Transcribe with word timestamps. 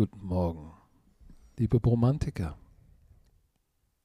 Guten 0.00 0.24
Morgen, 0.24 0.72
liebe 1.58 1.76
Romantiker. 1.76 2.56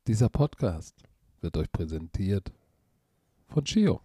Dieser 0.05 0.27
Podcast 0.27 0.93
wird 1.39 1.55
euch 1.55 1.71
präsentiert 1.71 2.51
von 3.47 3.63
Chio 3.63 4.01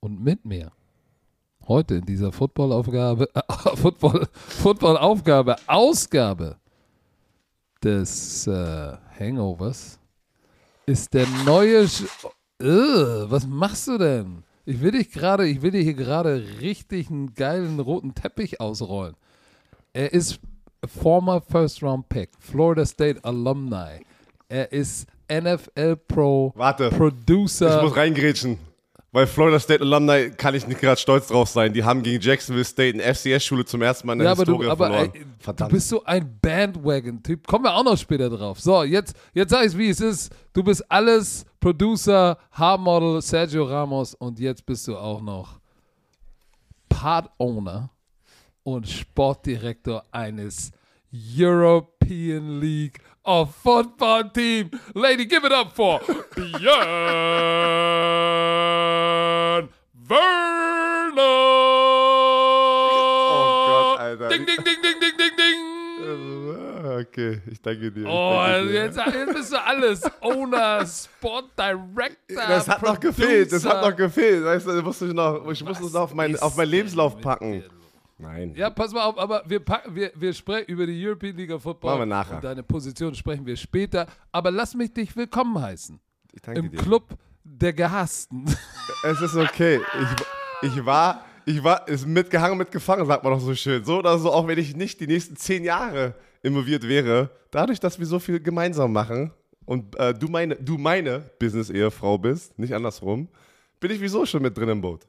und 0.00 0.24
mit 0.24 0.46
mir. 0.46 0.72
Heute 1.68 1.96
in 1.96 2.06
dieser 2.06 2.32
Footballaufgabe, 2.32 3.28
äh, 3.34 3.42
Football, 3.76 4.26
Footballaufgabe, 4.32 5.56
Ausgabe 5.66 6.56
des 7.82 8.46
äh, 8.46 8.96
Hangovers 9.20 10.00
ist 10.86 11.12
der 11.12 11.26
neue. 11.44 11.86
Sch 11.86 12.04
Ugh, 12.62 13.26
was 13.28 13.46
machst 13.46 13.86
du 13.86 13.98
denn? 13.98 14.44
Ich 14.64 14.80
will 14.80 14.92
dich 14.92 15.10
gerade, 15.10 15.46
ich 15.46 15.60
will 15.60 15.72
dir 15.72 15.82
hier 15.82 15.92
gerade 15.92 16.42
richtig 16.62 17.10
einen 17.10 17.34
geilen 17.34 17.80
roten 17.80 18.14
Teppich 18.14 18.62
ausrollen. 18.62 19.14
Er 19.92 20.14
ist 20.14 20.40
former 20.88 21.40
First 21.40 21.82
Round 21.82 22.08
Pick, 22.08 22.30
Florida 22.38 22.84
State 22.84 23.20
Alumni. 23.22 24.00
Er 24.48 24.70
ist 24.72 25.06
NFL 25.30 25.96
Pro 26.08 26.52
Warte. 26.54 26.90
Producer. 26.90 27.76
Ich 27.76 27.82
muss 27.82 27.96
reingrätschen. 27.96 28.58
Weil 29.14 29.28
Florida 29.28 29.60
State 29.60 29.80
Alumni 29.80 30.30
kann 30.30 30.56
ich 30.56 30.66
nicht 30.66 30.80
gerade 30.80 31.00
stolz 31.00 31.28
drauf 31.28 31.48
sein. 31.48 31.72
Die 31.72 31.84
haben 31.84 32.02
gegen 32.02 32.20
Jacksonville 32.20 32.64
State 32.64 33.00
eine 33.00 33.14
FCS-Schule 33.14 33.64
zum 33.64 33.80
ersten 33.80 34.08
Mal 34.08 34.14
in 34.14 34.18
der 34.18 34.26
ja, 34.26 34.32
aber 34.32 34.40
Historie 34.40 34.64
du, 34.64 34.70
aber 34.72 34.86
verloren. 34.86 35.10
ey, 35.14 35.20
du 35.20 35.26
Verdammt. 35.38 35.70
bist 35.72 35.88
so 35.88 36.02
ein 36.04 36.38
Bandwagon-Typ. 36.42 37.46
Kommen 37.46 37.64
wir 37.64 37.74
auch 37.76 37.84
noch 37.84 37.96
später 37.96 38.28
drauf. 38.28 38.60
So, 38.60 38.82
jetzt, 38.82 39.14
jetzt 39.32 39.50
sag 39.50 39.66
ich, 39.66 39.78
wie 39.78 39.88
es 39.88 40.00
ist. 40.00 40.34
Du 40.52 40.64
bist 40.64 40.90
alles 40.90 41.46
Producer, 41.60 42.36
Haarmodel, 42.50 43.22
Sergio 43.22 43.62
Ramos 43.66 44.14
und 44.14 44.40
jetzt 44.40 44.66
bist 44.66 44.88
du 44.88 44.96
auch 44.96 45.22
noch 45.22 45.60
Part-Owner 46.88 47.90
und 48.64 48.88
Sportdirektor 48.88 50.04
eines 50.10 50.72
European 51.12 52.60
League 52.60 52.98
of 53.22 53.54
Football 53.62 54.30
Team. 54.32 54.70
Lady, 54.94 55.26
give 55.26 55.44
it 55.46 55.52
up 55.52 55.72
for 55.74 56.00
Björn 58.34 59.68
Werner. 60.08 61.20
Oh 63.30 63.66
Gott, 63.66 64.00
Alter. 64.00 64.28
Ding, 64.28 64.44
ding, 64.46 64.56
ding, 64.64 64.82
ding, 64.82 65.00
ding, 65.00 65.16
ding, 65.18 65.36
ding. 65.36 65.60
Okay, 67.00 67.40
ich 67.50 67.60
danke 67.62 67.90
dir. 67.90 68.02
ich 68.02 68.06
Oh, 68.08 68.34
danke 68.36 68.68
dir. 68.68 68.74
jetzt, 68.84 68.96
jetzt 68.98 69.34
bist 69.34 69.52
du 69.52 69.60
alles. 69.64 70.02
Owner, 70.20 70.86
Sport 70.86 71.50
Director. 71.58 72.46
das 72.48 72.68
hat 72.68 72.82
noch 72.82 72.94
Producer. 73.00 73.22
gefehlt, 73.22 73.52
das 73.52 73.64
hat 73.64 73.82
noch 73.82 73.96
gefehlt. 73.96 74.44
Weißt 74.44 74.66
du, 74.66 74.82
musste 74.82 75.06
ich 75.06 75.14
noch, 75.14 75.48
ich 75.50 75.64
muss 75.64 75.78
Was 75.78 75.86
es 75.86 75.92
noch 75.92 76.02
auf, 76.02 76.14
mein, 76.14 76.38
auf 76.38 76.56
meinen 76.56 76.68
Lebenslauf 76.70 77.20
packen. 77.20 77.52
dir? 77.62 77.70
Nein. 78.18 78.54
Ja, 78.54 78.70
pass 78.70 78.92
mal 78.92 79.04
auf, 79.04 79.18
aber 79.18 79.42
wir, 79.46 79.60
packen, 79.60 79.94
wir, 79.94 80.12
wir 80.14 80.32
sprechen 80.32 80.70
über 80.70 80.86
die 80.86 81.04
European 81.04 81.36
League 81.36 81.50
of 81.50 81.62
Football. 81.62 81.90
Machen 81.90 82.00
wir 82.02 82.06
nachher. 82.06 82.36
Und 82.36 82.44
deine 82.44 82.62
Position 82.62 83.14
sprechen 83.14 83.44
wir 83.44 83.56
später. 83.56 84.06
Aber 84.30 84.50
lass 84.50 84.74
mich 84.74 84.92
dich 84.92 85.16
willkommen 85.16 85.60
heißen. 85.60 85.98
Ich 86.32 86.42
danke 86.42 86.60
Im 86.60 86.70
dir. 86.70 86.78
Club 86.78 87.16
der 87.42 87.72
Gehassten. 87.72 88.44
Es 89.04 89.20
ist 89.20 89.36
okay. 89.36 89.80
Ich, 90.62 90.70
ich 90.70 90.86
war, 90.86 91.24
ich 91.44 91.62
war, 91.62 91.86
ist 91.88 92.06
mitgehangen, 92.06 92.56
mitgefangen, 92.56 93.04
sagt 93.04 93.22
man 93.22 93.34
doch 93.34 93.40
so 93.40 93.54
schön. 93.54 93.84
So 93.84 93.98
oder 93.98 94.18
so, 94.18 94.32
auch 94.32 94.46
wenn 94.46 94.58
ich 94.58 94.74
nicht 94.74 94.98
die 95.00 95.06
nächsten 95.06 95.36
zehn 95.36 95.62
Jahre 95.62 96.14
involviert 96.42 96.88
wäre, 96.88 97.30
dadurch, 97.50 97.80
dass 97.80 97.98
wir 97.98 98.06
so 98.06 98.18
viel 98.18 98.40
gemeinsam 98.40 98.92
machen 98.92 99.30
und 99.66 99.98
äh, 99.98 100.14
du 100.14 100.28
meine, 100.28 100.56
du 100.56 100.78
meine 100.78 101.30
Business-Ehefrau 101.38 102.16
bist, 102.16 102.58
nicht 102.58 102.74
andersrum, 102.74 103.28
bin 103.78 103.90
ich 103.90 104.00
wieso 104.00 104.24
schon 104.24 104.40
mit 104.42 104.56
drin 104.56 104.70
im 104.70 104.80
Boot. 104.80 105.06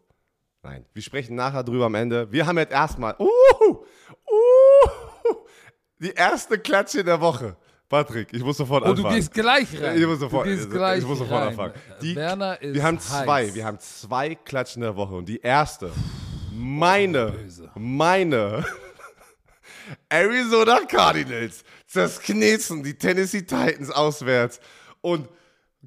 Nein, 0.66 0.83
wir 0.94 1.02
sprechen 1.03 1.35
nachher 1.35 1.63
drüber 1.63 1.85
am 1.85 1.94
Ende. 1.94 2.31
Wir 2.31 2.47
haben 2.47 2.57
jetzt 2.57 2.72
erstmal, 2.73 3.16
uh, 3.19 3.25
uh, 3.72 5.35
die 6.00 6.09
erste 6.12 6.57
Klatsche 6.57 7.03
der 7.03 7.22
Woche. 7.22 7.56
Patrick, 7.88 8.29
ich 8.34 8.44
muss 8.44 8.57
sofort 8.57 8.84
Und 8.84 8.90
Oh, 8.90 8.94
du 8.95 9.01
anfangen. 9.03 9.16
gehst 9.16 9.31
gleich 9.31 9.79
rein. 9.79 9.95
Ich 10.01 10.07
muss 10.07 10.19
sofort, 10.19 10.47
du 10.47 10.51
ich 10.53 10.67
gleich 10.67 11.03
muss 11.03 11.19
sofort 11.19 11.40
rein. 11.41 11.47
anfangen. 11.50 11.73
Die, 12.01 12.16
Werner 12.16 12.59
ist 12.59 12.73
wir 12.73 12.81
haben 12.84 13.00
zwei, 13.00 13.45
heiß. 13.45 13.53
wir 13.53 13.63
haben 13.63 13.79
zwei 13.79 14.34
Klatschen 14.34 14.81
der 14.81 14.95
Woche 14.95 15.13
und 15.13 15.29
die 15.29 15.40
erste, 15.40 15.91
meine, 16.51 17.28
böse. 17.34 17.69
meine 17.75 18.66
Arizona 20.09 20.79
Cardinals 20.88 21.63
zerknetsen 21.85 22.81
die 22.81 22.97
Tennessee 22.97 23.44
Titans 23.44 23.91
auswärts 23.91 24.59
und 25.01 25.29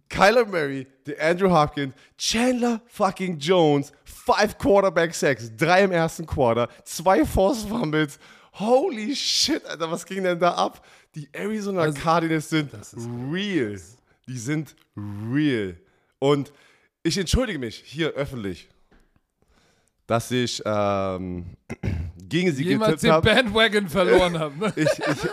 Kyler 0.09 0.47
Murray, 0.47 0.87
der 1.07 1.31
Andrew 1.31 1.51
Hopkins, 1.51 1.95
Chandler 2.17 2.81
fucking 2.87 3.39
Jones, 3.39 3.93
five 4.05 4.57
Quarterback 4.59 5.15
Sacks, 5.15 5.51
drei 5.57 5.85
im 5.85 5.93
ersten 5.93 6.27
Quarter, 6.27 6.69
zwei 6.85 7.25
Force 7.25 7.65
Fumbles. 7.65 8.19
Holy 8.55 9.15
shit, 9.15 9.65
Alter, 9.67 9.91
was 9.91 10.05
ging 10.05 10.25
denn 10.25 10.39
da 10.39 10.53
ab? 10.55 10.85
Die 11.15 11.29
Arizona 11.33 11.83
Also, 11.83 12.01
Cardinals 12.01 12.49
sind 12.49 12.71
real. 13.33 13.81
Die 14.27 14.39
sind 14.39 14.75
real. 14.97 15.77
Und 16.19 16.53
ich 17.03 17.17
entschuldige 17.17 17.59
mich 17.59 17.77
hier 17.77 18.11
öffentlich, 18.11 18.69
dass 20.07 20.31
ich 20.31 20.61
ähm, 20.65 21.57
gegen 22.29 22.53
sie 22.53 22.65
Jemals 22.65 23.01
getippt 23.01 23.03
den 23.05 23.13
habe. 23.13 23.35
Bandwagon 23.35 23.89
verloren 23.89 24.39
habe. 24.39 24.59
Ne? 24.59 24.73
Ich, 24.77 24.89
ich, 24.89 25.31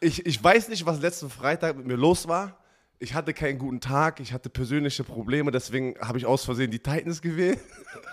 ich, 0.00 0.26
ich 0.26 0.44
weiß 0.44 0.68
nicht, 0.68 0.84
was 0.84 1.00
letzten 1.00 1.30
Freitag 1.30 1.76
mit 1.76 1.86
mir 1.86 1.96
los 1.96 2.26
war. 2.26 2.58
Ich 2.98 3.12
hatte 3.14 3.34
keinen 3.34 3.58
guten 3.58 3.80
Tag, 3.80 4.20
ich 4.20 4.32
hatte 4.32 4.48
persönliche 4.48 5.04
Probleme, 5.04 5.50
deswegen 5.50 5.96
habe 6.00 6.16
ich 6.16 6.24
aus 6.24 6.46
Versehen 6.46 6.70
die 6.70 6.78
Titans 6.78 7.20
gewählt. 7.20 7.58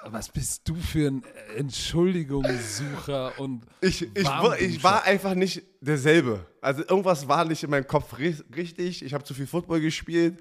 Was 0.07 0.27
bist 0.29 0.67
du 0.67 0.75
für 0.75 1.07
ein 1.09 1.23
Entschuldigungssucher 1.55 3.39
und 3.39 3.63
Ich, 3.81 4.01
ich, 4.15 4.25
war, 4.25 4.59
ich 4.59 4.83
war 4.83 5.03
einfach 5.05 5.35
nicht 5.35 5.63
derselbe. 5.81 6.45
Also 6.61 6.81
irgendwas 6.87 7.27
war 7.27 7.45
nicht 7.45 7.63
in 7.63 7.69
meinem 7.69 7.87
Kopf 7.87 8.13
ri- 8.13 8.43
richtig. 8.55 9.03
Ich 9.03 9.13
habe 9.13 9.23
zu 9.23 9.33
viel 9.33 9.47
Football 9.47 9.79
gespielt. 9.81 10.39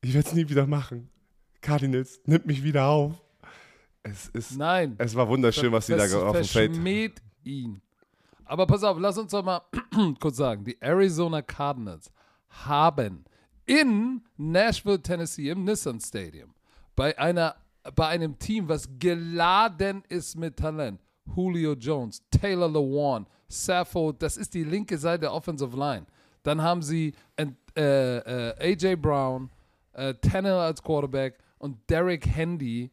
Ich 0.00 0.12
werde 0.14 0.28
es 0.28 0.34
nie 0.34 0.48
wieder 0.48 0.66
machen. 0.66 1.08
Cardinals, 1.60 2.20
nimmt 2.26 2.46
mich 2.46 2.62
wieder 2.62 2.86
auf. 2.86 3.12
Es, 4.02 4.28
ist, 4.28 4.56
Nein. 4.56 4.94
es 4.98 5.14
war 5.14 5.28
wunderschön, 5.28 5.72
was 5.72 5.86
sie 5.86 5.96
da 5.96 6.04
auf 6.04 6.36
dem 6.36 6.44
Feld. 6.44 6.72
verschmäht 6.72 7.22
ihn. 7.44 7.80
Aber 8.44 8.66
pass 8.66 8.84
auf, 8.84 8.98
lass 9.00 9.18
uns 9.18 9.32
doch 9.32 9.44
mal 9.44 9.62
kurz 10.20 10.36
sagen. 10.36 10.64
Die 10.64 10.80
Arizona 10.80 11.42
Cardinals 11.42 12.10
haben 12.48 13.24
in 13.66 14.22
Nashville, 14.36 15.02
Tennessee, 15.02 15.50
im 15.50 15.64
Nissan 15.64 16.00
Stadium, 16.00 16.54
bei, 16.94 17.18
einer, 17.18 17.56
bei 17.94 18.08
einem 18.08 18.38
Team, 18.38 18.68
was 18.68 18.88
geladen 18.98 20.02
ist 20.08 20.36
mit 20.36 20.56
Talent, 20.56 21.00
Julio 21.34 21.72
Jones, 21.74 22.22
Taylor 22.30 22.68
Lewan, 22.68 23.26
Sappho, 23.48 24.12
das 24.12 24.36
ist 24.36 24.54
die 24.54 24.64
linke 24.64 24.96
Seite 24.96 25.22
der 25.22 25.32
Offensive 25.32 25.76
Line. 25.76 26.06
Dann 26.42 26.62
haben 26.62 26.82
sie 26.82 27.12
äh, 27.36 28.16
äh, 28.16 28.72
AJ 28.72 28.96
Brown, 28.96 29.50
äh, 29.92 30.14
Tannehill 30.14 30.58
als 30.58 30.82
Quarterback 30.82 31.38
und 31.58 31.78
Derek 31.90 32.26
Handy, 32.26 32.90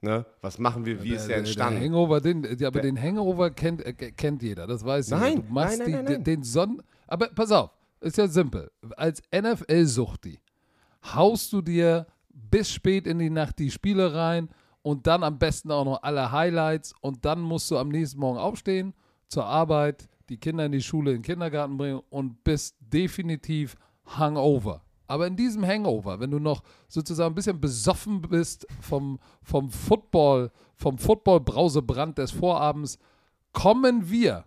Ne? 0.01 0.27
Was 0.43 0.59
machen 0.59 0.85
wir, 0.85 1.03
wie 1.03 1.15
ist 1.15 1.23
der 1.23 1.29
Der 1.29 1.37
entstanden? 1.39 1.81
Hangover, 1.81 2.21
den, 2.21 2.45
aber 2.65 2.81
den 2.83 3.01
Hangover 3.01 3.51
kennt, 3.51 3.85
äh, 3.85 3.95
kennt 3.95 4.43
jeder, 4.43 4.67
das 4.67 4.85
weiß 4.85 5.07
ich. 5.07 5.13
Nein, 5.13 5.47
Du 5.47 5.53
machst 5.53 5.79
nein, 5.79 5.91
nein, 5.91 6.05
nein, 6.05 6.13
nein. 6.15 6.25
den 6.25 6.43
Sonn... 6.43 6.83
Aber 7.07 7.29
pass 7.29 7.51
auf, 7.51 7.71
ist 8.05 8.19
ja 8.19 8.29
simpel. 8.29 8.71
Als 8.97 9.23
NFL-Suchti 9.35 10.41
haust 11.15 11.53
du 11.53 11.61
dir 11.63 12.07
bis 12.29 12.71
spät 12.71 13.07
in 13.07 13.19
die 13.19 13.31
Nacht 13.31 13.59
die 13.59 13.71
Spiele 13.71 14.15
rein 14.15 14.49
und 14.83 15.07
dann 15.07 15.23
am 15.23 15.39
besten 15.39 15.71
auch 15.71 15.85
noch 15.85 16.03
alle 16.03 16.31
Highlights 16.31 16.95
und 17.01 17.25
dann 17.25 17.41
musst 17.41 17.71
du 17.71 17.79
am 17.79 17.89
nächsten 17.89 18.21
Morgen 18.21 18.39
aufstehen, 18.39 18.95
zur 19.29 19.47
Arbeit, 19.47 20.09
die 20.29 20.37
Kinder 20.37 20.67
in 20.67 20.73
die 20.73 20.83
Schule, 20.83 21.11
in 21.13 21.19
den 21.19 21.23
Kindergarten 21.23 21.77
bringen 21.77 22.01
und 22.11 22.45
bist 22.45 22.77
definitiv 22.81 23.77
hungover. 24.19 24.83
Aber 25.07 25.27
in 25.27 25.37
diesem 25.37 25.67
Hangover, 25.67 26.21
wenn 26.21 26.31
du 26.31 26.39
noch 26.39 26.63
sozusagen 26.89 27.33
ein 27.33 27.35
bisschen 27.35 27.61
besoffen 27.61 28.23
bist 28.23 28.67
vom, 28.81 29.19
vom 29.43 29.71
Football, 29.71 30.51
vom 30.77 30.99
Football-Brausebrand 30.99 32.19
des 32.19 32.31
Vorabends, 32.31 32.99
kommen 33.53 34.11
wir 34.11 34.45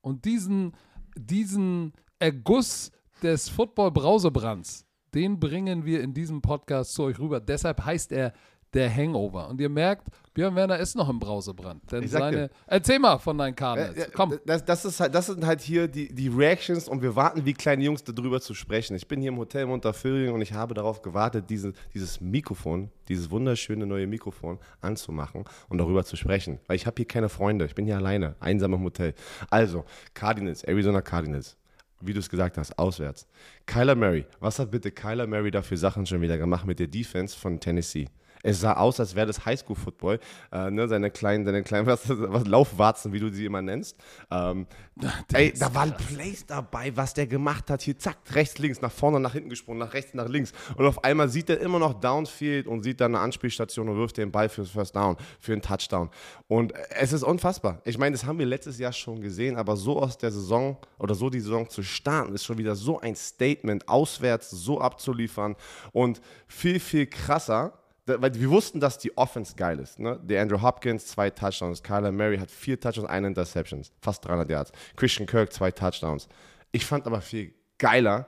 und 0.00 0.24
diesen, 0.24 0.72
diesen 1.16 1.92
Erguss 2.18 2.90
des 3.22 3.48
Football-Brausebrands, 3.48 4.84
den 5.14 5.38
bringen 5.38 5.84
wir 5.84 6.02
in 6.02 6.14
diesem 6.14 6.42
Podcast 6.42 6.94
zu 6.94 7.04
euch 7.04 7.18
rüber. 7.18 7.40
Deshalb 7.40 7.84
heißt 7.84 8.12
er 8.12 8.32
der 8.74 8.94
Hangover. 8.94 9.48
Und 9.48 9.60
ihr 9.60 9.68
merkt, 9.68 10.08
Björn 10.34 10.54
Werner 10.54 10.78
ist 10.78 10.94
noch 10.94 11.08
im 11.08 11.18
Brausebrand. 11.18 11.90
Denn 11.90 12.06
seine. 12.06 12.36
dir. 12.36 12.50
Erzähl 12.66 12.98
mal 12.98 13.18
von 13.18 13.38
deinen 13.38 13.54
Cardinals. 13.54 13.96
Äh, 13.96 14.02
äh, 14.02 14.10
Komm. 14.12 14.38
Das, 14.44 14.64
das, 14.64 14.84
ist 14.84 15.00
halt, 15.00 15.14
das 15.14 15.26
sind 15.26 15.46
halt 15.46 15.60
hier 15.60 15.88
die, 15.88 16.14
die 16.14 16.28
Reactions 16.28 16.86
und 16.88 17.00
wir 17.00 17.16
warten 17.16 17.44
wie 17.46 17.54
kleine 17.54 17.84
Jungs 17.84 18.04
darüber 18.04 18.40
zu 18.40 18.54
sprechen. 18.54 18.94
Ich 18.94 19.08
bin 19.08 19.20
hier 19.20 19.30
im 19.30 19.38
Hotel 19.38 19.66
Montafüring 19.66 20.34
und 20.34 20.42
ich 20.42 20.52
habe 20.52 20.74
darauf 20.74 21.02
gewartet, 21.02 21.46
diese, 21.48 21.72
dieses 21.94 22.20
Mikrofon, 22.20 22.90
dieses 23.08 23.30
wunderschöne 23.30 23.86
neue 23.86 24.06
Mikrofon 24.06 24.58
anzumachen 24.80 25.44
und 25.68 25.78
darüber 25.78 26.04
zu 26.04 26.16
sprechen. 26.16 26.60
Weil 26.66 26.76
ich 26.76 26.86
habe 26.86 26.96
hier 26.96 27.08
keine 27.08 27.28
Freunde, 27.28 27.64
ich 27.64 27.74
bin 27.74 27.86
hier 27.86 27.96
alleine, 27.96 28.36
einsam 28.40 28.74
im 28.74 28.82
Hotel. 28.82 29.14
Also, 29.50 29.84
Cardinals, 30.12 30.62
Arizona 30.64 31.00
Cardinals. 31.00 31.56
Wie 32.00 32.12
du 32.12 32.20
es 32.20 32.28
gesagt 32.28 32.58
hast, 32.58 32.78
auswärts. 32.78 33.26
Kyler 33.66 33.96
Murray, 33.96 34.24
was 34.40 34.58
hat 34.58 34.70
bitte 34.70 34.90
Kyler 34.92 35.26
Murray 35.26 35.50
dafür 35.50 35.76
Sachen 35.76 36.06
schon 36.06 36.20
wieder 36.20 36.38
gemacht 36.38 36.66
mit 36.66 36.78
der 36.78 36.86
Defense 36.86 37.36
von 37.36 37.58
Tennessee? 37.58 38.08
Es 38.42 38.60
sah 38.60 38.74
aus, 38.74 39.00
als 39.00 39.14
wäre 39.14 39.26
das 39.26 39.44
Highschool-Football. 39.44 40.20
Äh, 40.52 40.70
ne, 40.70 40.88
seine 40.88 41.10
kleinen, 41.10 41.44
seine 41.44 41.62
kleinen 41.62 41.86
was, 41.86 42.02
was, 42.08 42.46
Laufwarzen, 42.46 43.12
wie 43.12 43.20
du 43.20 43.30
sie 43.30 43.44
immer 43.44 43.62
nennst. 43.62 43.96
Ähm, 44.30 44.66
ey, 45.32 45.52
da 45.52 45.74
waren 45.74 45.94
Plays 45.96 46.46
dabei, 46.46 46.96
was 46.96 47.14
der 47.14 47.26
gemacht 47.26 47.70
hat. 47.70 47.82
Hier, 47.82 47.98
zack, 47.98 48.16
rechts, 48.32 48.58
links, 48.58 48.80
nach 48.80 48.92
vorne, 48.92 49.20
nach 49.20 49.32
hinten 49.32 49.50
gesprungen, 49.50 49.78
nach 49.78 49.94
rechts, 49.94 50.14
nach 50.14 50.28
links. 50.28 50.52
Und 50.76 50.86
auf 50.86 51.04
einmal 51.04 51.28
sieht 51.28 51.50
er 51.50 51.60
immer 51.60 51.78
noch 51.78 51.94
Downfield 51.94 52.66
und 52.66 52.82
sieht 52.82 53.00
dann 53.00 53.14
eine 53.14 53.22
Anspielstation 53.22 53.88
und 53.88 53.96
wirft 53.96 54.16
den 54.16 54.30
Ball 54.30 54.48
fürs 54.48 54.70
First 54.70 54.96
Down, 54.96 55.16
für 55.40 55.52
einen 55.52 55.62
Touchdown. 55.62 56.10
Und 56.46 56.72
es 56.90 57.12
ist 57.12 57.22
unfassbar. 57.22 57.80
Ich 57.84 57.98
meine, 57.98 58.14
das 58.14 58.24
haben 58.24 58.38
wir 58.38 58.46
letztes 58.46 58.78
Jahr 58.78 58.92
schon 58.92 59.20
gesehen, 59.20 59.56
aber 59.56 59.76
so 59.76 60.00
aus 60.00 60.18
der 60.18 60.30
Saison 60.30 60.76
oder 60.98 61.14
so 61.14 61.30
die 61.30 61.40
Saison 61.40 61.68
zu 61.68 61.82
starten, 61.82 62.34
ist 62.34 62.44
schon 62.44 62.58
wieder 62.58 62.74
so 62.74 63.00
ein 63.00 63.14
Statement, 63.14 63.88
auswärts 63.88 64.50
so 64.50 64.80
abzuliefern 64.80 65.56
und 65.92 66.20
viel, 66.46 66.80
viel 66.80 67.06
krasser 67.06 67.72
weil 68.08 68.34
wir 68.34 68.50
wussten, 68.50 68.80
dass 68.80 68.98
die 68.98 69.16
Offense 69.16 69.54
geil 69.54 69.78
ist. 69.78 69.98
Ne? 69.98 70.18
Der 70.22 70.42
Andrew 70.42 70.60
Hopkins, 70.60 71.06
zwei 71.06 71.30
Touchdowns. 71.30 71.82
Kyler 71.82 72.12
Murray 72.12 72.38
hat 72.38 72.50
vier 72.50 72.80
Touchdowns, 72.80 73.08
eine 73.08 73.28
Interceptions. 73.28 73.92
Fast 74.00 74.24
300 74.24 74.50
Yards. 74.50 74.72
Christian 74.96 75.26
Kirk, 75.26 75.52
zwei 75.52 75.70
Touchdowns. 75.70 76.28
Ich 76.72 76.84
fand 76.84 77.06
aber 77.06 77.20
viel 77.20 77.54
geiler 77.78 78.26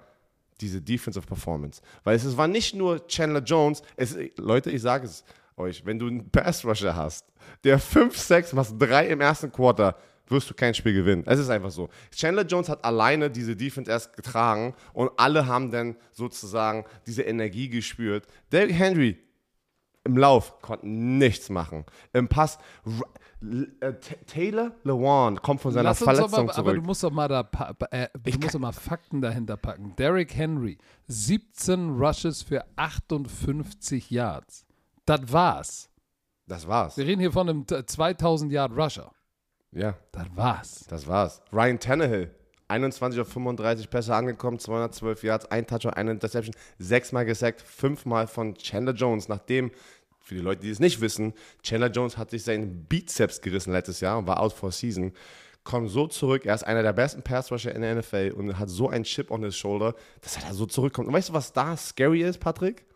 diese 0.61 0.81
Defensive 0.81 1.27
Performance. 1.27 1.81
Weil 2.05 2.17
es, 2.17 2.37
war 2.37 2.49
nicht 2.49 2.75
nur 2.75 3.07
Chandler 3.07 3.43
Jones. 3.43 3.83
Es, 3.97 4.17
Leute, 4.37 4.71
ich 4.71 4.83
sage 4.83 5.07
es 5.07 5.25
euch, 5.57 5.85
wenn 5.85 5.99
du 5.99 6.07
einen 6.07 6.31
Pass 6.31 6.65
Rusher 6.65 6.95
hast, 6.95 7.27
der 7.65 7.79
5, 7.79 8.17
6, 8.17 8.57
was 8.57 8.77
3 8.77 9.09
im 9.09 9.21
ersten 9.21 9.51
Quarter, 9.51 9.97
wirst 10.29 10.49
du 10.49 10.55
kein 10.55 10.75
Spiel 10.75 10.95
gewinnen. 10.95 11.25
Es 11.27 11.39
ist 11.39 11.51
einfach 11.51 11.71
so. 11.71 11.89
Chandler 12.15 12.45
Jones 12.45 12.69
hat 12.69 12.85
alleine 12.85 13.31
diese 13.31 13.57
Defense 13.57 13.91
erst 13.91 14.15
getragen 14.15 14.75
und 14.93 15.11
alle 15.17 15.47
haben 15.47 15.71
dann 15.71 15.97
sozusagen 16.13 16.85
diese 17.07 17.23
Energie 17.23 17.69
gespürt. 17.69 18.27
Derrick 18.53 18.75
Henry, 18.75 19.19
im 20.05 20.17
Lauf 20.17 20.61
konnten 20.61 21.19
nichts 21.19 21.51
machen. 21.51 21.85
Im 22.13 22.29
Pass, 22.29 22.59
äh, 23.81 23.93
Taylor 24.27 24.73
Lewan 24.85 25.41
kommt 25.43 25.61
von 25.61 25.73
seiner 25.73 25.91
Lass 25.91 25.99
Verletzung 26.03 26.47
mal, 26.47 26.53
aber 26.55 26.71
du 26.73 26.77
zurück. 26.79 26.87
musst 26.87 27.03
doch 27.05 27.11
mal 27.11 27.29
da, 27.29 27.49
äh, 27.91 28.09
du 28.15 28.39
musst 28.39 28.55
doch 28.55 28.61
mal 28.61 28.73
Fakten 28.73 29.21
dahinter 29.21 29.57
packen. 29.57 29.95
Derrick 29.97 30.35
Henry, 30.35 30.79
17 31.09 31.99
Rushes 31.99 32.43
für 32.43 32.65
58 32.77 34.11
Yards. 34.11 34.67
Das 35.07 35.33
war's. 35.33 35.91
Das 36.47 36.67
war's. 36.67 36.97
Wir 36.97 37.07
reden 37.07 37.21
hier 37.21 37.33
von 37.33 37.49
einem 37.49 37.67
t- 37.67 37.85
2000 37.85 38.53
Yard 38.53 38.73
Rusher. 38.77 39.13
Ja, 39.73 39.95
Das 40.13 40.27
war's. 40.35 40.85
das 40.89 41.07
war's. 41.07 41.43
Ryan 41.53 41.79
Tannehill, 41.79 42.35
21 42.71 43.21
auf 43.21 43.29
35 43.29 43.91
Pässe 43.91 44.15
angekommen, 44.15 44.59
212 44.59 45.23
Yards, 45.25 45.51
ein 45.51 45.67
Touchdown, 45.67 45.95
eine 45.95 46.13
Interception, 46.13 46.55
sechsmal 46.79 47.25
gesackt, 47.25 47.61
fünfmal 47.61 48.27
von 48.27 48.55
Chandler 48.55 48.95
Jones, 48.95 49.29
nachdem, 49.29 49.71
für 50.21 50.37
die 50.37 50.41
Leute, 50.41 50.63
die 50.63 50.71
es 50.71 50.79
nicht 50.79 51.01
wissen, 51.01 51.35
Chandler 51.63 51.91
Jones 51.91 52.17
hat 52.17 52.31
sich 52.31 52.45
seinen 52.45 52.85
Bizeps 52.85 53.41
gerissen 53.41 53.73
letztes 53.73 54.01
Jahr 54.01 54.19
und 54.19 54.27
war 54.27 54.41
out 54.41 54.53
for 54.53 54.71
season. 54.71 55.13
Kommt 55.65 55.91
so 55.91 56.07
zurück, 56.07 56.47
er 56.47 56.55
ist 56.55 56.63
einer 56.63 56.83
der 56.83 56.93
besten 56.93 57.23
Pass-Rusher 57.23 57.75
in 57.75 57.83
der 57.83 57.97
NFL 57.97 58.33
und 58.37 58.59
hat 58.59 58.71
so 58.71 58.89
einen 58.89 59.05
Chip 59.05 59.31
on 59.31 59.43
his 59.43 59.57
shoulder, 59.57 59.95
dass 60.23 60.37
er 60.37 60.43
da 60.43 60.55
so 60.55 60.65
zurückkommt. 60.65 61.09
Und 61.09 61.15
weißt 61.15 61.29
du, 61.29 61.33
was 61.35 61.53
da 61.53 61.77
scary 61.77 62.23
ist, 62.23 62.39
Patrick? 62.39 62.87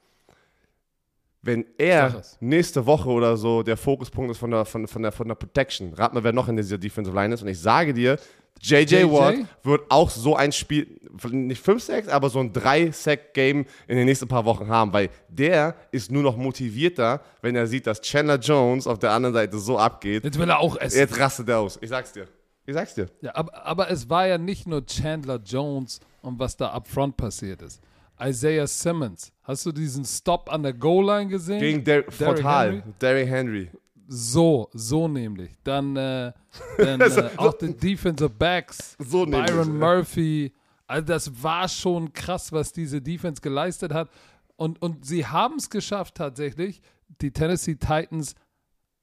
Wenn 1.42 1.66
er 1.76 2.22
nächste 2.40 2.86
Woche 2.86 3.10
oder 3.10 3.36
so 3.36 3.62
der 3.62 3.76
Fokuspunkt 3.76 4.30
ist 4.30 4.38
von 4.38 4.50
der, 4.50 4.64
von, 4.64 4.88
von, 4.88 5.02
der, 5.02 5.12
von 5.12 5.28
der 5.28 5.34
Protection, 5.34 5.92
rat 5.92 6.14
mal, 6.14 6.24
wer 6.24 6.32
noch 6.32 6.48
in 6.48 6.56
dieser 6.56 6.78
Defensive 6.78 7.14
Line 7.14 7.34
ist. 7.34 7.42
Und 7.42 7.48
ich 7.48 7.60
sage 7.60 7.92
dir, 7.92 8.18
JJ? 8.60 9.04
Watt 9.10 9.36
wird 9.62 9.82
auch 9.90 10.10
so 10.10 10.36
ein 10.36 10.52
Spiel, 10.52 11.00
nicht 11.30 11.62
5 11.62 11.82
Sacks, 11.82 12.08
aber 12.08 12.30
so 12.30 12.40
ein 12.40 12.52
3-Sack-Game 12.52 13.66
in 13.86 13.96
den 13.96 14.06
nächsten 14.06 14.26
paar 14.26 14.44
Wochen 14.44 14.68
haben, 14.68 14.92
weil 14.92 15.10
der 15.28 15.76
ist 15.90 16.10
nur 16.10 16.22
noch 16.22 16.36
motivierter, 16.36 17.20
wenn 17.42 17.56
er 17.56 17.66
sieht, 17.66 17.86
dass 17.86 18.00
Chandler 18.00 18.38
Jones 18.38 18.86
auf 18.86 18.98
der 18.98 19.10
anderen 19.10 19.34
Seite 19.34 19.58
so 19.58 19.78
abgeht. 19.78 20.24
Jetzt 20.24 20.38
will 20.38 20.48
er 20.48 20.58
auch 20.58 20.76
essen. 20.76 20.98
Jetzt 20.98 21.18
rastet 21.18 21.48
er 21.48 21.58
aus. 21.58 21.78
Ich 21.80 21.90
sag's 21.90 22.12
dir. 22.12 22.26
Ich 22.66 22.72
sag's 22.72 22.94
dir. 22.94 23.08
Ja, 23.20 23.34
aber, 23.34 23.66
aber 23.66 23.90
es 23.90 24.08
war 24.08 24.26
ja 24.26 24.38
nicht 24.38 24.66
nur 24.66 24.86
Chandler 24.86 25.40
Jones 25.44 26.00
und 26.22 26.38
was 26.38 26.56
da 26.56 26.68
up 26.68 26.88
front 26.88 27.16
passiert 27.16 27.60
ist. 27.60 27.82
Isaiah 28.20 28.66
Simmons. 28.66 29.32
Hast 29.42 29.66
du 29.66 29.72
diesen 29.72 30.04
Stop 30.04 30.50
an 30.50 30.62
der 30.62 30.72
Goal-Line 30.72 31.28
gesehen? 31.28 31.60
Gegen 31.60 31.84
Der 31.84 32.02
Derrick 32.02 32.44
Henry? 32.44 32.82
Derrick 33.00 33.28
Henry. 33.28 33.70
So, 34.06 34.68
so 34.72 35.08
nämlich. 35.08 35.52
Dann, 35.64 35.96
äh, 35.96 36.32
dann 36.78 37.00
äh, 37.00 37.30
auch 37.36 37.54
die 37.54 37.76
Defensive 37.76 38.30
Backs. 38.30 38.96
So 38.98 39.24
nämlich, 39.24 39.46
Byron 39.46 39.80
ja. 39.80 39.94
Murphy. 39.96 40.52
Also 40.86 41.06
das 41.06 41.42
war 41.42 41.68
schon 41.68 42.12
krass, 42.12 42.52
was 42.52 42.72
diese 42.72 43.00
Defense 43.00 43.40
geleistet 43.40 43.92
hat. 43.92 44.10
Und, 44.56 44.80
und 44.82 45.04
sie 45.04 45.26
haben 45.26 45.56
es 45.56 45.70
geschafft 45.70 46.16
tatsächlich, 46.16 46.80
die 47.20 47.32
Tennessee 47.32 47.76
Titans 47.76 48.34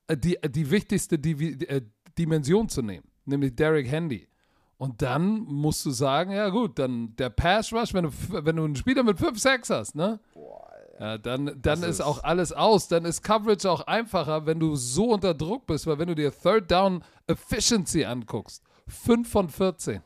äh, 0.07 0.18
die, 0.18 0.38
die 0.50 0.69
wichtigste 0.69 1.18
Divi 1.18 1.63
äh, 1.65 1.81
Dimension 2.18 2.68
zu 2.68 2.81
nehmen, 2.81 3.07
nämlich 3.25 3.56
Derrick 3.56 3.88
Henry. 3.88 4.27
Und 4.77 5.01
dann 5.01 5.42
musst 5.42 5.86
du 5.86 5.92
sagen, 5.92 6.31
ja 6.31 6.50
gut, 6.50 6.80
dann 6.80 7.15
der 7.15 7.30
Pass 7.30 7.71
Rush, 7.71 7.94
wenn 7.94 8.06
du, 8.06 8.12
wenn 8.30 8.56
du 8.56 8.65
einen 8.65 8.75
Spieler 8.75 9.04
mit 9.04 9.19
5, 9.19 9.39
6 9.39 9.69
hast, 9.69 9.95
ne? 9.95 10.19
Ja, 10.99 11.17
dann 11.17 11.59
dann 11.61 11.79
ist, 11.83 11.88
ist- 11.89 12.01
auch 12.01 12.23
alles 12.23 12.51
aus. 12.53 12.88
Dann 12.88 13.05
ist 13.05 13.23
Coverage 13.23 13.69
auch 13.69 13.81
einfacher, 13.88 14.45
wenn 14.45 14.59
du 14.59 14.75
so 14.75 15.11
unter 15.11 15.33
Druck 15.33 15.65
bist, 15.65 15.88
weil 15.88 15.97
wenn 15.99 16.07
du 16.07 16.15
dir 16.15 16.31
Third 16.31 16.69
Down 16.69 17.03
Efficiency 17.27 18.05
anguckst, 18.05 18.63
5 18.88 19.29
von 19.29 19.49
14. 19.49 20.01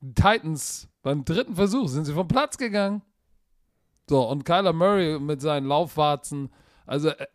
Die 0.00 0.14
Titans 0.14 0.88
beim 1.02 1.24
dritten 1.24 1.54
Versuch 1.56 1.88
sind 1.88 2.04
sie 2.06 2.14
vom 2.14 2.28
Platz 2.28 2.56
gegangen. 2.58 3.02
So, 4.08 4.28
und 4.28 4.44
Kyler 4.44 4.72
Murray 4.72 5.18
mit 5.20 5.40
seinen 5.40 5.66
Laufwarzen, 5.66 6.50
also 6.86 7.10
äh, 7.10 7.22
äh, 7.22 7.26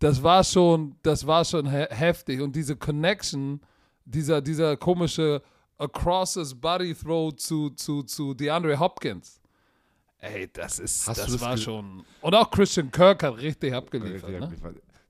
das 0.00 0.22
war 0.22 0.42
schon, 0.42 0.96
das 1.02 1.26
war 1.26 1.44
schon 1.44 1.70
he 1.70 1.84
heftig. 1.90 2.40
Und 2.40 2.56
diese 2.56 2.74
Connection, 2.76 3.60
dieser, 4.04 4.40
dieser 4.40 4.76
komische 4.76 5.42
Across 5.78 6.34
his 6.34 6.54
Body 6.60 6.94
Throw 6.94 7.34
zu, 7.36 7.70
zu, 7.70 8.02
zu 8.02 8.34
DeAndre 8.34 8.78
Hopkins. 8.80 9.39
Ey, 10.20 10.48
das 10.52 10.78
ist, 10.78 11.08
Hast 11.08 11.18
das 11.18 11.32
das 11.32 11.40
war 11.40 11.56
schon. 11.56 12.04
Und 12.20 12.34
auch 12.34 12.50
Christian 12.50 12.90
Kirk 12.90 13.22
hat 13.22 13.38
richtig 13.38 13.72
abgeliefert. 13.74 14.30
Ne? 14.30 14.50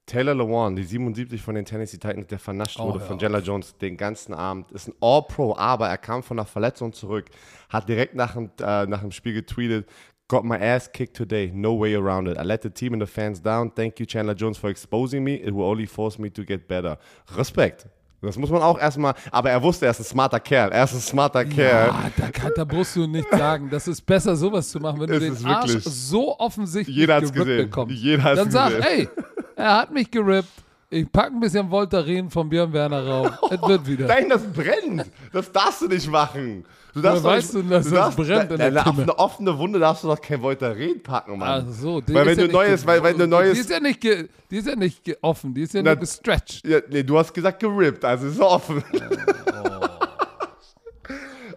Taylor 0.07 0.35
Lewan, 0.35 0.75
die 0.75 0.83
77 0.83 1.41
von 1.41 1.55
den 1.55 1.65
Tennessee 1.65 1.99
Titans, 1.99 2.27
der 2.27 2.39
vernascht 2.39 2.79
Oh, 2.81 2.89
wurde 2.89 3.01
von. 3.01 3.19
Chandler 3.19 3.41
Jones 3.41 3.77
den 3.77 3.97
ganzen 3.97 4.35
Abend, 4.35 4.71
ist 4.73 4.89
ein 4.89 4.95
All-Pro, 5.01 5.55
aber 5.57 5.89
er 5.89 5.99
kam 5.99 6.23
von 6.23 6.39
einer 6.39 6.47
Verletzung 6.47 6.93
zurück, 6.93 7.27
hat 7.69 7.89
direkt 7.89 8.15
nach 8.15 8.35
dem, 8.35 8.51
äh, 8.61 8.87
nach 8.87 9.01
dem 9.01 9.13
Spiel 9.13 9.35
getweetet, 9.35 9.89
Got 10.27 10.45
my 10.45 10.57
ass 10.57 10.91
kicked 10.93 11.17
today, 11.17 11.51
no 11.53 11.77
way 11.77 11.97
around 11.97 12.29
it. 12.29 12.39
I 12.39 12.43
let 12.45 12.63
the 12.63 12.71
team 12.71 12.93
and 12.93 13.03
the 13.03 13.07
fans 13.07 13.43
down. 13.43 13.75
Thank 13.75 13.99
you, 13.99 14.07
Chandler 14.07 14.37
Jones, 14.37 14.59
for 14.59 14.71
exposing 14.71 15.25
me. 15.25 15.35
It 15.35 15.53
will 15.53 15.65
only 15.65 15.87
force 15.87 16.21
me 16.21 16.31
to 16.31 16.45
get 16.45 16.69
better. 16.69 16.99
Respekt. 17.37 17.89
Das 18.23 18.37
muss 18.37 18.51
man 18.51 18.61
auch 18.61 18.79
erstmal, 18.79 19.15
aber 19.31 19.51
er 19.51 19.63
wusste, 19.63 19.87
er 19.87 19.93
ist 19.93 20.01
ein 20.01 20.05
smarter 20.05 20.41
Kerl. 20.41 20.71
Er 20.73 20.85
ist 20.85 20.93
ein 20.93 21.01
smarter 21.01 21.45
Kerl. 21.45 21.91
Ah, 21.91 22.11
da, 22.17 22.31
kann, 22.31 22.53
da 22.55 22.65
musst 22.67 22.95
du 22.95 23.07
nicht 23.07 23.29
sagen. 23.31 23.69
Das 23.71 23.89
ist 23.89 24.05
besser, 24.05 24.37
sowas 24.37 24.69
zu 24.69 24.79
machen, 24.79 25.01
wenn 25.01 25.07
du 25.09 25.15
Es 25.27 25.39
den 25.39 25.47
Arsch 25.47 25.79
so 25.85 26.39
offensichtlich 26.39 26.95
Jeder 26.95 27.15
hat's 27.17 27.33
gesehen. 27.33 27.65
bekommst. 27.71 27.97
Jeder 27.97 28.23
hat's 28.23 28.41
Dann 28.41 28.51
sag, 28.51 28.69
gesehen. 28.77 28.85
ey, 28.85 29.09
er 29.57 29.77
hat 29.79 29.91
mich 29.93 30.11
gerippt. 30.11 30.49
Ich 30.93 31.11
pack 31.13 31.27
ein 31.31 31.39
bisschen 31.39 31.71
Voltaren 31.71 32.29
von 32.31 32.49
Björn 32.49 32.73
Werner 32.73 33.07
rauf. 33.07 33.31
Es 33.49 33.63
wird 33.69 33.87
wieder. 33.87 34.09
Nein, 34.09 34.29
das 34.29 34.43
brennt. 34.43 35.07
Das 35.33 35.53
darfst 35.53 35.83
du 35.83 35.87
nicht 35.87 36.11
machen. 36.11 36.65
Du 36.93 37.01
darfst 37.01 37.23
Woher 37.23 37.37
weißt 37.37 37.55
nicht- 37.55 37.67
du, 37.67 37.71
dass 37.71 37.85
das 37.85 37.93
darfst- 37.95 38.17
brennt 38.17 38.51
in 38.51 38.59
der 38.59 38.71
na, 38.73 38.83
na, 38.85 38.91
Auf 38.91 38.99
eine 38.99 39.17
offene 39.19 39.57
Wunde 39.59 39.79
darfst 39.79 40.03
du 40.03 40.09
doch 40.09 40.21
kein 40.21 40.43
Voltaren 40.43 41.01
packen, 41.01 41.39
Mann. 41.39 41.65
Ach 41.69 41.73
so, 41.73 42.01
die 42.01 42.13
Weil 42.13 42.27
ist 42.27 42.27
wenn 42.27 42.39
ja 42.39 42.41
du 42.41 42.47
nicht 42.49 42.53
neues, 42.69 42.85
weil 42.87 43.03
wenn 43.05 43.19
du 43.19 43.29
neues, 43.29 43.55
Die 43.55 43.61
ist 43.61 43.71
ja 43.71 43.79
nicht, 43.79 44.01
ge, 44.01 44.29
die 44.51 44.57
ist 44.57 44.67
ja 44.67 44.75
nicht 44.75 45.17
offen, 45.23 45.55
die 45.55 45.63
ist 45.63 45.75
ja 45.75 45.83
Na- 45.83 45.93
nur 45.93 46.01
gestretched. 46.01 46.67
ja, 46.67 46.81
nee, 46.91 47.05
du 47.05 47.17
hast 47.17 47.33
gesagt 47.33 47.61
gerippt, 47.61 48.05
also 48.05 48.27
ist 48.27 48.41
offen. 48.41 48.83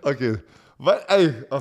okay, 0.03 0.37
weil, 0.77 0.99
ey, 1.07 1.33
oh, 1.49 1.59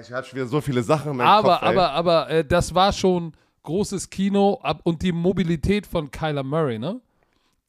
ich 0.00 0.12
hatte 0.12 0.28
schon 0.28 0.36
wieder 0.38 0.48
so 0.48 0.60
viele 0.60 0.82
Sachen 0.82 1.12
in 1.12 1.18
meinem 1.18 1.28
Aber, 1.28 1.52
Kopf, 1.58 1.62
ey. 1.62 1.68
aber, 1.68 1.90
aber 1.92 2.30
äh, 2.30 2.44
das 2.44 2.74
war 2.74 2.92
schon 2.92 3.32
großes 3.62 4.10
Kino 4.10 4.60
ab, 4.62 4.80
und 4.84 5.02
die 5.02 5.12
Mobilität 5.12 5.86
von 5.86 6.10
Kyler 6.10 6.42
Murray, 6.42 6.78
ne? 6.78 7.00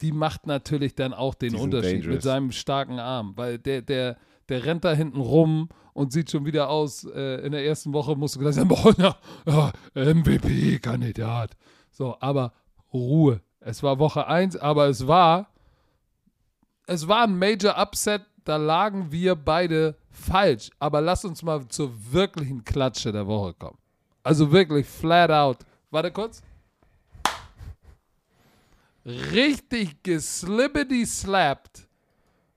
Die 0.00 0.12
macht 0.12 0.46
natürlich 0.46 0.94
dann 0.94 1.14
auch 1.14 1.34
den 1.34 1.54
Unterschied 1.54 1.98
mit 1.98 2.04
dangerous. 2.04 2.24
seinem 2.24 2.52
starken 2.52 2.98
Arm, 2.98 3.32
weil 3.36 3.58
der, 3.58 3.82
der, 3.82 4.16
Der 4.48 4.64
rennt 4.64 4.84
da 4.84 4.92
hinten 4.92 5.20
rum 5.20 5.68
und 5.94 6.12
sieht 6.12 6.30
schon 6.30 6.44
wieder 6.44 6.68
aus. 6.68 7.04
Äh, 7.04 7.46
in 7.46 7.52
der 7.52 7.64
ersten 7.64 7.92
Woche 7.92 8.16
musst 8.16 8.34
du 8.34 8.40
gleich 8.40 8.54
sagen, 8.56 8.68
boah, 8.68 8.92
ja, 8.98 9.16
ja, 9.46 10.14
MVP-Kandidat. 10.14 11.56
So, 11.90 12.16
aber 12.20 12.52
Ruhe. 12.92 13.40
Es 13.60 13.82
war 13.82 13.98
Woche 13.98 14.26
1, 14.26 14.56
aber 14.56 14.88
es 14.88 15.06
war, 15.06 15.48
es 16.86 17.06
war 17.06 17.24
ein 17.24 17.38
Major 17.38 17.80
Upset. 17.80 18.22
Da 18.44 18.56
lagen 18.56 19.12
wir 19.12 19.36
beide 19.36 19.96
falsch. 20.10 20.70
Aber 20.80 21.00
lass 21.00 21.24
uns 21.24 21.44
mal 21.44 21.68
zur 21.68 21.92
wirklichen 22.10 22.64
Klatsche 22.64 23.12
der 23.12 23.28
Woche 23.28 23.54
kommen. 23.54 23.78
Also 24.24 24.50
wirklich 24.50 24.86
flat 24.86 25.30
out. 25.30 25.58
Warte 25.92 26.10
kurz. 26.10 26.42
Richtig 29.04 30.02
geslibbity 30.02 31.04
slapped 31.06 31.88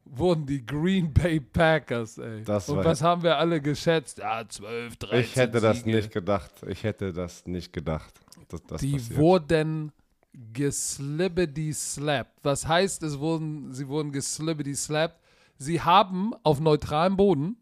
wurden 0.05 0.45
die 0.45 0.63
Green 0.65 1.11
Bay 1.11 1.39
Packers, 1.39 2.17
ey. 2.19 2.43
Das 2.43 2.69
Und 2.69 2.83
was 2.85 3.01
haben 3.01 3.23
wir 3.23 3.37
alle 3.37 3.59
geschätzt? 3.59 4.19
Ja, 4.19 4.47
12, 4.47 4.95
13 4.97 5.19
Ich 5.19 5.35
hätte 5.35 5.59
das 5.59 5.77
Siege. 5.79 5.95
nicht 5.95 6.11
gedacht. 6.11 6.51
Ich 6.67 6.83
hätte 6.83 7.11
das 7.11 7.45
nicht 7.47 7.73
gedacht. 7.73 8.13
dass 8.49 8.61
das 8.63 8.81
Die 8.81 8.91
passiert. 8.93 9.19
wurden 9.19 9.91
geslibbity 10.53 11.73
slapped. 11.73 12.31
Was 12.43 12.67
heißt, 12.67 13.01
es 13.03 13.17
wurden, 13.19 13.73
sie 13.73 13.87
wurden 13.87 14.11
geslibbity 14.11 14.75
slapped? 14.75 15.19
Sie 15.57 15.81
haben 15.81 16.33
auf 16.43 16.59
neutralem 16.59 17.17
Boden 17.17 17.57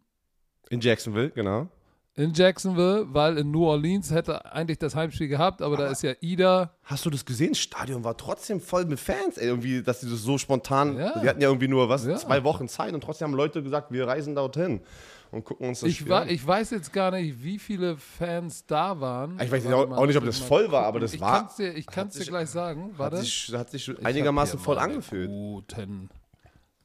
In 0.70 0.82
Jacksonville, 0.82 1.30
genau. 1.32 1.70
In 2.16 2.32
Jacksonville, 2.34 3.08
weil 3.12 3.38
in 3.40 3.50
New 3.52 3.66
Orleans 3.66 4.12
hätte 4.12 4.46
eigentlich 4.54 4.78
das 4.78 4.94
Heimspiel 4.96 5.28
gehabt, 5.28 5.62
aber, 5.64 5.78
da 5.78 5.88
ist 5.88 6.04
ja 6.04 6.14
Ida. 6.22 6.72
Hast 6.84 7.06
du 7.06 7.10
das 7.10 7.26
gesehen? 7.26 7.50
Das 7.50 7.60
Stadion 7.60 8.04
war 8.04 8.16
trotzdem 8.18 8.62
voll 8.62 8.86
mit 8.86 9.00
Fans. 9.00 9.38
Ey, 9.38 9.48
irgendwie, 9.48 9.82
dass 9.82 10.02
die 10.02 10.10
das 10.10 10.22
so 10.22 10.38
spontan. 10.38 10.98
Ja. 10.98 11.20
Die 11.20 11.28
hatten 11.28 11.42
ja 11.42 11.48
irgendwie 11.48 11.68
nur 11.68 11.90
was, 11.90 12.06
Ja. 12.06 12.16
zwei 12.18 12.44
Wochen 12.44 12.68
Zeit 12.68 12.94
und 12.94 13.02
trotzdem 13.02 13.30
haben 13.30 13.36
Leute 13.36 13.64
gesagt, 13.64 13.92
wir 13.92 14.08
reisen 14.08 14.36
dorthin 14.36 14.82
und 15.32 15.44
gucken 15.44 15.68
uns 15.70 15.80
das 15.80 15.90
Ich, 15.90 15.98
Spiel 15.98 16.14
an. 16.14 16.30
ich 16.30 16.46
weiß 16.46 16.70
jetzt 16.70 16.94
gar 16.94 17.10
nicht, 17.10 17.44
wie 17.44 17.58
viele 17.58 17.98
Fans 17.98 18.68
da 18.68 19.00
waren. 19.00 19.40
Ich 19.42 19.52
weiß 19.52 19.66
auch- 19.68 19.90
auch 19.90 20.06
nicht, 20.06 20.18
ob 20.18 20.26
das 20.26 20.38
voll 20.38 20.72
war, 20.72 20.86
aber 20.86 21.00
das 21.00 21.16
ich 21.16 21.20
war- 21.22 21.40
Kann's 21.40 21.56
dir, 21.56 21.74
ich 21.74 21.88
kann 21.88 22.10
es 22.10 22.14
dir 22.14 22.26
gleich 22.26 22.50
sagen. 22.50 22.92
hat 22.92 23.00
Warte. 23.00 23.18
sich, 23.18 23.52
hat 23.54 23.72
sich 23.72 23.88
Ich 23.90 24.06
einigermaßen 24.06 24.60
voll 24.60 24.78
angefühlt. 24.78 25.30
Guten 25.30 26.12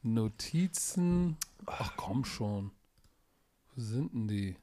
Notizen. 0.03 1.37
Ach 1.67 1.93
komm 1.99 2.25
schon. 2.25 2.71
Wo 3.75 3.83
sind 3.83 4.15
denn 4.15 4.27
die? 4.29 4.57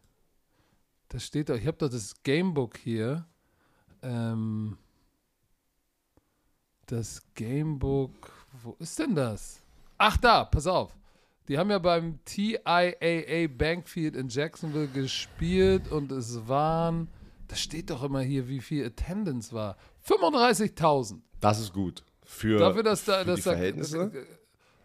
Da 1.16 1.20
steht 1.22 1.48
doch, 1.48 1.56
ich 1.56 1.66
habe 1.66 1.78
doch 1.78 1.88
das 1.88 2.14
Gamebook 2.24 2.76
hier. 2.76 3.26
Ähm, 4.02 4.78
das 6.88 7.22
Gamebook, 7.36 8.34
wo 8.62 8.76
ist 8.80 9.00
denn 9.00 9.16
das? 9.16 9.62
Ach 9.98 10.18
da, 10.18 10.44
pass 10.44 10.68
auf. 10.68 10.94
Die 11.48 11.58
haben 11.58 11.70
ja 11.70 11.80
beim 11.80 12.20
TIAA 12.26 13.48
Bankfield 13.48 14.18
in 14.18 14.28
Jacksonville 14.28 14.90
gespielt 14.90 15.90
und 15.90 16.12
es 16.12 16.50
waren, 16.50 17.08
da 17.48 17.56
steht 17.56 17.92
doch 17.92 18.04
immer 18.04 18.20
hier, 18.20 18.50
wie 18.50 18.60
viel 18.60 18.86
Attendance 18.86 19.54
war. 19.54 19.78
35.000. 20.06 21.22
Das 21.40 21.62
ist 21.62 21.72
gut. 21.72 22.04
Für, 22.26 22.60
Dafür, 22.60 22.84
dass 22.84 23.06
da, 23.06 23.20
für 23.20 23.26
dass 23.28 23.36
die 23.38 23.44
da 23.44 23.52
Verhältnisse. 23.52 24.12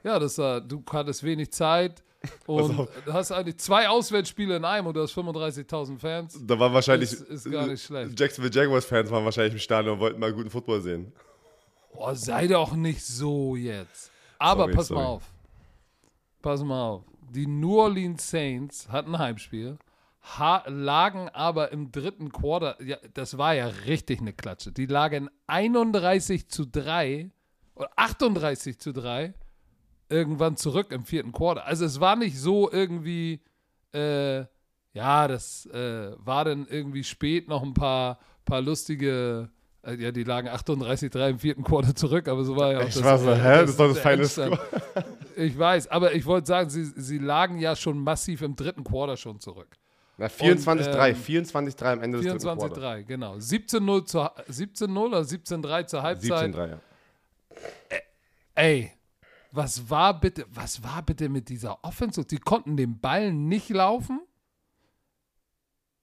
ja, 0.04 0.16
dass 0.20 0.36
da, 0.36 0.60
du 0.60 0.84
hattest 0.92 1.24
wenig 1.24 1.50
Zeit 1.50 2.04
und 2.46 2.78
auf. 2.80 2.88
du 3.04 3.12
hast 3.12 3.32
eigentlich 3.32 3.58
zwei 3.58 3.88
Auswärtsspiele 3.88 4.56
in 4.56 4.64
einem 4.64 4.86
und 4.86 4.94
du 4.94 5.02
hast 5.02 5.12
35.000 5.16 5.98
Fans. 5.98 6.38
da 6.46 6.58
war 6.58 6.72
wahrscheinlich. 6.72 7.12
Ist- 7.12 7.22
ist 7.22 7.50
gar 7.50 7.66
nicht 7.66 7.82
schlecht. 7.82 8.18
Jacksonville 8.18 8.54
Jaguars-Fans 8.54 9.10
waren 9.10 9.24
wahrscheinlich 9.24 9.54
im 9.54 9.58
Stadion 9.58 9.94
und 9.94 10.00
wollten 10.00 10.20
mal 10.20 10.32
guten 10.32 10.50
Football 10.50 10.80
sehen. 10.82 11.12
Boah, 11.94 12.14
sei 12.14 12.46
doch 12.46 12.72
nicht 12.74 13.04
so 13.04 13.56
jetzt. 13.56 14.10
Aber 14.38 14.64
Sorry, 14.64 14.74
pass 14.74 14.86
sorry. 14.88 15.00
mal 15.02 15.06
auf. 15.08 15.22
Pass 16.42 16.62
mal 16.62 16.82
auf. 16.88 17.04
Die 17.30 17.46
New 17.46 17.78
Orleans 17.78 18.28
Saints 18.30 18.88
hatten 18.88 19.14
ein 19.14 19.18
Heimspiel, 19.18 19.78
ha 20.38 20.62
lagen 20.66 21.28
aber 21.30 21.70
im 21.72 21.92
dritten 21.92 22.32
Quarter, 22.32 22.76
ja, 22.82 22.96
das 23.14 23.38
war 23.38 23.54
ja 23.54 23.66
richtig 23.86 24.20
eine 24.20 24.32
Klatsche. 24.32 24.72
Die 24.72 24.86
lagen 24.86 25.28
31 25.46 26.48
zu 26.48 26.64
3 26.66 27.30
oder 27.74 27.90
38 27.96 28.78
zu 28.78 28.92
3 28.92 29.32
irgendwann 30.10 30.56
zurück 30.56 30.92
im 30.92 31.04
vierten 31.04 31.32
Quarter. 31.32 31.64
Also 31.64 31.84
es 31.84 32.00
war 32.00 32.16
nicht 32.16 32.38
so 32.38 32.70
irgendwie, 32.70 33.40
äh, 33.94 34.44
ja, 34.92 35.28
das 35.28 35.66
äh, 35.66 36.12
war 36.18 36.44
dann 36.44 36.66
irgendwie 36.68 37.04
spät 37.04 37.48
noch 37.48 37.62
ein 37.62 37.74
paar, 37.74 38.18
paar 38.44 38.60
lustige, 38.60 39.50
äh, 39.84 39.94
ja, 39.94 40.10
die 40.10 40.24
lagen 40.24 40.48
38-3 40.48 41.28
im 41.30 41.38
vierten 41.38 41.62
Quarter 41.64 41.94
zurück, 41.94 42.28
aber 42.28 42.44
so 42.44 42.56
war 42.56 42.72
ja 42.72 42.78
auch 42.80 42.88
Ich 42.88 43.02
war 43.02 43.18
so, 43.18 43.32
hä? 43.34 43.60
Das 43.62 43.76
doch 43.76 43.86
das 43.86 43.94
der 43.94 44.02
feine 44.02 44.22
Endstand. 44.22 44.58
Ich 45.36 45.56
weiß, 45.58 45.88
aber 45.88 46.12
ich 46.14 46.26
wollte 46.26 46.48
sagen, 46.48 46.68
sie, 46.70 46.84
sie 46.84 47.18
lagen 47.18 47.58
ja 47.58 47.74
schon 47.76 47.98
massiv 47.98 48.42
im 48.42 48.56
dritten 48.56 48.84
Quarter 48.84 49.16
schon 49.16 49.38
zurück. 49.40 49.68
Na, 50.18 50.26
24-3. 50.26 51.08
ähm, 51.10 51.16
24-3 51.16 51.84
am 51.92 52.02
Ende 52.02 52.18
des 52.18 52.26
dritten 52.26 52.58
Quarters. 52.58 52.78
24-3, 52.78 53.02
genau. 53.04 53.34
17-0 53.36 54.04
zur- 54.04 54.34
17-0 54.50 54.98
oder 54.98 55.20
17-3 55.20 55.86
zur 55.86 56.02
Halbzeit. 56.02 56.54
17-3, 56.54 56.68
ja. 56.68 56.78
Ey, 58.54 58.92
was 59.52 59.90
war 59.90 60.18
bitte, 60.18 60.46
was 60.52 60.82
war 60.82 61.02
bitte 61.02 61.28
mit 61.28 61.48
dieser 61.48 61.82
Offense? 61.84 62.24
Die 62.24 62.38
konnten 62.38 62.76
den 62.76 63.00
Ball 63.00 63.32
nicht 63.32 63.68
laufen. 63.70 64.20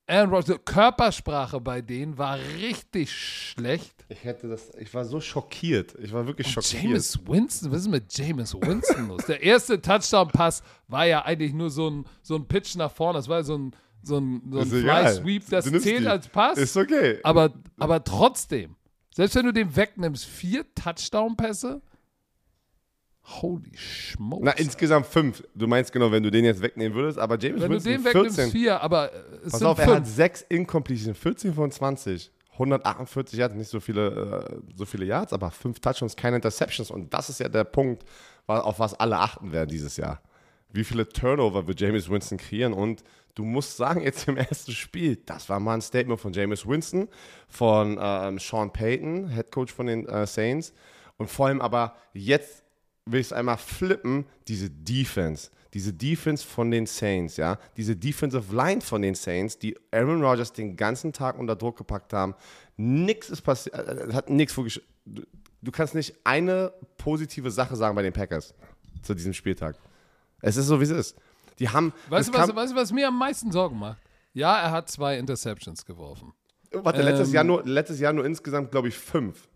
Aaron 0.10 0.30
Rodgers, 0.30 0.60
Körpersprache 0.64 1.60
bei 1.60 1.82
denen 1.82 2.18
war 2.18 2.40
richtig 2.58 3.12
schlecht. 3.12 4.06
Ich 4.08 4.24
hätte 4.24 4.48
das, 4.48 4.74
ich 4.80 4.94
war 4.94 5.04
so 5.04 5.20
schockiert. 5.20 5.96
Ich 6.02 6.14
war 6.14 6.26
wirklich 6.26 6.48
schockiert. 6.48 6.84
James 6.84 7.20
Winston, 7.28 7.72
was 7.72 7.82
ist 7.82 7.90
mit 7.90 8.18
James 8.18 8.54
Winston 8.54 9.10
los? 9.10 9.26
Der 9.26 9.44
erste 9.44 9.82
Touchdown-Pass 9.82 10.64
war 10.88 11.06
ja 11.06 11.26
eigentlich 11.26 11.54
nur 11.54 11.70
so 11.70 11.90
ein, 11.90 12.06
so 12.22 12.36
ein 12.36 12.48
Pitch 12.48 12.76
nach 12.78 12.92
vorne. 12.92 13.20
Das 13.20 13.28
war 13.28 13.44
so 13.44 13.58
ein, 13.58 13.72
so 14.02 14.18
ein, 14.18 14.42
so 14.50 14.60
ein 14.60 14.68
Ist 14.68 14.74
egal. 14.74 15.04
Fly-Sweep. 15.04 15.50
Das 15.50 15.66
zählt 15.66 16.04
die. 16.04 16.08
als 16.08 16.30
Pass. 16.30 16.58
Ist 16.58 16.78
okay. 16.78 17.20
aber, 17.24 17.52
aber 17.78 18.02
trotzdem, 18.02 18.78
selbst 19.14 19.36
wenn 19.36 19.46
du 19.46 19.52
den 19.52 19.76
wegnimmst, 19.76 20.24
vier 20.24 20.66
Touchdown-Pässe? 20.74 21.82
Holy 23.28 23.72
smokes. 23.76 24.44
Na, 24.46 24.52
insgesamt 24.52 25.06
fünf. 25.06 25.44
Du 25.54 25.68
meinst 25.68 25.92
genau, 25.92 26.12
wenn 26.12 26.24
du 26.24 26.32
den 26.32 26.46
jetzt 26.46 26.62
wegnehmen 26.62 26.96
würdest, 26.96 27.20
aber 27.20 27.38
James 27.38 27.62
wenn 27.62 27.70
du 27.70 27.76
Winston 27.76 27.94
den 27.94 28.06
wegnimmst, 28.06 28.36
14. 28.38 28.52
vier, 28.52 28.82
aber 28.82 29.12
äh, 29.14 29.18
es 29.46 29.52
Pass 29.52 29.60
sind 29.60 29.68
auf, 29.68 29.80
er 29.80 29.88
hat 29.88 29.96
fünf. 29.96 30.08
sechs 30.08 30.42
Incompletion, 30.48 31.14
14 31.14 31.54
von 31.54 31.72
20. 31.72 32.32
148 32.54 33.38
Yards, 33.38 33.56
nicht 33.56 33.70
so 33.70 33.80
viele, 33.80 34.48
äh, 34.50 34.76
so 34.76 34.86
viele 34.86 35.06
Yards, 35.06 35.32
aber 35.34 35.52
fünf 35.52 35.80
Touchdowns, 35.80 36.16
keine 36.16 36.38
Interceptions. 36.38 36.90
Und 36.90 37.14
das 37.14 37.30
ist 37.30 37.40
ja 37.40 37.50
der 37.50 37.66
Punkt, 37.66 38.04
auf 38.48 38.80
was 38.80 38.94
alle 38.94 39.18
achten 39.20 39.52
werden 39.52 39.70
dieses 39.70 39.98
Jahr. 39.98 40.22
Wie 40.72 40.84
viele 40.84 41.08
Turnover 41.08 41.68
wird 41.68 41.80
James 41.80 42.10
Winston 42.10 42.38
kreieren? 42.38 42.74
Und 42.74 43.04
du 43.36 43.44
musst 43.44 43.78
sagen, 43.78 44.02
jetzt 44.02 44.28
im 44.28 44.38
ersten 44.38 44.72
Spiel, 44.72 45.18
das 45.26 45.50
war 45.50 45.60
mal 45.60 45.76
ein 45.76 45.82
Statement 45.82 46.20
von 46.20 46.34
James 46.34 46.66
Winston, 46.68 47.08
von 47.48 48.00
ähm, 48.02 48.40
Sean 48.40 48.72
Payton, 48.74 49.30
Head 49.30 49.52
Coach 49.52 49.74
von 49.74 49.86
den 49.86 50.08
äh, 50.08 50.26
Saints. 50.26 50.74
Und 51.18 51.30
vor 51.30 51.48
allem 51.48 51.62
aber 51.62 51.96
jetzt 52.14 52.64
will 53.12 53.20
ich 53.20 53.28
es 53.28 53.34
einmal 53.34 53.58
flippen, 53.58 54.26
diese 54.48 54.70
Defense. 54.70 55.50
Diese 55.74 55.94
Defense 55.94 56.46
von 56.46 56.72
den 56.72 56.86
Saints, 56.86 57.38
ja. 57.38 57.60
Diese 57.76 57.96
Defensive 57.96 58.56
Line 58.56 58.82
von 58.82 59.02
den 59.02 59.16
Saints, 59.16 59.60
die 59.60 59.78
Aaron 59.92 60.24
Rodgers 60.24 60.54
den 60.54 60.76
ganzen 60.76 61.14
Tag 61.14 61.38
unter 61.38 61.56
Druck 61.56 61.78
gepackt 61.78 62.14
haben. 62.14 62.36
Nix 62.78 63.30
ist 63.30 63.42
passiert, 63.42 63.76
äh, 63.76 64.14
hat 64.14 64.30
nichts. 64.30 64.56
Du, 64.56 65.22
du 65.62 65.72
kannst 65.72 65.94
nicht 65.94 66.16
eine 66.24 66.72
positive 66.98 67.52
Sache 67.52 67.76
sagen 67.76 67.96
bei 67.96 68.02
den 68.02 68.14
Packers 68.14 68.54
zu 69.02 69.14
diesem 69.14 69.34
Spieltag. 69.34 69.78
Es 70.42 70.58
ist 70.58 70.68
so, 70.68 70.80
wie 70.80 70.86
es 70.86 70.90
ist. 70.90 71.18
Die 71.60 71.70
haben. 71.70 71.94
Weißt 72.10 72.30
du, 72.30 72.34
was, 72.34 72.56
weißt 72.56 72.72
du, 72.74 72.76
was 72.76 72.92
mir 72.92 73.08
am 73.08 73.18
meisten 73.18 73.52
Sorgen 73.52 73.78
macht? 73.78 74.00
Ja, 74.34 74.60
er 74.60 74.72
hat 74.72 74.90
zwei 74.90 75.18
Interceptions 75.18 75.86
geworfen. 75.86 76.34
Warte, 76.72 77.02
letztes, 77.02 77.30
ähm, 77.30 77.34
Jahr 77.36 77.44
nur, 77.44 77.64
letztes 77.64 78.00
Jahr 78.00 78.14
nur 78.14 78.26
insgesamt, 78.26 78.72
glaube 78.72 78.90
ich, 78.90 78.98
fünf. 78.98 79.48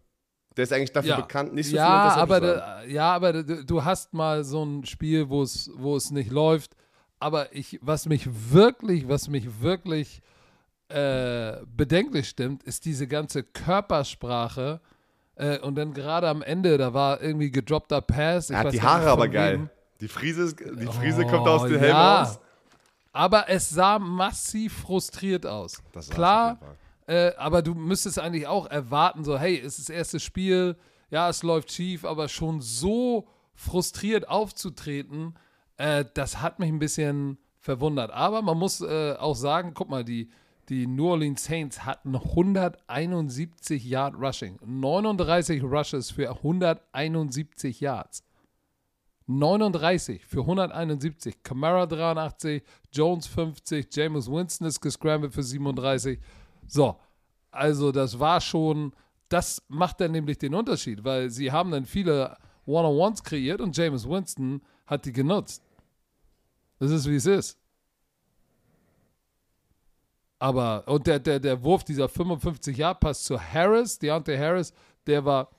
Der 0.57 0.63
ist 0.63 0.73
eigentlich 0.73 0.91
dafür 0.91 1.11
Ja. 1.11 1.21
bekannt, 1.21 1.53
nicht 1.53 1.69
so 1.69 1.75
ja, 1.77 1.87
aber 2.15 2.37
Interceptions 2.37 2.61
haben. 2.61 2.87
da, 2.87 2.91
ja, 2.91 3.11
aber 3.13 3.43
du, 3.43 3.85
hast 3.85 4.13
mal 4.13 4.43
so 4.43 4.63
ein 4.63 4.85
Spiel, 4.85 5.29
wo 5.29 5.43
es, 5.43 5.71
wo 5.75 5.95
es 5.95 6.11
nicht 6.11 6.29
läuft. 6.31 6.75
Aber 7.19 7.55
ich, 7.55 7.79
was 7.81 8.05
mich 8.07 8.27
wirklich, 8.51 9.07
was 9.07 9.27
mich 9.29 9.61
wirklich 9.61 10.21
äh, 10.89 11.57
bedenklich 11.75 12.27
stimmt, 12.27 12.63
ist 12.63 12.83
diese 12.85 13.07
ganze 13.07 13.43
Körpersprache. 13.43 14.81
Äh, 15.35 15.59
und 15.59 15.75
dann 15.75 15.93
gerade 15.93 16.27
am 16.27 16.41
Ende, 16.41 16.77
da 16.77 16.93
war 16.93 17.21
irgendwie 17.21 17.49
gedroppter 17.51 18.01
Pass. 18.01 18.49
Ich 18.49 18.55
Er 18.55 18.63
hat 18.63 18.73
die 18.73 18.81
Haare 18.81 19.09
aber 19.11 19.23
von 19.23 19.31
geil. 19.31 19.53
wem. 19.53 19.69
Die 20.01 20.07
Friese, 20.07 20.43
ist, 20.43 20.59
die 20.59 20.85
Friese 20.87 21.23
Oh, 21.25 21.29
kommt 21.29 21.47
aus 21.47 21.63
dem 21.63 21.77
Helm 21.79 21.91
ja. 21.91 22.21
raus. 22.23 22.39
Aber 23.13 23.47
es 23.49 23.69
sah 23.69 23.99
massiv 23.99 24.81
frustriert 24.81 25.45
aus. 25.45 25.81
Klar. 26.09 26.57
Äh, 27.11 27.35
aber 27.35 27.61
du 27.61 27.75
müsstest 27.75 28.19
eigentlich 28.19 28.47
auch 28.47 28.67
erwarten, 28.67 29.25
so, 29.25 29.37
hey, 29.37 29.59
es 29.59 29.77
ist 29.77 29.89
das 29.89 29.95
erste 29.95 30.21
Spiel, 30.21 30.77
ja, 31.09 31.27
es 31.27 31.43
läuft 31.43 31.69
schief, 31.69 32.05
aber 32.05 32.29
schon 32.29 32.61
so 32.61 33.27
frustriert 33.53 34.29
aufzutreten, 34.29 35.33
äh, 35.75 36.05
das 36.13 36.41
hat 36.41 36.59
mich 36.59 36.69
ein 36.69 36.79
bisschen 36.79 37.37
verwundert. 37.59 38.11
Aber 38.11 38.41
man 38.41 38.57
muss 38.57 38.79
äh, 38.79 39.15
auch 39.19 39.35
sagen, 39.35 39.73
guck 39.73 39.89
mal, 39.89 40.05
die, 40.05 40.29
die 40.69 40.87
New 40.87 41.09
Orleans 41.09 41.43
Saints 41.43 41.83
hatten 41.83 42.15
171 42.15 43.83
Yard 43.83 44.15
Rushing, 44.17 44.57
39 44.65 45.63
Rushes 45.63 46.11
für 46.11 46.29
171 46.29 47.81
Yards. 47.81 48.23
39 49.27 50.25
für 50.25 50.41
171, 50.41 51.43
Camara 51.43 51.85
83, 51.87 52.63
Jones 52.93 53.27
50, 53.27 53.87
James 53.91 54.31
Winston 54.31 54.67
ist 54.67 54.79
gescrambled 54.79 55.33
für 55.33 55.43
37. 55.43 56.19
So, 56.71 56.97
also 57.51 57.91
das 57.91 58.17
war 58.17 58.39
schon, 58.39 58.93
das 59.27 59.61
macht 59.67 59.99
dann 59.99 60.11
nämlich 60.13 60.37
den 60.37 60.55
Unterschied, 60.55 61.03
weil 61.03 61.29
sie 61.29 61.51
haben 61.51 61.69
dann 61.71 61.85
viele 61.85 62.37
One-on-Ones 62.65 63.23
kreiert 63.23 63.59
und 63.59 63.75
James 63.75 64.07
Winston 64.07 64.61
hat 64.85 65.03
die 65.03 65.11
genutzt. 65.11 65.61
Das 66.79 66.89
ist, 66.89 67.09
wie 67.09 67.17
es 67.17 67.25
ist. 67.25 67.57
Aber, 70.39 70.87
und 70.87 71.05
der, 71.07 71.19
der, 71.19 71.41
der 71.41 71.61
Wurf, 71.61 71.83
dieser 71.83 72.05
55-Jahr-Pass 72.05 73.25
zu 73.25 73.37
Harris, 73.37 73.99
Deontay 73.99 74.37
Harris, 74.37 74.73
der 75.05 75.25
war 75.25 75.49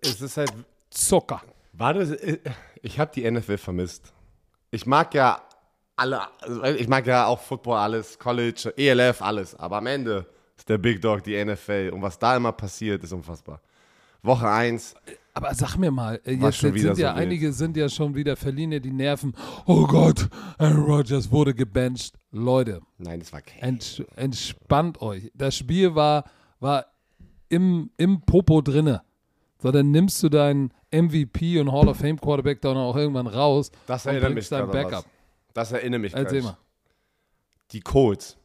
Es 0.00 0.20
ist 0.20 0.36
halt. 0.36 0.52
Zucker. 0.90 1.42
War 1.72 1.94
das, 1.94 2.16
ich 2.80 2.98
habe 2.98 3.10
die 3.12 3.28
NFL 3.28 3.58
vermisst. 3.58 4.12
Ich 4.70 4.86
mag 4.86 5.14
ja 5.14 5.42
alle, 5.98 6.20
also 6.40 6.62
ich 6.64 6.88
mag 6.88 7.06
ja 7.06 7.26
auch 7.26 7.40
Football, 7.40 7.78
alles, 7.78 8.18
College, 8.18 8.72
ELF, 8.76 9.20
alles. 9.20 9.54
Aber 9.54 9.78
am 9.78 9.86
Ende 9.86 10.26
ist 10.56 10.68
der 10.68 10.78
Big 10.78 11.00
Dog 11.00 11.22
die 11.24 11.42
NFL. 11.44 11.90
Und 11.92 12.02
was 12.02 12.18
da 12.18 12.36
immer 12.36 12.52
passiert, 12.52 13.02
ist 13.02 13.12
unfassbar. 13.12 13.60
Woche 14.22 14.48
1. 14.48 14.94
Aber 15.34 15.54
sag 15.54 15.76
mir 15.76 15.90
mal, 15.90 16.20
äh, 16.24 16.32
jetzt, 16.32 16.58
schon 16.58 16.74
jetzt 16.74 16.82
sind 16.82 16.98
ja 16.98 17.10
so 17.12 17.16
wild. 17.16 17.26
einige 17.26 17.52
sind 17.52 17.76
ja 17.76 17.88
schon 17.88 18.14
wieder 18.14 18.36
verlieren 18.36 18.72
ja 18.72 18.80
die 18.80 18.90
Nerven. 18.90 19.34
Oh 19.66 19.86
Gott, 19.86 20.28
Aaron 20.58 20.84
Rodgers 20.84 21.30
wurde 21.30 21.54
gebencht. 21.54 22.16
Leute, 22.32 22.80
Nein, 22.98 23.20
das 23.20 23.32
war 23.32 23.40
kein. 23.40 23.60
ents 23.60 24.02
entspannt 24.16 25.00
euch. 25.00 25.30
Das 25.34 25.56
Spiel 25.56 25.94
war, 25.94 26.24
war 26.60 26.86
im, 27.48 27.90
im 27.96 28.20
Popo 28.22 28.60
drinne. 28.60 29.02
So, 29.60 29.70
dann 29.70 29.90
nimmst 29.90 30.22
du 30.22 30.28
deinen 30.28 30.72
MVP 30.92 31.58
und 31.60 31.72
Hall 31.72 31.88
of 31.88 31.98
Fame 31.98 32.20
Quarterback 32.20 32.60
dann 32.60 32.76
auch 32.76 32.96
irgendwann 32.96 33.26
raus 33.26 33.70
Das 33.86 34.06
und 34.06 34.18
bringst 34.20 34.52
an 34.52 34.70
Backup. 34.70 35.04
Das 35.58 35.72
erinnert 35.72 36.00
mich 36.00 36.14
Erzähl 36.14 36.40
gleich. 36.40 36.52
mal. 36.52 36.58
Die 37.72 37.80
Colts. 37.80 38.36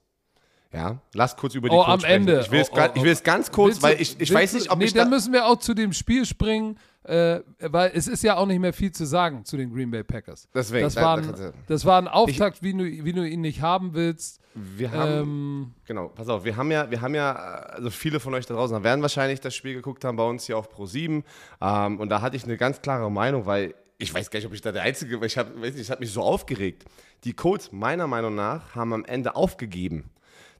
Ja, 0.73 0.99
lass 1.13 1.37
kurz 1.37 1.53
über 1.53 1.69
die 1.69 1.75
Oh, 1.75 1.83
Colts 1.83 1.93
am 1.93 1.99
sprechen. 1.99 2.15
Ende. 2.27 2.39
Ich 2.41 2.49
will 2.51 2.61
es 2.61 2.71
Oh, 2.71 2.77
oh, 2.79 2.89
ich 2.95 3.03
will 3.03 3.11
es 3.11 3.21
ganz 3.23 3.51
kurz, 3.51 3.67
Willst 3.75 3.83
weil 3.83 4.01
ich, 4.01 4.19
ich 4.19 4.33
weiß 4.33 4.53
nicht, 4.53 4.71
ob 4.71 4.79
nee, 4.79 4.85
ich 4.85 4.93
dann 4.93 5.09
da, 5.11 5.15
müssen 5.15 5.31
wir 5.31 5.45
auch 5.45 5.57
zu 5.59 5.75
dem 5.75 5.93
Spiel 5.93 6.25
springen, 6.25 6.79
äh, 7.03 7.41
weil 7.59 7.91
es 7.93 8.07
ist 8.07 8.23
ja 8.23 8.37
auch 8.37 8.47
nicht 8.47 8.57
mehr 8.57 8.73
viel 8.73 8.91
zu 8.91 9.05
sagen 9.05 9.45
zu 9.45 9.55
den 9.55 9.71
Green 9.71 9.91
Bay 9.91 10.03
Packers. 10.03 10.47
Deswegen, 10.51 10.83
das, 10.83 10.95
da- 10.95 11.01
war 11.03 11.17
ein, 11.19 11.53
das 11.67 11.85
war 11.85 11.99
ein 12.01 12.07
Auftakt, 12.07 12.63
wie, 12.63 12.73
du, 12.73 12.79
wie 13.05 13.13
du 13.13 13.23
ihn 13.23 13.41
nicht 13.41 13.61
haben 13.61 13.93
willst. 13.93 14.39
wir 14.55 14.89
haben, 14.91 15.11
Ähm, 15.21 15.73
genau, 15.85 16.07
pass 16.07 16.27
auf, 16.27 16.43
wir 16.43 16.57
haben 16.57 16.71
ja, 16.71 16.89
wir 16.89 17.01
haben 17.01 17.13
ja, 17.13 17.33
also 17.33 17.91
viele 17.91 18.19
von 18.19 18.33
euch 18.33 18.47
da 18.47 18.55
draußen 18.55 18.83
werden 18.83 19.03
wahrscheinlich 19.03 19.41
das 19.41 19.53
Spiel 19.53 19.75
geguckt 19.75 20.03
haben 20.03 20.15
bei 20.15 20.27
uns 20.27 20.47
hier 20.47 20.57
auf 20.57 20.73
Pro7 20.75 21.21
ähm, 21.61 21.99
und 21.99 22.09
da 22.09 22.21
hatte 22.21 22.35
ich 22.35 22.45
eine 22.45 22.57
ganz 22.57 22.81
klare 22.81 23.11
Meinung, 23.11 23.45
weil 23.45 23.75
ich 23.97 24.13
weiß 24.13 24.29
gar 24.29 24.39
nicht, 24.39 24.47
ob 24.47 24.53
ich 24.53 24.61
da 24.61 24.71
der 24.71 24.83
Einzige 24.83 25.19
war, 25.19 25.25
ich 25.25 25.37
habe 25.37 25.55
weiß 25.61 25.73
nicht, 25.73 25.83
ich 25.83 25.91
habe 25.91 26.01
mich 26.01 26.11
so 26.11 26.21
aufgeregt. 26.21 26.85
Die 27.23 27.33
Colts, 27.33 27.71
meiner 27.71 28.07
Meinung 28.07 28.35
nach, 28.35 28.75
haben 28.75 28.93
am 28.93 29.05
Ende 29.05 29.35
aufgegeben. 29.35 30.09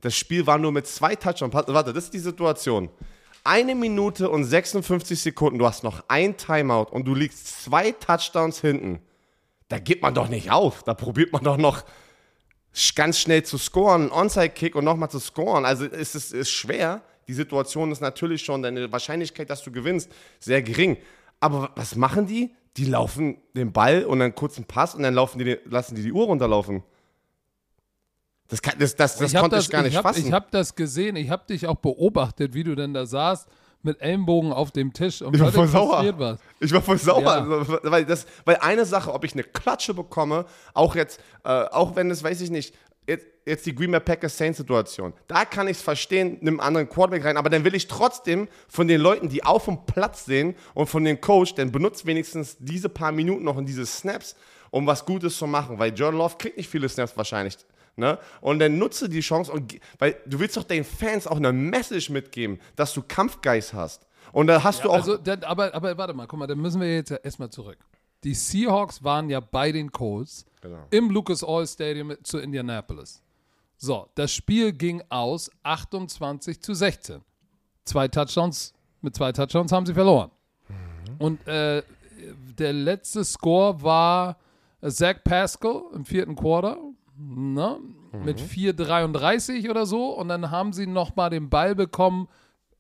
Das 0.02 0.16
Spiel 0.16 0.46
war 0.48 0.58
nur 0.58 0.72
mit 0.72 0.88
zwei 0.88 1.16
Touchdowns. 1.16 1.54
Warte, 1.54 1.94
das 1.94 2.06
ist 2.06 2.13
die 2.13 2.20
Situation. 2.20 2.90
Eine 3.44 3.75
Minute 3.75 4.30
und 4.30 4.46
56 4.46 5.20
Sekunden, 5.20 5.60
du 5.60 5.66
hast 5.66 5.84
noch 5.84 6.04
ein 6.08 6.38
Timeout 6.38 6.92
und 6.92 7.06
du 7.06 7.16
liegst 7.16 7.63
zwei 7.63 7.92
Touchdowns 7.92 8.62
hinten. 8.62 9.00
Da 9.68 9.80
gibt 9.80 10.02
man 10.02 10.13
doch 10.13 10.30
nicht 10.30 10.52
auf. 10.52 10.84
Da 10.84 10.94
probiert 10.94 11.34
man 11.34 11.44
doch 11.44 11.58
noch 11.58 11.84
ganz 12.96 13.20
schnell 13.20 13.44
zu 13.44 13.58
scoren, 13.58 14.04
einen 14.04 14.12
Onside-Kick 14.12 14.75
und 14.75 14.86
nochmal 14.86 15.10
zu 15.10 15.20
scoren. 15.20 15.66
Also 15.66 15.86
es 15.86 16.16
ist, 16.16 16.34
ist 16.34 16.52
schwer. 16.52 17.02
Die 17.28 17.34
Situation 17.34 17.92
ist 17.92 18.02
natürlich 18.02 18.44
schon, 18.44 18.62
deine 18.62 18.92
Wahrscheinlichkeit, 18.92 19.50
dass 19.50 19.63
du 19.63 19.72
gewinnst, 19.72 20.12
sehr 20.40 20.62
gering. 20.62 20.98
Aber 21.40 21.72
was 21.75 21.96
machen 21.96 22.28
die? 22.28 22.54
Die 22.77 22.86
laufen 22.86 23.38
den 23.56 23.72
Ball 23.72 24.03
und 24.06 24.20
dann 24.20 24.34
kurz 24.34 24.58
einen 24.58 24.65
Pass 24.65 24.96
und 24.96 25.03
dann 25.03 25.13
laufen 25.13 25.39
die, 25.39 25.58
lassen 25.65 25.96
die 25.96 26.01
die 26.03 26.12
Uhr 26.12 26.25
runterlaufen. 26.25 26.84
Das, 28.48 28.62
kann, 28.62 28.75
das, 28.77 28.96
das, 28.96 29.18
das 29.18 29.34
hab 29.34 29.42
konnte 29.42 29.58
ich 29.58 29.70
gar 29.70 29.82
nicht 29.84 29.92
ich 29.92 29.98
hab, 29.98 30.03
fassen. 30.03 30.25
Ich 30.27 30.32
habe 30.32 30.48
das 30.51 30.75
gesehen, 30.75 31.15
ich 31.15 31.30
habe 31.30 31.44
dich 31.48 31.68
auch 31.68 31.75
beobachtet, 31.77 32.53
wie 32.53 32.63
du 32.63 32.75
denn 32.75 32.94
da 32.94 33.06
saßt 33.06 33.48
mit 33.83 34.00
Ellenbogen 34.01 34.53
auf 34.53 34.72
dem 34.72 34.94
Tisch 34.94 35.22
und 35.22 35.36
Ich 35.36 35.42
war 35.42 35.51
voll 35.51 35.68
sauer. 35.68 36.18
warst. 36.18 36.42
Ich 36.59 36.72
war 36.72 36.81
voll 36.81 36.98
sauer, 36.98 37.22
Ja. 37.22 37.27
also, 37.42 37.77
weil, 37.83 38.05
das, 38.05 38.25
weil 38.46 38.55
eine 38.57 38.86
Sache, 38.86 39.14
ob 39.14 39.24
ich 39.25 39.33
eine 39.33 39.44
Klatsche 39.44 39.94
bekomme, 39.94 40.46
auch 40.74 40.96
jetzt, 40.96 41.20
äh, 41.44 41.50
auch 41.50 41.96
wenn 41.96 42.09
es, 42.09 42.24
weiß 42.24 42.42
ich 42.42 42.50
nicht, 42.50 42.74
jetzt, 43.07 43.27
jetzt 43.46 43.66
die 43.66 43.75
Green 43.75 43.92
Bay 43.92 44.00
Packers 44.00 44.37
Saints 44.37 44.57
Situation, 44.57 45.13
da 45.27 45.46
kann 45.46 45.68
ich 45.68 45.77
es 45.77 45.83
verstehen, 45.83 46.37
nimm 46.42 46.59
einen 46.59 46.68
anderen 46.68 46.89
Quarterback 46.89 47.25
rein, 47.25 47.37
aber 47.37 47.50
dann 47.50 47.63
will 47.63 47.75
ich 47.75 47.87
trotzdem 47.87 48.48
von 48.68 48.87
den 48.87 49.01
Leuten, 49.01 49.29
die 49.29 49.44
auf 49.44 49.66
dem 49.66 49.85
Platz 49.85 50.25
sehen 50.25 50.55
und 50.74 50.87
von 50.87 51.03
dem 51.03 51.20
Coach, 51.20 51.55
dann 51.55 51.72
benutzt 51.72 52.05
wenigstens 52.05 52.57
diese 52.59 52.89
paar 52.89 53.11
Minuten 53.11 53.44
noch 53.44 53.57
in 53.57 53.66
diese 53.66 53.85
Snaps, 53.85 54.35
um 54.72 54.87
was 54.87 55.05
Gutes 55.05 55.37
zu 55.37 55.48
machen, 55.48 55.79
weil 55.79 55.94
Jordan 55.94 56.20
Love 56.20 56.35
kriegt 56.37 56.57
nicht 56.57 56.70
viele 56.70 56.89
Snaps 56.89 57.16
wahrscheinlich. 57.16 57.57
Ne? 57.96 58.18
Und 58.42 58.59
dann 58.59 58.77
nutze 58.79 59.07
die 59.07 59.20
Chance, 59.20 59.51
und, 59.51 59.79
weil 60.00 60.16
du 60.25 60.39
willst 60.39 60.57
doch 60.57 60.63
den 60.63 60.83
Fans 60.83 61.27
auch 61.27 61.37
eine 61.37 61.53
Message 61.53 62.09
mitgeben, 62.09 62.59
dass 62.75 62.94
du 62.94 63.03
Kampfgeist 63.03 63.74
hast. 63.74 64.07
Und 64.31 64.48
da 64.48 64.63
hast 64.63 64.83
du 64.83 64.89
auch 64.89 64.96
Also, 64.96 65.18
dann, 65.18 65.44
aber, 65.44 65.75
aber 65.75 65.96
warte 65.98 66.13
mal, 66.13 66.25
guck 66.25 66.39
mal, 66.39 66.48
dann 66.48 66.57
müssen 66.57 66.81
wir 66.81 66.92
jetzt 66.92 67.11
erstmal 67.11 67.50
zurück. 67.50 67.77
Die 68.24 68.33
Seahawks 68.33 69.03
waren 69.03 69.29
ja 69.29 69.40
bei 69.40 69.72
den 69.72 69.92
Colts 69.92 70.46
Genau. 70.62 70.77
im 70.92 71.09
Lucas 71.09 71.44
Oil 71.44 71.68
Stadium 71.68 72.14
zu 72.24 72.40
Indianapolis. 72.40 73.22
So, 73.75 74.07
das 74.16 74.31
Spiel 74.33 74.72
ging 74.72 75.03
aus 75.09 75.51
28 75.64 76.62
zu 76.62 76.74
16. 76.74 77.22
Zwei 77.83 78.07
Touchdowns, 78.07 78.74
mit 79.01 79.14
zwei 79.14 79.33
Touchdowns 79.33 79.74
haben 79.74 79.86
sie 79.86 79.94
verloren. 79.94 80.31
Und 81.20 81.46
äh, 81.48 81.83
der 82.57 82.72
letzte 82.72 83.25
Score 83.25 83.81
war 83.83 84.38
Zach 84.88 85.18
Pascal 85.25 85.81
im 85.94 86.05
vierten 86.05 86.36
Quarter 86.36 86.77
ne, 87.18 87.77
mit 88.24 88.40
4,33 88.40 89.70
oder 89.70 89.86
so. 89.86 90.12
Und 90.12 90.29
dann 90.29 90.50
haben 90.50 90.72
sie 90.72 90.88
nochmal 90.88 91.29
den 91.29 91.50
Ball 91.50 91.75
bekommen, 91.75 92.29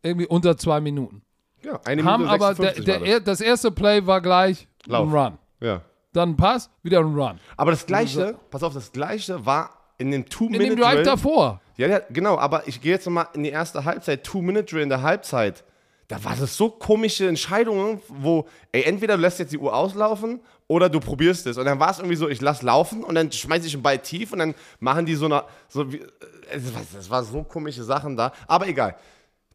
irgendwie 0.03 0.27
unter 0.27 0.55
zwei 0.57 0.79
Minuten. 0.79 1.21
Ja, 1.63 1.81
eine 1.85 2.03
Haben 2.05 2.23
Minute 2.23 2.35
aber 2.43 2.53
der, 2.55 2.75
56 2.75 2.85
der, 2.85 3.19
das. 3.19 3.39
das 3.39 3.41
erste 3.41 3.71
Play 3.71 4.05
war 4.05 4.21
gleich 4.21 4.67
Lauf. 4.87 5.07
ein 5.07 5.15
Run. 5.15 5.37
Ja. 5.61 5.81
Dann 6.13 6.29
ein 6.31 6.37
Pass, 6.37 6.69
wieder 6.83 6.99
ein 6.99 7.15
Run. 7.15 7.39
Aber 7.57 7.71
das 7.71 7.85
Gleiche, 7.85 8.35
pass 8.51 8.61
auf, 8.63 8.73
das 8.73 8.91
Gleiche 8.91 9.45
war 9.45 9.71
in 9.97 10.11
dem 10.11 10.21
In 10.21 10.23
dem 10.23 10.29
Two-Minute 10.29 10.75
Drive 10.75 10.93
Drill. 10.95 11.03
davor. 11.03 11.61
Ja, 11.77 11.87
ja, 11.87 12.01
genau, 12.09 12.37
aber 12.37 12.67
ich 12.67 12.81
gehe 12.81 12.91
jetzt 12.91 13.05
nochmal 13.05 13.27
in 13.33 13.43
die 13.43 13.49
erste 13.49 13.83
Halbzeit, 13.83 14.23
Two-Minute 14.23 14.65
Drill 14.65 14.83
in 14.83 14.89
der 14.89 15.01
Halbzeit. 15.01 15.63
Da 16.07 16.23
war 16.23 16.35
das 16.35 16.55
so 16.55 16.69
komische 16.69 17.27
Entscheidungen, 17.27 18.01
wo, 18.07 18.45
ey, 18.71 18.83
entweder 18.83 19.15
du 19.15 19.21
lässt 19.21 19.39
jetzt 19.39 19.53
die 19.53 19.57
Uhr 19.57 19.73
auslaufen 19.73 20.41
oder 20.67 20.89
du 20.89 20.99
probierst 20.99 21.47
es. 21.47 21.57
Und 21.57 21.65
dann 21.65 21.79
war 21.79 21.89
es 21.89 21.97
irgendwie 21.97 22.17
so, 22.17 22.29
ich 22.29 22.41
lass 22.41 22.61
laufen 22.61 23.03
und 23.03 23.15
dann 23.15 23.31
schmeiße 23.31 23.65
ich 23.65 23.71
den 23.71 23.81
Ball 23.81 23.97
tief 23.97 24.33
und 24.33 24.39
dann 24.39 24.53
machen 24.79 25.05
die 25.05 25.15
so 25.15 25.25
eine, 25.25 25.45
so 25.69 25.91
wie, 25.91 25.97
äh, 25.97 26.07
es 26.51 26.73
war, 26.75 26.81
das 26.93 27.09
war 27.09 27.23
so 27.23 27.43
komische 27.43 27.83
Sachen 27.83 28.15
da. 28.15 28.33
Aber 28.47 28.67
egal. 28.67 28.95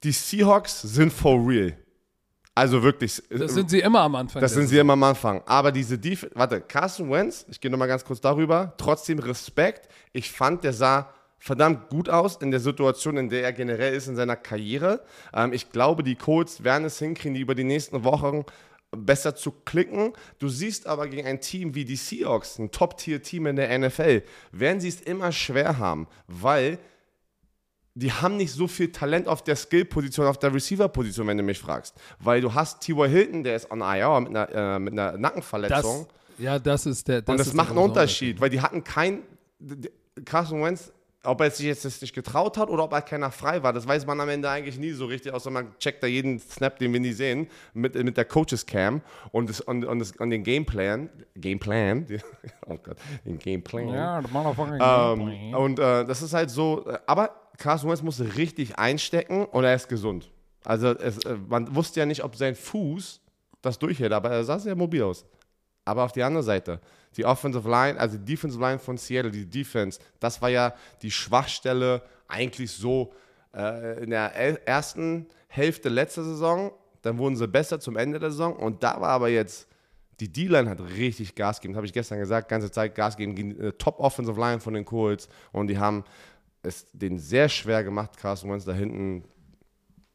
Die 0.02 0.10
Seahawks 0.12 0.80
sind 0.82 1.12
for 1.12 1.36
real. 1.46 1.76
Also 2.58 2.82
wirklich. 2.82 3.22
Das 3.30 3.54
sind 3.54 3.70
sie 3.70 3.78
immer 3.78 4.00
am 4.00 4.16
Anfang. 4.16 4.40
Das 4.42 4.52
sind 4.52 4.66
sie 4.66 4.78
immer 4.78 4.94
am 4.94 5.02
Anfang. 5.04 5.42
Aber 5.46 5.70
diese 5.70 5.96
Defense, 5.96 6.34
warte, 6.34 6.60
Carson 6.60 7.08
Wentz, 7.08 7.46
ich 7.48 7.60
gehe 7.60 7.70
nochmal 7.70 7.86
ganz 7.86 8.04
kurz 8.04 8.20
darüber, 8.20 8.74
trotzdem 8.78 9.20
Respekt. 9.20 9.88
Ich 10.12 10.32
fand, 10.32 10.64
der 10.64 10.72
sah 10.72 11.08
verdammt 11.38 11.88
gut 11.88 12.08
aus 12.08 12.36
in 12.38 12.50
der 12.50 12.58
Situation, 12.58 13.16
in 13.16 13.28
der 13.28 13.44
er 13.44 13.52
generell 13.52 13.94
ist 13.94 14.08
in 14.08 14.16
seiner 14.16 14.34
Karriere. 14.34 15.04
Ähm, 15.32 15.52
ich 15.52 15.70
glaube, 15.70 16.02
die 16.02 16.16
Colts 16.16 16.64
werden 16.64 16.84
es 16.84 16.98
hinkriegen, 16.98 17.34
die 17.34 17.42
über 17.42 17.54
die 17.54 17.62
nächsten 17.62 18.02
Wochen 18.02 18.44
besser 18.90 19.36
zu 19.36 19.52
klicken. 19.52 20.14
Du 20.40 20.48
siehst 20.48 20.88
aber 20.88 21.06
gegen 21.06 21.28
ein 21.28 21.40
Team 21.40 21.76
wie 21.76 21.84
die 21.84 21.94
Seahawks, 21.94 22.58
ein 22.58 22.72
Top-Tier-Team 22.72 23.46
in 23.46 23.54
der 23.54 23.78
NFL, 23.78 24.24
werden 24.50 24.80
sie 24.80 24.88
es 24.88 25.00
immer 25.00 25.30
schwer 25.30 25.78
haben, 25.78 26.08
weil 26.26 26.80
die 27.98 28.12
haben 28.12 28.36
nicht 28.36 28.52
so 28.52 28.68
viel 28.68 28.92
Talent 28.92 29.26
auf 29.26 29.42
der 29.42 29.56
Skill-Position, 29.56 30.26
auf 30.26 30.38
der 30.38 30.54
Receiver-Position, 30.54 31.26
wenn 31.26 31.36
du 31.36 31.42
mich 31.42 31.58
fragst. 31.58 31.96
Weil 32.20 32.40
du 32.40 32.54
hast 32.54 32.80
T.Y. 32.80 33.10
Hilton, 33.10 33.42
der 33.42 33.56
ist 33.56 33.70
on 33.70 33.80
IR 33.80 34.20
mit 34.20 34.36
einer, 34.36 34.76
äh, 34.76 34.78
mit 34.78 34.92
einer 34.92 35.18
Nackenverletzung. 35.18 36.06
das, 36.06 36.38
ja, 36.38 36.58
das 36.60 36.86
ist 36.86 37.08
der. 37.08 37.22
Das 37.22 37.32
und 37.32 37.40
das 37.40 37.52
macht 37.54 37.70
einen 37.70 37.78
Unterschied, 37.78 38.40
weil 38.40 38.50
die 38.50 38.60
hatten 38.60 38.84
kein. 38.84 39.22
Carson 40.24 40.62
Wentz, 40.62 40.92
ob 41.24 41.40
er 41.40 41.50
sich 41.50 41.66
jetzt 41.66 41.84
das 41.84 42.00
nicht 42.00 42.14
getraut 42.14 42.56
hat 42.56 42.70
oder 42.70 42.84
ob 42.84 42.92
er 42.92 43.02
keiner 43.02 43.30
frei 43.32 43.62
war, 43.62 43.72
das 43.72 43.86
weiß 43.86 44.06
man 44.06 44.20
am 44.20 44.28
Ende 44.28 44.48
eigentlich 44.48 44.78
nie 44.78 44.92
so 44.92 45.06
richtig, 45.06 45.32
außer 45.32 45.50
man 45.50 45.76
checkt 45.78 46.02
da 46.02 46.06
jeden 46.06 46.38
Snap, 46.38 46.78
den 46.78 46.92
wir 46.92 47.00
nie 47.00 47.12
sehen, 47.12 47.48
mit, 47.74 47.94
mit 47.94 48.16
der 48.16 48.24
Coaches 48.24 48.66
Cam 48.66 49.00
und, 49.32 49.48
das, 49.48 49.60
und, 49.60 49.84
und, 49.84 49.98
das, 49.98 50.12
und 50.12 50.30
den 50.30 50.44
Gameplan. 50.44 51.08
Gameplan? 51.34 52.06
Oh 52.66 52.76
Gott, 52.82 52.96
den 53.24 53.38
Gameplan. 53.38 53.88
Ja, 53.88 54.22
the 54.22 54.32
motherfucking 54.32 54.78
Ähm, 54.80 55.54
und 55.54 55.78
äh, 55.78 56.04
das 56.04 56.22
ist 56.22 56.34
halt 56.34 56.50
so, 56.50 56.84
aber 57.06 57.47
Carson 57.58 57.90
Wentz 57.90 58.02
musste 58.02 58.36
richtig 58.36 58.78
einstecken 58.78 59.44
und 59.44 59.64
er 59.64 59.74
ist 59.74 59.88
gesund. 59.88 60.30
Also 60.64 60.88
es, 60.88 61.18
äh, 61.24 61.36
man 61.48 61.74
wusste 61.74 62.00
ja 62.00 62.06
nicht, 62.06 62.24
ob 62.24 62.36
sein 62.36 62.54
Fuß 62.54 63.20
das 63.60 63.78
durchhält, 63.78 64.12
aber 64.12 64.30
er 64.30 64.44
sah 64.44 64.58
sehr 64.58 64.76
mobil 64.76 65.02
aus. 65.02 65.24
Aber 65.84 66.04
auf 66.04 66.12
die 66.12 66.22
andere 66.22 66.42
Seite, 66.42 66.80
die 67.16 67.24
Offensive 67.24 67.68
Line, 67.68 67.98
also 67.98 68.16
die 68.18 68.24
Defensive 68.24 68.62
Line 68.62 68.78
von 68.78 68.96
Seattle, 68.96 69.30
die 69.30 69.46
Defense, 69.46 69.98
das 70.20 70.40
war 70.40 70.50
ja 70.50 70.74
die 71.02 71.10
Schwachstelle 71.10 72.02
eigentlich 72.28 72.70
so 72.70 73.12
äh, 73.54 74.02
in 74.04 74.10
der 74.10 74.34
ersten 74.66 75.26
Hälfte 75.48 75.88
letzter 75.88 76.24
Saison. 76.24 76.72
Dann 77.02 77.18
wurden 77.18 77.36
sie 77.36 77.48
besser 77.48 77.80
zum 77.80 77.96
Ende 77.96 78.18
der 78.18 78.30
Saison 78.30 78.54
und 78.54 78.82
da 78.82 79.00
war 79.00 79.10
aber 79.10 79.28
jetzt 79.28 79.66
Die 80.20 80.30
D-Line 80.30 80.68
hat 80.68 80.80
richtig 80.80 81.36
Gas 81.36 81.60
gegeben, 81.60 81.76
habe 81.76 81.86
ich 81.86 81.92
gestern 81.92 82.18
gesagt, 82.18 82.48
ganze 82.48 82.70
Zeit 82.70 82.94
Gas 82.94 83.16
gegeben 83.16 83.36
gegen 83.36 83.60
äh, 83.60 83.72
Top 83.72 84.00
Offensive 84.00 84.38
Line 84.38 84.60
von 84.60 84.74
den 84.74 84.84
Colts 84.84 85.28
und 85.52 85.68
die 85.68 85.78
haben 85.78 86.04
es 86.62 86.86
denen 86.92 87.18
sehr 87.18 87.48
schwer 87.48 87.84
gemacht, 87.84 88.16
Carson 88.16 88.50
Wentz 88.50 88.64
da 88.64 88.72
hinten 88.72 89.24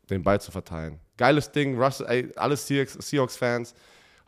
den 0.10 0.23
Ball 0.23 0.39
zu 0.41 0.51
verteilen. 0.51 0.99
Geiles 1.17 1.51
Ding, 1.51 1.79
Russell, 1.82 2.08
ey, 2.08 2.32
alle 2.36 2.58
Seahawks-Fans. 2.58 3.73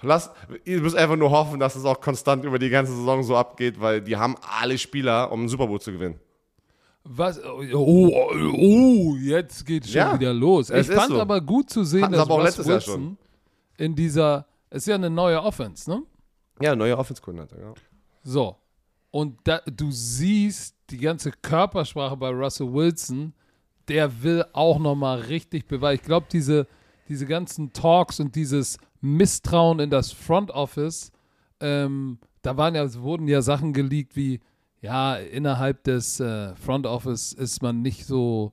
Lass, 0.01 0.29
ihr 0.65 0.81
müsst 0.81 0.95
einfach 0.95 1.15
nur 1.15 1.31
hoffen, 1.31 1.59
dass 1.59 1.75
es 1.75 1.85
auch 1.85 1.99
konstant 1.99 2.45
über 2.45 2.59
die 2.59 2.69
ganze 2.69 2.95
Saison 2.95 3.23
so 3.23 3.35
abgeht, 3.35 3.79
weil 3.79 4.01
die 4.01 4.17
haben 4.17 4.35
alle 4.41 4.77
Spieler, 4.77 5.31
um 5.31 5.41
einen 5.41 5.49
Super 5.49 5.67
Bowl 5.67 5.81
zu 5.81 5.91
gewinnen. 5.91 6.19
Was? 7.03 7.39
Oh, 7.43 7.61
oh, 8.57 9.15
jetzt 9.15 9.65
geht 9.65 9.85
schon 9.85 9.95
Ja, 9.95 10.19
wieder 10.19 10.33
los. 10.33 10.69
es 10.69 10.89
Ich 10.89 10.95
fand 10.95 11.09
so. 11.11 11.21
aber 11.21 11.39
gut 11.39 11.69
zu 11.69 11.83
sehen, 11.83 12.03
Hatten 12.03 12.13
dass 12.13 12.21
aber 12.21 12.35
auch 12.35 12.39
Russ 12.39 12.57
letztes 12.57 12.67
Jahr 12.67 12.75
Wilson 12.77 13.17
in 13.77 13.95
dieser, 13.95 14.45
ist 14.69 14.87
ja 14.87 14.95
eine 14.95 15.09
neue 15.09 15.41
Offense, 15.41 15.89
ne? 15.89 16.03
Ja, 16.61 16.75
neue 16.75 16.97
Offense-Koordinator, 16.97 17.59
ja. 17.59 17.73
So. 18.23 18.55
Und 19.11 19.39
da, 19.43 19.61
du 19.65 19.91
siehst 19.91 20.74
die 20.89 20.97
ganze 20.97 21.31
Körpersprache 21.31 22.17
bei 22.17 22.29
Russell 22.29 22.71
Wilson, 22.71 23.33
der 23.87 24.23
will 24.23 24.45
auch 24.53 24.79
nochmal 24.79 25.19
richtig 25.21 25.67
beweisen. 25.67 25.99
Ich 26.01 26.07
glaube, 26.07 26.27
diese, 26.31 26.67
diese 27.07 27.25
ganzen 27.25 27.73
Talks 27.73 28.19
und 28.19 28.35
dieses 28.35 28.77
Misstrauen 29.01 29.79
in 29.79 29.89
das 29.89 30.11
Front 30.11 30.51
Office, 30.51 31.11
ähm, 31.59 32.19
da 32.41 32.57
waren 32.57 32.75
ja, 32.75 32.93
wurden 32.95 33.27
ja 33.27 33.41
Sachen 33.41 33.73
geleakt 33.73 34.15
wie, 34.15 34.39
ja, 34.81 35.15
innerhalb 35.15 35.83
des 35.83 36.19
äh, 36.19 36.55
Front 36.55 36.85
Office 36.85 37.33
ist 37.33 37.61
man 37.61 37.81
nicht 37.81 38.05
so 38.05 38.51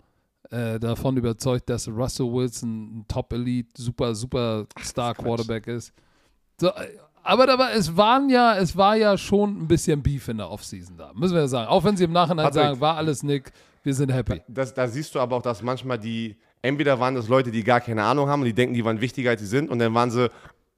äh, 0.51 0.79
davon 0.79 1.16
überzeugt, 1.16 1.68
dass 1.68 1.88
Russell 1.88 2.33
Wilson 2.33 2.99
ein 2.99 3.05
Top-Elite, 3.09 3.71
super, 3.77 4.14
super 4.14 4.66
Star-Quarterback 4.81 5.66
ist. 5.66 5.92
So, 6.61 6.68
äh, 6.68 6.88
aber 7.22 7.46
da 7.46 7.58
war, 7.58 7.72
es 7.72 7.96
waren 7.96 8.28
ja, 8.30 8.56
es 8.56 8.76
war 8.76 8.96
ja 8.96 9.16
schon 9.16 9.62
ein 9.62 9.68
bisschen 9.68 10.02
Beef 10.02 10.28
in 10.28 10.38
der 10.38 10.50
Offseason 10.50 10.96
da, 10.96 11.12
müssen 11.14 11.35
wir 11.35 11.42
ja 11.42 11.48
sagen. 11.48 11.68
Auch 11.68 11.85
wenn 11.85 11.96
sie 11.96 12.04
im 12.04 12.12
Nachhinein 12.12 12.44
Patrick. 12.46 12.62
sagen, 12.62 12.80
war 12.80 12.96
alles 12.96 13.22
Nick, 13.22 13.52
wir 13.82 13.94
sind 13.94 14.12
happy. 14.12 14.42
Das, 14.48 14.74
da 14.74 14.87
siehst 14.88 15.14
du 15.14 15.20
aber 15.20 15.37
auch, 15.37 15.42
dass 15.42 15.62
manchmal 15.62 15.98
die, 15.98 16.37
entweder 16.62 16.98
waren 16.98 17.14
das 17.14 17.28
Leute, 17.28 17.50
die 17.50 17.64
gar 17.64 17.80
keine 17.80 18.02
Ahnung 18.04 18.28
haben 18.28 18.40
und 18.40 18.46
die 18.46 18.54
denken, 18.54 18.74
die 18.74 18.85
waren 18.85 19.00
wichtiger 19.00 19.30
als 19.30 19.40
sie 19.40 19.46
sind 19.46 19.70
und 19.70 19.78
dann 19.78 19.94
waren 19.94 20.11
sie 20.11 20.30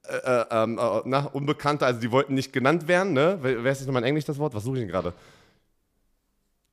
äh, 0.07 0.17
äh, 0.17 0.45
ähm, 0.51 0.79
äh, 0.79 1.01
na, 1.07 1.25
Unbekannte, 1.27 1.87
also 1.87 1.99
die 2.01 2.11
wollten 2.11 2.35
nicht 2.35 2.53
genannt 2.53 2.89
werden, 2.89 3.15
ne? 3.15 3.39
Wer 3.41 3.65
ist 3.65 3.79
jetzt 3.79 3.87
nochmal 3.87 4.03
in 4.03 4.09
Englisch 4.09 4.27
das 4.27 4.39
Wort? 4.39 4.55
Was 4.55 4.65
suche 4.65 4.77
ich 4.77 4.83
denn 4.83 4.91
gerade? 4.91 5.15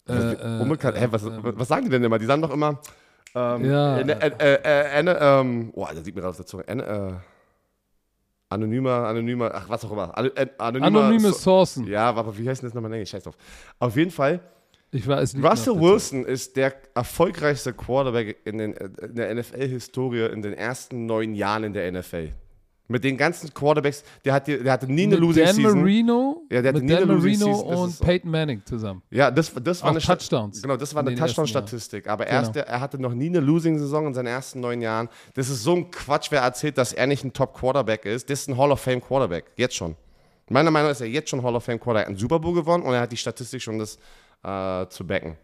Äh, 0.10 0.34
äh, 0.34 0.62
Unbekannt, 0.62 1.00
hä, 1.00 1.08
was, 1.12 1.24
was 1.26 1.68
sagen 1.68 1.86
die 1.86 1.92
denn 1.92 2.04
immer? 2.04 2.20
Die 2.20 2.26
sagen 2.26 2.42
doch 2.42 2.52
immer, 2.52 2.80
ähm, 3.34 3.66
Ja, 3.66 3.98
äh, 4.00 4.02
äh, 4.02 4.32
äh, 4.40 5.00
äh, 5.00 5.06
äh, 5.06 5.40
ähm, 5.40 5.72
oh, 5.74 5.88
da 5.94 6.02
sieht 6.02 6.14
mir 6.16 6.22
gerade 6.22 6.32
auf 6.32 6.38
der 6.38 6.46
Zunge, 6.46 6.68
äh, 6.68 6.78
äh, 6.78 7.14
anonymer, 8.52 9.08
anonymer, 9.08 9.52
ach, 9.54 9.70
was 9.70 9.86
auch 9.86 9.92
immer, 9.92 10.14
äh, 10.18 10.48
anonymer, 10.58 11.02
Anonyme 11.02 11.30
so, 11.30 11.34
Sourcen. 11.34 11.88
ja, 11.88 12.10
aber 12.10 12.38
wie 12.38 12.48
heißt 12.48 12.62
denn 12.62 12.70
das 12.70 12.74
nochmal 12.74 12.92
in 12.92 12.96
Englisch? 12.96 13.10
Scheiß 13.10 13.24
drauf. 13.24 13.38
Auf 13.80 13.96
jeden 13.96 14.12
Fall, 14.12 14.40
Ich 14.92 15.06
liegt 15.06 15.08
mir 15.36 15.50
Russell 15.50 15.74
Zunge. 15.74 15.82
Wilson 15.82 16.26
ist 16.26 16.56
der 16.58 16.74
erfolgreichste 16.94 17.74
Quarterback 17.74 18.38
in, 18.46 18.58
den, 18.58 18.74
in 18.74 19.16
der 19.16 19.34
NFL-Historie 19.34 20.26
in 20.32 20.42
den 20.42 20.54
ersten 20.54 21.06
neun 21.06 21.34
Jahren 21.34 21.64
in 21.64 21.74
der 21.74 21.92
NFL. 21.92 22.30
Mit 22.92 23.04
den 23.04 23.18
ganzen 23.18 23.54
Quarterbacks, 23.54 24.04
der, 24.26 24.34
hat, 24.34 24.48
der 24.48 24.72
hatte 24.72 24.92
nie 24.92 25.04
eine 25.04 25.12
Mit 25.16 25.20
Losing 25.22 25.46
Dan 25.46 25.56
Season. 25.56 25.80
Marino, 25.80 26.42
Ja, 26.52 26.62
der 26.62 26.70
hatte 26.70 26.80
mit 26.82 26.90
nie 26.90 26.96
eine 26.96 27.06
Dan 27.08 27.16
Losing 27.16 27.40
Marino 27.40 27.58
Season, 27.58 27.76
und 27.78 27.90
so. 27.92 28.04
Peyton 28.04 28.32
Manning 28.32 28.62
zusammen. 28.66 29.02
Ja, 29.10 29.32
das, 29.32 29.54
das 29.64 29.82
war 29.82 29.90
Auch 29.90 29.92
eine 29.96 30.02
Touchdowns 30.02 30.62
Genau, 30.62 30.78
das 30.78 30.94
war 30.94 31.02
in 31.04 31.08
eine 31.08 31.18
Touchdown-Statistik. 31.18 32.08
Aber 32.08 32.26
Genau. 32.26 32.38
erst, 32.38 32.56
er 32.56 32.80
hatte 32.82 33.00
noch 33.02 33.14
nie 33.14 33.28
eine 33.28 33.40
Losing-Saison 33.40 34.08
in 34.08 34.14
seinen 34.14 34.28
ersten 34.28 34.60
neun 34.60 34.82
Jahren. 34.82 35.10
Das 35.34 35.50
ist 35.50 35.64
so 35.64 35.76
ein 35.76 35.90
Quatsch, 35.92 36.28
wer 36.32 36.42
erzählt, 36.42 36.78
dass 36.78 36.94
er 36.94 37.08
nicht 37.08 37.24
ein 37.24 37.34
Top-Quarterback 37.34 38.06
ist. 38.06 38.30
Das 38.30 38.42
ist 38.42 38.50
ein 38.50 38.58
Hall 38.58 38.72
of 38.72 38.80
Fame-Quarterback. 38.82 39.46
Jetzt 39.56 39.76
schon. 39.76 39.96
Meiner 40.50 40.70
Meinung 40.70 40.88
nach 40.90 40.92
ist 40.92 41.02
er 41.02 41.08
jetzt 41.08 41.30
schon 41.30 41.42
Hall 41.44 41.56
of 41.56 41.64
Fame-Quarterback. 41.64 42.02
Er 42.04 42.06
hat 42.06 42.10
einen 42.10 42.18
Super 42.18 42.40
Bowl 42.40 42.54
gewonnen 42.54 42.84
und 42.84 42.94
er 42.94 43.00
hat 43.02 43.12
die 43.12 43.18
Statistik 43.18 43.62
schon, 43.62 43.80
das 43.80 43.98
äh, 44.44 44.88
zu 44.90 45.08
backen. 45.08 45.38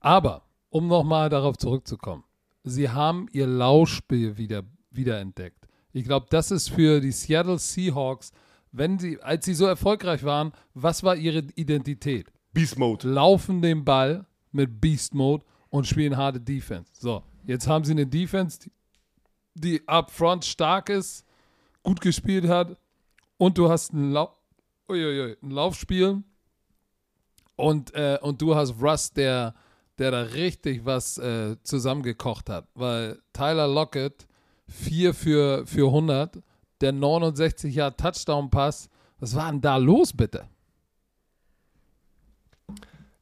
Aber, 0.00 0.42
um 0.70 0.88
nochmal 0.88 1.28
darauf 1.28 1.56
zurückzukommen, 1.58 2.24
sie 2.64 2.88
haben 2.88 3.28
ihr 3.32 3.46
Laufspiel 3.46 4.36
wieder, 4.36 4.62
wiederentdeckt. 4.90 5.61
Ich 5.92 6.04
glaube, 6.04 6.26
das 6.30 6.50
ist 6.50 6.70
für 6.70 7.00
die 7.00 7.12
Seattle 7.12 7.58
Seahawks, 7.58 8.32
wenn 8.72 8.98
sie, 8.98 9.20
als 9.20 9.44
sie 9.44 9.54
so 9.54 9.66
erfolgreich 9.66 10.24
waren, 10.24 10.52
was 10.74 11.02
war 11.02 11.16
ihre 11.16 11.44
Identität? 11.54 12.32
Beast 12.52 12.78
Mode. 12.78 13.08
Laufen 13.08 13.60
den 13.60 13.84
Ball 13.84 14.26
mit 14.50 14.80
Beast 14.80 15.14
Mode 15.14 15.44
und 15.68 15.86
spielen 15.86 16.16
harte 16.16 16.40
Defense. 16.40 16.90
So, 16.98 17.22
jetzt 17.44 17.66
haben 17.66 17.84
sie 17.84 17.92
eine 17.92 18.06
Defense, 18.06 18.70
die, 19.54 19.86
up 19.86 20.10
front 20.10 20.44
stark 20.44 20.88
ist, 20.88 21.26
gut 21.82 22.00
gespielt 22.00 22.48
hat 22.48 22.76
und 23.36 23.58
du 23.58 23.68
hast 23.68 23.92
ein, 23.92 24.12
Lau 24.12 24.34
Uiuiui, 24.88 25.36
ein 25.42 25.50
Laufspiel 25.50 26.22
und, 27.56 27.94
äh, 27.94 28.18
und 28.22 28.40
du 28.40 28.54
hast 28.54 28.80
Russ, 28.80 29.12
der, 29.12 29.54
der 29.98 30.10
da 30.10 30.22
richtig 30.22 30.84
was 30.84 31.18
äh, 31.18 31.56
zusammengekocht 31.62 32.48
hat, 32.48 32.68
weil 32.74 33.20
Tyler 33.32 33.68
Lockett 33.68 34.26
4 34.72 35.14
für, 35.14 35.66
für 35.66 35.86
100, 35.86 36.38
der 36.80 36.92
69 36.92 37.74
Jahre 37.74 37.96
Touchdown-Pass, 37.96 38.88
was 39.20 39.36
war 39.36 39.50
denn 39.50 39.60
da 39.60 39.76
los, 39.76 40.12
bitte? 40.12 40.44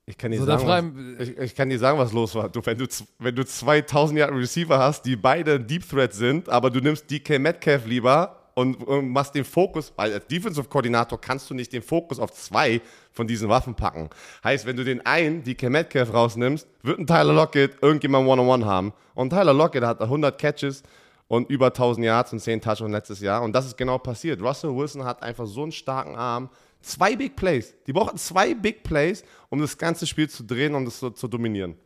Ich 0.07 0.19
kann, 0.19 0.33
dir 0.33 0.39
So, 0.39 0.47
sagen, 0.47 1.17
was, 1.19 1.29
ich, 1.29 1.39
ich 1.39 1.55
kann 1.55 1.69
dir 1.69 1.79
sagen, 1.79 1.97
was 1.99 2.13
los 2.13 2.35
war. 2.35 2.49
Du, 2.49 2.61
wenn, 2.65 2.77
du, 2.77 2.87
wenn 3.21 3.35
du 3.35 3.45
2000 3.45 4.19
Jahre 4.19 4.35
Receiver 4.35 4.77
hast, 4.77 5.03
die 5.03 5.15
beide 5.15 5.61
Deep 5.61 5.89
Threat 5.89 6.13
sind, 6.13 6.49
aber 6.49 6.71
du 6.71 6.81
nimmst 6.81 7.09
DK 7.11 7.39
Metcalf 7.39 7.87
lieber 7.87 8.41
und, 8.55 8.75
und 8.87 9.09
machst 9.11 9.37
den 9.37 9.45
Fokus, 9.45 9.93
weil 9.95 10.13
als 10.13 10.27
Defensive 10.27 10.69
Koordinator 10.69 11.21
kannst 11.21 11.49
du 11.49 11.55
nicht 11.55 11.73
den 11.73 11.83
Fokus 11.83 12.19
auf 12.19 12.33
zwei 12.33 12.81
von 13.13 13.29
diesen 13.29 13.49
Waffen 13.49 13.75
packen. 13.75 14.11
Heißt, 14.43 14.67
wenn 14.67 14.77
du 14.77 14.85
den 14.85 15.05
einen, 15.07 15.45
DK 15.45 15.71
Metcalf, 15.71 16.13
rausnimmst, 16.13 16.67
wird 16.83 16.99
ein 16.99 17.07
Tyler 17.07 17.33
Lockett 17.33 17.81
irgendjemand 17.81 18.27
One-on-One 18.27 18.67
haben. 18.67 18.93
Und 19.15 19.31
Tyler 19.31 19.55
Lockett 19.55 19.85
hat 19.85 20.01
100 20.01 20.37
Catches 20.39 20.83
und 21.31 21.49
über 21.49 21.67
1000 21.67 22.05
Yards 22.05 22.33
und 22.33 22.41
10 22.41 22.61
Touchdowns 22.61 22.91
letztes 22.91 23.21
Jahr. 23.21 23.43
Und 23.43 23.53
das 23.53 23.65
ist 23.65 23.77
genau 23.77 23.99
passiert. 23.99 24.43
Russell 24.43 24.75
Wilson 24.75 25.05
hat 25.05 25.23
einfach 25.23 25.47
so 25.47 25.63
einen 25.63 25.71
starken 25.71 26.17
Arm. 26.17 26.51
Zwei 26.81 27.15
Big 27.15 27.37
Plays. 27.37 27.73
Die 27.87 27.93
brauchen 27.93 28.19
zwei 28.19 28.53
Big 28.53 28.83
Plays, 28.83 29.23
um 29.49 29.61
das 29.61 29.79
ganze 29.79 30.09
Spiel 30.09 30.29
zu 30.29 30.43
drehen 30.43 30.75
und 30.75 30.89
es 30.89 30.99
so, 30.99 31.09
zu 31.11 31.29
dominieren. 31.29 31.77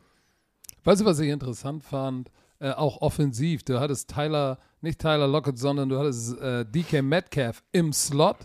Weißt 0.84 1.02
du, 1.02 1.04
was 1.04 1.18
ich 1.18 1.28
interessant 1.28 1.84
fand? 1.84 2.30
Äh, 2.58 2.70
auch 2.70 3.02
offensiv. 3.02 3.62
Du 3.64 3.78
hattest 3.80 4.08
Tyler, 4.08 4.58
nicht 4.80 4.98
Tyler 4.98 5.28
Lockett, 5.28 5.58
sondern 5.58 5.90
du 5.90 5.98
hattest 5.98 6.38
äh, 6.38 6.64
DK 6.64 7.02
Metcalf 7.02 7.62
im 7.70 7.92
Slot 7.92 8.38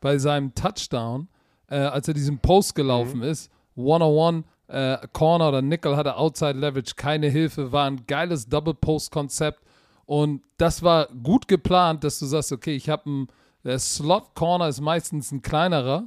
bei 0.00 0.16
seinem 0.16 0.54
Touchdown, 0.54 1.28
äh, 1.68 1.76
als 1.76 2.08
er 2.08 2.14
diesen 2.14 2.38
Post 2.38 2.74
gelaufen 2.74 3.20
ist. 3.20 3.50
One-on-one, 3.74 4.44
äh, 4.68 5.06
Corner 5.12 5.48
oder 5.48 5.60
Nickel 5.60 5.98
hatte 5.98 6.16
Outside 6.16 6.58
Leverage, 6.58 6.94
keine 6.96 7.28
Hilfe, 7.28 7.72
war 7.72 7.90
ein 7.90 8.06
geiles 8.06 8.48
Double-Post-Konzept. 8.48 9.65
Und 10.06 10.42
das 10.56 10.82
war 10.82 11.08
gut 11.22 11.48
geplant, 11.48 12.04
dass 12.04 12.18
du 12.18 12.26
sagst, 12.26 12.52
okay, 12.52 12.74
ich 12.76 12.88
habe 12.88 13.06
einen, 13.06 13.28
der 13.64 13.78
Slot-Corner 13.78 14.68
ist 14.68 14.80
meistens 14.80 15.32
ein 15.32 15.42
kleinerer. 15.42 16.06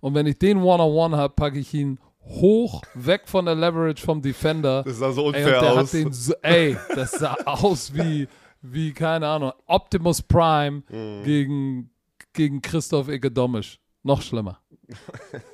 Und 0.00 0.14
wenn 0.14 0.26
ich 0.26 0.38
den 0.38 0.58
One-on-one 0.62 1.16
habe, 1.16 1.34
packe 1.34 1.58
ich 1.58 1.74
ihn 1.74 1.98
hoch, 2.22 2.82
weg 2.94 3.22
von 3.26 3.44
der 3.46 3.54
Leverage 3.56 4.02
vom 4.04 4.22
Defender. 4.22 4.82
Das 4.84 4.98
sah 4.98 5.10
so 5.12 5.22
Ey, 5.22 5.26
unfair 5.42 5.60
der 5.60 5.72
aus. 5.72 5.76
Hat 5.78 5.92
den 5.92 6.12
so, 6.12 6.32
ey, 6.42 6.76
das 6.94 7.10
sah 7.12 7.34
aus 7.44 7.92
wie, 7.94 8.28
wie, 8.62 8.92
keine 8.92 9.26
Ahnung, 9.26 9.52
Optimus 9.66 10.22
Prime 10.22 10.82
Mhm. 10.88 11.24
gegen, 11.24 11.90
gegen 12.32 12.62
Christoph 12.62 13.08
Egedomisch. 13.08 13.78
Noch 14.02 14.22
schlimmer. 14.22 14.60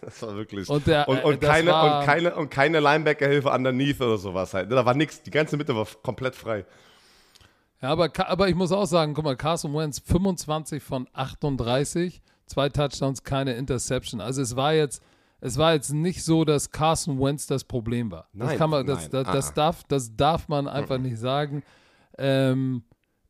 Das 0.03 0.23
war 0.23 0.35
wirklich. 0.37 0.69
Und 0.69 0.87
der- 0.87 1.09
und, 1.09 1.19
äh, 1.19 1.23
und, 1.23 1.41
keine, 1.41 1.71
war- 1.71 2.01
und 2.01 2.07
keine, 2.07 2.35
und 2.37 2.51
keine 2.51 2.81
Linebacker-Hilfe 2.81 3.51
underneath 3.51 4.01
oder 4.01 4.17
sowas 4.19 4.55
halt. 4.55 4.71
Da 4.71 4.85
war 4.85 4.95
nichts. 4.95 5.23
Die 5.23 5.31
ganze 5.31 5.57
Mitte 5.57 5.75
war 5.75 5.87
komplett 6.03 6.35
frei. 6.35 6.65
Ja, 7.87 7.93
aber, 7.93 8.11
aber 8.29 8.49
ich 8.49 8.57
muss 8.57 8.73
auch 8.73 8.87
sagen, 8.87 9.15
guck 9.15 9.25
mal, 9.25 9.37
Carson 9.37 9.73
Wentz 9.73 10.01
25 10.01 10.83
von 10.83 11.07
38, 11.13 12.21
zwei 12.47 12.69
Touchdowns, 12.69 13.23
keine 13.23 13.55
Interception. 13.55 14.21
Also 14.21 14.43
es 14.43 14.57
war 14.57 14.75
jetzt, 14.75 15.01
es 15.41 15.57
war 15.57 15.73
jetzt 15.73 15.93
nicht 15.93 16.25
so, 16.25 16.45
dass 16.45 16.73
Carson 16.73 17.21
Wentz 17.21 17.47
das 17.47 17.63
Problem 17.63 18.11
war. 18.11 18.29
Das 18.33 18.49
Nein, 18.49 18.59
kann 18.59 18.71
man, 18.71 18.87
das, 18.87 19.03
nein, 19.03 19.11
das, 19.13 19.33
das, 19.33 19.51
ah. 19.51 19.55
darf, 19.55 19.85
das 19.85 20.17
darf 20.17 20.49
man 20.49 20.67
einfach 20.67 20.99
nicht 20.99 21.17
sagen. 21.17 21.63
Ähm, 22.19 22.83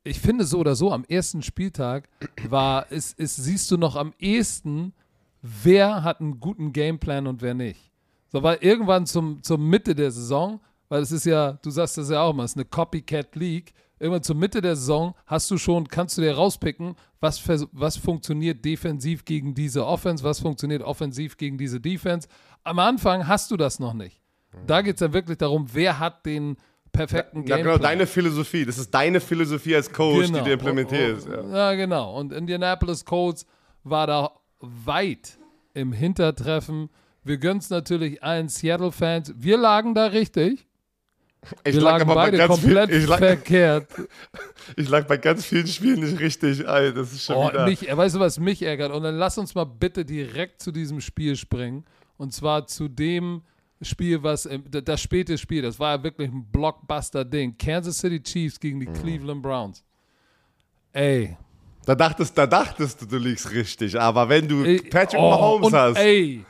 ich 0.05 0.21
finde 0.21 0.47
so 0.47 0.59
oder 0.59 0.75
so, 0.75 0.91
am 0.91 1.05
ersten 1.05 1.43
Spieltag 1.43 2.09
war, 2.49 2.91
ist, 2.91 3.19
ist, 3.19 3.37
siehst 3.37 3.71
du 3.71 3.77
noch 3.77 3.95
am 3.95 4.15
ehesten, 4.19 4.95
wer 5.43 6.03
hat 6.03 6.23
einen 6.23 6.41
guten 6.41 6.73
Gameplan 6.73 7.27
und 7.27 7.43
wer 7.43 7.53
nicht. 7.53 7.93
So, 8.29 8.43
weil 8.43 8.57
irgendwann 8.63 9.05
zum, 9.05 9.43
zur 9.43 9.59
Mitte 9.59 9.95
der 9.95 10.13
Saison, 10.13 10.61
weil 10.89 11.03
es 11.03 11.13
ist 11.13 11.27
ja, 11.27 11.59
du 11.61 11.69
sagst 11.69 11.99
das 11.99 12.09
ja 12.09 12.23
auch 12.23 12.33
mal, 12.33 12.45
es 12.45 12.53
ist 12.53 12.57
eine 12.57 12.65
Copycat 12.65 13.37
League, 13.37 13.75
irgendwann 13.99 14.23
zur 14.23 14.37
Mitte 14.37 14.61
der 14.61 14.77
Saison 14.77 15.15
hast 15.27 15.51
du 15.51 15.59
schon, 15.59 15.89
kannst 15.89 16.17
du 16.19 16.23
dir 16.23 16.35
rauspicken, 16.35 16.95
was, 17.21 17.43
was 17.73 17.97
funktioniert 17.97 18.65
defensiv 18.65 19.25
gegen 19.25 19.55
diese 19.55 19.87
Offense, 19.87 20.23
was 20.25 20.41
funktioniert 20.41 20.83
offensiv 20.83 21.37
gegen 21.37 21.59
diese 21.59 21.81
Defense. 21.81 22.29
Am 22.65 22.79
Anfang 22.79 23.27
hast 23.27 23.51
du 23.51 23.57
das 23.57 23.79
noch 23.79 23.95
nicht. 23.95 24.21
Da 24.67 24.83
geht 24.83 24.95
es 24.97 25.01
dann 25.01 25.13
wirklich 25.13 25.39
darum, 25.39 25.67
wer 25.73 25.99
hat 25.99 26.25
den 26.25 26.57
perfekten 26.93 27.41
Ja, 27.47 27.57
Gameplan. 27.57 27.75
genau, 27.77 27.83
deine 27.83 28.07
Philosophie. 28.07 28.65
Das 28.65 28.79
ist 28.79 28.91
deine 28.95 29.21
Philosophie 29.21 29.77
als 29.77 29.93
Coach, 29.93 30.27
die 30.29 30.33
du 30.33 30.51
implementierst. 30.53 31.27
Und- 31.29 31.51
Ja. 31.53 31.71
Ja. 31.71 31.75
genau. 31.75 32.17
Und 32.19 32.33
Indianapolis 32.33 33.05
Colts 33.05 33.45
war 33.85 34.07
da 34.07 34.31
weit 34.61 35.39
im 35.75 35.93
Hintertreffen. 35.93 36.89
Wir 37.23 37.37
gönnen 37.37 37.59
es 37.61 37.69
natürlich 37.71 38.23
allen 38.23 38.49
Seattle-Fans. 38.49 39.35
Wir 39.37 39.59
lagen 39.59 39.95
da 39.95 40.07
richtig. 40.07 40.67
Ich 41.65 41.75
Wir 41.75 41.81
lag 41.83 41.99
lagen 41.99 42.15
beide 42.15 42.37
ganz 42.39 42.49
komplett 42.61 42.91
viel, 42.91 42.99
ich, 43.03 43.07
lag, 43.09 43.19
verkehrt. 43.19 43.87
ich 44.77 44.89
lag 44.89 45.07
bei 45.07 45.17
ganz 45.17 45.45
vielen 45.47 45.67
Spielen 45.67 46.01
nicht 46.01 46.19
richtig. 46.21 46.67
Ey, 46.67 46.93
das 46.93 47.13
ist 47.13 47.25
schon 47.25 47.37
Oh, 47.37 47.49
wieder. 47.49 47.65
mich, 47.67 47.87
weißt 47.97 48.17
du, 48.17 48.21
was 48.21 48.39
mich 48.41 48.63
ärgert? 48.63 48.93
Und 48.93 49.03
dann 49.03 49.15
lass 49.17 49.39
uns 49.39 49.55
mal 49.55 49.65
bitte 49.65 50.05
direkt 50.05 50.61
zu 50.63 50.73
diesem 50.73 51.01
Spiel 51.01 51.37
springen. 51.37 51.85
Und 52.17 52.33
zwar 52.33 52.67
zu 52.67 52.89
dem 52.89 53.43
Spiel, 53.83 54.23
was 54.23 54.45
d- 54.45 54.81
das 54.83 55.01
späte 55.01 55.37
Spiel, 55.39 55.63
das 55.63 55.79
war 55.79 55.97
ja 55.99 56.03
wirklich 56.03 56.31
ein 56.31 56.45
Blockbuster-Ding. 56.51 57.57
Kansas 57.59 57.99
City 57.99 58.23
Chiefs 58.23 58.59
gegen 58.59 58.79
Mhm. 58.79 58.93
die 58.93 59.01
Cleveland 59.01 59.43
Browns. 59.43 59.85
Ey. 60.93 61.37
Da 61.85 61.95
dachtest, 61.95 62.37
da 62.37 62.47
dachtest 62.47 63.03
du, 63.03 63.07
du 63.07 63.19
liegst 63.19 63.51
richtig. 63.53 64.01
Aber 64.01 64.29
wenn 64.29 64.49
du 64.49 64.65
ey, 64.65 64.81
Patrick 64.81 65.21
oh, 65.21 65.31
Mahomes 65.31 65.73
hast. 65.73 65.97
Ey. 65.99 66.45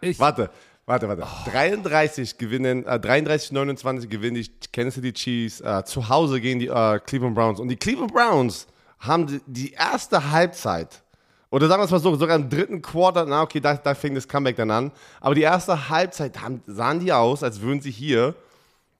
Ich, 0.00 0.18
Warte, 0.20 0.50
warte, 0.86 1.08
warte. 1.08 1.26
33 1.50 2.38
gewinnen, 2.38 2.86
äh, 2.86 2.98
33, 2.98 3.52
29 3.52 4.08
gewinnen 4.08 4.36
die 4.36 4.50
Kansas 4.72 4.94
City 4.94 5.12
Chiefs 5.12 5.60
äh, 5.60 5.84
zu 5.84 6.08
Hause 6.08 6.40
gegen 6.40 6.60
die 6.60 6.68
äh, 6.68 7.00
Cleveland 7.00 7.34
Browns. 7.34 7.60
Und 7.60 7.68
die 7.68 7.76
Cleveland 7.76 8.14
Browns 8.14 8.66
haben 9.00 9.26
die, 9.26 9.40
die 9.46 9.72
erste 9.72 10.30
Halbzeit, 10.30 11.02
oder 11.50 11.68
sagen 11.68 11.80
wir 11.80 11.84
es 11.84 11.90
mal 11.90 12.00
so, 12.00 12.14
sogar 12.16 12.36
im 12.36 12.48
dritten 12.48 12.80
Quarter, 12.80 13.26
na 13.26 13.42
okay, 13.42 13.60
da, 13.60 13.74
da 13.74 13.94
fing 13.94 14.14
das 14.14 14.26
Comeback 14.26 14.56
dann 14.56 14.70
an. 14.70 14.92
Aber 15.20 15.34
die 15.34 15.42
erste 15.42 15.88
Halbzeit 15.88 16.40
haben, 16.40 16.62
sahen 16.66 17.00
die 17.00 17.12
aus, 17.12 17.42
als 17.42 17.60
würden 17.60 17.80
sie 17.80 17.90
hier 17.90 18.34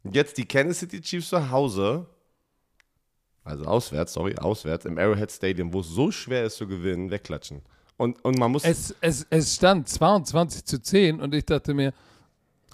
jetzt 0.04 0.38
die 0.38 0.46
Kansas 0.46 0.80
City 0.80 1.00
Chiefs 1.00 1.28
zu 1.28 1.50
Hause, 1.50 2.06
also 3.44 3.64
auswärts, 3.64 4.12
sorry, 4.12 4.36
auswärts, 4.36 4.84
im 4.84 4.98
Arrowhead 4.98 5.30
Stadium, 5.30 5.72
wo 5.72 5.80
es 5.80 5.88
so 5.88 6.10
schwer 6.10 6.44
ist 6.44 6.56
zu 6.56 6.66
gewinnen, 6.66 7.10
wegklatschen. 7.10 7.62
Und, 7.96 8.22
und 8.24 8.38
man 8.38 8.52
muss. 8.52 8.64
es, 8.64 8.94
es, 9.00 9.26
es 9.30 9.54
stand 9.54 9.88
22 9.88 10.64
zu 10.64 10.80
10 10.82 11.20
und 11.20 11.34
ich 11.34 11.46
dachte 11.46 11.72
mir, 11.74 11.92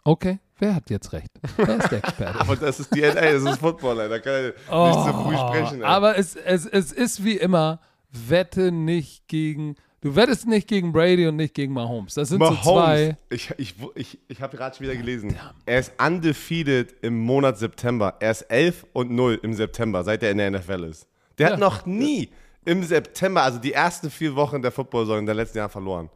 okay, 0.05 0.39
wer 0.59 0.75
hat 0.75 0.91
jetzt 0.91 1.13
recht? 1.13 1.31
Wer 1.57 1.77
ist 1.79 1.91
der 1.91 1.99
Experte? 1.99 2.41
Aber 2.41 2.57
das 2.57 2.81
ist 2.81 2.95
die 2.95 3.01
NA, 3.03 3.13
das 3.15 3.43
ist 3.45 3.59
Football. 3.59 4.09
Da 4.09 4.19
kann 4.19 4.47
ich 4.47 4.55
nicht 4.55 5.05
zu 5.07 5.13
früh 5.23 5.37
sprechen. 5.37 5.77
Ey. 5.81 5.83
Oh, 5.85 5.87
Aber 5.87 6.19
es, 6.19 6.35
es, 6.35 6.67
es 6.67 6.91
ist 6.93 7.25
wie 7.25 7.37
immer, 7.37 7.81
wette 8.11 8.73
nicht 8.73 9.29
gegen, 9.29 9.77
du 10.01 10.17
wettest 10.17 10.49
nicht 10.49 10.67
gegen 10.67 10.91
Brady 10.93 11.29
und 11.29 11.37
nicht 11.37 11.55
gegen 11.55 11.73
Mahomes. 11.73 12.15
Das 12.15 12.29
sind 12.31 12.43
so 12.43 12.57
zwei. 12.57 13.17
ich, 13.31 13.53
ich, 13.59 13.77
ich, 13.95 14.19
ich 14.27 14.43
habe 14.43 14.57
gerade 14.57 14.77
schon 14.77 14.87
wieder 14.87 14.97
gelesen. 14.97 15.37
Er 15.67 15.79
ist 15.79 15.93
undefeated 16.05 16.97
im 17.03 17.21
Monat 17.21 17.59
September. 17.59 18.17
Er 18.19 18.33
ist 18.33 18.43
11 18.43 18.87
und 18.93 19.13
0 19.13 19.39
im 19.45 19.55
September, 19.55 20.03
seit 20.03 20.25
er 20.25 20.33
in 20.33 20.39
der 20.39 20.51
NFL 20.51 20.83
ist. 20.85 21.07
Der 21.39 21.47
Ja. 21.47 21.53
hat 21.55 21.61
noch 21.61 21.87
nie 21.87 22.31
im 22.65 22.83
September, 22.83 23.43
also 23.43 23.59
die 23.59 23.73
ersten 23.73 24.11
vier 24.11 24.35
Wochen 24.37 24.63
der 24.63 24.71
Football-Saison 24.71 25.21
in 25.21 25.27
den 25.27 25.37
letzten 25.37 25.59
Jahren 25.59 25.71
verloren. 25.71 26.11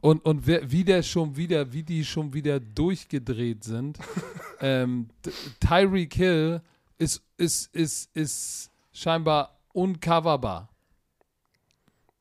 Und, 0.00 0.24
und 0.24 0.46
wer, 0.46 0.70
wie 0.70 0.84
der 0.84 1.02
schon 1.02 1.36
wieder, 1.36 1.72
wie 1.72 1.82
die 1.82 2.04
schon 2.04 2.32
wieder 2.32 2.60
durchgedreht 2.60 3.64
sind. 3.64 3.98
ähm, 4.60 5.08
Tyreek 5.60 6.14
Hill 6.14 6.60
ist, 6.98 7.22
ist, 7.36 7.74
ist, 7.74 8.10
ist 8.14 8.70
scheinbar 8.92 9.58
uncoverbar. 9.72 10.68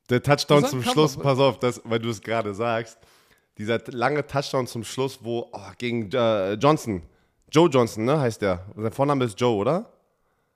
Der 0.10 0.24
Touchdown 0.24 0.66
zum 0.66 0.84
Schluss, 0.84 1.18
pass 1.18 1.38
auf, 1.38 1.60
das, 1.60 1.82
weil 1.84 2.00
du 2.00 2.10
es 2.10 2.22
gerade 2.22 2.54
sagst. 2.54 2.98
Dieser 3.58 3.80
lange 3.88 4.26
Touchdown 4.26 4.66
zum 4.68 4.84
Schluss, 4.84 5.20
wo 5.22 5.50
oh, 5.52 5.60
gegen 5.78 6.10
äh, 6.12 6.54
Johnson, 6.54 7.02
Joe 7.52 7.70
Johnson, 7.70 8.06
ne, 8.06 8.20
heißt 8.20 8.42
der. 8.42 8.66
Sein 8.76 8.92
Vorname 8.92 9.26
ist 9.26 9.40
Joe, 9.40 9.56
oder? 9.56 9.92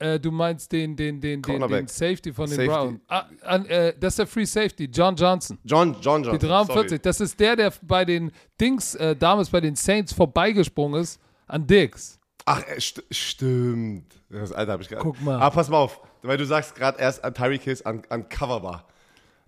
Äh, 0.01 0.19
du 0.19 0.31
meinst 0.31 0.71
den, 0.71 0.95
den, 0.95 1.21
den, 1.21 1.43
den, 1.43 1.61
den. 1.61 1.87
Safety 1.87 2.33
von 2.33 2.47
den 2.47 2.55
Safety. 2.55 2.67
Browns. 2.67 2.99
Ah, 3.07 3.25
an, 3.43 3.65
äh, 3.67 3.93
das 3.99 4.13
ist 4.13 4.19
der 4.19 4.27
Free 4.27 4.45
Safety, 4.45 4.85
John 4.85 5.15
Johnson. 5.15 5.59
John, 5.63 5.95
John 6.01 6.23
Johnson. 6.23 6.39
Die 6.39 6.47
43, 6.47 6.89
sorry. 6.89 6.99
das 7.03 7.21
ist 7.21 7.39
der, 7.39 7.55
der 7.55 7.71
bei 7.83 8.03
den 8.03 8.31
Dings, 8.59 8.95
äh, 8.95 9.15
damals 9.15 9.51
bei 9.51 9.61
den 9.61 9.75
Saints 9.75 10.11
vorbeigesprungen 10.11 11.01
ist, 11.01 11.21
an 11.45 11.67
Diggs. 11.67 12.19
Ach, 12.45 12.63
äh, 12.67 12.81
st 12.81 13.03
stimmt. 13.11 14.19
Das 14.29 14.51
Alter 14.51 14.71
habe 14.71 14.81
ich 14.81 14.89
gerade. 14.89 15.03
Guck 15.03 15.21
mal. 15.21 15.39
Aber 15.39 15.53
pass 15.53 15.69
mal 15.69 15.77
auf, 15.77 16.01
weil 16.23 16.37
du 16.37 16.45
sagst 16.45 16.73
gerade 16.73 16.99
erst 16.99 17.23
an 17.23 17.35
Tyreek 17.35 17.61
Hill 17.61 17.77
an, 17.83 18.01
an 18.09 18.27
Coverbar. 18.27 18.87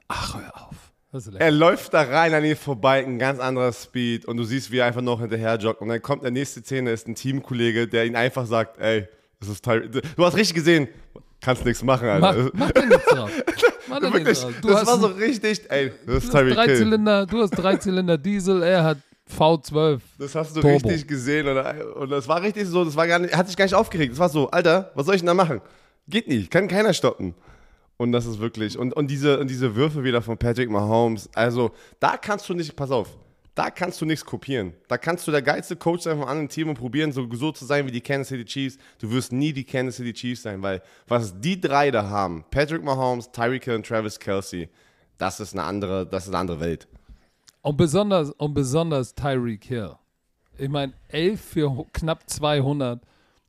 Ach, 0.07 0.35
hör 0.35 0.67
auf. 0.67 0.75
Er 1.39 1.51
läuft 1.51 1.93
da 1.95 2.01
rein 2.01 2.33
an 2.33 2.43
ihm 2.43 2.57
vorbei, 2.57 3.03
ein 3.03 3.17
ganz 3.19 3.39
anderer 3.39 3.71
Speed 3.71 4.25
und 4.25 4.37
du 4.37 4.43
siehst, 4.43 4.71
wie 4.71 4.79
er 4.79 4.85
einfach 4.85 5.01
noch 5.01 5.19
hinterher 5.19 5.57
joggt. 5.57 5.81
Und 5.81 5.89
dann 5.89 6.01
kommt 6.01 6.23
der 6.23 6.31
nächste 6.31 6.61
Szene, 6.61 6.91
ist 6.91 7.07
ein 7.07 7.15
Teamkollege, 7.15 7.87
der 7.87 8.05
ihn 8.05 8.15
einfach 8.15 8.45
sagt, 8.47 8.79
ey, 8.79 9.07
das 9.47 9.55
ist 9.55 9.63
Tyreek. 9.63 9.91
Du 10.15 10.25
hast 10.25 10.35
richtig 10.35 10.55
gesehen, 10.55 10.87
kannst 11.41 11.65
nichts 11.65 11.83
machen, 11.83 12.07
Mach, 12.19 12.29
Alter. 12.35 12.51
mach 12.53 12.71
dir 12.71 12.85
nichts 12.87 13.05
drauf. 13.05 13.31
Mach 13.87 13.99
dir 13.99 14.03
Wirklich, 14.13 14.23
nichts 14.25 14.41
drauf. 14.41 14.53
Du 14.61 14.67
das 14.69 14.81
hast, 14.81 14.87
war 14.87 14.99
so 14.99 15.07
richtig, 15.07 15.61
ey, 15.69 15.91
das 16.05 16.15
ist 16.23 16.33
du 16.33 16.37
hast 16.37 16.43
Tyreek 16.43 16.53
drei. 16.55 16.75
Zylinder, 16.75 17.25
du 17.25 17.41
hast 17.41 17.51
drei 17.51 17.75
Zylinder 17.77 18.17
Diesel, 18.17 18.63
er 18.63 18.83
hat 18.83 18.97
V12. 19.37 19.99
Das 20.19 20.35
hast 20.35 20.55
du 20.55 20.61
Turbo. 20.61 20.87
richtig 20.87 21.07
gesehen 21.07 21.47
und, 21.47 21.57
und 21.95 22.09
das 22.09 22.27
war 22.27 22.41
richtig 22.41 22.67
so, 22.67 22.83
das 22.83 22.95
war 22.95 23.07
gar 23.07 23.19
nicht, 23.19 23.31
er 23.31 23.37
hat 23.37 23.47
sich 23.47 23.55
gar 23.57 23.65
nicht 23.65 23.75
aufgeregt. 23.75 24.13
Das 24.13 24.19
war 24.19 24.29
so, 24.29 24.49
Alter, 24.49 24.91
was 24.95 25.05
soll 25.05 25.15
ich 25.15 25.21
denn 25.21 25.27
da 25.27 25.33
machen? 25.33 25.61
Geht 26.07 26.27
nicht, 26.27 26.51
kann 26.51 26.67
keiner 26.67 26.93
stoppen. 26.93 27.33
Und 27.97 28.11
das 28.11 28.25
ist 28.25 28.39
wirklich, 28.39 28.77
und, 28.77 28.93
und, 28.93 29.07
diese, 29.09 29.39
und 29.39 29.49
diese 29.49 29.75
Würfe 29.75 30.03
wieder 30.03 30.21
von 30.21 30.37
Patrick 30.37 30.69
Mahomes, 30.69 31.29
also 31.35 31.71
da 31.99 32.17
kannst 32.17 32.49
du 32.49 32.53
nicht, 32.53 32.75
pass 32.75 32.91
auf, 32.91 33.07
da 33.55 33.69
kannst 33.69 34.01
du 34.01 34.05
nichts 34.05 34.25
kopieren. 34.25 34.73
Da 34.87 34.97
kannst 34.97 35.27
du 35.27 35.31
der 35.31 35.41
geilste 35.41 35.75
Coach 35.75 36.03
sein 36.03 36.17
vom 36.17 36.27
anderen 36.27 36.49
Team 36.49 36.69
und 36.69 36.77
probieren, 36.77 37.11
so, 37.11 37.27
so 37.33 37.51
zu 37.51 37.65
sein 37.65 37.85
wie 37.85 37.91
die 37.91 38.01
Kansas 38.01 38.29
City 38.29 38.45
Chiefs. 38.45 38.77
Du 38.99 39.11
wirst 39.11 39.31
nie 39.31 39.53
die 39.53 39.63
Kansas 39.63 39.97
City 39.97 40.13
Chiefs 40.13 40.41
sein, 40.41 40.61
weil 40.61 40.81
was 41.07 41.39
die 41.39 41.59
drei 41.59 41.91
da 41.91 42.09
haben, 42.09 42.45
Patrick 42.49 42.83
Mahomes, 42.83 43.31
Tyreek 43.31 43.65
Hill 43.65 43.75
und 43.75 43.85
Travis 43.85 44.19
Kelsey, 44.19 44.69
das 45.17 45.39
ist 45.39 45.53
eine 45.53 45.63
andere, 45.63 46.07
das 46.07 46.23
ist 46.23 46.29
eine 46.29 46.39
andere 46.39 46.59
Welt. 46.59 46.87
Und 47.61 47.77
besonders, 47.77 48.31
und 48.31 48.53
besonders 48.53 49.13
Tyreek 49.13 49.63
Hill. 49.65 49.95
Ich 50.57 50.69
meine, 50.69 50.93
11 51.09 51.41
für 51.41 51.85
knapp 51.93 52.29
200, 52.29 53.01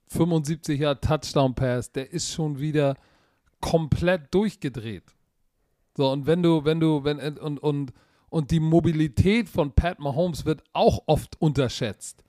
75 0.09 0.81
Jahre 0.81 1.01
Touchdown 1.01 1.55
Pass, 1.55 1.91
der 1.91 2.13
ist 2.13 2.31
schon 2.31 2.59
wieder 2.59 2.97
komplett 3.61 4.33
durchgedreht. 4.35 5.05
So, 5.97 6.11
und 6.11 6.27
wenn 6.27 6.43
du, 6.43 6.65
wenn 6.65 6.81
du, 6.81 7.05
wenn, 7.05 7.19
und, 7.39 7.59
und, 7.59 7.93
und 8.35 8.51
die 8.51 8.59
Mobilität 8.59 9.49
von 9.49 9.71
Pat 9.71 10.01
Mahomes 10.01 10.45
wird 10.45 10.65
auch 10.73 11.05
oft 11.07 11.41
unterschätzt. 11.41 12.25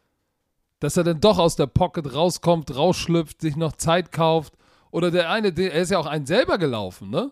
Dass 0.79 0.97
er 0.97 1.03
dann 1.03 1.19
doch 1.19 1.39
aus 1.39 1.55
der 1.55 1.65
Pocket 1.65 2.13
rauskommt, 2.13 2.75
rausschlüpft, 2.75 3.41
sich 3.41 3.55
noch 3.55 3.71
Zeit 3.71 4.11
kauft. 4.11 4.53
Oder 4.91 5.09
der 5.09 5.31
eine, 5.31 5.51
der, 5.51 5.73
er 5.73 5.81
ist 5.81 5.89
ja 5.89 5.97
auch 5.97 6.05
einen 6.05 6.27
selber 6.27 6.59
gelaufen, 6.59 7.09
ne? 7.09 7.31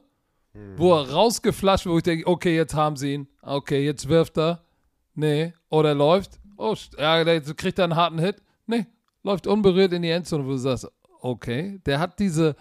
Wo 0.75 0.91
er 0.91 1.07
rausgeflasht, 1.07 1.85
wo 1.85 1.97
ich 1.97 2.03
denke, 2.03 2.25
okay, 2.25 2.55
jetzt 2.55 2.73
haben 2.73 2.95
sie 2.95 3.13
ihn. 3.13 3.27
Okay, 3.43 3.85
jetzt 3.85 4.09
wirft 4.09 4.39
er. 4.39 4.63
Nee. 5.13 5.53
Oder 5.69 5.89
er 5.89 5.95
läuft. 5.95 6.39
Oh, 6.57 6.75
ja, 6.97 7.21
jetzt 7.21 7.55
kriegt 7.57 7.77
er 7.77 7.83
einen 7.83 7.95
harten 7.95 8.17
Hit. 8.17 8.41
Nee. 8.65 8.87
Läuft 9.21 9.45
unberührt 9.45 9.93
in 9.93 10.01
die 10.01 10.09
Endzone, 10.09 10.47
wo 10.47 10.49
du 10.49 10.57
sagst, 10.57 10.87
okay, 11.21 11.79
der 11.85 11.99
hat 11.99 12.19
diese, 12.19 12.55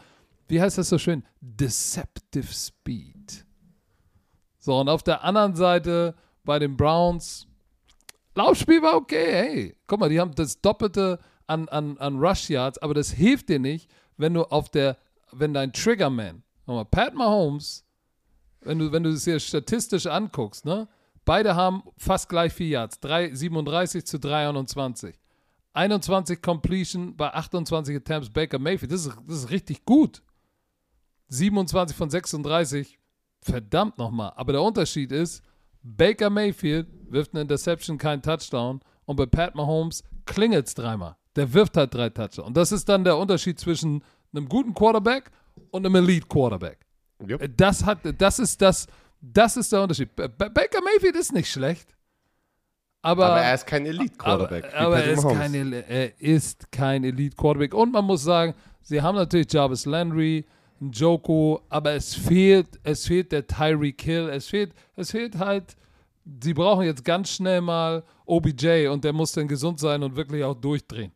wie 0.46 0.60
heißt 0.60 0.76
das 0.76 0.90
so 0.90 0.98
schön? 0.98 1.24
Deceptive 1.40 2.52
Speed. 2.52 3.11
So, 4.62 4.78
und 4.78 4.88
auf 4.88 5.02
der 5.02 5.24
anderen 5.24 5.56
Seite 5.56 6.14
bei 6.44 6.60
den 6.60 6.76
Browns, 6.76 7.48
Laufspiel 8.36 8.80
war 8.80 8.94
okay, 8.94 9.32
hey. 9.32 9.76
Guck 9.88 9.98
mal, 9.98 10.08
die 10.08 10.20
haben 10.20 10.36
das 10.36 10.60
Doppelte 10.60 11.18
an, 11.48 11.68
an, 11.68 11.98
an 11.98 12.20
Rush 12.20 12.48
Yards, 12.48 12.78
aber 12.78 12.94
das 12.94 13.10
hilft 13.10 13.48
dir 13.48 13.58
nicht, 13.58 13.90
wenn 14.18 14.34
du 14.34 14.44
auf 14.44 14.70
der, 14.70 14.98
wenn 15.32 15.52
dein 15.52 15.72
Triggerman, 15.72 16.44
nochmal, 16.64 16.84
Pat 16.84 17.12
Mahomes, 17.12 17.84
wenn 18.60 18.78
du, 18.78 18.92
wenn 18.92 19.02
du 19.02 19.10
es 19.10 19.24
dir 19.24 19.40
statistisch 19.40 20.06
anguckst, 20.06 20.64
ne? 20.64 20.86
Beide 21.24 21.56
haben 21.56 21.82
fast 21.96 22.28
gleich 22.28 22.52
viel 22.52 22.68
Yards. 22.68 23.00
3, 23.00 23.34
37 23.34 24.06
zu 24.06 24.20
23. 24.20 25.18
21 25.72 26.40
Completion 26.40 27.16
bei 27.16 27.34
28 27.34 27.96
Attempts 27.96 28.30
Baker 28.30 28.60
Mayfield. 28.60 28.92
Das 28.92 29.06
ist, 29.06 29.16
das 29.26 29.38
ist 29.38 29.50
richtig 29.50 29.84
gut. 29.84 30.22
27 31.30 31.96
von 31.96 32.10
36. 32.10 33.00
Verdammt 33.42 33.98
nochmal. 33.98 34.32
Aber 34.36 34.52
der 34.52 34.62
Unterschied 34.62 35.12
ist, 35.12 35.42
Baker 35.82 36.30
Mayfield 36.30 36.86
wirft 37.10 37.32
eine 37.32 37.42
Interception, 37.42 37.98
kein 37.98 38.22
Touchdown. 38.22 38.80
Und 39.04 39.16
bei 39.16 39.26
Pat 39.26 39.54
Mahomes 39.54 40.04
klingelt 40.26 40.68
es 40.68 40.74
dreimal. 40.74 41.16
Der 41.34 41.52
wirft 41.52 41.76
halt 41.76 41.92
drei 41.94 42.08
Touchdowns. 42.08 42.46
Und 42.46 42.56
das 42.56 42.72
ist 42.72 42.88
dann 42.88 43.04
der 43.04 43.16
Unterschied 43.16 43.58
zwischen 43.58 44.02
einem 44.32 44.48
guten 44.48 44.74
Quarterback 44.74 45.30
und 45.70 45.84
einem 45.84 45.96
Elite 45.96 46.26
Quarterback. 46.26 46.78
Yep. 47.26 47.56
Das 47.56 47.84
hat, 47.84 47.98
das 48.18 48.38
ist 48.38 48.60
das, 48.62 48.86
das 49.20 49.56
ist 49.56 49.72
der 49.72 49.82
Unterschied. 49.82 50.14
B 50.14 50.28
Baker 50.28 50.80
Mayfield 50.82 51.16
ist 51.16 51.32
nicht 51.32 51.50
schlecht. 51.50 51.96
Aber, 53.02 53.26
Aber 53.26 53.40
er 53.40 53.54
ist 53.54 53.66
kein 53.66 53.84
Elite-Quarterback. 53.84 54.64
aber, 54.74 54.86
aber 54.86 55.04
er, 55.04 55.12
ist 55.12 55.28
kein, 55.28 55.72
er 55.72 56.20
ist 56.20 56.70
kein 56.70 57.02
Elite 57.02 57.36
Quarterback. 57.36 57.74
Und 57.74 57.92
man 57.92 58.04
muss 58.04 58.22
sagen, 58.22 58.54
sie 58.80 59.02
haben 59.02 59.16
natürlich 59.16 59.52
Jarvis 59.52 59.86
Landry, 59.86 60.46
Joko, 60.90 61.60
aber 61.68 61.92
es 61.92 62.14
fehlt, 62.14 62.80
es 62.82 63.06
fehlt 63.06 63.30
der 63.30 63.46
Tyreek 63.46 64.00
Hill, 64.02 64.28
es 64.30 64.48
fehlt, 64.48 64.72
es 64.96 65.10
fehlt 65.10 65.38
halt, 65.38 65.76
sie 66.42 66.54
brauchen 66.54 66.84
jetzt 66.84 67.04
ganz 67.04 67.30
schnell 67.30 67.60
mal 67.60 68.02
OBJ 68.26 68.88
und 68.88 69.04
der 69.04 69.12
muss 69.12 69.32
dann 69.32 69.46
gesund 69.46 69.78
sein 69.78 70.02
und 70.02 70.16
wirklich 70.16 70.42
auch 70.42 70.54
durchdrehen. 70.54 71.12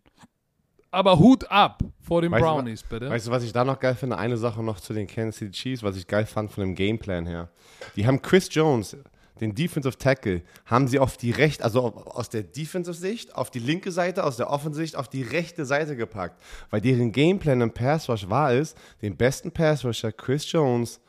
aber 0.91 1.19
Hut 1.19 1.51
ab 1.51 1.83
vor 2.01 2.23
den 2.23 2.31
Weißt 2.31 2.43
du, 2.43 2.47
Brownies, 2.47 2.83
bitte. 2.83 3.11
Weißt 3.11 3.27
du, 3.27 3.31
was 3.31 3.43
ich 3.43 3.53
da 3.53 3.65
noch 3.65 3.81
geil 3.81 3.95
finde? 3.95 4.17
Eine 4.17 4.37
Sache 4.37 4.63
noch 4.63 4.79
zu 4.81 4.93
den 4.93 5.07
Kansas 5.07 5.37
City 5.37 5.51
Chiefs, 5.51 5.83
was 5.83 5.97
ich 5.97 6.07
geil 6.07 6.27
fand 6.27 6.51
von 6.51 6.63
dem 6.63 6.75
Gameplan 6.75 7.27
her. 7.27 7.49
Die 7.97 8.07
haben 8.07 8.23
Chris 8.23 8.49
Jones, 8.53 8.97
den 9.41 9.55
Defensive 9.55 9.99
Tackle, 9.99 10.43
haben 10.65 10.89
sie 10.89 10.99
auf 10.99 11.17
die 11.17 11.31
rechte, 11.31 11.65
also 11.65 11.95
aus 11.95 12.29
der 12.29 12.43
Defensive-Sicht, 12.43 13.35
auf 13.35 13.51
die 13.51 13.59
linke 13.59 13.93
Seite, 13.93 14.25
aus 14.25 14.37
der 14.37 14.51
Offensicht 14.51 14.97
auf 14.97 15.09
die 15.09 15.23
rechte 15.23 15.65
Seite 15.65 15.97
gepackt. 15.97 16.43
Weil 16.71 16.81
deren 16.81 17.13
Gameplan 17.13 17.61
im 17.61 17.73
Pass 17.73 18.09
Rush 18.09 18.29
war 18.29 18.53
es, 18.53 18.75
den 19.03 19.17
besten 19.17 19.53
Pass 19.53 19.85
Rusher 19.85 20.13
Chris 20.13 20.51
Jones 20.51 21.01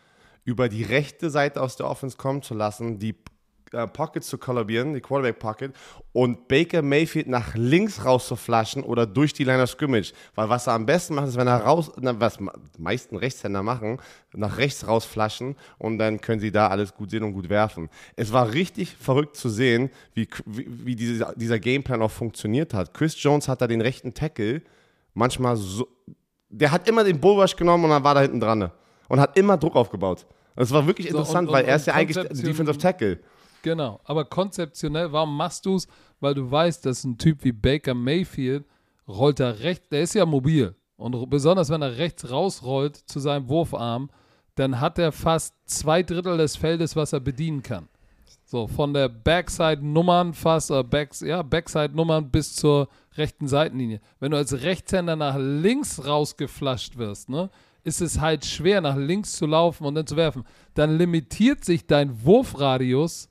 über 0.44 0.70
die 0.70 0.84
rechte 0.84 1.30
Seite 1.30 1.62
aus 1.62 1.76
der 1.76 1.90
Offense 1.90 2.18
kommen 2.18 2.42
zu 2.42 2.54
lassen, 2.54 3.00
die 3.00 3.16
äh, 3.74 3.88
Pockets 3.88 4.28
zu 4.28 4.38
kollabieren, 4.38 4.94
die 4.94 5.02
Quarterback 5.02 5.40
Pocket, 5.40 5.74
und 6.14 6.48
Baker 6.48 6.82
Mayfield 6.82 7.28
nach 7.28 7.54
links 7.56 8.04
raus 8.06 8.28
zu 8.28 8.36
flaschen 8.36 8.84
oder 8.84 9.06
durch 9.06 9.34
die 9.34 9.44
Line 9.44 9.62
of 9.64 9.70
Scrimmage. 9.70 10.14
Weil 10.36 10.50
was 10.50 10.68
er 10.68 10.74
am 10.74 10.86
besten 10.86 11.16
macht, 11.16 11.28
ist, 11.28 11.38
wenn 11.38 11.48
er 11.48 11.58
raus, 11.58 11.92
na, 12.00 12.20
was 12.20 12.38
die 12.38 12.48
meisten 12.82 13.16
Rechtshänder 13.18 13.64
machen, 13.64 14.00
nach 14.34 14.58
rechts 14.58 14.88
raus 14.88 15.06
flaschen 15.06 15.56
und 15.78 15.98
dann 15.98 16.22
können 16.22 16.40
sie 16.40 16.52
da 16.52 16.68
alles 16.68 16.94
gut 16.94 17.10
sehen 17.12 17.24
und 17.24 17.34
gut 17.34 17.50
werfen. 17.50 17.90
Es 18.16 18.32
war 18.34 18.54
richtig 18.54 18.96
verrückt 18.96 19.36
zu 19.36 19.50
sehen, 19.50 19.90
wie, 20.14 20.28
wie, 20.46 20.68
wie 20.86 20.96
dieser, 20.96 21.34
dieser 21.36 21.60
Gameplan 21.60 22.02
auch 22.02 22.12
funktioniert 22.12 22.74
hat. 22.74 22.94
Chris 22.94 23.22
Jones 23.22 23.48
hat 23.48 23.62
da 23.62 23.68
den 23.68 23.82
rechten 23.82 24.14
Tackle 24.14 24.62
manchmal 25.14 25.56
so, 25.58 25.88
der 26.50 26.72
hat 26.72 26.88
immer 26.88 27.04
den 27.04 27.20
Bullrush 27.20 27.56
genommen 27.56 27.84
und 27.86 27.90
dann 27.90 28.04
war 28.04 28.14
da 28.16 28.22
hinten 28.22 28.40
dran 28.40 28.60
ne? 28.60 28.72
und 29.10 29.20
hat 29.20 29.38
immer 29.38 29.58
Druck 29.58 29.76
aufgebaut. 29.76 30.26
Das 30.56 30.72
war 30.72 30.88
wirklich 30.88 31.10
So, 31.12 31.18
interessant, 31.20 31.50
und- 31.50 31.54
weil 31.54 31.64
und- 31.64 31.70
er 31.70 31.76
ist 31.76 31.88
ja 31.88 31.94
eigentlich 31.94 32.28
Defensive 32.30 32.78
Tackle. 32.78 33.20
Genau, 33.68 34.00
aber 34.06 34.24
konzeptionell, 34.24 35.12
warum 35.12 35.36
machst 35.36 35.66
du 35.66 35.76
es? 35.76 35.90
Weil 36.22 36.34
du 36.34 36.50
weißt, 36.50 36.86
dass 36.86 37.04
ein 37.04 37.18
Typ 37.18 37.44
wie 37.44 37.52
Baker 37.52 37.94
Mayfield 37.94 38.64
rollt 39.06 39.42
da 39.42 39.50
rechts, 39.50 39.90
der 39.90 40.04
ist 40.04 40.16
ja 40.16 40.26
mobil. 40.26 40.74
Und 40.96 41.30
besonders 41.30 41.70
wenn 41.70 41.82
er 41.82 41.98
rechts 41.98 42.32
rausrollt 42.32 42.96
zu 42.96 43.20
seinem 43.20 43.50
Wurfarm, 43.50 44.10
dann 44.56 44.80
hat 44.80 44.98
er 45.00 45.12
fast 45.12 45.54
zwei 45.66 46.02
Drittel 46.02 46.38
des 46.38 46.56
Feldes, 46.56 46.96
was 46.96 47.12
er 47.12 47.20
bedienen 47.20 47.62
kann. 47.62 47.90
So, 48.46 48.68
von 48.68 48.94
der 48.94 49.10
Backside-Nummern 49.10 50.34
fast, 50.34 50.72
oder 50.72 50.86
Backs, 50.86 51.20
ja, 51.20 51.42
Backside-Nummern 51.42 52.32
bis 52.32 52.56
zur 52.56 52.88
rechten 53.18 53.50
Seitenlinie. 53.50 54.00
Wenn 54.22 54.32
du 54.32 54.38
als 54.38 54.62
Rechtshänder 54.62 55.18
nach 55.18 55.36
links 55.38 56.06
rausgeflasht 56.06 56.98
wirst, 56.98 57.28
ne, 57.28 57.50
ist 57.84 58.00
es 58.00 58.22
halt 58.22 58.46
schwer, 58.46 58.80
nach 58.80 58.96
links 58.96 59.34
zu 59.34 59.46
laufen 59.46 59.86
und 59.86 59.96
dann 59.96 60.08
zu 60.08 60.16
werfen. 60.16 60.46
Dann 60.74 60.98
limitiert 60.98 61.66
sich 61.66 61.86
dein 61.86 62.24
Wurfradius 62.24 63.28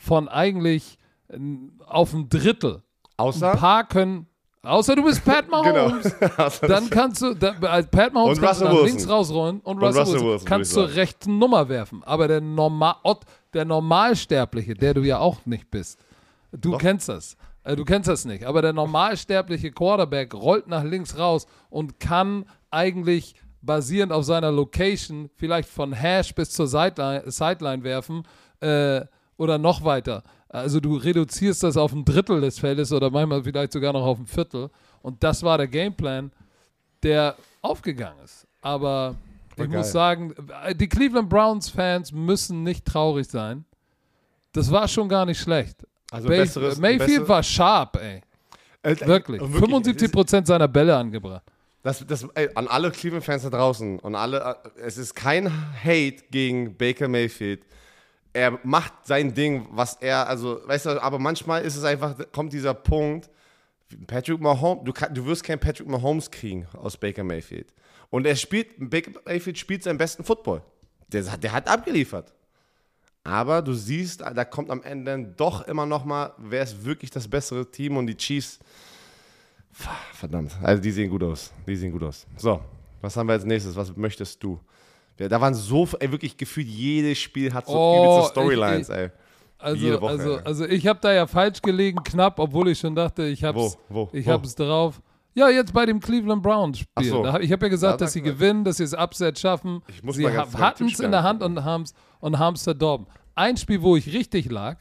von 0.00 0.28
eigentlich 0.28 0.98
ähm, 1.30 1.78
auf 1.86 2.12
ein 2.12 2.28
Drittel. 2.28 2.76
Ein 3.16 3.26
Außer, 3.26 3.52
paar 3.52 3.86
können, 3.86 4.26
außer 4.62 4.96
du 4.96 5.04
bist 5.04 5.24
Pat 5.24 5.48
Mahomes, 5.50 6.14
Außer 6.38 6.66
dann 6.66 6.88
kannst 6.88 7.20
du, 7.22 7.34
da, 7.34 7.50
als 7.60 7.86
Pat 7.88 8.12
Mahomes 8.14 8.38
Und 8.38 8.44
kannst 8.44 8.60
du 8.62 8.64
nach 8.64 8.72
Wilson. 8.72 8.86
links 8.88 9.08
rausrollen 9.08 9.60
und 9.60 9.78
Russell, 9.78 10.02
Russell 10.02 10.20
Wilson, 10.22 10.48
kannst 10.48 10.72
zur 10.72 10.94
rechten 10.94 11.38
Nummer 11.38 11.68
werfen. 11.68 12.02
Aber 12.04 12.26
der, 12.28 12.40
Norma 12.40 12.96
Ott, 13.02 13.24
der 13.52 13.66
Normalsterbliche, 13.66 14.74
der 14.74 14.94
du 14.94 15.02
ja 15.02 15.18
auch 15.18 15.44
nicht 15.44 15.70
bist, 15.70 16.00
du 16.52 16.76
kennst 16.78 17.08
das. 17.08 17.36
Äh, 17.62 17.76
Du 17.76 17.84
kennst 17.84 18.08
das 18.08 18.24
nicht, 18.24 18.44
aber 18.46 18.62
der 18.62 18.72
normalsterbliche 18.72 19.70
Quarterback 19.70 20.32
rollt 20.32 20.66
nach 20.66 20.82
links 20.82 21.18
raus 21.18 21.46
und 21.68 22.00
kann 22.00 22.46
eigentlich 22.70 23.34
basierend 23.60 24.12
auf 24.12 24.24
seiner 24.24 24.50
Location 24.50 25.28
vielleicht 25.36 25.68
von 25.68 25.92
Hash 25.92 26.34
bis 26.34 26.50
zur 26.52 26.66
Sideline, 26.66 27.30
Sideline 27.30 27.82
werfen 27.84 28.22
äh, 28.60 29.02
oder 29.40 29.58
noch 29.58 29.84
weiter. 29.84 30.22
Also 30.48 30.80
du 30.80 30.96
reduzierst 30.96 31.62
das 31.62 31.76
auf 31.76 31.92
ein 31.92 32.04
Drittel 32.04 32.40
des 32.40 32.58
Feldes 32.58 32.92
oder 32.92 33.10
manchmal 33.10 33.42
vielleicht 33.42 33.72
sogar 33.72 33.92
noch 33.92 34.04
auf 34.04 34.18
ein 34.18 34.26
Viertel. 34.26 34.68
Und 35.02 35.22
das 35.24 35.42
war 35.42 35.56
der 35.58 35.68
Gameplan, 35.68 36.30
der 37.02 37.36
aufgegangen 37.62 38.18
ist. 38.24 38.46
Aber 38.60 39.14
ich 39.52 39.56
geil. 39.56 39.68
muss 39.68 39.92
sagen, 39.92 40.34
die 40.74 40.88
Cleveland 40.88 41.28
Browns 41.30 41.70
Fans 41.70 42.12
müssen 42.12 42.62
nicht 42.64 42.84
traurig 42.84 43.26
sein. 43.28 43.64
Das 44.52 44.70
war 44.70 44.88
schon 44.88 45.08
gar 45.08 45.24
nicht 45.24 45.40
schlecht. 45.40 45.86
Also 46.10 46.28
Bay- 46.28 46.40
besseres- 46.40 46.78
Mayfield 46.78 47.28
war 47.28 47.42
sharp, 47.42 47.96
ey. 47.96 48.20
Äh, 48.82 48.96
Wirklich. 49.06 49.40
und 49.40 49.52
75 49.52 50.10
Prozent 50.12 50.46
seiner 50.46 50.66
Bälle 50.68 50.96
angebracht. 50.96 51.42
Das, 51.82 52.04
das, 52.06 52.24
ey, 52.34 52.48
an 52.54 52.66
alle 52.68 52.90
Cleveland-Fans 52.90 53.44
da 53.44 53.50
draußen 53.50 54.00
und 54.00 54.14
alle, 54.14 54.58
äh, 54.76 54.80
es 54.80 54.98
ist 54.98 55.14
kein 55.14 55.50
Hate 55.82 56.16
gegen 56.30 56.76
Baker 56.76 57.08
Mayfield. 57.08 57.62
Er 58.32 58.58
macht 58.62 58.92
sein 59.04 59.34
Ding, 59.34 59.66
was 59.72 59.94
er, 59.94 60.28
also, 60.28 60.60
weißt 60.66 60.86
du, 60.86 61.02
aber 61.02 61.18
manchmal 61.18 61.62
ist 61.62 61.76
es 61.76 61.84
einfach, 61.84 62.14
kommt 62.32 62.52
dieser 62.52 62.74
Punkt, 62.74 63.28
Patrick 64.06 64.40
Mahomes, 64.40 64.84
du, 64.84 64.92
du 64.92 65.26
wirst 65.26 65.42
keinen 65.42 65.58
Patrick 65.58 65.88
Mahomes 65.88 66.30
kriegen 66.30 66.66
aus 66.74 66.96
Baker 66.96 67.24
Mayfield. 67.24 67.72
Und 68.08 68.26
er 68.26 68.36
spielt, 68.36 68.68
Baker 68.78 69.12
Mayfield 69.24 69.58
spielt 69.58 69.82
seinen 69.82 69.98
besten 69.98 70.22
Football. 70.22 70.62
Der, 71.08 71.22
der 71.22 71.52
hat 71.52 71.68
abgeliefert. 71.68 72.32
Aber 73.24 73.62
du 73.62 73.74
siehst, 73.74 74.20
da 74.20 74.44
kommt 74.44 74.70
am 74.70 74.82
Ende 74.82 75.34
doch 75.36 75.66
immer 75.66 75.86
noch 75.86 76.04
mal, 76.04 76.32
wer 76.38 76.62
ist 76.62 76.84
wirklich 76.84 77.10
das 77.10 77.28
bessere 77.28 77.70
Team 77.70 77.96
und 77.96 78.06
die 78.06 78.16
Chiefs 78.16 78.60
Verdammt. 80.12 80.52
Also 80.62 80.82
die 80.82 80.90
sehen 80.90 81.10
gut 81.10 81.22
aus. 81.22 81.52
Die 81.66 81.76
sehen 81.76 81.92
gut 81.92 82.02
aus. 82.02 82.26
So, 82.36 82.60
was 83.00 83.16
haben 83.16 83.28
wir 83.28 83.34
als 83.34 83.44
nächstes? 83.44 83.76
Was 83.76 83.96
möchtest 83.96 84.42
du? 84.42 84.60
Da 85.28 85.40
waren 85.40 85.54
so, 85.54 85.86
ey, 85.98 86.10
wirklich 86.10 86.36
gefühlt 86.36 86.66
jedes 86.66 87.18
Spiel 87.18 87.52
hat 87.52 87.66
so 87.66 87.74
Oh, 87.74 88.02
übelste 88.04 88.30
Storylines, 88.30 88.88
ich- 88.88 88.94
ey. 88.94 89.10
Also, 89.58 89.76
Jede 89.84 90.00
Woche, 90.00 90.10
also, 90.12 90.36
ey. 90.38 90.42
also 90.44 90.64
ich 90.66 90.86
habe 90.86 91.00
da 91.02 91.12
ja 91.12 91.26
falsch 91.26 91.60
gelegen, 91.60 92.02
knapp, 92.02 92.38
obwohl 92.38 92.68
ich 92.68 92.78
schon 92.78 92.94
dachte, 92.94 93.24
ich 93.24 93.44
hab's, 93.44 93.76
Wo? 93.90 94.06
Wo? 94.06 94.08
ich 94.12 94.26
Wo? 94.26 94.30
hab's 94.32 94.54
drauf. 94.54 95.02
Ja, 95.34 95.48
jetzt 95.50 95.74
bei 95.74 95.84
dem 95.86 96.00
Cleveland 96.00 96.42
Browns 96.42 96.78
Spiel. 96.78 97.08
So. 97.10 97.22
Da 97.22 97.38
ich 97.40 97.52
habe 97.52 97.66
ja 97.66 97.70
gesagt, 97.70 98.00
Ja, 98.00 98.04
dass 98.06 98.14
sie 98.14 98.22
gewinnen, 98.22 98.64
dass 98.64 98.78
sie 98.78 98.84
das 98.84 98.94
Upset 98.94 99.38
schaffen. 99.38 99.82
Ich 99.88 100.02
muss 100.02 100.16
sie 100.16 100.26
hatten 100.26 100.86
es 100.86 100.98
in 100.98 101.10
der 101.10 101.22
Hand 101.22 101.42
und 101.42 101.62
haben 101.62 101.82
es 101.82 101.92
und 102.20 102.38
haben's 102.38 102.62
verdorben. 102.64 103.06
Ein 103.34 103.56
Spiel, 103.58 103.82
wo 103.82 103.96
ich 103.96 104.12
richtig 104.12 104.50
lag, 104.50 104.78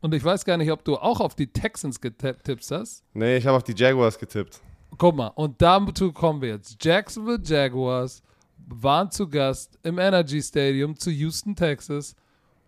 und 0.00 0.12
ich 0.14 0.22
weiß 0.24 0.44
gar 0.44 0.56
nicht, 0.58 0.70
ob 0.70 0.84
du 0.84 0.96
auch 0.96 1.20
auf 1.20 1.34
die 1.34 1.46
Texans 1.46 1.98
getippt 2.00 2.70
hast. 2.70 3.04
Nee, 3.14 3.36
ich 3.38 3.46
habe 3.46 3.56
auf 3.56 3.62
die 3.64 3.74
Jaguars 3.74 4.18
getippt. 4.18 4.60
Guck 4.98 5.16
mal, 5.16 5.28
und 5.28 5.62
dazu 5.62 6.12
kommen 6.12 6.42
wir 6.42 6.50
jetzt. 6.50 6.82
Jacksonville 6.84 7.40
Jaguars 7.42 8.22
waren 8.66 9.10
zu 9.10 9.28
Gast 9.28 9.78
im 9.82 9.98
Energy 9.98 10.42
Stadium 10.42 10.96
zu 10.98 11.10
Houston, 11.10 11.54
Texas. 11.56 12.14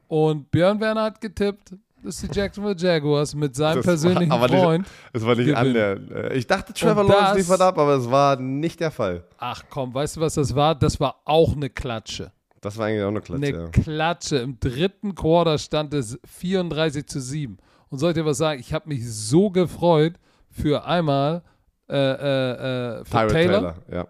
Und 0.08 0.50
Björn 0.50 0.80
Werner 0.80 1.02
hat 1.04 1.20
getippt, 1.20 1.74
dass 2.02 2.20
die 2.20 2.28
Jacksonville 2.30 2.76
Jaguars 2.76 3.34
mit 3.34 3.56
seinem 3.56 3.76
Das 3.78 3.86
persönlichen 3.86 4.30
war, 4.30 4.48
Freund. 4.48 4.86
Es 5.12 5.24
war 5.26 5.34
nicht 5.34 5.54
an 5.56 5.72
der. 5.74 5.98
äh, 6.30 6.38
Ich 6.38 6.46
dachte, 6.46 6.72
Trevor 6.72 7.02
Und 7.02 7.08
Lawrence 7.08 7.28
das- 7.30 7.36
liefert 7.38 7.60
ab, 7.60 7.78
aber 7.78 7.94
es 7.96 8.08
war 8.10 8.36
nicht 8.36 8.78
der 8.78 8.90
Fall. 8.92 9.24
Ach 9.38 9.62
komm, 9.68 9.92
weißt 9.92 10.16
du, 10.16 10.20
was 10.20 10.34
das 10.34 10.54
war? 10.54 10.74
Das 10.76 11.00
war 11.00 11.20
auch 11.24 11.54
eine 11.56 11.68
Klatsche. 11.70 12.30
Das 12.60 12.76
war 12.78 12.86
eigentlich 12.86 13.02
auch 13.02 13.08
eine 13.08 13.20
Klatsche. 13.20 13.46
Eine 13.46 13.58
ja. 13.64 13.68
Klatsche. 13.70 14.36
Im 14.38 14.60
dritten 14.60 15.14
Quarter 15.14 15.58
stand 15.58 15.94
es 15.94 16.18
34 16.24 17.06
zu 17.06 17.20
7. 17.20 17.56
Und 17.90 17.98
soll 17.98 18.10
ich 18.10 18.14
dir 18.16 18.24
was 18.26 18.38
sagen? 18.38 18.60
Ich 18.60 18.72
habe 18.72 18.88
mich 18.88 19.08
so 19.08 19.50
gefreut 19.50 20.14
für 20.50 20.84
einmal 20.84 21.42
äh, 21.88 21.94
äh, 21.96 22.98
äh, 23.00 23.04
für 23.04 23.10
Taylor. 23.10 23.28
Taylor. 23.28 23.74
ja. 23.92 24.06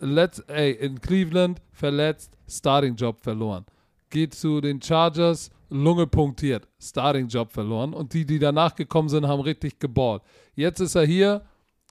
Let's, 0.00 0.40
ey, 0.40 0.72
in 0.72 1.00
Cleveland 1.00 1.60
verletzt, 1.72 2.36
Starting 2.48 2.96
Job 2.96 3.20
verloren. 3.20 3.64
Geht 4.10 4.34
zu 4.34 4.60
den 4.60 4.80
Chargers, 4.80 5.50
Lunge 5.70 6.06
punktiert, 6.06 6.68
Starting 6.80 7.28
Job 7.28 7.50
verloren. 7.52 7.94
Und 7.94 8.12
die, 8.12 8.26
die 8.26 8.38
danach 8.38 8.74
gekommen 8.74 9.08
sind, 9.08 9.26
haben 9.26 9.40
richtig 9.40 9.78
geballt. 9.78 10.22
Jetzt 10.54 10.80
ist 10.80 10.94
er 10.94 11.04
hier, 11.04 11.42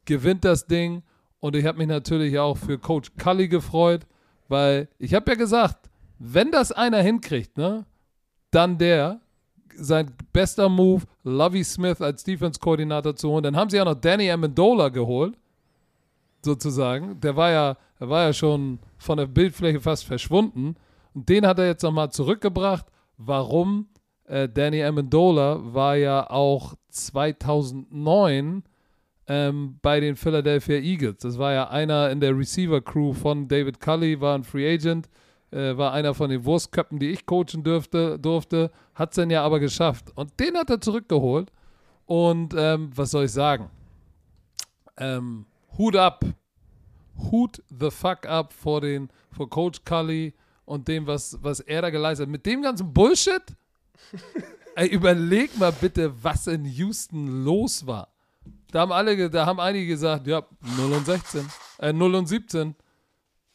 gewinnt 0.05 0.45
das 0.45 0.67
Ding. 0.67 1.03
Und 1.39 1.55
ich 1.55 1.65
habe 1.65 1.79
mich 1.79 1.87
natürlich 1.87 2.37
auch 2.37 2.57
für 2.57 2.77
Coach 2.77 3.11
Cully 3.17 3.47
gefreut, 3.47 4.05
weil 4.47 4.87
ich 4.99 5.13
habe 5.13 5.31
ja 5.31 5.35
gesagt, 5.35 5.89
wenn 6.19 6.51
das 6.51 6.71
einer 6.71 7.01
hinkriegt, 7.01 7.57
ne, 7.57 7.85
dann 8.51 8.77
der, 8.77 9.21
sein 9.75 10.11
bester 10.31 10.69
Move, 10.69 11.03
Lovey 11.23 11.63
Smith 11.63 12.01
als 12.01 12.23
Defense-Koordinator 12.23 13.15
zu 13.15 13.29
holen. 13.29 13.43
Dann 13.43 13.55
haben 13.55 13.69
sie 13.69 13.77
ja 13.77 13.85
noch 13.85 13.95
Danny 13.95 14.29
Amendola 14.29 14.89
geholt 14.89 15.35
sozusagen. 16.45 17.19
Der 17.19 17.35
war 17.35 17.51
ja, 17.51 17.77
der 17.99 18.09
war 18.09 18.23
ja 18.23 18.33
schon 18.33 18.79
von 18.97 19.17
der 19.17 19.27
Bildfläche 19.27 19.79
fast 19.79 20.05
verschwunden. 20.05 20.75
Und 21.13 21.29
den 21.29 21.45
hat 21.45 21.59
er 21.59 21.67
jetzt 21.67 21.83
nochmal 21.83 22.11
zurückgebracht. 22.11 22.85
Warum? 23.17 23.87
Äh, 24.25 24.47
Danny 24.47 24.83
Amendola 24.83 25.59
war 25.73 25.95
ja 25.95 26.29
auch 26.29 26.75
2009 26.89 28.63
ähm, 29.27 29.79
bei 29.81 29.99
den 29.99 30.15
Philadelphia 30.15 30.77
Eagles. 30.77 31.17
Das 31.19 31.37
war 31.37 31.53
ja 31.53 31.69
einer 31.69 32.09
in 32.09 32.19
der 32.19 32.37
Receiver-Crew 32.37 33.13
von 33.13 33.47
David 33.47 33.79
Cully, 33.79 34.19
war 34.19 34.35
ein 34.35 34.43
Free 34.43 34.73
Agent, 34.73 35.09
äh, 35.51 35.77
war 35.77 35.93
einer 35.93 36.13
von 36.13 36.29
den 36.29 36.45
Wurstköpfen, 36.45 36.99
die 36.99 37.11
ich 37.11 37.25
coachen 37.25 37.63
dürfte, 37.63 38.17
durfte. 38.19 38.71
Hat 38.95 39.11
es 39.11 39.15
dann 39.15 39.29
ja 39.29 39.43
aber 39.43 39.59
geschafft. 39.59 40.11
Und 40.15 40.39
den 40.39 40.57
hat 40.57 40.69
er 40.69 40.81
zurückgeholt. 40.81 41.51
Und 42.05 42.53
ähm, 42.57 42.89
was 42.95 43.11
soll 43.11 43.25
ich 43.25 43.31
sagen? 43.31 43.69
Ähm, 44.97 45.45
Hut 45.77 45.95
ab. 45.95 46.25
Hut 47.31 47.61
the 47.69 47.91
fuck 47.91 48.25
up 48.25 48.53
vor 48.53 48.81
den, 48.81 49.09
vor 49.31 49.49
Coach 49.49 49.83
Cully 49.85 50.33
und 50.65 50.87
dem, 50.87 51.05
was, 51.07 51.37
was 51.41 51.59
er 51.59 51.81
da 51.81 51.89
geleistet 51.89 52.27
hat. 52.27 52.31
Mit 52.31 52.45
dem 52.45 52.61
ganzen 52.61 52.91
Bullshit? 52.93 53.43
Ey, 54.75 54.87
überleg 54.87 55.57
mal 55.57 55.71
bitte, 55.71 56.13
was 56.23 56.47
in 56.47 56.65
Houston 56.65 57.43
los 57.43 57.85
war. 57.85 58.07
Da 58.71 58.81
haben 58.81 58.91
alle, 58.91 59.29
da 59.29 59.45
haben 59.45 59.59
einige 59.59 59.87
gesagt, 59.87 60.27
ja, 60.27 60.43
0 60.77 60.93
und 60.93 61.05
16, 61.05 61.45
äh, 61.79 61.91
0 61.91 62.15
und 62.15 62.27
17. 62.27 62.75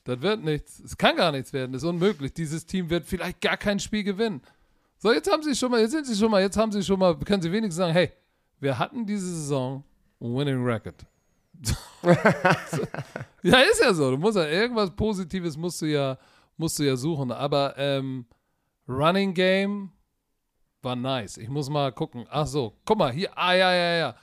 Das 0.05 0.21
wird 0.21 0.45
nichts. 0.45 0.79
Es 0.79 0.97
kann 0.97 1.17
gar 1.17 1.33
nichts 1.33 1.53
werden. 1.53 1.73
Das 1.73 1.83
ist 1.83 1.89
unmöglich. 1.89 2.33
Dieses 2.33 2.67
Team 2.67 2.91
wird 2.91 3.07
vielleicht 3.07 3.41
gar 3.41 3.57
kein 3.57 3.81
Spiel 3.81 4.05
gewinnen. 4.05 4.43
So, 4.99 5.13
jetzt 5.13 5.31
haben 5.31 5.43
sie 5.43 5.55
schon 5.55 5.71
mal, 5.71 5.81
jetzt 5.81 5.93
sind 5.93 6.07
sie 6.07 6.15
schon 6.15 6.31
mal, 6.31 6.43
jetzt 6.43 6.57
haben 6.57 6.71
sie 6.71 6.83
schon 6.83 6.99
mal, 6.99 7.19
können 7.19 7.43
sie 7.43 7.51
wenigstens 7.51 7.77
sagen, 7.77 7.93
hey, 7.93 8.13
wir 8.61 8.79
hatten 8.79 9.05
diese 9.05 9.27
Saison 9.27 9.83
ein 10.21 10.35
Winning 10.35 10.65
Record. 10.65 11.07
ja, 13.43 13.59
ist 13.61 13.81
ja 13.83 13.93
so. 13.95 14.11
Du 14.11 14.17
musst 14.19 14.37
ja 14.37 14.47
irgendwas 14.47 14.91
Positives 14.91 15.57
musst 15.57 15.83
du 15.83 15.87
ja, 15.87 16.19
musst 16.57 16.79
du 16.79 16.85
ja 16.85 16.97
suchen. 16.97 17.31
Aber 17.33 17.77
ähm, 17.77 18.27
Running 18.89 19.35
Game 19.35 19.91
war 20.83 20.97
nice. 20.97 21.37
Ich 21.37 21.49
muss 21.49 21.69
mal 21.69 21.93
gucken. 21.93 22.27
Ach 22.31 22.47
so, 22.47 22.77
guck 22.85 22.99
mal 22.99 23.13
hier. 23.13 23.37
Ah 23.37 23.55
ja 23.55 23.73
ja 23.73 23.97
ja. 23.97 24.17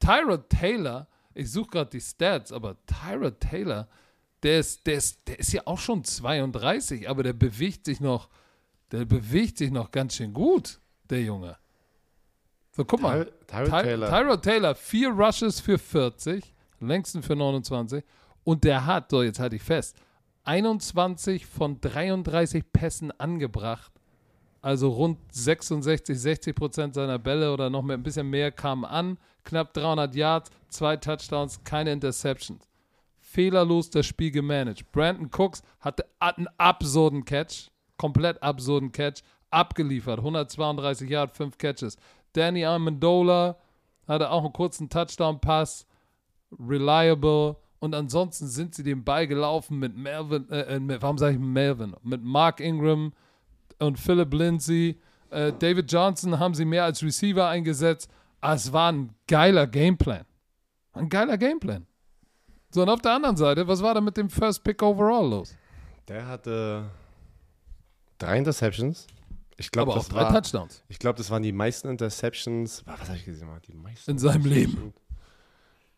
Tyrod 0.00 0.48
Taylor. 0.48 1.06
Ich 1.34 1.52
suche 1.52 1.68
gerade 1.70 1.90
die 1.90 2.00
Stats, 2.00 2.52
aber 2.52 2.76
Tyrod 2.86 3.38
Taylor, 3.40 3.86
der 4.42 4.58
ist, 4.60 4.86
der 4.86 4.94
ist, 4.94 5.28
der 5.28 5.38
ist 5.38 5.52
ja 5.52 5.62
auch 5.66 5.78
schon 5.78 6.02
32, 6.02 7.08
aber 7.08 7.22
der 7.22 7.32
bewegt 7.32 7.84
sich 7.84 8.00
noch, 8.00 8.28
der 8.90 9.04
bewegt 9.04 9.58
sich 9.58 9.70
noch 9.70 9.90
ganz 9.90 10.14
schön 10.16 10.32
gut, 10.32 10.80
der 11.10 11.22
Junge. 11.22 11.56
So, 12.72 12.84
guck 12.84 13.00
mal. 13.00 13.24
Ty- 13.46 13.64
Tyrod 13.64 13.70
Taylor. 13.82 14.08
Tyrod 14.08 14.42
Taylor, 14.42 14.74
vier 14.74 15.10
Rushes 15.10 15.60
für 15.60 15.78
40, 15.78 16.54
längsten 16.80 17.22
für 17.22 17.36
29. 17.36 18.04
Und 18.44 18.64
der 18.64 18.86
hat, 18.86 19.10
so 19.10 19.22
jetzt 19.22 19.40
halte 19.40 19.56
ich 19.56 19.62
fest, 19.62 19.96
21 20.44 21.46
von 21.46 21.80
33 21.80 22.72
Pässen 22.72 23.10
angebracht. 23.18 23.92
Also 24.60 24.88
rund 24.88 25.18
66, 25.32 26.18
60 26.18 26.56
Prozent 26.56 26.94
seiner 26.94 27.18
Bälle 27.18 27.52
oder 27.52 27.70
noch 27.70 27.86
ein 27.88 28.02
bisschen 28.02 28.28
mehr 28.28 28.50
kamen 28.50 28.84
an. 28.84 29.18
Knapp 29.44 29.72
300 29.74 30.14
Yards, 30.14 30.50
zwei 30.68 30.96
Touchdowns, 30.96 31.62
keine 31.64 31.92
Interceptions. 31.92 32.68
Fehlerlos 33.20 33.90
das 33.90 34.06
Spiel 34.06 34.30
gemanagt. 34.30 34.90
Brandon 34.90 35.30
Cooks 35.30 35.62
hatte 35.80 36.06
einen 36.18 36.48
absurden 36.56 37.24
Catch, 37.24 37.70
komplett 37.98 38.42
absurden 38.42 38.90
Catch, 38.90 39.22
abgeliefert. 39.50 40.18
132 40.18 41.08
Yards, 41.08 41.36
5 41.36 41.58
Catches. 41.58 41.96
Danny 42.32 42.64
Amendola 42.64 43.56
hatte 44.06 44.30
auch 44.30 44.44
einen 44.44 44.52
kurzen 44.52 44.88
Touchdown-Pass, 44.88 45.86
reliable. 46.58 47.56
Und 47.80 47.94
ansonsten 47.94 48.48
sind 48.48 48.74
sie 48.74 48.82
den 48.82 49.04
Ball 49.04 49.26
gelaufen 49.26 49.78
mit 49.78 49.96
Melvin, 49.96 50.48
äh, 50.50 50.76
äh, 50.76 50.80
mit, 50.80 51.00
warum 51.00 51.18
sage 51.18 51.34
ich 51.34 51.40
Melvin? 51.40 51.94
Mit 52.02 52.22
Mark 52.22 52.60
Ingram 52.60 53.12
und 53.78 53.98
Philip 53.98 54.32
Lindsay. 54.34 54.98
Äh, 55.30 55.52
David 55.58 55.90
Johnson 55.90 56.38
haben 56.38 56.54
sie 56.54 56.64
mehr 56.64 56.84
als 56.84 57.02
Receiver 57.02 57.46
eingesetzt. 57.48 58.10
Ah, 58.40 58.54
es 58.54 58.72
war 58.72 58.92
ein 58.92 59.14
geiler 59.26 59.66
Gameplan. 59.66 60.24
Ein 60.92 61.08
geiler 61.08 61.38
Gameplan. 61.38 61.86
So, 62.70 62.82
und 62.82 62.88
auf 62.88 63.00
der 63.00 63.12
anderen 63.12 63.36
Seite, 63.36 63.66
was 63.66 63.82
war 63.82 63.94
da 63.94 64.00
mit 64.00 64.16
dem 64.16 64.28
First 64.28 64.62
Pick 64.64 64.82
overall 64.82 65.28
los? 65.28 65.56
Der 66.08 66.26
hatte 66.26 66.90
drei 68.18 68.38
Interceptions. 68.38 69.06
Ich 69.56 69.70
glaube, 69.70 69.92
das, 69.94 70.08
drei 70.08 70.22
war, 70.22 70.32
Touchdowns. 70.32 70.84
ich 70.88 70.98
glaub, 70.98 71.16
das 71.16 71.30
waren 71.30 71.42
die 71.42 71.52
meisten 71.52 71.88
Interceptions. 71.88 72.84
Was 72.86 73.00
habe 73.08 73.16
ich 73.16 73.24
gesehen? 73.24 73.48
Die 73.66 73.74
meisten 73.74 74.10
In 74.10 74.18
seinem 74.18 74.44
Leben. 74.44 74.94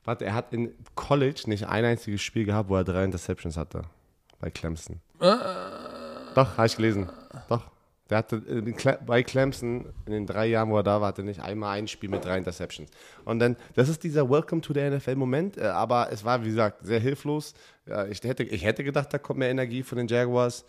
Warte, 0.04 0.24
er 0.24 0.34
hat 0.34 0.52
in 0.52 0.74
College 0.94 1.42
nicht 1.46 1.66
ein 1.66 1.84
einziges 1.84 2.22
Spiel 2.22 2.44
gehabt, 2.44 2.68
wo 2.68 2.76
er 2.76 2.84
drei 2.84 3.04
Interceptions 3.04 3.56
hatte. 3.56 3.82
Bei 4.40 4.50
Clemson. 4.50 5.00
Äh. 5.20 5.34
Doch, 6.34 6.56
habe 6.56 6.66
ich 6.66 6.76
gelesen. 6.76 7.08
Doch. 7.48 7.62
Der 8.08 8.18
hatte 8.18 8.42
bei 9.06 9.22
Clemson 9.22 9.86
in 10.06 10.12
den 10.12 10.26
drei 10.26 10.46
Jahren, 10.46 10.68
wo 10.70 10.76
er 10.78 10.82
da 10.82 11.00
war, 11.00 11.08
hatte 11.08 11.22
nicht 11.22 11.40
einmal 11.40 11.78
ein 11.78 11.86
Spiel 11.86 12.10
mit 12.10 12.24
drei 12.24 12.38
Interceptions. 12.38 12.90
Und 13.24 13.38
dann, 13.38 13.56
das 13.74 13.88
ist 13.88 14.02
dieser 14.02 14.28
Welcome 14.28 14.62
to 14.62 14.74
the 14.74 14.80
NFL-Moment, 14.90 15.58
äh, 15.58 15.66
aber 15.66 16.08
es 16.10 16.24
war, 16.24 16.42
wie 16.42 16.48
gesagt, 16.48 16.78
sehr 16.84 16.98
hilflos. 16.98 17.54
Ich, 18.08 18.22
hätte, 18.22 18.42
ich 18.42 18.64
hätte 18.64 18.82
gedacht, 18.84 19.12
da 19.12 19.18
kommt 19.18 19.38
mehr 19.38 19.50
Energie 19.50 19.82
von 19.82 19.98
den 19.98 20.08
Jaguars. 20.08 20.64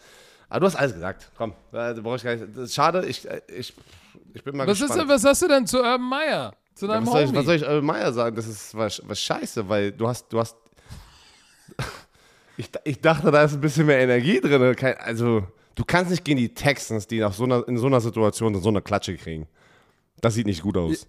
Aber 0.49 0.59
du 0.61 0.65
hast 0.67 0.75
alles 0.75 0.93
gesagt. 0.93 1.31
Komm, 1.37 1.51
äh, 1.71 1.93
da 1.93 1.93
brauche 2.01 2.17
ich 2.17 2.23
gar 2.23 2.35
nicht. 2.35 2.45
Das 2.55 2.65
ist 2.65 2.75
schade, 2.75 3.05
ich, 3.05 3.27
ich, 3.47 3.73
ich 4.33 4.43
bin 4.43 4.57
mal 4.57 4.67
Was, 4.67 4.73
ist 4.73 4.81
gespannt. 4.81 5.01
denn, 5.01 5.09
was 5.09 5.23
hast 5.23 5.41
du 5.41 5.47
denn 5.47 5.65
zu 5.65 5.77
Urban 5.77 6.01
Meyer? 6.09 6.53
Zu 6.81 6.87
Ja, 6.87 6.93
deinem 6.93 7.05
was, 7.05 7.13
soll 7.13 7.21
ich, 7.25 7.33
was 7.35 7.45
soll 7.45 7.55
ich 7.57 7.61
Earl 7.61 7.81
Meyer 7.83 8.11
sagen? 8.11 8.35
Das 8.35 8.47
ist 8.47 8.73
was, 8.75 8.99
was 9.05 9.21
scheiße, 9.21 9.69
weil 9.69 9.91
du 9.91 10.07
hast, 10.07 10.33
du 10.33 10.39
hast. 10.39 10.57
ich, 12.57 12.69
ich 12.83 12.99
dachte, 13.01 13.29
da 13.29 13.43
ist 13.43 13.53
ein 13.53 13.61
bisschen 13.61 13.85
mehr 13.85 13.99
Energie 13.99 14.39
drin. 14.39 14.75
Kein, 14.75 14.97
also, 14.97 15.43
du 15.75 15.83
kannst 15.85 16.11
nicht 16.11 16.23
gegen 16.25 16.39
die 16.39 16.53
Texans, 16.53 17.05
die 17.07 17.19
nach 17.19 17.33
so 17.33 17.43
einer, 17.43 17.67
in 17.67 17.77
so 17.77 17.85
einer 17.87 18.01
Situation 18.01 18.59
so 18.59 18.69
eine 18.69 18.81
Klatsche 18.81 19.15
kriegen. 19.15 19.47
Das 20.21 20.33
sieht 20.33 20.47
nicht 20.47 20.61
gut 20.63 20.75
aus. 20.75 21.07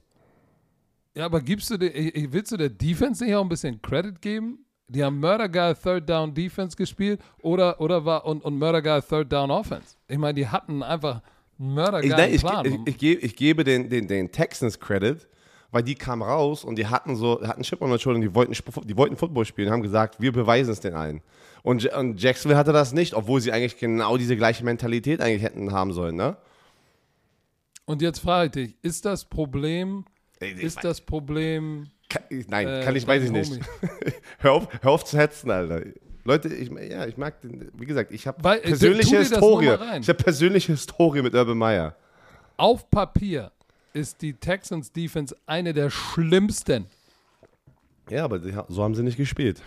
Ja, 1.14 1.26
aber 1.26 1.40
gibst 1.40 1.70
du 1.70 1.76
dir, 1.78 1.88
ich- 1.94 2.14
ich- 2.14 2.32
willst 2.32 2.52
du 2.52 2.56
der 2.56 2.68
Defense 2.70 3.24
nicht 3.24 3.34
auch 3.34 3.42
ein 3.42 3.48
bisschen 3.48 3.80
Credit 3.80 4.20
geben? 4.20 4.64
Die 4.88 5.02
haben 5.02 5.20
Murder 5.20 5.48
Guy 5.48 5.74
Third 5.74 6.08
Down 6.08 6.34
Defense 6.34 6.76
gespielt 6.76 7.18
oder, 7.40 7.80
oder 7.80 8.04
war 8.04 8.26
und, 8.26 8.44
und 8.44 8.58
Murder 8.58 8.82
Guy 8.82 9.00
Third 9.00 9.32
Down 9.32 9.50
Offense. 9.50 9.96
Ich 10.06 10.18
meine, 10.18 10.34
die 10.34 10.46
hatten 10.46 10.82
einfach 10.82 11.22
Murder 11.56 12.02
Ich, 12.04 12.10
nein, 12.10 12.34
ich, 12.34 12.42
Plan. 12.42 12.66
ich, 12.66 12.78
ich, 12.86 12.98
gebe, 12.98 13.20
ich 13.22 13.36
gebe 13.36 13.64
den, 13.64 13.88
den, 13.88 14.06
den 14.06 14.30
Texans 14.32 14.78
Credit, 14.78 15.26
weil 15.72 15.82
die 15.82 15.96
kamen 15.96 16.22
raus 16.22 16.64
und 16.64 16.76
die 16.76 16.86
hatten 16.86 17.16
so, 17.16 17.40
hatten 17.42 17.62
Chip 17.62 17.82
on 17.82 17.90
the 17.90 17.98
Shoulder 17.98 18.16
und 18.16 18.22
die 18.22 18.34
wollten, 18.34 18.54
die 18.84 18.96
wollten 18.96 19.16
Football 19.16 19.44
spielen 19.44 19.68
und 19.68 19.74
haben 19.74 19.82
gesagt, 19.82 20.20
wir 20.20 20.30
beweisen 20.30 20.70
es 20.70 20.78
den 20.78 20.94
allen. 20.94 21.22
Und, 21.64 21.84
und 21.86 22.22
Jacksonville 22.22 22.58
hatte 22.58 22.72
das 22.72 22.92
nicht, 22.92 23.14
obwohl 23.14 23.40
sie 23.40 23.50
eigentlich 23.50 23.78
genau 23.78 24.16
diese 24.16 24.36
gleiche 24.36 24.64
Mentalität 24.64 25.20
eigentlich 25.20 25.42
hätten 25.42 25.72
haben 25.72 25.92
sollen, 25.92 26.14
ne? 26.14 26.36
und 27.84 28.02
jetzt 28.02 28.20
frage 28.20 28.46
ich 28.46 28.52
dich, 28.52 28.76
ist 28.82 29.04
das 29.04 29.24
Problem, 29.24 30.04
ist 30.40 30.82
das 30.82 31.00
Problem 31.00 31.88
Kann, 32.08 32.22
nein, 32.48 32.68
äh, 32.68 32.82
kann 32.84 32.96
ich, 32.96 33.06
weiß 33.06 33.24
ich 33.24 33.30
nicht. 33.30 33.60
Hör, 34.38 34.52
auf, 34.52 34.68
hör 34.82 34.90
auf 34.90 35.04
zu 35.04 35.16
hetzen, 35.16 35.50
Alter. 35.50 35.82
Leute, 36.24 36.48
ich, 36.48 36.70
ja, 36.70 37.06
ich 37.06 37.16
mag 37.16 37.40
den, 37.40 37.70
wie 37.74 37.86
gesagt, 37.86 38.12
ich 38.12 38.26
habe 38.26 38.56
äh, 38.56 38.60
persönliche 38.60 39.18
Historie. 39.18 39.76
Ich 40.00 40.08
habe 40.08 40.14
persönliche 40.14 40.72
Historie 40.72 41.22
mit 41.22 41.34
Urban 41.34 41.58
Meyer. 41.58 41.96
Auf 42.56 42.90
Papier 42.90 43.52
ist 43.92 44.22
die 44.22 44.34
Texans 44.34 44.92
Defense 44.92 45.36
eine 45.46 45.72
der 45.72 45.90
schlimmsten. 45.90 46.86
Ja, 48.10 48.24
aber 48.24 48.40
so 48.68 48.82
haben 48.82 48.94
sie 48.94 49.02
nicht 49.02 49.16
gespielt. 49.16 49.62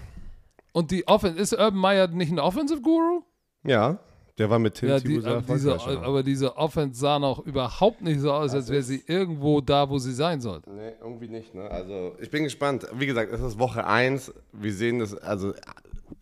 Und 0.71 0.91
die 0.91 1.07
Offense, 1.07 1.39
ist 1.39 1.53
Urban 1.53 1.77
Meyer 1.77 2.07
nicht 2.07 2.31
ein 2.31 2.39
Offensive 2.39 2.81
Guru? 2.81 3.21
Ja, 3.63 3.99
der 4.37 4.49
war 4.49 4.59
mit 4.59 4.75
Tim 4.75 4.89
Ja, 4.89 4.99
die, 4.99 5.23
aber, 5.23 5.41
diese, 5.41 5.69
ja. 5.69 6.01
aber 6.01 6.21
diese 6.21 6.57
Offense 6.57 6.99
sah 6.99 7.17
noch 7.19 7.45
überhaupt 7.45 8.01
nicht 8.01 8.19
so 8.19 8.33
aus, 8.33 8.53
als 8.53 8.69
wäre 8.69 8.83
sie 8.83 9.01
irgendwo 9.07 9.61
da, 9.61 9.89
wo 9.89 9.97
sie 9.97 10.13
sein 10.13 10.41
sollte. 10.41 10.69
Nee, 10.71 10.91
irgendwie 10.99 11.29
nicht, 11.29 11.55
ne? 11.55 11.71
Also, 11.71 12.15
ich 12.19 12.29
bin 12.29 12.43
gespannt. 12.43 12.85
Wie 12.93 13.05
gesagt, 13.05 13.31
es 13.31 13.39
ist 13.39 13.57
Woche 13.57 13.87
1. 13.87 14.33
Wir 14.51 14.73
sehen 14.73 14.99
das, 14.99 15.15
also 15.15 15.53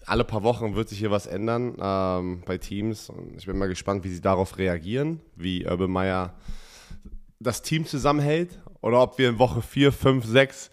alle 0.06 0.24
paar 0.24 0.44
Wochen 0.44 0.76
wird 0.76 0.90
sich 0.90 1.00
hier 1.00 1.10
was 1.12 1.26
ändern 1.26 1.76
ähm, 1.82 2.44
bei 2.46 2.60
Teams. 2.60 3.10
Und 3.10 3.36
ich 3.38 3.48
bin 3.48 3.58
mal 3.58 3.68
gespannt, 3.68 4.04
wie 4.04 4.10
sie 4.10 4.22
darauf 4.22 4.58
reagieren, 4.60 5.20
wie 5.36 5.66
Urban 5.66 5.90
Meyer 5.90 6.34
das 7.44 7.62
Team 7.62 7.86
zusammenhält 7.86 8.60
oder 8.82 9.02
ob 9.02 9.18
wir 9.18 9.30
in 9.30 9.40
Woche 9.40 9.62
4, 9.62 9.92
5, 9.92 10.26
6 10.26 10.72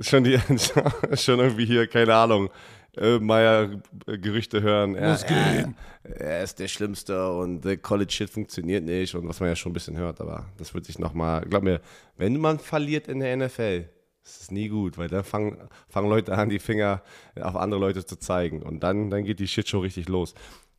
schon, 0.00 0.24
die, 0.24 0.38
schon 1.14 1.38
irgendwie 1.38 1.66
hier, 1.66 1.86
keine 1.86 2.14
Ahnung, 2.14 2.50
Urban 2.96 3.26
Meyer 3.26 3.68
Gerüchte 4.06 4.62
hören. 4.62 4.94
Er, 4.94 5.12
Muss 5.12 5.26
gehen. 5.26 5.76
Er, 6.02 6.20
er 6.20 6.42
ist 6.42 6.58
der 6.58 6.68
Schlimmste 6.68 7.32
und 7.32 7.64
der 7.64 7.76
College-Shit 7.76 8.30
funktioniert 8.30 8.84
nicht 8.84 9.14
und 9.14 9.28
was 9.28 9.40
man 9.40 9.48
ja 9.48 9.56
schon 9.56 9.70
ein 9.70 9.74
bisschen 9.74 9.96
hört, 9.96 10.20
aber 10.20 10.46
das 10.56 10.74
wird 10.74 10.86
sich 10.86 10.98
nochmal, 10.98 11.42
glaub 11.42 11.62
mir, 11.62 11.80
wenn 12.16 12.38
man 12.38 12.58
verliert 12.58 13.08
in 13.08 13.20
der 13.20 13.36
NFL, 13.36 13.88
ist 14.24 14.42
es 14.42 14.50
nie 14.50 14.68
gut, 14.68 14.98
weil 14.98 15.08
dann 15.08 15.24
fangen, 15.24 15.56
fangen 15.88 16.08
Leute 16.08 16.36
an, 16.36 16.48
die 16.48 16.58
Finger 16.58 17.02
auf 17.40 17.56
andere 17.56 17.80
Leute 17.80 18.04
zu 18.04 18.16
zeigen 18.16 18.62
und 18.62 18.80
dann, 18.80 19.10
dann 19.10 19.24
geht 19.24 19.38
die 19.38 19.48
Shitshow 19.48 19.80
richtig 19.80 20.08
los. 20.08 20.34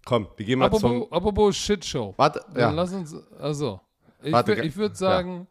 Komm, 0.06 0.28
wir 0.38 0.46
gehen 0.46 0.60
mal 0.60 0.72
zum... 0.72 1.04
Apropos, 1.04 1.12
apropos 1.12 1.58
Shitshow. 1.58 2.14
Warte, 2.18 2.44
Dann 2.54 2.60
ja. 2.60 2.70
lass 2.72 2.94
uns, 2.94 3.16
also, 3.38 3.82
ich, 4.24 4.34
ich 4.34 4.78
würde 4.78 4.96
sagen, 4.96 5.48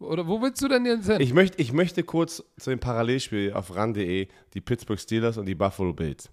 oder 0.00 0.26
wo 0.26 0.40
willst 0.40 0.62
du 0.62 0.68
denn 0.68 0.86
jetzt 0.86 1.06
hin? 1.06 1.20
Ich 1.20 1.34
möchte, 1.34 1.60
ich 1.60 1.72
möchte 1.72 2.02
kurz 2.02 2.42
zu 2.58 2.70
dem 2.70 2.80
Parallelspiel 2.80 3.52
auf 3.52 3.74
ran.de 3.74 4.28
die 4.54 4.60
Pittsburgh 4.60 4.98
Steelers 4.98 5.36
und 5.36 5.46
die 5.46 5.54
Buffalo 5.54 5.92
Bills. 5.92 6.30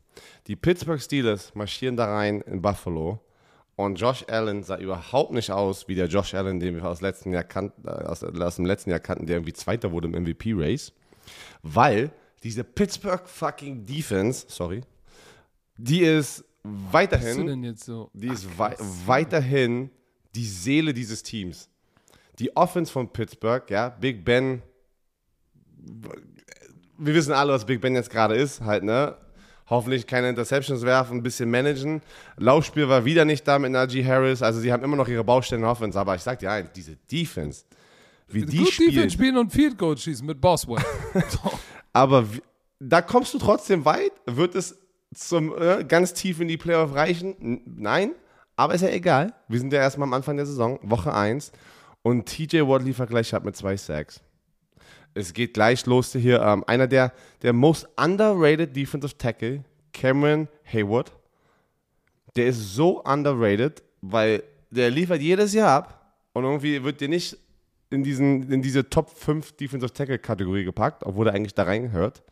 Die 0.47 0.55
Pittsburgh 0.55 1.01
Steelers 1.01 1.53
marschieren 1.53 1.97
da 1.97 2.05
rein 2.05 2.41
in 2.41 2.61
Buffalo 2.61 3.19
und 3.75 3.99
Josh 3.99 4.25
Allen 4.29 4.63
sah 4.63 4.77
überhaupt 4.77 5.33
nicht 5.33 5.51
aus 5.51 5.87
wie 5.87 5.95
der 5.95 6.07
Josh 6.07 6.33
Allen, 6.33 6.59
den 6.59 6.75
wir 6.75 6.85
aus, 6.85 7.01
letzten 7.01 7.33
Jahr 7.33 7.43
kannten, 7.43 7.87
äh, 7.87 7.91
aus, 7.91 8.23
aus 8.23 8.55
dem 8.55 8.65
letzten 8.65 8.89
Jahr 8.89 8.99
kannten, 8.99 9.25
der 9.25 9.35
irgendwie 9.35 9.53
Zweiter 9.53 9.91
wurde 9.91 10.07
im 10.07 10.23
MVP-Race, 10.23 10.93
weil 11.61 12.11
diese 12.43 12.63
Pittsburgh 12.63 13.27
fucking 13.27 13.85
Defense, 13.85 14.45
sorry, 14.47 14.81
die 15.77 16.01
ist 16.01 16.43
weiterhin 16.63 17.75
so? 17.75 18.09
die 18.13 18.27
ist 18.27 18.57
wei 18.57 18.75
weiterhin 19.05 19.91
die 20.33 20.45
Seele 20.45 20.93
dieses 20.93 21.21
Teams. 21.21 21.69
Die 22.39 22.55
Offense 22.55 22.91
von 22.91 23.11
Pittsburgh, 23.11 23.69
ja, 23.69 23.89
Big 23.89 24.23
Ben, 24.23 24.61
wir 26.97 27.13
wissen 27.13 27.33
alle, 27.33 27.53
was 27.53 27.65
Big 27.65 27.81
Ben 27.81 27.95
jetzt 27.95 28.09
gerade 28.09 28.35
ist, 28.35 28.61
halt, 28.61 28.83
ne? 28.83 29.17
Hoffentlich 29.69 30.07
keine 30.07 30.29
Interceptions 30.29 30.83
werfen, 30.83 31.17
ein 31.17 31.23
bisschen 31.23 31.51
managen. 31.51 32.01
Laufspiel 32.37 32.87
war 32.87 33.03
wieder 33.03 33.25
nicht 33.25 33.45
da 33.47 33.59
mit 33.59 33.71
Najee 33.71 34.05
Harris, 34.05 34.41
also 34.41 34.59
sie 34.59 34.71
haben 34.71 34.83
immer 34.83 34.95
noch 34.95 35.07
ihre 35.07 35.23
Baustellen 35.23 35.63
in 35.63 35.67
Offense, 35.67 35.99
aber 35.99 36.15
ich 36.15 36.21
sag 36.21 36.39
dir 36.39 36.51
eins, 36.51 36.69
diese 36.73 36.95
Defense, 37.11 37.65
wie 38.29 38.45
die 38.45 38.57
Gut 38.57 38.69
spielen, 38.69 38.91
Defense 38.91 39.13
spielen 39.13 39.37
und 39.37 39.51
Field 39.51 39.77
Goal 39.77 39.97
schießen 39.97 40.25
mit 40.25 40.39
Boswell. 40.39 40.83
Aber 41.93 42.31
wie, 42.31 42.41
da 42.79 43.01
kommst 43.01 43.33
du 43.33 43.39
trotzdem 43.39 43.85
weit. 43.85 44.11
Wird 44.25 44.53
es 44.53 44.77
zum 45.13 45.57
äh, 45.57 45.83
ganz 45.83 46.13
tief 46.13 46.39
in 46.39 46.47
die 46.47 46.57
Playoff 46.57 46.93
reichen? 46.93 47.35
N 47.39 47.61
nein, 47.65 48.11
aber 48.55 48.75
ist 48.75 48.81
ja 48.81 48.89
egal. 48.89 49.33
Wir 49.47 49.59
sind 49.59 49.73
ja 49.73 49.79
erstmal 49.79 50.07
am 50.07 50.13
Anfang 50.13 50.37
der 50.37 50.45
Saison, 50.45 50.79
Woche 50.83 51.13
1. 51.13 51.51
Und 52.07 52.25
TJ 52.25 52.61
Watt 52.61 52.83
liefert 52.83 53.09
gleich 53.09 53.35
ab 53.35 53.43
mit 53.43 53.57
zwei 53.57 53.75
Sacks. 53.75 54.21
Es 55.13 55.33
geht 55.33 55.53
gleich 55.53 55.85
los 55.85 56.13
hier. 56.13 56.41
Ähm, 56.41 56.63
einer 56.65 56.87
der, 56.87 57.11
der 57.41 57.51
most 57.51 57.85
underrated 57.97 58.73
Defensive 58.73 59.17
Tackle, 59.17 59.65
Cameron 59.91 60.47
Hayward. 60.71 61.11
Der 62.37 62.47
ist 62.47 62.75
so 62.75 63.03
underrated, 63.03 63.83
weil 63.99 64.41
der 64.71 64.89
liefert 64.89 65.19
jedes 65.19 65.53
Jahr 65.53 65.79
ab 65.79 66.13
und 66.31 66.45
irgendwie 66.45 66.81
wird 66.81 67.01
dir 67.01 67.09
nicht 67.09 67.37
in, 67.89 68.05
diesen, 68.05 68.49
in 68.53 68.61
diese 68.61 68.89
Top 68.89 69.09
5 69.09 69.57
Defensive 69.57 69.91
Tackle 69.91 70.17
Kategorie 70.17 70.63
gepackt, 70.63 71.03
obwohl 71.03 71.27
er 71.27 71.33
eigentlich 71.33 71.55
da 71.55 71.63
reingehört. 71.63 72.23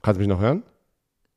Kannst 0.00 0.18
du 0.18 0.20
mich 0.20 0.28
noch 0.28 0.40
hören? 0.40 0.62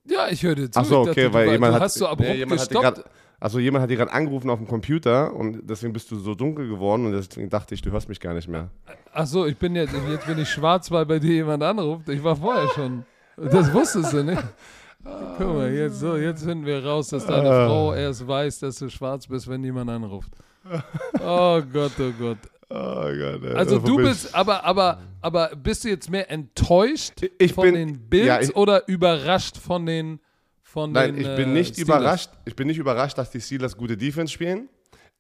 Ja, 0.06 0.28
ich 0.28 0.44
höre 0.44 0.54
dir 0.54 0.70
zu. 0.70 0.80
Achso, 0.80 1.02
okay, 1.02 1.34
weil 1.34 1.48
du, 1.48 1.52
jemand 1.54 1.72
du 1.72 1.76
hat, 1.78 1.82
hast 1.82 1.96
so 1.96 2.06
abrupt 2.06 2.30
nee, 2.30 2.36
jemand 2.36 2.62
gestoppt. 2.62 2.84
grad, 2.84 3.10
also 3.40 3.60
jemand 3.60 3.84
hat 3.84 3.90
dir 3.90 3.98
gerade 3.98 4.12
angerufen 4.12 4.50
auf 4.50 4.60
dem 4.60 4.68
Computer 4.68 5.34
und 5.34 5.62
deswegen 5.64 5.94
bist 5.94 6.12
du 6.12 6.18
so 6.18 6.36
dunkel 6.36 6.68
geworden 6.68 7.06
und 7.06 7.12
deswegen 7.14 7.50
dachte 7.50 7.74
ich, 7.76 7.82
du 7.82 7.92
hörst 7.92 8.10
mich 8.10 8.20
gar 8.20 8.34
nicht 8.34 8.48
mehr. 8.48 8.70
Achso, 9.14 9.46
ich 9.46 9.58
bin 9.58 9.76
jetzt, 9.76 9.94
jetzt 10.10 10.28
bin 10.28 10.38
ich 10.40 10.50
schwarz, 10.50 10.92
weil 10.92 11.06
bei 11.06 11.20
dir 11.20 11.34
jemand 11.34 11.64
anruft. 11.64 12.10
Ich 12.10 12.24
war 12.24 12.36
vorher 12.36 12.68
schon. 12.70 13.06
Das 13.38 13.74
wusstest 13.74 14.14
du 14.14 14.24
nicht. 14.24 14.44
Guck 15.38 15.48
mal, 15.56 15.72
jetzt, 15.72 16.00
so, 16.02 16.18
jetzt 16.18 16.44
finden 16.44 16.66
wir 16.66 16.84
raus, 16.86 17.08
dass 17.10 17.26
deine 17.26 17.50
Ah. 17.50 17.68
Frau 17.68 17.94
erst 17.94 18.28
weiß, 18.28 18.60
dass 18.60 18.80
du 18.80 18.90
schwarz 18.90 19.26
bist, 19.28 19.48
wenn 19.48 19.64
jemand 19.64 19.90
anruft. 19.90 20.32
Oh 21.24 21.62
Gott, 21.72 21.94
oh 22.00 22.12
Gott. 22.20 22.38
Oh 22.70 22.76
Gott, 22.76 23.44
ey, 23.44 23.54
Also 23.56 23.82
wo 23.82 23.88
du 23.88 23.98
bist, 23.98 24.36
aber, 24.36 24.64
aber, 24.64 25.00
aber 25.22 25.52
bist 25.56 25.84
du 25.86 25.90
jetzt 25.90 26.12
mehr 26.12 26.30
enttäuscht 26.30 27.14
Ich 27.40 27.54
von 27.54 27.64
bin- 27.64 27.74
den 27.76 28.10
Bills 28.10 28.50
ja, 28.50 28.56
oder 28.56 28.88
überrascht 28.88 29.58
von 29.58 29.86
den 29.86 30.20
von 30.74 30.92
Nein, 30.92 31.14
den 31.16 31.22
ich 31.22 31.36
bin 31.36 31.50
äh, 31.50 31.54
nicht 31.54 31.74
Steelers? 31.74 31.88
überrascht. 32.00 32.30
Ich 32.46 32.56
bin 32.56 32.68
nicht 32.68 32.78
überrascht, 32.78 33.18
dass 33.18 33.32
die 33.32 33.42
Steelers 33.42 33.76
gute 33.76 33.98
Defense 33.98 34.32
spielen. 34.34 34.70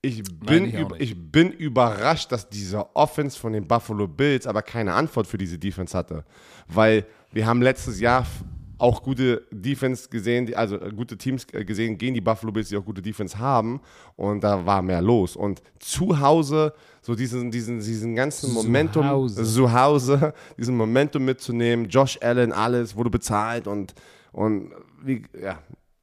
Ich 0.01 0.23
bin, 0.23 0.65
ich 0.65 0.75
üb- 0.75 0.91
nicht. 0.93 1.01
ich 1.01 1.31
bin 1.31 1.51
überrascht, 1.51 2.31
dass 2.31 2.47
diese 2.49 2.95
Offense 2.95 3.37
von 3.37 3.51
den 3.53 3.67
Buffalo 3.67 4.07
Bills 4.07 4.47
aber 4.47 4.61
keine 4.61 4.93
Antwort 4.93 5.27
für 5.27 5.37
diese 5.37 5.57
Defense 5.57 5.97
hatte. 5.97 6.23
Weil 6.67 7.05
wir 7.33 7.45
haben 7.45 7.61
letztes 7.61 7.99
Jahr 7.99 8.25
auch 8.77 9.03
gute 9.03 9.45
Defense 9.51 10.07
gesehen, 10.07 10.53
also 10.55 10.79
äh, 10.79 10.91
gute 10.95 11.17
Teams 11.17 11.45
äh, 11.51 11.65
gesehen 11.65 11.97
gegen 11.97 12.13
die 12.13 12.21
Buffalo 12.21 12.51
Bills, 12.53 12.69
die 12.69 12.77
auch 12.77 12.85
gute 12.85 13.01
Defense 13.01 13.37
haben. 13.37 13.81
Und 14.15 14.41
da 14.41 14.65
war 14.65 14.81
mehr 14.81 15.01
los. 15.01 15.35
Und 15.35 15.61
zu 15.79 16.17
Hause, 16.21 16.73
so 17.01 17.13
diesen, 17.13 17.51
diesen, 17.51 17.79
diesen 17.79 18.15
ganzen 18.15 18.53
Momentum, 18.53 19.05
Hause. 19.05 19.43
zu 19.43 19.73
Hause, 19.73 20.33
diesen 20.57 20.77
Momentum 20.77 21.25
mitzunehmen, 21.25 21.89
Josh 21.89 22.17
Allen, 22.21 22.53
alles 22.53 22.95
wurde 22.95 23.09
bezahlt 23.09 23.67
und, 23.67 23.93
und 24.31 24.71
wie, 25.03 25.23
ja, 25.39 25.59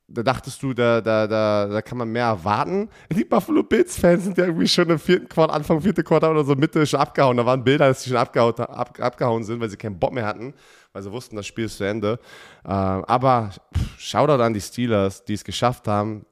da 0.08 0.22
dachtest 0.22 0.62
du, 0.62 0.72
da, 0.72 1.00
da, 1.00 1.26
da, 1.26 1.66
da 1.66 1.82
kann 1.82 1.98
man 1.98 2.10
mehr 2.10 2.26
erwarten. 2.26 2.88
Die 3.10 3.24
Buffalo 3.24 3.62
Bills-Fans 3.62 4.24
sind 4.24 4.38
ja 4.38 4.44
irgendwie 4.44 4.68
schon 4.68 4.88
im 4.88 4.98
vierten 4.98 5.28
Quartal, 5.28 5.56
Anfang 5.56 5.80
vierten 5.80 6.04
Quartal 6.04 6.30
oder 6.30 6.44
so 6.44 6.54
Mitte 6.54 6.86
schon 6.86 7.00
abgehauen. 7.00 7.36
Da 7.36 7.44
waren 7.44 7.64
Bilder, 7.64 7.88
dass 7.88 8.02
sie 8.02 8.10
schon 8.10 8.18
abgehauen, 8.18 8.54
ab, 8.54 8.98
abgehauen 9.00 9.42
sind, 9.42 9.60
weil 9.60 9.68
sie 9.68 9.76
keinen 9.76 9.98
Bock 9.98 10.12
mehr 10.12 10.24
hatten, 10.24 10.54
weil 10.92 11.02
sie 11.02 11.10
wussten, 11.10 11.34
das 11.34 11.46
Spiel 11.46 11.64
ist 11.64 11.78
zu 11.78 11.84
Ende. 11.84 12.20
Äh, 12.64 12.68
aber 12.68 13.50
pff, 13.76 13.98
Shoutout 13.98 14.42
an 14.42 14.54
die 14.54 14.60
Steelers, 14.60 15.24
die 15.24 15.34
es 15.34 15.42
geschafft 15.42 15.88
haben, 15.88 16.24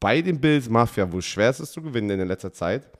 bei 0.00 0.20
den 0.20 0.38
Bills 0.38 0.68
Mafia, 0.68 1.10
wo 1.10 1.18
es 1.18 1.24
schwer 1.24 1.48
ist, 1.48 1.60
es 1.60 1.72
zu 1.72 1.80
gewinnen 1.80 2.20
in 2.20 2.28
letzter 2.28 2.52
Zeit, 2.52 2.90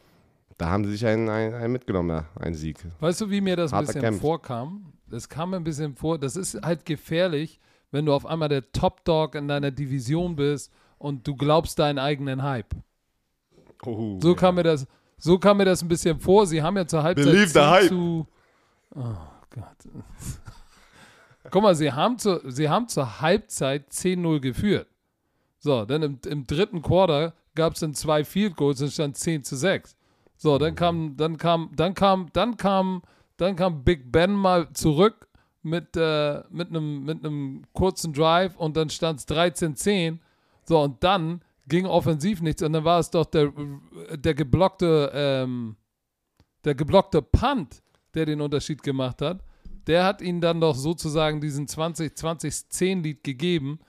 da 0.56 0.70
haben 0.70 0.84
sie 0.84 0.92
sich 0.92 1.04
einen, 1.04 1.28
einen, 1.28 1.52
einen 1.52 1.72
mitgenommen, 1.72 2.10
ja, 2.10 2.24
einen 2.40 2.54
Sieg. 2.54 2.78
Weißt 3.00 3.20
du, 3.20 3.28
wie 3.28 3.42
mir 3.42 3.56
das 3.56 3.74
ein 3.74 3.84
bisschen 3.84 4.00
Kampf. 4.00 4.20
vorkam? 4.22 4.92
Das 5.06 5.28
kam 5.28 5.50
mir 5.50 5.56
ein 5.56 5.64
bisschen 5.64 5.94
vor. 5.94 6.18
Das 6.18 6.36
ist 6.36 6.62
halt 6.64 6.86
gefährlich, 6.86 7.60
wenn 7.94 8.06
du 8.06 8.12
auf 8.12 8.26
einmal 8.26 8.48
der 8.48 8.72
Top 8.72 9.04
Dog 9.04 9.36
in 9.36 9.46
deiner 9.46 9.70
Division 9.70 10.34
bist 10.34 10.72
und 10.98 11.28
du 11.28 11.36
glaubst 11.36 11.78
deinen 11.78 12.00
eigenen 12.00 12.42
Hype. 12.42 12.74
Oh, 13.86 14.18
So 14.20 14.34
kam 14.34 14.56
mir 14.56 14.64
das, 14.64 14.88
so 15.16 15.38
kam 15.38 15.58
mir 15.58 15.64
das 15.64 15.80
ein 15.80 15.86
bisschen 15.86 16.18
vor. 16.18 16.44
Sie 16.48 16.60
haben 16.60 16.76
ja 16.76 16.88
zur 16.88 17.04
Halbzeit 17.04 17.26
Believe 17.26 17.46
the 17.46 17.52
10 17.52 17.62
hype. 17.70 17.88
zu. 17.88 18.26
Oh 18.96 19.14
Gott. 19.50 20.04
Guck 21.52 21.62
mal, 21.62 21.76
sie 21.76 21.92
haben, 21.92 22.18
zu, 22.18 22.40
sie 22.50 22.68
haben 22.68 22.88
zur 22.88 23.20
Halbzeit 23.20 23.88
10-0 23.92 24.40
geführt. 24.40 24.88
So, 25.60 25.84
dann 25.84 26.02
im, 26.02 26.18
im 26.26 26.48
dritten 26.48 26.82
Quarter 26.82 27.32
gab 27.54 27.74
es 27.74 27.80
dann 27.80 27.94
zwei 27.94 28.24
Field 28.24 28.56
Goals 28.56 28.82
und 28.82 28.90
stand 28.90 29.16
10 29.16 29.44
zu 29.44 29.54
6. 29.54 29.94
So, 30.36 30.58
dann 30.58 30.74
kam, 30.74 31.16
dann 31.16 31.36
kam, 31.36 31.70
dann 31.76 31.94
kam, 31.94 32.26
dann 32.32 32.56
kam, 32.56 33.02
dann 33.36 33.54
kam 33.54 33.84
Big 33.84 34.10
Ben 34.10 34.32
mal 34.32 34.72
zurück 34.72 35.28
mit, 35.64 35.96
äh, 35.96 36.42
mit 36.50 36.68
einem 36.68 37.04
mit 37.04 37.24
einem 37.24 37.62
kurzen 37.72 38.12
Drive 38.12 38.56
und 38.56 38.76
dann 38.76 38.90
stand 38.90 39.20
es 39.20 39.28
13-10. 39.28 40.18
So, 40.64 40.80
und 40.80 41.02
dann 41.02 41.42
ging 41.68 41.86
offensiv 41.86 42.42
nichts 42.42 42.62
und 42.62 42.72
dann 42.72 42.84
war 42.84 43.00
es 43.00 43.10
doch 43.10 43.24
der, 43.24 43.52
der 44.14 44.34
geblockte, 44.34 45.10
ähm, 45.14 45.76
der 46.64 46.74
geblockte 46.74 47.22
Punt, 47.22 47.82
der 48.14 48.26
den 48.26 48.40
Unterschied 48.40 48.82
gemacht 48.82 49.22
hat. 49.22 49.42
Der 49.86 50.04
hat 50.04 50.22
ihnen 50.22 50.40
dann 50.40 50.60
doch 50.60 50.74
sozusagen 50.74 51.40
diesen 51.40 51.66
20-20-10-Lied 51.66 53.22
gegeben. 53.22 53.80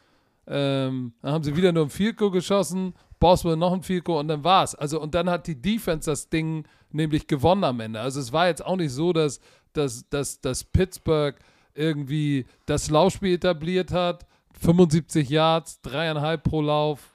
Ähm, 0.48 1.14
dann 1.22 1.34
haben 1.34 1.44
sie 1.44 1.56
wieder 1.56 1.72
nur 1.72 1.86
ein 1.86 2.16
Goal 2.16 2.32
geschossen, 2.32 2.94
Boswell 3.20 3.56
noch 3.56 3.74
ein 3.74 4.04
Goal 4.04 4.20
und 4.20 4.28
dann 4.28 4.44
war's. 4.44 4.76
Also 4.76 5.02
und 5.02 5.16
dann 5.16 5.30
hat 5.30 5.48
die 5.48 5.62
Defense 5.62 6.10
das 6.10 6.30
Ding 6.30 6.66
nämlich 6.92 7.28
gewonnen 7.28 7.64
am 7.64 7.80
Ende. 7.80 8.00
Also 8.00 8.20
es 8.20 8.32
war 8.32 8.48
jetzt 8.48 8.66
auch 8.66 8.76
nicht 8.76 8.92
so, 8.92 9.14
dass, 9.14 9.40
dass, 9.74 10.08
dass, 10.10 10.42
dass 10.42 10.64
Pittsburgh 10.64 11.36
irgendwie 11.76 12.46
das 12.66 12.90
Laufspiel 12.90 13.36
etabliert 13.36 13.92
hat, 13.92 14.26
75 14.60 15.30
Yards, 15.30 15.82
dreieinhalb 15.82 16.44
pro 16.44 16.62
Lauf. 16.62 17.12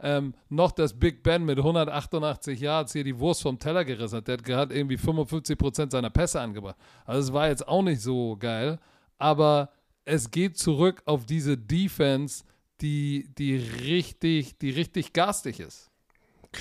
Ähm, 0.00 0.34
noch 0.48 0.72
dass 0.72 0.98
Big 0.98 1.22
Ben 1.22 1.44
mit 1.44 1.56
188 1.58 2.60
Yards 2.60 2.92
hier 2.92 3.04
die 3.04 3.18
Wurst 3.18 3.42
vom 3.42 3.58
Teller 3.58 3.84
gerissen 3.84 4.16
hat. 4.16 4.28
Der 4.28 4.36
hat 4.36 4.44
gerade 4.44 4.74
irgendwie 4.74 4.96
55% 4.96 5.90
seiner 5.90 6.10
Pässe 6.10 6.40
angebracht. 6.40 6.76
Also 7.06 7.28
es 7.28 7.32
war 7.32 7.48
jetzt 7.48 7.66
auch 7.66 7.82
nicht 7.82 8.02
so 8.02 8.36
geil, 8.36 8.78
aber 9.18 9.70
es 10.04 10.30
geht 10.30 10.58
zurück 10.58 11.02
auf 11.06 11.24
diese 11.24 11.56
Defense, 11.56 12.44
die, 12.80 13.30
die 13.38 13.56
richtig, 13.56 14.58
die 14.58 14.70
richtig 14.70 15.12
garstig 15.12 15.60
ist. 15.60 15.90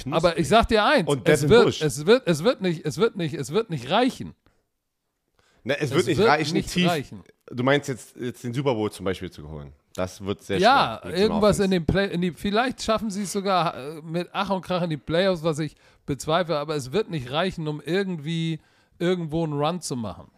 Aber 0.10 0.38
ich 0.38 0.48
sag 0.48 0.68
dir 0.68 0.86
eins, 0.86 1.08
Und 1.08 1.28
es 1.28 1.48
wird, 1.50 1.82
es 1.82 2.06
wird, 2.06 2.24
es 2.26 2.44
wird 2.44 2.62
nicht, 2.62 2.86
es 2.86 2.98
wird 2.98 3.16
nicht, 3.16 3.34
es 3.34 3.52
wird 3.52 3.70
nicht 3.70 3.90
reichen. 3.90 4.34
Ne, 5.64 5.80
es 5.80 5.92
wird 5.92 6.08
nicht 6.08 6.20
reichen, 6.20 6.54
nicht 6.56 6.70
tief. 6.72 6.88
reichen. 6.90 7.24
Du 7.50 7.64
meinst 7.64 7.88
jetzt, 7.88 8.16
jetzt 8.18 8.44
den 8.44 8.54
Super 8.54 8.74
Bowl 8.74 8.92
zum 8.92 9.06
Beispiel 9.06 9.32
zu 9.32 9.48
holen. 9.50 9.72
Das 9.96 10.24
wird 10.26 10.42
sehr 10.44 10.58
Ja, 10.58 11.00
schwer. 11.02 11.12
einer 11.14 11.18
irgendwas 11.22 11.60
in 11.60 11.72
den 11.72 11.86
Play, 11.86 12.08
in 12.12 12.22
die, 12.22 12.32
vielleicht 12.32 12.82
schaffen 12.82 13.10
sie 13.12 13.24
es 13.24 13.32
sogar 13.32 13.76
äh, 13.78 14.02
mit 14.02 14.30
Ach 14.34 14.50
und 14.50 14.62
Krach 14.64 14.82
in 14.82 14.90
die 14.90 14.98
Playoffs, 14.98 15.44
was 15.44 15.60
ich 15.60 15.76
bezweifle, 16.06 16.58
aber 16.58 16.76
es 16.76 16.92
wird 16.92 17.10
nicht 17.10 17.32
reichen, 17.32 17.68
um 17.68 17.80
irgendwie 17.80 18.60
irgendwo 19.00 19.44
einen 19.44 19.54
Run 19.54 19.82
zu 19.82 19.96
machen. 19.96 20.30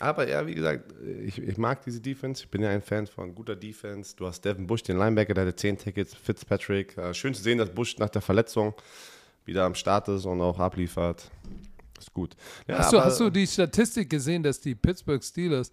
Aber 0.00 0.28
ja, 0.28 0.46
wie 0.46 0.54
gesagt, 0.54 0.92
ich, 1.24 1.38
ich 1.38 1.56
mag 1.56 1.82
diese 1.84 2.00
Defense. 2.02 2.44
Ich 2.44 2.50
bin 2.50 2.60
ja 2.62 2.68
ein 2.68 2.82
Fan 2.82 3.06
von 3.06 3.34
guter 3.34 3.56
Defense. 3.56 4.14
Du 4.14 4.26
hast 4.26 4.44
Devin 4.44 4.66
Bush, 4.66 4.82
den 4.82 4.98
Linebacker, 4.98 5.32
der 5.32 5.46
hatte 5.46 5.56
10 5.56 5.78
Tickets. 5.78 6.14
Fitzpatrick. 6.14 6.98
Äh, 6.98 7.14
schön 7.14 7.32
zu 7.32 7.42
sehen, 7.42 7.56
dass 7.56 7.70
Bush 7.70 7.96
nach 7.98 8.10
der 8.10 8.20
Verletzung 8.20 8.74
wieder 9.46 9.64
am 9.64 9.74
Start 9.74 10.08
ist 10.08 10.26
und 10.26 10.42
auch 10.42 10.58
abliefert. 10.58 11.30
Ist 11.98 12.12
gut. 12.12 12.34
Ja, 12.66 12.78
Hast 12.78 12.92
du, 12.92 13.00
hast 13.00 13.20
du 13.20 13.30
die 13.30 13.46
Statistik 13.46 14.10
gesehen, 14.10 14.42
dass 14.42 14.60
die 14.60 14.74
Pittsburgh 14.74 15.22
Steelers, 15.22 15.72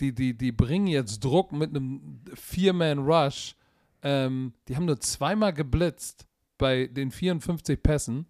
die, 0.00 0.14
die, 0.14 0.36
die 0.36 0.52
bringen 0.52 0.86
jetzt 0.86 1.20
Druck 1.20 1.52
mit 1.52 1.70
einem 1.70 2.20
Vier-Man-Rush. 2.34 3.56
Ähm, 4.02 4.52
die 4.68 4.76
haben 4.76 4.86
nur 4.86 5.00
zweimal 5.00 5.52
geblitzt 5.52 6.26
bei 6.58 6.86
den 6.86 7.10
54 7.10 7.82
Pässen. 7.82 8.26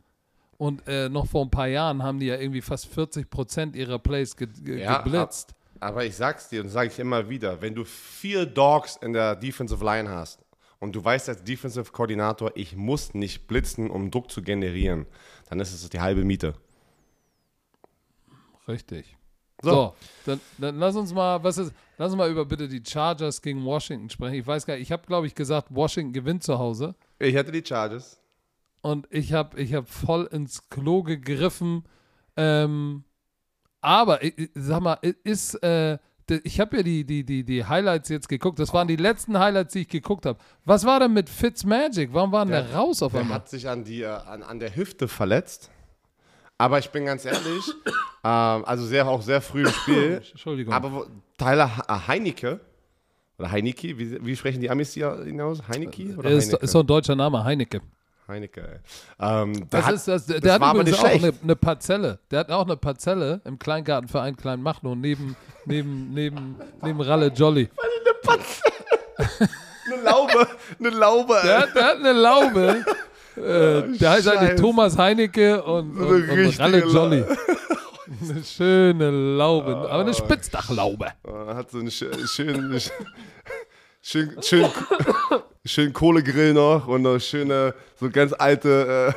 Und 0.58 0.86
äh, 0.86 1.08
noch 1.08 1.26
vor 1.26 1.44
ein 1.44 1.50
paar 1.50 1.66
Jahren 1.66 2.02
haben 2.02 2.20
die 2.20 2.26
ja 2.26 2.36
irgendwie 2.36 2.60
fast 2.60 2.86
40 2.86 3.28
Prozent 3.28 3.74
ihrer 3.74 3.98
Plays 3.98 4.36
ge 4.36 4.46
ge 4.46 4.80
Ja, 4.80 5.02
geblitzt. 5.02 5.54
Aber 5.80 6.04
ich 6.04 6.14
sag's 6.14 6.48
dir 6.48 6.62
und 6.62 6.68
sage 6.68 6.88
ich 6.88 6.98
immer 7.00 7.28
wieder, 7.28 7.60
wenn 7.60 7.74
du 7.74 7.84
vier 7.84 8.46
Dogs 8.46 8.96
in 9.02 9.12
der 9.12 9.34
Defensive 9.34 9.84
Line 9.84 10.08
hast 10.08 10.38
und 10.78 10.94
du 10.94 11.04
weißt 11.04 11.28
als 11.28 11.42
Defensive 11.42 11.90
Koordinator, 11.90 12.52
ich 12.54 12.76
muss 12.76 13.14
nicht 13.14 13.48
blitzen, 13.48 13.90
um 13.90 14.12
Druck 14.12 14.30
zu 14.30 14.42
generieren, 14.42 15.06
dann 15.48 15.58
ist 15.58 15.72
es 15.72 15.88
die 15.90 16.00
halbe 16.00 16.24
Miete. 16.24 16.54
Richtig. 18.72 19.16
So. 19.62 19.70
So, 19.70 19.94
dann, 20.26 20.40
dann 20.58 20.78
lass 20.78 20.96
uns 20.96 21.12
mal, 21.14 21.44
was 21.44 21.56
ist, 21.58 21.72
lass 21.96 22.10
uns 22.10 22.16
mal 22.18 22.28
über 22.30 22.44
bitte 22.44 22.66
die 22.66 22.82
Chargers 22.84 23.40
gegen 23.42 23.64
Washington 23.64 24.10
sprechen. 24.10 24.34
Ich 24.34 24.46
weiß 24.46 24.66
gar 24.66 24.74
nicht, 24.74 24.82
ich 24.82 24.90
habe 24.92 25.06
glaube 25.06 25.26
ich 25.28 25.34
gesagt, 25.36 25.68
Washington 25.70 26.12
gewinnt 26.12 26.42
zu 26.42 26.58
Hause 26.58 26.94
Ich 27.20 27.34
hätte 27.34 27.52
die 27.52 27.64
Charges. 27.64 28.18
und 28.80 29.06
ich 29.10 29.32
habe 29.32 29.60
ich 29.60 29.72
hab 29.74 29.88
voll 29.88 30.28
ins 30.32 30.68
Klo 30.68 31.02
gegriffen. 31.04 31.84
Ähm, 32.36 33.04
aber 33.80 34.22
ich, 34.24 34.50
sag 34.54 34.80
mal, 34.80 34.98
ist 35.22 35.54
äh, 35.62 35.98
ich 36.44 36.58
habe 36.60 36.78
ja 36.78 36.82
die, 36.82 37.04
die, 37.04 37.24
die, 37.24 37.44
die 37.44 37.64
Highlights 37.64 38.08
jetzt 38.08 38.28
geguckt. 38.28 38.58
Das 38.58 38.72
waren 38.72 38.88
die 38.88 38.96
letzten 38.96 39.38
Highlights, 39.38 39.74
die 39.74 39.80
ich 39.80 39.88
geguckt 39.88 40.24
habe. 40.24 40.38
Was 40.64 40.84
war 40.86 40.98
denn 41.00 41.12
mit 41.12 41.28
Fitzmagic? 41.28 42.12
Warum 42.12 42.32
war 42.32 42.44
denn 42.46 42.52
der, 42.52 42.74
raus 42.74 43.02
auf 43.02 43.12
Der 43.12 43.20
einmal? 43.20 43.36
hat 43.36 43.48
sich 43.50 43.68
an, 43.68 43.84
die, 43.84 44.02
äh, 44.02 44.06
an, 44.06 44.42
an 44.42 44.58
der 44.58 44.74
Hüfte 44.74 45.08
verletzt. 45.08 45.70
Aber 46.62 46.78
ich 46.78 46.88
bin 46.90 47.06
ganz 47.06 47.24
ehrlich, 47.24 47.64
ähm, 48.24 48.64
also 48.64 48.86
sehr, 48.86 49.08
auch 49.08 49.20
sehr 49.20 49.40
früh 49.40 49.62
im 49.66 49.72
Spiel. 49.72 50.22
Entschuldigung. 50.30 50.72
Aber 50.72 50.92
wo, 50.92 51.06
Tyler 51.36 51.68
äh, 51.88 51.94
Heinecke, 52.06 52.60
oder 53.36 53.50
Heineke, 53.50 53.98
wie, 53.98 54.24
wie 54.24 54.36
sprechen 54.36 54.60
die 54.60 54.70
Amis 54.70 54.92
hier 54.92 55.24
hinaus? 55.24 55.58
Heineke 55.66 56.14
oder 56.16 56.30
Er 56.30 56.36
ist, 56.36 56.50
Heinecke? 56.50 56.64
ist 56.64 56.70
so 56.70 56.78
ein 56.80 56.86
deutscher 56.86 57.16
Name, 57.16 57.42
Heinecke. 57.42 57.80
Heinecke, 58.28 58.60
ey. 58.60 58.78
Ähm, 59.18 59.54
der 59.54 59.80
Das 59.80 59.86
hat, 59.86 59.94
ist 59.94 60.06
das, 60.06 60.26
der 60.26 60.40
das 60.40 60.52
hat 60.52 60.74
übrigens 60.74 60.90
nicht 60.92 61.00
auch 61.04 61.08
eine, 61.08 61.32
eine 61.42 61.56
Parzelle. 61.56 62.20
Der 62.30 62.38
hat 62.38 62.50
auch 62.52 62.64
eine 62.64 62.76
Parzelle 62.76 63.40
im 63.44 63.58
Kleingartenverein 63.58 64.36
Kleinmachnow 64.36 64.94
neben, 64.94 65.34
neben, 65.64 66.14
neben, 66.14 66.54
neben 66.80 67.00
Ralle 67.00 67.26
Jolly. 67.26 67.68
eine 69.18 70.02
Laube, 70.04 70.46
eine 70.78 70.90
Laube, 70.90 71.40
Der 71.42 71.56
ey. 71.56 71.60
hat, 71.62 71.74
der 71.74 71.84
hat 71.84 71.96
eine 71.96 72.12
Laube. 72.12 72.84
Äh, 73.36 73.96
der 73.98 74.10
heißt 74.10 74.28
eigentlich 74.28 74.50
Scheiße. 74.50 74.54
Thomas 74.62 74.98
Heinecke 74.98 75.62
und, 75.62 75.96
und, 75.98 76.30
eine 76.30 76.46
und 76.48 76.60
Ralle 76.60 76.78
Jolly. 76.84 77.24
Eine 78.20 78.44
schöne 78.44 79.10
Laube, 79.10 79.74
aber 79.74 80.00
eine 80.00 80.12
Spitzdachlaube. 80.12 81.06
Er 81.24 81.54
hat 81.56 81.70
so 81.70 81.78
einen 81.78 81.88
schö- 81.88 82.14
schönen, 82.28 82.78
schön, 84.02 84.36
schön, 84.42 84.66
schön 85.64 85.92
Kohlegrill 85.94 86.52
noch 86.52 86.86
und 86.88 87.02
noch 87.02 87.18
schöne, 87.18 87.74
so 87.98 88.10
ganz 88.10 88.34
alte 88.34 89.14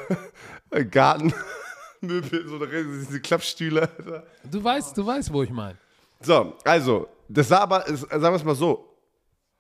äh, 0.72 0.86
Gartenmöbel, 0.86 2.48
so 2.48 2.56
eine- 2.56 2.84
diese 3.06 3.20
Klappstühle. 3.20 3.82
Alter. 3.82 4.24
Du 4.50 4.64
weißt, 4.64 4.98
du 4.98 5.06
weißt, 5.06 5.34
wo 5.34 5.44
ich 5.44 5.50
meine. 5.50 5.78
So, 6.22 6.54
also, 6.64 7.08
das 7.28 7.50
war 7.50 7.62
aber, 7.62 7.86
ist, 7.88 8.02
sagen 8.10 8.22
wir 8.22 8.34
es 8.36 8.44
mal 8.46 8.56
so, 8.56 8.96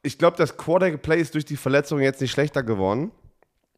ich 0.02 0.18
glaube, 0.18 0.38
das 0.38 0.56
Quarterback-Play 0.56 1.20
ist 1.20 1.34
durch 1.34 1.46
die 1.46 1.58
Verletzung 1.58 2.00
jetzt 2.00 2.22
nicht 2.22 2.32
schlechter 2.32 2.64
geworden. 2.64 3.12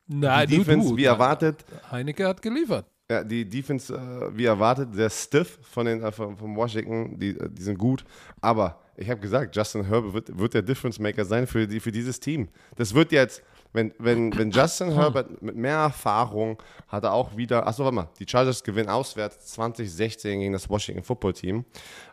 Nein, 0.07 0.47
Die 0.47 0.57
Defense, 0.57 0.89
du. 0.89 0.97
wie 0.97 1.03
erwartet, 1.05 1.65
Heinecke 1.91 2.27
hat 2.27 2.41
geliefert. 2.41 2.85
Ja, 3.09 3.23
die 3.23 3.47
Defense, 3.47 3.93
äh, 3.93 4.37
wie 4.37 4.45
erwartet, 4.45 4.93
sehr 4.93 5.09
stiff 5.09 5.59
von 5.61 5.85
den, 5.85 6.01
äh, 6.03 6.11
von, 6.11 6.35
von 6.37 6.55
Washington. 6.55 7.17
Die, 7.17 7.29
äh, 7.37 7.49
die 7.49 7.61
sind 7.61 7.77
gut. 7.77 8.03
Aber 8.41 8.81
ich 8.97 9.09
habe 9.09 9.19
gesagt, 9.21 9.55
Justin 9.55 9.85
Herbert 9.85 10.13
wird, 10.13 10.37
wird 10.37 10.53
der 10.53 10.61
Difference 10.61 10.99
Maker 10.99 11.23
sein 11.23 11.47
für, 11.47 11.67
die, 11.67 11.79
für 11.79 11.91
dieses 11.91 12.19
Team. 12.19 12.49
Das 12.75 12.93
wird 12.93 13.11
jetzt, 13.13 13.41
wenn, 13.77 13.93
wenn, 13.99 14.35
wenn 14.35 14.49
Justin 14.49 14.91
Herbert 14.91 15.39
mit 15.41 15.55
mehr 15.55 15.77
Erfahrung 15.77 16.57
hat 16.87 17.03
er 17.03 17.13
auch 17.13 17.37
wieder, 17.37 17.67
achso, 17.67 17.83
warte 17.83 17.95
mal, 17.95 18.09
die 18.19 18.25
Chargers 18.27 18.63
gewinnen 18.63 18.89
auswärts 18.89 19.53
2016 19.53 20.39
gegen 20.39 20.53
das 20.53 20.67
Washington 20.67 21.03
Football 21.03 21.33
Team. 21.33 21.63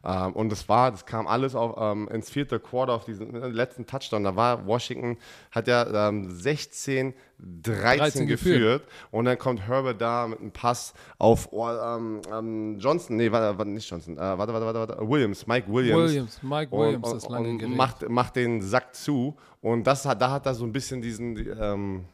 Ähm, 0.04 0.32
und 0.34 0.50
das 0.50 0.68
war, 0.68 0.90
das 0.90 1.06
kam 1.06 1.26
alles 1.26 1.54
auf, 1.54 1.74
ähm, 1.78 2.06
ins 2.08 2.28
vierte 2.28 2.60
Quarter 2.60 2.92
auf 2.92 3.06
diesen 3.06 3.32
letzten 3.52 3.86
Touchdown. 3.86 4.24
Da 4.24 4.36
war 4.36 4.66
Washington, 4.66 5.16
hat 5.52 5.66
ja 5.66 6.08
ähm, 6.08 6.30
16, 6.30 7.14
13, 7.38 7.98
13 7.98 8.26
geführt. 8.26 8.54
geführt. 8.54 8.82
Und 9.10 9.24
dann 9.24 9.38
kommt 9.38 9.66
Herbert 9.66 10.00
da 10.00 10.26
mit 10.26 10.40
einem 10.40 10.50
Pass 10.50 10.92
auf 11.18 11.48
oh, 11.50 11.68
ähm, 11.68 12.20
ähm, 12.30 12.78
Johnson, 12.78 13.16
nee, 13.16 13.32
warte, 13.32 13.58
warte, 13.58 13.70
nicht 13.70 13.88
Johnson, 13.88 14.16
äh, 14.16 14.20
warte, 14.20 14.52
warte, 14.52 14.66
warte, 14.66 14.78
warte, 14.80 15.08
Williams, 15.08 15.46
Mike 15.46 15.72
Williams. 15.72 16.10
Williams, 16.10 16.42
Mike 16.42 16.74
Und, 16.74 16.86
Williams, 16.86 17.24
und, 17.24 17.36
und 17.36 17.58
Gerät. 17.58 17.76
macht, 17.76 18.08
macht 18.08 18.36
den 18.36 18.60
Sack 18.60 18.94
zu. 18.94 19.36
Und 19.64 19.86
das 19.86 20.04
hat, 20.04 20.20
da 20.20 20.30
hat 20.30 20.44
er 20.44 20.54
so 20.54 20.66
ein 20.66 20.72
bisschen 20.72 21.00
diesen, 21.00 21.36
die, 21.36 21.48
ähm, 21.48 22.04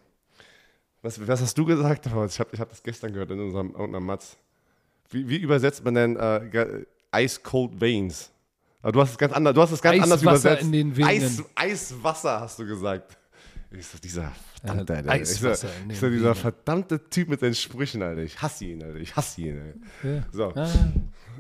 was, 1.03 1.27
was 1.27 1.41
hast 1.41 1.59
du 1.59 1.65
gesagt? 1.65 2.07
Oh, 2.15 2.25
Ich 2.25 2.39
habe 2.39 2.51
ich 2.53 2.61
hab 2.61 2.71
das 2.71 2.81
gestern 2.81 3.13
gehört 3.13 3.33
in 3.33 3.41
unserem, 3.41 3.73
unserem 3.73 4.07
Matz. 4.07 4.37
Wie, 5.11 5.29
wie 5.29 5.39
übersetzt 5.39 5.85
man 5.85 5.95
denn 5.95 6.17
äh, 6.17 6.85
Ice 7.17 7.41
Cold 7.43 7.81
Veins? 7.81 8.31
Aber 8.83 8.93
du 8.93 9.01
hast 9.01 9.11
es 9.11 9.19
ganz 9.19 9.33
anders, 9.33 9.53
du 9.53 9.63
hast 9.63 9.73
es 9.73 9.83
ganz 9.83 10.01
anders 10.01 10.21
Eiswasser 10.21 10.49
übersetzt. 10.51 10.63
in 10.63 10.71
den 10.73 10.97
Venen. 10.97 11.09
Eis, 11.09 11.43
Eiswasser 11.57 12.41
hast 12.41 12.57
du 12.61 12.67
gesagt. 12.67 13.19
Ich 13.73 13.85
so, 13.85 13.99
dieser 13.99 14.31
verdammte, 14.63 14.95
Alter. 14.95 15.21
Ich 15.21 15.29
so, 15.29 15.51
ich 15.51 15.99
so, 15.99 16.09
dieser 16.09 16.35
verdammte 16.37 17.11
Typ 17.11 17.31
mit 17.31 17.43
den 17.43 17.57
Sprüchen, 17.57 18.01
Alter. 18.01 18.23
Ich 18.23 18.41
hasse 18.41 18.65
ihn, 18.65 18.81
Alter. 18.85 19.01
Ich 19.01 19.17
hasse 19.17 19.41
ihn, 19.41 19.61
Alter. 19.61 20.15
Ja. 20.17 20.23
So. 20.31 20.53
Ah, 20.55 20.69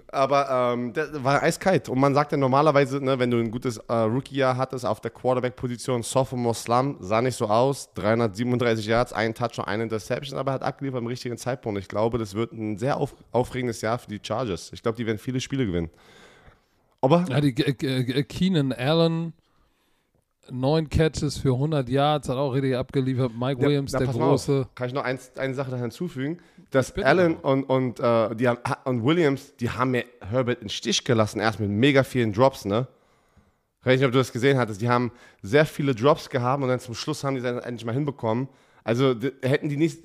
Aber 0.08 0.74
ähm, 0.74 0.92
der 0.92 1.22
war 1.24 1.42
eiskalt. 1.42 1.88
Und 1.88 1.98
man 1.98 2.14
sagt 2.14 2.32
ja 2.32 2.38
normalerweise, 2.38 3.02
ne, 3.02 3.18
wenn 3.18 3.30
du 3.30 3.38
ein 3.38 3.50
gutes 3.50 3.78
äh, 3.78 3.92
Rookie-Jahr 3.92 4.56
hattest 4.56 4.84
auf 4.84 5.00
der 5.00 5.10
Quarterback-Position, 5.10 6.02
Sophomore 6.02 6.54
Slum, 6.54 6.96
sah 7.00 7.22
nicht 7.22 7.36
so 7.36 7.46
aus. 7.46 7.92
337 7.94 8.86
Yards, 8.86 9.12
ein 9.12 9.34
Touchdown, 9.34 9.66
eine 9.66 9.84
Interception, 9.84 10.38
aber 10.38 10.52
hat 10.52 10.62
abgeliefert 10.62 10.98
am 10.98 11.06
richtigen 11.06 11.36
Zeitpunkt. 11.36 11.80
Ich 11.80 11.88
glaube, 11.88 12.18
das 12.18 12.34
wird 12.34 12.52
ein 12.52 12.78
sehr 12.78 12.96
auf, 12.96 13.14
aufregendes 13.32 13.80
Jahr 13.80 13.98
für 13.98 14.08
die 14.08 14.20
Chargers. 14.22 14.70
Ich 14.72 14.82
glaube, 14.82 14.96
die 14.96 15.06
werden 15.06 15.18
viele 15.18 15.40
Spiele 15.40 15.66
gewinnen. 15.66 15.90
Aber 17.00 17.24
Ja, 17.28 17.40
die 17.40 17.54
äh, 17.56 17.70
äh, 17.70 18.22
Keenan 18.24 18.72
Allen, 18.72 19.32
neun 20.50 20.88
Catches 20.88 21.38
für 21.38 21.52
100 21.52 21.88
Yards, 21.88 22.28
hat 22.28 22.36
auch 22.36 22.52
richtig 22.52 22.76
abgeliefert. 22.76 23.32
Mike 23.38 23.60
Ja, 23.60 23.66
Williams, 23.68 23.92
na, 23.92 23.98
der. 24.00 24.08
Große. 24.08 24.68
Kann 24.74 24.88
ich 24.88 24.94
noch 24.94 25.04
eins, 25.04 25.32
eine 25.36 25.54
Sache 25.54 25.70
da 25.70 25.76
hinzufügen? 25.76 26.38
Dass 26.70 26.92
Bitte. 26.92 27.06
Allen 27.06 27.36
und, 27.36 27.64
und, 27.64 28.00
äh, 28.00 28.34
die 28.36 28.48
haben, 28.48 28.58
und 28.84 29.04
Williams, 29.04 29.54
die 29.56 29.70
haben 29.70 29.90
mir 29.92 30.04
Herbert 30.20 30.62
in 30.62 30.68
Stich 30.68 31.04
gelassen, 31.04 31.40
erst 31.40 31.58
mit 31.60 31.68
mega 31.70 32.04
vielen 32.04 32.32
Drops, 32.32 32.64
ne? 32.64 32.86
Ich 33.80 33.86
weiß 33.86 33.98
nicht, 33.98 34.06
ob 34.06 34.12
du 34.12 34.18
das 34.18 34.30
gesehen 34.32 34.58
hattest. 34.58 34.80
Die 34.80 34.88
haben 34.88 35.10
sehr 35.42 35.64
viele 35.66 35.94
Drops 35.94 36.28
gehabt 36.28 36.62
und 36.62 36.68
dann 36.68 36.80
zum 36.80 36.94
Schluss 36.94 37.24
haben 37.24 37.34
die 37.34 37.40
es 37.40 37.64
endlich 37.64 37.84
mal 37.84 37.94
hinbekommen. 37.94 38.48
Also 38.84 39.14
d- 39.14 39.32
hätten 39.42 39.68
die 39.68 39.76
nicht, 39.78 40.00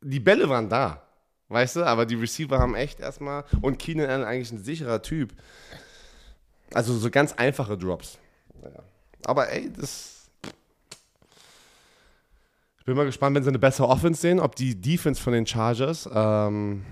die 0.00 0.18
Bälle 0.20 0.48
waren 0.48 0.68
da, 0.68 1.02
weißt 1.48 1.76
du? 1.76 1.86
Aber 1.86 2.06
die 2.06 2.16
Receiver 2.16 2.58
haben 2.58 2.74
echt 2.74 2.98
erstmal, 3.00 3.44
und 3.62 3.78
Keenan 3.78 4.10
Allen 4.10 4.24
eigentlich 4.24 4.50
ein 4.52 4.58
sicherer 4.58 5.00
Typ. 5.02 5.32
Also 6.74 6.92
so 6.94 7.08
ganz 7.10 7.32
einfache 7.34 7.78
Drops. 7.78 8.18
Ja. 8.62 8.70
Aber 9.24 9.50
ey, 9.52 9.70
das, 9.72 10.30
ich 12.78 12.84
bin 12.84 12.96
mal 12.96 13.04
gespannt, 13.04 13.36
wenn 13.36 13.42
sie 13.42 13.50
eine 13.50 13.58
bessere 13.58 13.88
Offense 13.88 14.20
sehen, 14.20 14.40
ob 14.40 14.56
die 14.56 14.80
Defense 14.80 15.20
von 15.20 15.32
den 15.32 15.46
Chargers 15.46 16.08
ähm, 16.12 16.82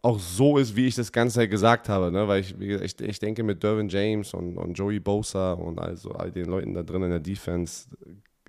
auch 0.00 0.18
so 0.18 0.58
ist, 0.58 0.74
wie 0.74 0.86
ich 0.86 0.94
das 0.96 1.12
Ganze 1.12 1.48
gesagt 1.48 1.88
habe. 1.88 2.10
Ne? 2.10 2.26
Weil 2.26 2.40
ich, 2.40 2.58
ich, 2.60 3.00
ich 3.00 3.18
denke, 3.18 3.42
mit 3.42 3.62
Dervin 3.62 3.88
James 3.88 4.34
und, 4.34 4.56
und 4.56 4.74
Joey 4.74 4.98
Bosa 4.98 5.52
und 5.52 5.78
also 5.78 6.10
all 6.12 6.32
den 6.32 6.46
Leuten 6.46 6.74
da 6.74 6.82
drin 6.82 7.02
in 7.04 7.10
der 7.10 7.20
Defense 7.20 7.86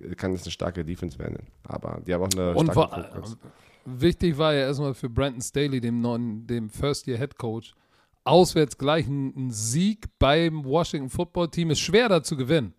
äh, 0.02 0.16
kann 0.16 0.34
es 0.34 0.44
eine 0.44 0.52
starke 0.52 0.84
Defense 0.84 1.20
werden. 1.20 1.38
Aber 1.64 2.02
die 2.06 2.14
haben 2.14 2.24
auch 2.24 2.30
eine 2.34 2.56
Und 2.56 2.72
starke 2.72 3.04
Fokus. 3.14 3.38
wichtig 3.86 4.38
war 4.38 4.54
ja 4.54 4.62
erstmal 4.62 4.94
für 4.96 5.10
Brandon 5.10 5.42
Staley, 5.42 5.80
dem 5.80 6.02
neuen, 6.02 6.48
dem 6.48 6.70
First-Year-Head 6.70 7.38
Coach, 7.38 7.76
auswärts 8.24 8.78
gleich 8.78 9.06
ein, 9.06 9.34
ein 9.36 9.52
Sieg 9.52 10.08
beim 10.18 10.64
Washington 10.66 11.10
Football 11.10 11.50
Team 11.50 11.70
ist 11.70 11.82
schwer 11.82 12.10
da 12.10 12.24
zu 12.24 12.36
gewinnen. 12.36 12.74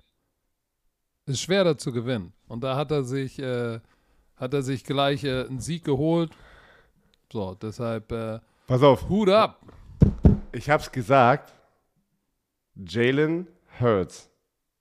Ist 1.26 1.40
schwer 1.40 1.64
da 1.64 1.76
zu 1.78 1.90
gewinnen. 1.92 2.32
Und 2.48 2.62
da 2.62 2.76
hat 2.76 2.90
er 2.90 3.02
sich, 3.02 3.38
äh, 3.38 3.80
hat 4.36 4.52
er 4.54 4.62
sich 4.62 4.84
gleich 4.84 5.24
äh, 5.24 5.46
einen 5.46 5.60
Sieg 5.60 5.84
geholt. 5.84 6.30
So, 7.32 7.54
deshalb 7.60 8.12
äh, 8.12 8.38
Pass 8.66 8.82
auf, 8.82 9.08
Hut 9.08 9.28
ab. 9.30 9.60
ich 10.52 10.68
hab's 10.68 10.90
gesagt. 10.92 11.52
Jalen 12.76 13.46
Hurts 13.80 14.30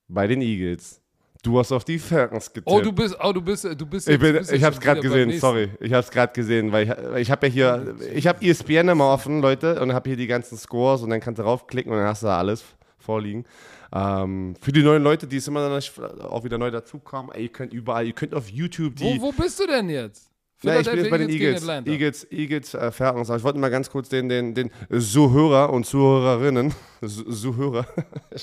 bei 0.07 0.27
den 0.27 0.41
Eagles. 0.41 0.99
Du 1.43 1.59
hast 1.59 1.71
auf 1.71 1.83
die 1.83 1.99
Falcons 1.99 2.51
getippt. 2.51 2.69
Oh, 2.71 2.79
du 2.79 2.93
bist, 2.93 3.17
oh, 3.21 3.33
du 3.33 3.41
bist, 3.41 3.65
du 3.65 3.85
bist. 3.85 4.07
Ich, 4.07 4.13
jetzt- 4.13 4.21
bin, 4.21 4.33
du 4.33 4.39
bist 4.39 4.51
ich 4.53 4.63
hab's 4.63 4.79
gerade 4.79 5.01
gesehen, 5.01 5.31
sorry. 5.39 5.69
Ich 5.81 5.91
hab's 5.93 6.09
gerade 6.09 6.31
gesehen, 6.33 6.71
weil 6.71 6.83
ich, 7.15 7.21
ich 7.21 7.31
habe 7.31 7.47
ja 7.47 7.53
hier, 7.53 7.95
ich 8.13 8.27
habe 8.27 8.45
ESPN 8.45 8.87
immer 8.89 9.09
offen, 9.09 9.41
Leute, 9.41 9.81
und 9.81 9.93
habe 9.93 10.09
hier 10.09 10.17
die 10.17 10.27
ganzen 10.27 10.57
Scores 10.57 11.01
und 11.01 11.09
dann 11.09 11.19
kannst 11.19 11.39
du 11.39 11.43
raufklicken 11.43 11.91
und 11.91 11.97
dann 11.99 12.07
hast 12.07 12.23
du 12.23 12.27
da 12.27 12.37
alles 12.37 12.63
vorliegen. 12.97 13.45
Ähm, 13.93 14.55
für 14.59 14.71
die 14.71 14.81
neuen 14.81 15.03
Leute, 15.03 15.27
die 15.27 15.37
es 15.37 15.47
immer 15.47 15.69
noch 15.69 16.23
auch 16.23 16.43
wieder 16.43 16.57
neu 16.57 16.71
dazukommen, 16.71 17.31
ihr 17.37 17.49
könnt 17.49 17.73
überall, 17.73 18.07
ihr 18.07 18.13
könnt 18.13 18.33
auf 18.33 18.49
YouTube 18.49 18.95
die. 18.95 19.03
Wo, 19.19 19.27
wo 19.27 19.31
bist 19.31 19.59
du 19.59 19.67
denn 19.67 19.89
jetzt? 19.89 20.29
Ja, 20.63 20.79
ich 20.79 20.89
bin 20.89 20.97
jetzt 20.97 21.09
bei 21.09 21.17
den 21.17 21.29
Eagles. 21.29 21.67
Eagles, 21.67 22.31
Eagles 22.31 22.73
äh, 22.73 22.89
Falcons. 22.91 23.29
Ich 23.29 23.43
wollte 23.43 23.59
mal 23.59 23.69
ganz 23.69 23.89
kurz 23.89 24.07
den, 24.07 24.29
den, 24.29 24.55
den 24.55 24.71
Zuhörer 24.97 25.71
und 25.71 25.85
Zuhörerinnen, 25.85 26.73
Zu- 27.01 27.25
Zuhörer, 27.25 27.85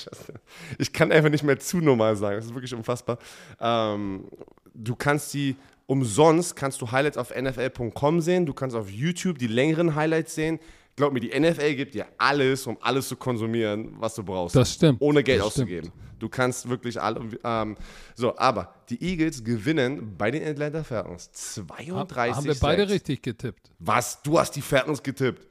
ich 0.77 0.93
kann 0.93 1.11
einfach 1.11 1.29
nicht 1.31 1.43
mehr 1.43 1.57
zu 1.59 1.77
normal 1.79 2.15
sagen, 2.15 2.35
das 2.37 2.45
ist 2.45 2.53
wirklich 2.53 2.73
unfassbar. 2.75 3.17
Ähm, 3.59 4.25
du 4.73 4.95
kannst 4.95 5.33
die 5.33 5.55
umsonst, 5.87 6.55
kannst 6.55 6.79
du 6.81 6.91
Highlights 6.91 7.17
auf 7.17 7.31
nfl.com 7.35 8.21
sehen, 8.21 8.45
du 8.45 8.53
kannst 8.53 8.75
auf 8.75 8.89
YouTube 8.89 9.39
die 9.39 9.47
längeren 9.47 9.95
Highlights 9.95 10.35
sehen. 10.35 10.59
Glaub 11.01 11.13
mir, 11.13 11.19
die 11.19 11.39
NFL 11.39 11.73
gibt 11.73 11.95
dir 11.95 12.05
alles, 12.19 12.67
um 12.67 12.77
alles 12.79 13.07
zu 13.07 13.15
konsumieren, 13.15 13.95
was 13.97 14.13
du 14.13 14.23
brauchst. 14.23 14.55
Das 14.55 14.71
stimmt. 14.71 15.01
Ohne 15.01 15.23
Geld 15.23 15.39
Das 15.39 15.47
auszugeben. 15.47 15.91
Du 16.19 16.29
kannst 16.29 16.69
wirklich 16.69 17.01
alle. 17.01 17.21
Ähm, 17.43 17.75
so, 18.13 18.37
aber 18.37 18.75
die 18.87 19.03
Eagles 19.03 19.43
gewinnen 19.43 20.15
bei 20.15 20.29
den 20.29 20.47
Atlanta 20.47 20.83
Falcons 20.83 21.31
32. 21.31 22.35
Haben 22.35 22.45
wir 22.45 22.55
beide 22.61 22.81
6. 22.83 22.91
richtig 22.93 23.23
getippt? 23.23 23.71
Was? 23.79 24.21
Du 24.21 24.37
hast 24.37 24.55
die 24.55 24.61
Falcons 24.61 25.01
getippt. 25.01 25.47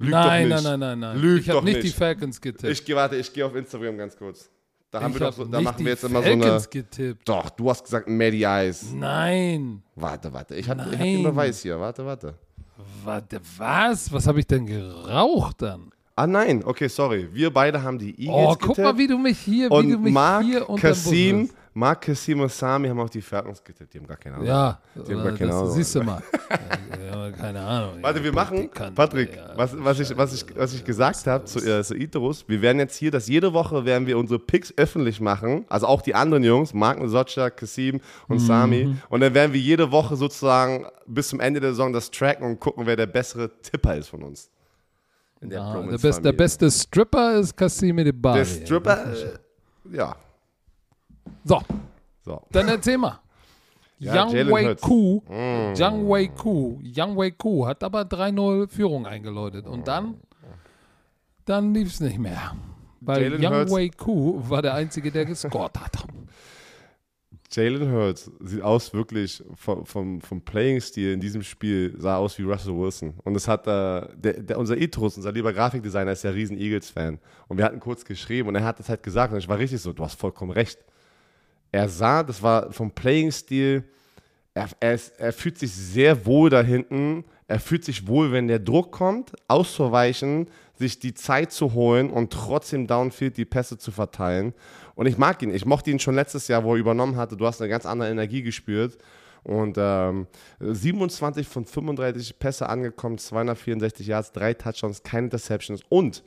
Lüg 0.00 0.10
nein, 0.10 0.50
doch 0.50 0.56
nein, 0.56 0.56
nicht. 0.56 0.64
nein, 0.64 0.80
nein, 0.80 0.98
nein. 0.98 1.18
Lüg 1.20 1.42
ich 1.42 1.50
habe 1.50 1.64
nicht 1.64 1.84
die 1.84 1.90
Falcons 1.90 2.40
getippt. 2.40 2.72
Ich 2.72 2.84
gehe, 2.84 2.96
warte, 2.96 3.14
ich 3.14 3.32
gehe 3.32 3.46
auf 3.46 3.54
Instagram 3.54 3.96
ganz 3.96 4.16
kurz. 4.16 4.50
Da 4.90 5.02
haben 5.02 5.12
Ich 5.12 5.20
wir 5.20 5.26
doch 5.28 5.34
so, 5.34 5.44
da 5.44 5.60
machen 5.60 5.84
wir 5.84 5.92
jetzt 5.92 6.02
immer 6.02 6.20
so 6.20 6.28
eine. 6.28 6.42
Falcons 6.42 6.68
getippt. 6.68 7.28
Doch, 7.28 7.48
du 7.50 7.70
hast 7.70 7.84
gesagt 7.84 8.08
Maddie 8.08 8.42
Eyes. 8.42 8.92
Nein. 8.92 9.84
Warte, 9.94 10.32
warte. 10.32 10.56
Ich 10.56 10.68
habe 10.68 10.82
hab 10.82 10.90
Nein. 10.90 10.98
den 11.00 11.22
Beweis 11.22 11.62
hier. 11.62 11.78
Warte, 11.78 12.04
warte. 12.04 12.34
Warte, 13.04 13.40
was? 13.56 14.12
Was 14.12 14.26
habe 14.26 14.40
ich 14.40 14.46
denn 14.46 14.66
geraucht 14.66 15.62
dann? 15.62 15.90
Ah, 16.16 16.26
nein. 16.26 16.62
Okay, 16.64 16.88
sorry. 16.88 17.28
Wir 17.32 17.52
beide 17.52 17.82
haben 17.82 17.98
die 17.98 18.10
Eagles 18.20 18.28
Oh, 18.30 18.48
getippt. 18.52 18.62
guck 18.66 18.78
mal, 18.78 18.98
wie 18.98 19.06
du 19.06 19.18
mich 19.18 19.38
hier, 19.38 19.66
wie 19.66 19.68
du 19.90 19.94
und 19.96 20.02
mich 20.02 20.12
Mark 20.14 20.44
hier 20.44 20.68
unterm 20.68 20.80
Kassim 20.90 21.50
Kassim 21.96 22.38
und 22.40 22.52
Sami 22.52 22.88
haben 22.88 23.00
auch 23.00 23.10
die 23.10 23.20
Falcons 23.20 23.62
getippt. 23.64 23.92
Die 23.92 23.98
haben 23.98 24.06
gar 24.06 24.16
keine 24.16 24.36
Ahnung. 24.36 24.46
Ja, 24.48 24.80
Die 24.94 25.00
haben 25.12 25.24
gar 25.24 25.34
äh, 25.34 25.36
keine 25.36 25.50
das 25.50 25.60
Ahnung. 25.60 25.70
siehst 25.72 25.94
du 25.96 26.02
mal. 26.04 26.22
ja, 27.04 27.30
keine 27.32 27.60
Ahnung. 27.60 27.98
Warte, 28.00 28.18
Ja, 28.20 28.24
wir 28.24 28.32
machen, 28.32 28.70
Patrick, 28.94 29.36
ja. 29.36 29.52
was, 29.56 29.74
was, 29.76 29.98
ich, 29.98 30.16
was, 30.16 30.32
ich, 30.34 30.46
was 30.56 30.72
ich 30.72 30.84
gesagt 30.84 31.26
habe 31.26 31.44
zu, 31.46 31.58
äh, 31.58 31.82
zu 31.82 31.96
Iterus, 31.96 32.44
wir 32.48 32.62
werden 32.62 32.78
jetzt 32.78 32.96
hier, 32.96 33.10
dass 33.10 33.26
jede 33.26 33.52
Woche 33.52 33.84
werden 33.84 34.06
wir 34.06 34.16
unsere 34.18 34.38
Picks 34.38 34.72
öffentlich 34.76 35.20
machen, 35.20 35.64
also 35.68 35.86
auch 35.88 36.00
die 36.02 36.14
anderen 36.14 36.44
Jungs, 36.44 36.72
Mark 36.74 36.98
Socha, 37.06 37.50
Kassim 37.50 38.00
und 38.28 38.36
Mhm. 38.40 38.46
Sami, 38.46 38.96
und 39.08 39.20
dann 39.20 39.34
werden 39.34 39.52
wir 39.52 39.60
jede 39.60 39.90
Woche 39.90 40.14
sozusagen 40.14 40.86
bis 41.06 41.28
zum 41.28 41.40
Ende 41.40 41.58
der 41.60 41.70
Saison 41.70 41.92
das 41.92 42.10
tracken 42.10 42.46
und 42.46 42.60
gucken, 42.60 42.86
wer 42.86 42.94
der 42.96 43.06
bessere 43.06 43.50
Tipper 43.62 43.96
ist 43.96 44.08
von 44.08 44.22
uns. 44.22 44.48
In 45.40 45.50
der 45.50 45.60
Ah, 45.60 45.82
der, 45.82 45.98
best, 45.98 46.24
der 46.24 46.32
beste 46.32 46.70
Stripper 46.70 47.34
ist 47.38 47.56
Cassimi 47.56 48.04
de 48.04 48.12
Bari. 48.12 48.38
Der 48.38 48.44
Stripper, 48.46 49.12
äh, 49.12 49.96
ja, 49.96 50.16
So, 51.44 51.62
so. 52.24 52.42
dann 52.52 52.68
erzähl 52.68 52.98
mal. 52.98 53.20
Ja, 54.00 54.26
Young 54.26 54.50
Wei. 54.50 54.74
Ku, 54.74 55.22
Young 55.28 56.08
Wei 56.10 56.26
Ku, 56.26 56.80
Young 56.82 57.16
Wei 57.16 57.30
Ku 57.30 57.64
hat 57.64 57.82
aber 57.84 58.02
3-0 58.02 58.68
Führung 58.68 59.06
eingeläutet 59.06 59.66
und 59.66 59.86
dann, 59.86 60.16
dann 61.44 61.72
lief 61.72 61.88
es 61.88 62.00
nicht 62.00 62.18
mehr. 62.18 62.54
Weil 63.00 63.22
Jalen 63.22 63.44
Young 63.44 63.52
Hurts- 63.54 63.72
Wei 63.72 63.88
Ku 63.88 64.42
war 64.50 64.60
der 64.62 64.74
Einzige, 64.74 65.10
der 65.12 65.24
gescored 65.24 65.78
hat. 65.78 65.92
Jalen 67.52 67.92
Hurts 67.92 68.30
sieht 68.40 68.62
aus 68.62 68.92
wirklich 68.92 69.42
vom, 69.54 69.86
vom, 69.86 70.20
vom 70.20 70.40
Playing-Stil 70.42 71.12
in 71.12 71.20
diesem 71.20 71.42
Spiel, 71.42 71.94
sah 71.98 72.16
aus 72.16 72.36
wie 72.38 72.42
Russell 72.42 72.76
Wilson. 72.76 73.14
Und 73.22 73.36
es 73.36 73.46
hat, 73.46 73.66
äh, 73.68 74.08
der, 74.16 74.42
der, 74.42 74.58
unser 74.58 74.76
Itrus, 74.76 75.16
unser 75.16 75.30
lieber 75.30 75.52
Grafikdesigner, 75.52 76.12
ist 76.12 76.24
ja 76.24 76.30
riesen 76.30 76.58
Eagles-Fan. 76.58 77.20
Und 77.46 77.58
wir 77.58 77.64
hatten 77.64 77.78
kurz 77.80 78.04
geschrieben 78.04 78.48
und 78.48 78.56
er 78.56 78.64
hat 78.64 78.80
das 78.80 78.88
halt 78.88 79.02
gesagt 79.04 79.32
und 79.32 79.38
ich 79.38 79.48
war 79.48 79.56
richtig 79.58 79.80
so, 79.80 79.92
du 79.92 80.02
hast 80.04 80.18
vollkommen 80.18 80.50
recht. 80.50 80.78
Er 81.74 81.88
sah, 81.88 82.22
das 82.22 82.40
war 82.40 82.70
vom 82.70 82.92
Playing-Stil, 82.92 83.82
er, 84.54 84.68
er, 84.78 85.00
er 85.18 85.32
fühlt 85.32 85.58
sich 85.58 85.72
sehr 85.72 86.24
wohl 86.24 86.48
da 86.48 86.62
hinten. 86.62 87.24
Er 87.48 87.58
fühlt 87.58 87.84
sich 87.84 88.06
wohl, 88.06 88.30
wenn 88.30 88.46
der 88.46 88.60
Druck 88.60 88.92
kommt, 88.92 89.32
auszuweichen, 89.48 90.46
sich 90.76 91.00
die 91.00 91.14
Zeit 91.14 91.50
zu 91.50 91.74
holen 91.74 92.10
und 92.10 92.32
trotzdem 92.32 92.86
downfield 92.86 93.36
die 93.36 93.44
Pässe 93.44 93.76
zu 93.76 93.90
verteilen. 93.90 94.54
Und 94.94 95.06
ich 95.06 95.18
mag 95.18 95.42
ihn. 95.42 95.52
Ich 95.52 95.66
mochte 95.66 95.90
ihn 95.90 95.98
schon 95.98 96.14
letztes 96.14 96.46
Jahr, 96.46 96.62
wo 96.62 96.74
er 96.74 96.78
übernommen 96.78 97.16
hatte. 97.16 97.36
Du 97.36 97.44
hast 97.44 97.60
eine 97.60 97.68
ganz 97.68 97.86
andere 97.86 98.08
Energie 98.08 98.42
gespürt. 98.42 98.96
Und 99.42 99.74
ähm, 99.76 100.28
27 100.60 101.48
von 101.48 101.64
35 101.64 102.38
Pässe 102.38 102.68
angekommen, 102.68 103.18
264 103.18 104.06
Yards, 104.06 104.30
drei 104.30 104.54
Touchdowns, 104.54 105.02
keine 105.02 105.24
Interceptions. 105.24 105.82
Und 105.88 106.22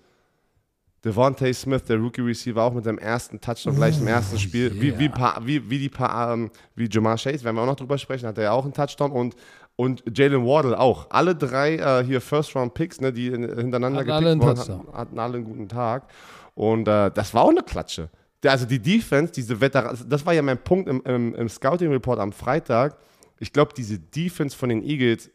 Devontae 1.05 1.53
Smith, 1.53 1.83
der 1.83 1.97
Rookie 1.97 2.21
Receiver, 2.21 2.61
auch 2.61 2.73
mit 2.73 2.85
dem 2.85 2.97
ersten 2.97 3.39
Touchdown 3.39 3.75
gleich 3.75 3.99
im 3.99 4.07
ersten 4.07 4.39
Spiel. 4.39 4.73
Wie, 4.81 4.97
wie, 4.97 5.09
paar, 5.09 5.45
wie, 5.45 5.69
wie 5.69 5.79
die 5.79 5.89
paar, 5.89 6.33
ähm, 6.33 6.49
wie 6.75 6.89
Jamar 6.89 7.17
Chase, 7.17 7.43
werden 7.43 7.55
wir 7.55 7.61
auch 7.61 7.67
noch 7.67 7.75
drüber 7.75 7.97
sprechen, 7.97 8.27
hat 8.27 8.37
er 8.37 8.45
ja 8.45 8.51
auch 8.51 8.63
einen 8.63 8.73
Touchdown 8.73 9.11
und, 9.11 9.35
und 9.75 10.03
Jalen 10.17 10.43
Wardle 10.45 10.77
auch. 10.77 11.07
Alle 11.11 11.35
drei 11.35 11.75
äh, 11.75 12.03
hier 12.03 12.19
First-Round-Picks, 12.19 12.99
ne, 13.01 13.13
die 13.13 13.27
in, 13.27 13.43
hintereinander 13.43 13.99
Hatten 13.99 14.11
einen 14.11 14.41
wurden, 14.41 14.59
hatten, 14.59 14.93
hatten 14.93 15.19
alle 15.19 15.35
einen 15.35 15.45
guten 15.45 15.69
Tag. 15.69 16.07
Und 16.55 16.87
äh, 16.87 17.11
das 17.11 17.33
war 17.33 17.43
auch 17.43 17.51
eine 17.51 17.63
Klatsche. 17.63 18.09
Also 18.43 18.65
die 18.65 18.79
Defense, 18.79 19.31
diese 19.31 19.59
Veteran, 19.59 19.97
das 20.07 20.25
war 20.25 20.33
ja 20.33 20.41
mein 20.41 20.57
Punkt 20.57 20.89
im, 20.89 21.01
im, 21.05 21.35
im 21.35 21.49
Scouting-Report 21.49 22.19
am 22.19 22.31
Freitag. 22.31 22.97
Ich 23.39 23.53
glaube, 23.53 23.73
diese 23.75 23.99
Defense 23.99 24.57
von 24.57 24.69
den 24.69 24.83
Eagles 24.83 25.29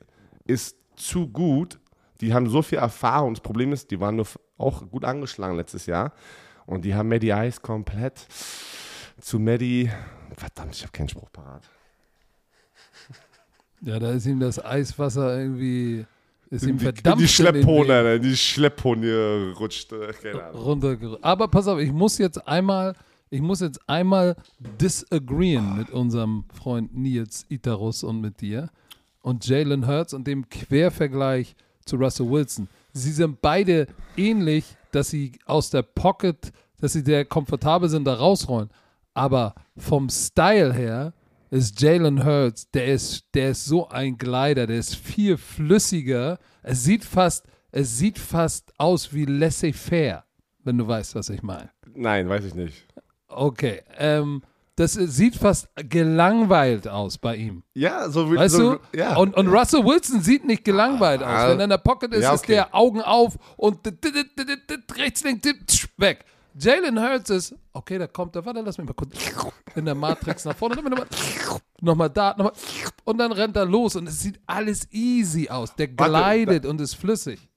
ist 0.47 0.77
zu 0.97 1.29
gut. 1.29 1.79
Die 2.23 2.33
haben 2.33 2.49
so 2.49 2.63
viel 2.63 2.79
Erfahrung. 2.79 3.35
Das 3.35 3.43
Problem 3.43 3.73
ist, 3.73 3.91
die 3.91 4.01
waren 4.01 4.17
nur 4.17 4.27
auch 4.57 4.89
gut 4.89 5.05
angeschlagen 5.05 5.57
letztes 5.57 5.87
Jahr. 5.87 6.13
Und 6.65 6.85
die 6.85 6.95
haben 6.95 7.09
Maddie 7.09 7.31
Ice 7.31 7.61
komplett 7.61 8.27
zu 9.21 9.39
Maddie. 9.39 9.91
Verdammt, 10.37 10.77
ich 10.77 10.83
habe 10.83 10.93
keinen 10.93 11.09
Spruch 11.09 11.31
parat. 11.33 11.69
Ja, 13.81 13.99
da 13.99 14.13
ist 14.13 14.27
ihm 14.27 14.39
das 14.39 14.65
Eiswasser 14.65 15.37
irgendwie, 15.37 16.07
ist 16.51 16.65
ihm 16.65 16.79
Die, 16.79 16.85
verdammt 16.85 17.21
die 17.21 17.27
Schlepphone, 17.27 17.89
ne, 17.89 18.21
die 18.21 18.37
Schlepphone 18.37 19.53
rutscht. 19.59 19.93
runtergerückt. 20.55 21.25
Aber 21.25 21.49
pass 21.49 21.67
auf, 21.67 21.81
ich 21.81 21.91
muss 21.91 22.19
jetzt 22.19 22.47
einmal, 22.47 22.95
ich 23.31 23.41
muss 23.41 23.59
jetzt 23.59 23.81
einmal 23.89 24.37
disagreeen 24.81 25.77
mit 25.77 25.91
unserem 25.91 26.45
Freund 26.55 26.97
Nils 26.97 27.45
Itarus 27.49 28.05
und 28.05 28.21
mit 28.21 28.41
dir 28.41 28.71
und 29.21 29.45
Jalen 29.45 29.89
Hurts 29.89 30.15
und 30.15 30.29
dem 30.29 30.49
Quervergleich 30.49 31.57
zu 31.85 31.97
Russell 31.97 32.31
Wilson. 32.31 32.69
Sie 32.93 33.13
sind 33.13 33.41
beide 33.41 33.87
ähnlich, 34.17 34.65
dass 34.91 35.11
sie 35.11 35.33
aus 35.47 35.71
der 35.71 35.83
Pocket, 35.83 36.53
dass 36.81 36.93
sie 36.93 37.01
sehr 37.01 37.25
komfortabel 37.25 37.89
sind, 37.89 38.05
da 38.05 38.15
rausrollen. 38.15 38.71
Aber 39.15 39.55
vom 39.77 40.09
Style 40.09 40.73
her 40.73 41.13
ist 41.51 41.81
Jalen 41.81 42.25
Hurts, 42.25 42.71
der 42.71 42.87
ist, 42.87 43.27
der 43.35 43.51
ist 43.51 43.67
so 43.67 43.89
ein 43.89 44.17
Glider, 44.17 44.67
der 44.67 44.79
ist 44.79 44.97
viel 44.97 45.37
flüssiger. 45.37 46.39
Es 46.63 46.85
sieht 46.85 47.05
fast, 47.05 47.47
es 47.71 47.99
sieht 47.99 48.19
fast 48.19 48.73
aus 48.79 49.13
wie 49.13 49.27
laissez-faire, 49.27 50.25
wenn 50.65 50.79
du 50.79 50.89
weißt, 50.89 51.15
was 51.15 51.29
ich 51.29 51.43
meine. 51.43 51.71
Nein, 51.95 52.29
weiß 52.29 52.45
ich 52.47 52.55
nicht. 52.55 52.87
Okay, 53.29 53.83
ähm, 53.99 54.43
das 54.83 54.97
ist- 54.97 55.17
sieht 55.17 55.37
fast 55.37 55.69
gelangweilt 55.89 56.87
aus 56.89 57.19
bei 57.19 57.37
ihm. 57.37 57.63
Ja, 57.75 58.11
so 58.11 58.31
wie 58.33 58.37
Weißt 58.37 58.55
so, 58.57 58.75
du? 58.75 58.99
Ja. 58.99 59.17
Und, 59.17 59.37
und 59.37 59.49
Russell 59.49 59.85
Wilson 59.85 60.21
sieht 60.21 60.45
nicht 60.45 60.65
gelangweilt 60.65 61.23
aus. 61.23 61.29
Ah, 61.29 61.49
Wenn 61.51 61.61
er 61.61 61.65
in 61.65 61.71
der 61.71 61.79
Pocket 61.79 62.13
ist, 62.13 62.23
ja, 62.23 62.35
ist 62.35 62.43
okay. 62.45 62.53
der 62.55 62.75
Augen 62.75 63.01
auf 63.01 63.37
und 63.57 63.79
rechts, 64.97 65.25
links, 65.25 65.89
weg. 65.97 66.25
Jalen 66.59 67.01
Hurts 67.01 67.31
ist, 67.31 67.55
okay, 67.73 67.97
da 67.99 68.07
kommt 68.07 68.37
er, 68.37 68.45
warte, 68.45 68.61
lass 68.61 68.77
mich 68.77 68.87
mal 68.87 68.93
kurz 68.93 69.13
in 69.75 69.87
der 69.87 69.95
Matrix 69.95 70.45
nach 70.45 70.55
vorne, 70.55 70.75
nochmal, 70.77 71.07
nochmal 71.81 72.11
da, 72.11 72.35
nochmal, 72.37 72.53
und 73.05 73.17
dann 73.19 73.33
rennt 73.33 73.57
er 73.57 73.65
los 73.65 73.97
und 73.97 74.07
es 74.07 74.21
sieht 74.21 74.39
alles 74.47 74.87
easy 74.93 75.49
aus. 75.49 75.75
Der 75.77 75.89
Warte, 75.97 76.11
gleitet 76.11 76.67
und 76.67 76.79
ist 76.83 76.95
flüssig. 76.95 77.49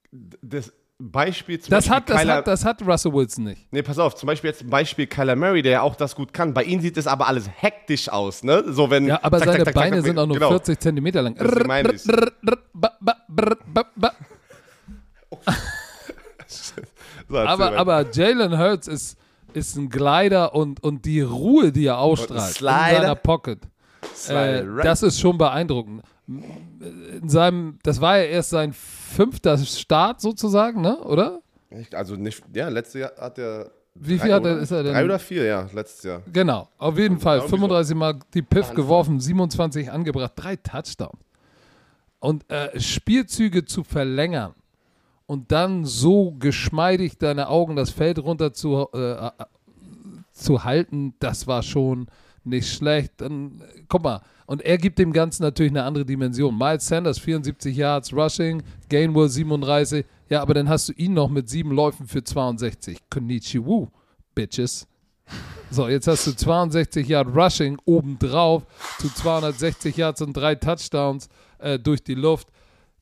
das 0.41 0.71
Beispiel 0.97 1.59
zum 1.59 1.71
Das 1.71 1.85
Beispiel 1.87 1.95
hat, 1.95 2.09
das, 2.09 2.21
Kyler, 2.21 2.33
hat, 2.35 2.47
das 2.47 2.65
hat 2.65 2.81
Russell 2.87 3.13
Wilson 3.13 3.43
nicht. 3.43 3.67
Nee, 3.71 3.81
pass 3.81 3.99
auf, 3.99 4.15
zum 4.15 4.27
Beispiel 4.27 4.49
jetzt 4.49 4.61
ein 4.61 4.69
Beispiel 4.69 5.07
Kyler 5.07 5.35
Murray, 5.35 5.61
der 5.61 5.71
ja 5.73 5.81
auch 5.81 5.95
das 5.95 6.15
gut 6.15 6.33
kann. 6.33 6.53
Bei 6.53 6.63
ihm 6.63 6.79
sieht 6.79 6.95
es 6.95 7.05
aber 7.05 7.27
alles 7.27 7.49
hektisch 7.49 8.07
aus, 8.07 8.43
ne? 8.43 8.63
So 8.67 8.89
wenn. 8.89 9.07
Ja, 9.07 9.19
aber 9.21 9.39
zack, 9.39 9.47
seine 9.47 9.65
zack, 9.65 9.73
zack, 9.73 9.83
Beine 9.83 10.01
sind 10.01 10.17
auch 10.17 10.25
nur 10.25 10.35
genau. 10.37 10.49
40 10.49 10.79
Zentimeter 10.79 11.21
lang. 11.21 11.35
Deswegen 11.35 11.67
meine 11.67 11.91
ich. 11.93 12.03
So, 16.47 17.37
Aber, 17.37 17.65
weiter. 17.65 17.77
aber 17.77 18.05
Jalen 18.11 18.57
Hurts 18.57 18.87
ist, 18.87 19.17
ist 19.53 19.75
ein 19.75 19.89
Glider 19.89 20.53
und, 20.53 20.83
und 20.83 21.05
die 21.05 21.21
Ruhe, 21.21 21.71
die 21.71 21.87
er 21.87 21.97
ausstrahlt 21.97 22.61
in 22.61 22.67
seiner 22.67 23.15
Pocket, 23.15 23.59
äh, 24.29 24.65
das 24.83 25.03
ist 25.03 25.19
schon 25.19 25.37
beeindruckend. 25.37 26.03
In 26.27 27.29
seinem, 27.29 27.79
das 27.83 28.01
war 28.01 28.17
ja 28.17 28.23
erst 28.23 28.49
sein 28.49 28.73
fünfter 28.73 29.57
Start 29.57 30.21
sozusagen, 30.21 30.81
ne? 30.81 30.97
Oder? 31.03 31.41
Also 31.93 32.15
nicht, 32.15 32.43
ja, 32.53 32.69
letztes 32.69 33.01
Jahr 33.01 33.11
hat 33.19 33.37
er. 33.37 33.71
Wie 33.93 34.19
viel 34.19 34.33
hat 34.33 34.43
er, 34.43 34.57
ist 34.57 34.71
er 34.71 34.83
denn? 34.83 34.93
Drei 34.93 35.05
oder 35.05 35.19
vier, 35.19 35.45
ja, 35.45 35.69
letztes 35.73 36.03
Jahr. 36.03 36.21
Genau, 36.31 36.67
auf 36.77 36.97
jeden 36.97 37.19
Fall. 37.19 37.37
Irgendwie 37.37 37.51
so. 37.51 37.57
35 37.57 37.95
Mal 37.95 38.19
die 38.33 38.41
Piff 38.41 38.73
geworfen, 38.73 39.19
27 39.19 39.89
angebracht, 39.91 40.33
drei 40.35 40.57
Touchdowns. 40.57 41.19
Und 42.19 42.49
äh, 42.51 42.77
Spielzüge 42.79 43.65
zu 43.65 43.83
verlängern 43.83 44.53
und 45.27 45.51
dann 45.51 45.85
so 45.85 46.33
geschmeidig 46.37 47.17
deine 47.17 47.47
Augen 47.49 47.75
das 47.75 47.89
Feld 47.89 48.19
runter 48.19 48.53
zu, 48.53 48.87
äh, 48.93 49.27
äh, 49.27 49.31
zu 50.33 50.63
halten, 50.63 51.13
das 51.19 51.47
war 51.47 51.63
schon 51.63 52.07
nicht 52.45 52.71
schlecht. 52.71 53.13
Dann, 53.17 53.61
guck 53.87 54.03
mal, 54.03 54.21
und 54.45 54.61
er 54.61 54.77
gibt 54.77 54.99
dem 54.99 55.11
Ganzen 55.11 55.43
natürlich 55.43 55.71
eine 55.71 55.83
andere 55.83 56.05
Dimension. 56.05 56.57
Miles 56.57 56.87
Sanders, 56.87 57.19
74 57.19 57.75
Yards 57.75 58.13
Rushing, 58.13 58.61
Gainwell 58.89 59.29
37. 59.29 60.05
Ja, 60.29 60.41
aber 60.41 60.53
dann 60.53 60.69
hast 60.69 60.89
du 60.89 60.93
ihn 60.93 61.13
noch 61.13 61.29
mit 61.29 61.49
sieben 61.49 61.71
Läufen 61.71 62.07
für 62.07 62.23
62. 62.23 62.97
Konnichiwa, 63.09 63.87
Bitches. 64.33 64.87
So, 65.71 65.87
jetzt 65.87 66.07
hast 66.07 66.27
du 66.27 66.35
62 66.35 67.07
Yard 67.07 67.35
Rushing 67.35 67.77
obendrauf 67.85 68.63
zu 68.99 69.09
260 69.09 69.97
Yards 69.97 70.21
und 70.21 70.33
drei 70.33 70.55
Touchdowns 70.55 71.27
äh, 71.57 71.79
durch 71.79 72.03
die 72.03 72.13
Luft. 72.13 72.47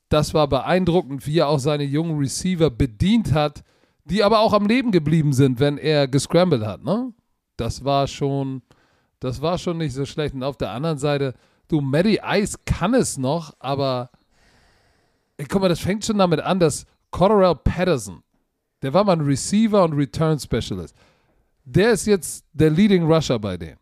Das 0.10 0.34
war 0.34 0.48
beeindruckend, 0.48 1.28
wie 1.28 1.40
er 1.40 1.50
auch 1.50 1.60
seine 1.60 1.84
jungen 1.84 2.18
Receiver 2.18 2.70
bedient 2.70 3.34
hat, 3.34 3.64
die 4.06 4.24
aber 4.24 4.40
auch 4.40 4.54
am 4.54 4.66
Leben 4.66 4.92
geblieben 4.92 5.34
sind, 5.34 5.60
wenn 5.60 5.78
er 5.78 6.08
gescrambled 6.08 6.66
hat. 6.66 6.84
Ne? 6.84 7.14
Das 7.58 7.84
war 7.84 8.08
schon, 8.08 8.62
das 9.24 9.42
war 9.42 9.58
schon 9.58 9.78
nicht 9.78 9.94
so 9.94 10.06
schlecht. 10.06 10.36
Und 10.36 10.44
auf 10.44 10.58
der 10.58 10.72
anderen 10.72 10.98
Seite, 10.98 11.34
du, 11.68 11.82
Matty 11.82 12.20
Ice 12.24 12.58
kann 12.66 12.94
es 12.94 13.18
noch, 13.18 13.56
aber 13.60 14.12
ey, 15.38 15.46
guck 15.46 15.62
mal, 15.62 15.70
das 15.70 15.80
fängt 15.80 16.06
schon 16.06 16.18
damit 16.18 16.42
an, 16.42 16.60
dass 16.60 16.86
Cordarrelle 17.12 17.56
Patterson, 17.56 18.24
der 18.82 18.94
war 18.94 19.04
mal 19.04 19.14
ein 19.14 19.22
Receiver 19.22 19.84
und 19.84 19.94
Return 19.94 20.40
Specialist. 20.40 20.96
Der 21.64 21.92
ist 21.92 22.06
jetzt 22.06 22.46
der 22.52 22.70
Leading 22.70 23.04
Rusher 23.04 23.40
bei 23.40 23.56
denen. 23.56 23.80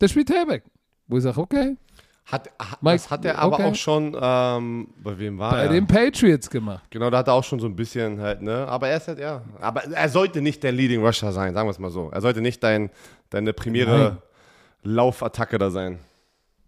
Der 0.00 0.08
spielt 0.08 0.28
Tailback. 0.28 0.64
Wo 1.06 1.16
ich 1.16 1.22
sage, 1.22 1.40
okay, 1.40 1.76
Hat, 2.30 2.50
hat, 2.58 2.82
Mike, 2.82 2.96
das 2.96 3.10
hat 3.10 3.24
er 3.24 3.38
aber 3.38 3.54
okay. 3.54 3.64
auch 3.64 3.74
schon, 3.74 4.14
ähm, 4.20 4.88
bei 5.02 5.18
wem 5.18 5.38
war 5.38 5.50
Bei 5.50 5.62
er? 5.62 5.70
den 5.70 5.86
Patriots 5.86 6.50
gemacht. 6.50 6.84
Genau, 6.90 7.08
da 7.08 7.18
hat 7.18 7.28
er 7.28 7.32
auch 7.32 7.44
schon 7.44 7.58
so 7.58 7.66
ein 7.66 7.74
bisschen 7.74 8.20
halt, 8.20 8.42
ne? 8.42 8.68
Aber 8.68 8.88
er 8.88 8.98
ist 8.98 9.08
halt, 9.08 9.18
ja. 9.18 9.40
Aber 9.60 9.84
er 9.84 10.08
sollte 10.10 10.42
nicht 10.42 10.62
dein 10.62 10.74
Leading 10.74 11.02
Rusher 11.02 11.32
sein, 11.32 11.54
sagen 11.54 11.66
wir 11.66 11.70
es 11.70 11.78
mal 11.78 11.90
so. 11.90 12.10
Er 12.10 12.20
sollte 12.20 12.42
nicht 12.42 12.62
dein, 12.62 12.90
deine 13.30 13.54
primäre 13.54 14.18
Nein. 14.84 14.94
Laufattacke 14.94 15.56
da 15.56 15.70
sein. 15.70 16.00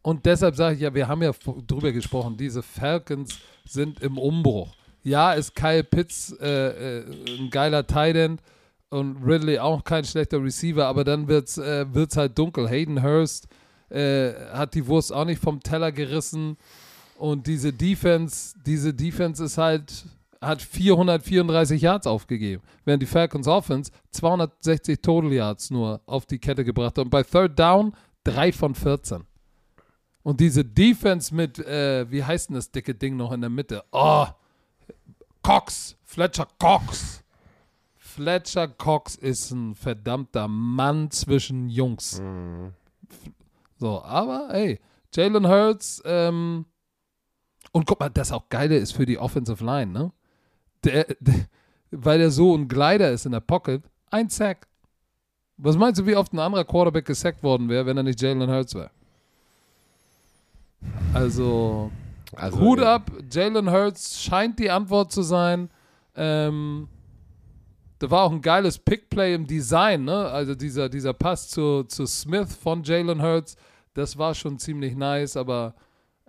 Und 0.01 0.25
deshalb 0.25 0.57
sage 0.57 0.77
ich 0.77 0.81
ja, 0.81 0.95
wir 0.95 1.07
haben 1.07 1.23
ja 1.23 1.33
drüber 1.67 1.93
gesprochen, 1.93 2.39
diese 2.39 2.63
Falcons 2.63 3.39
sind 3.67 4.01
im 4.01 4.17
Umbruch. 4.17 4.75
Ja, 5.03 5.35
ist 5.35 5.55
Kyle 5.55 5.85
Pitts 5.85 6.35
äh, 6.41 7.01
äh, 7.01 7.05
ein 7.39 7.51
geiler 7.51 7.87
Tight 7.87 8.17
End 8.17 8.41
und 8.89 9.23
Ridley 9.23 9.59
auch 9.59 9.85
kein 9.85 10.05
schlechter 10.05 10.43
Receiver, 10.43 10.87
aber 10.87 11.05
dann 11.05 11.29
wird 11.29 11.49
es 11.49 11.59
äh, 11.59 11.85
wird's 11.93 12.17
halt 12.17 12.39
dunkel. 12.39 12.67
Hayden 12.67 13.03
Hurst 13.03 13.47
äh, 13.91 14.33
hat 14.53 14.75
die 14.75 14.87
Wurst 14.87 15.13
auch 15.13 15.25
nicht 15.25 15.43
vom 15.43 15.61
Teller 15.61 15.93
gerissen 15.93 16.57
und 17.21 17.47
diese 17.47 17.71
Defense, 17.73 18.55
diese 18.65 18.95
Defense 18.95 19.45
ist 19.45 19.59
halt, 19.59 20.07
hat 20.41 20.63
434 20.63 21.83
Yards 21.83 22.07
aufgegeben, 22.07 22.63
während 22.87 23.03
die 23.03 23.07
Falcons 23.07 23.47
Offense 23.47 23.93
260 24.13 25.03
Total 25.03 25.31
Yards 25.31 25.71
nur 25.71 26.01
auf 26.07 26.25
die 26.25 26.39
Kette 26.39 26.65
gebracht 26.65 26.97
hat 26.97 27.05
und 27.05 27.11
bei 27.11 27.23
Third 27.23 27.59
Down 27.59 27.93
3 28.25 28.53
von 28.53 28.75
14. 28.75 29.25
Und 30.23 30.41
diese 30.41 30.65
Defense 30.65 31.35
mit, 31.35 31.59
äh, 31.59 32.11
wie 32.11 32.25
heißt 32.25 32.49
denn 32.49 32.57
das 32.57 32.71
dicke 32.71 32.95
Ding 32.95 33.17
noch 33.17 33.33
in 33.33 33.43
der 33.43 33.51
Mitte? 33.51 33.85
Oh, 33.93 34.27
Cox, 35.43 35.97
Fletcher 36.05 36.49
Cox. 36.59 37.23
Fletcher 37.97 38.69
Cox 38.69 39.15
ist 39.17 39.51
ein 39.51 39.75
verdammter 39.75 40.49
Mann 40.49 41.11
zwischen 41.11 41.69
Jungs. 41.69 42.21
So, 43.81 44.03
aber 44.03 44.51
ey, 44.53 44.79
Jalen 45.15 45.49
Hurts, 45.49 46.03
ähm, 46.05 46.67
und 47.73 47.87
guck 47.87 47.99
mal, 47.99 48.11
das 48.11 48.31
auch 48.31 48.49
Geile 48.51 48.77
ist 48.77 48.93
für 48.93 49.07
die 49.07 49.19
Offensive 49.19 49.65
Line, 49.65 49.91
ne? 49.91 50.13
Der, 50.85 51.07
der, 51.19 51.47
weil 51.91 52.21
er 52.21 52.31
so 52.31 52.55
ein 52.55 52.69
Glider 52.69 53.11
ist 53.11 53.25
in 53.25 53.33
der 53.33 53.41
Pocket, 53.41 53.83
ein 54.11 54.29
Sack. 54.29 54.67
Was 55.57 55.77
meinst 55.77 56.01
du, 56.01 56.07
wie 56.07 56.15
oft 56.15 56.33
ein 56.33 56.39
anderer 56.39 56.65
Quarterback 56.65 57.07
gesackt 57.07 57.43
worden 57.43 57.69
wäre, 57.69 57.87
wenn 57.87 57.97
er 57.97 58.03
nicht 58.03 58.21
Jalen 58.21 58.51
Hurts 58.51 58.75
wäre? 58.75 58.91
Also, 61.15 61.91
Also, 62.35 62.61
Hut 62.61 62.81
äh, 62.81 62.85
ab, 62.85 63.11
Jalen 63.31 63.71
Hurts 63.71 64.23
scheint 64.23 64.59
die 64.59 64.71
Antwort 64.71 65.11
zu 65.11 65.23
sein. 65.23 65.71
Ähm, 66.15 66.89
da 67.99 68.11
war 68.11 68.25
auch 68.25 68.33
ein 68.33 68.41
geiles 68.41 68.79
Pickplay 68.79 69.35
im 69.35 69.47
Design, 69.47 70.05
ne? 70.05 70.27
Also 70.29 70.55
dieser, 70.55 70.89
dieser 70.89 71.13
Pass 71.13 71.49
zu, 71.49 71.85
zu 71.85 72.07
Smith 72.07 72.55
von 72.55 72.83
Jalen 72.83 73.23
Hurts, 73.23 73.57
das 74.01 74.19
war 74.19 74.35
schon 74.35 74.59
ziemlich 74.59 74.97
nice, 74.97 75.37
aber 75.37 75.75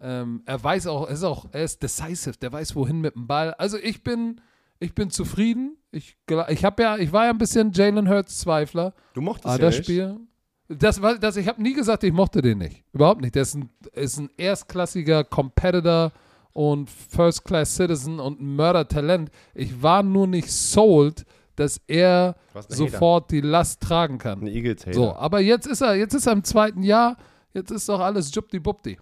ähm, 0.02 0.42
er 0.46 0.64
weiß 0.64 0.88
auch, 0.88 1.08
er 1.08 1.14
ist 1.14 1.24
auch, 1.24 1.46
er 1.52 1.64
ist 1.64 1.82
decisive, 1.82 2.38
der 2.38 2.52
weiß 2.52 2.76
wohin 2.76 3.02
mit 3.02 3.16
dem 3.16 3.28
Ball. 3.28 3.54
Also 3.56 3.78
ich 3.78 4.04
bin, 4.04 4.42
ich 4.80 4.94
bin 4.94 5.10
zufrieden. 5.10 5.78
Ich, 5.92 6.18
ich 6.50 6.64
habe 6.66 6.84
ja, 6.84 6.98
ich 6.98 7.12
war 7.12 7.26
ja 7.26 7.32
ein 7.32 7.38
bisschen 7.38 7.72
Jalen 7.72 8.08
Hurts 8.10 8.40
Zweifler. 8.40 8.94
Du 9.14 9.22
mochtest 9.22 9.48
Ah, 9.48 9.52
ja 9.58 9.58
das. 9.58 9.76
Spiel. 9.76 10.18
Das, 10.70 11.02
war- 11.02 11.18
das, 11.18 11.36
ich 11.36 11.48
habe 11.48 11.62
nie 11.62 11.74
gesagt, 11.74 12.04
ich 12.04 12.14
mochte 12.14 12.42
den 12.42 12.60
nicht. 12.60 12.84
Überhaupt 12.94 13.22
nicht. 13.22 13.36
Der 13.36 13.42
ist 13.42 13.56
ein, 13.56 13.70
ist 13.94 14.18
ein 14.18 14.30
erstklassiger 14.38 15.24
Competitor 15.26 16.12
und 16.54 16.90
First-Class-Citizen 16.90 18.20
und 18.20 18.40
ein 18.42 18.56
Mördertalent. 18.56 19.32
Ich 19.54 19.82
war 19.84 20.02
nur 20.04 20.28
nicht 20.28 20.52
sold, 20.52 21.26
dass 21.56 21.80
er 21.88 22.36
sofort 22.70 23.32
die 23.32 23.42
Last 23.42 23.82
tragen 23.82 24.18
kann. 24.18 24.42
Ein 24.42 24.48
Eagles-Hater. 24.48 24.94
So, 24.94 25.14
aber 25.14 25.42
jetzt 25.42 25.68
ist 25.68 25.82
er, 25.82 25.96
jetzt 25.96 26.14
ist 26.14 26.26
er 26.26 26.34
im 26.34 26.44
zweiten 26.44 26.84
Jahr. 26.84 27.18
Jetzt 27.54 27.72
ist 27.72 27.89
doch 27.89 27.99
alles 27.99 28.34
Jupti-Bupti. 28.34 28.97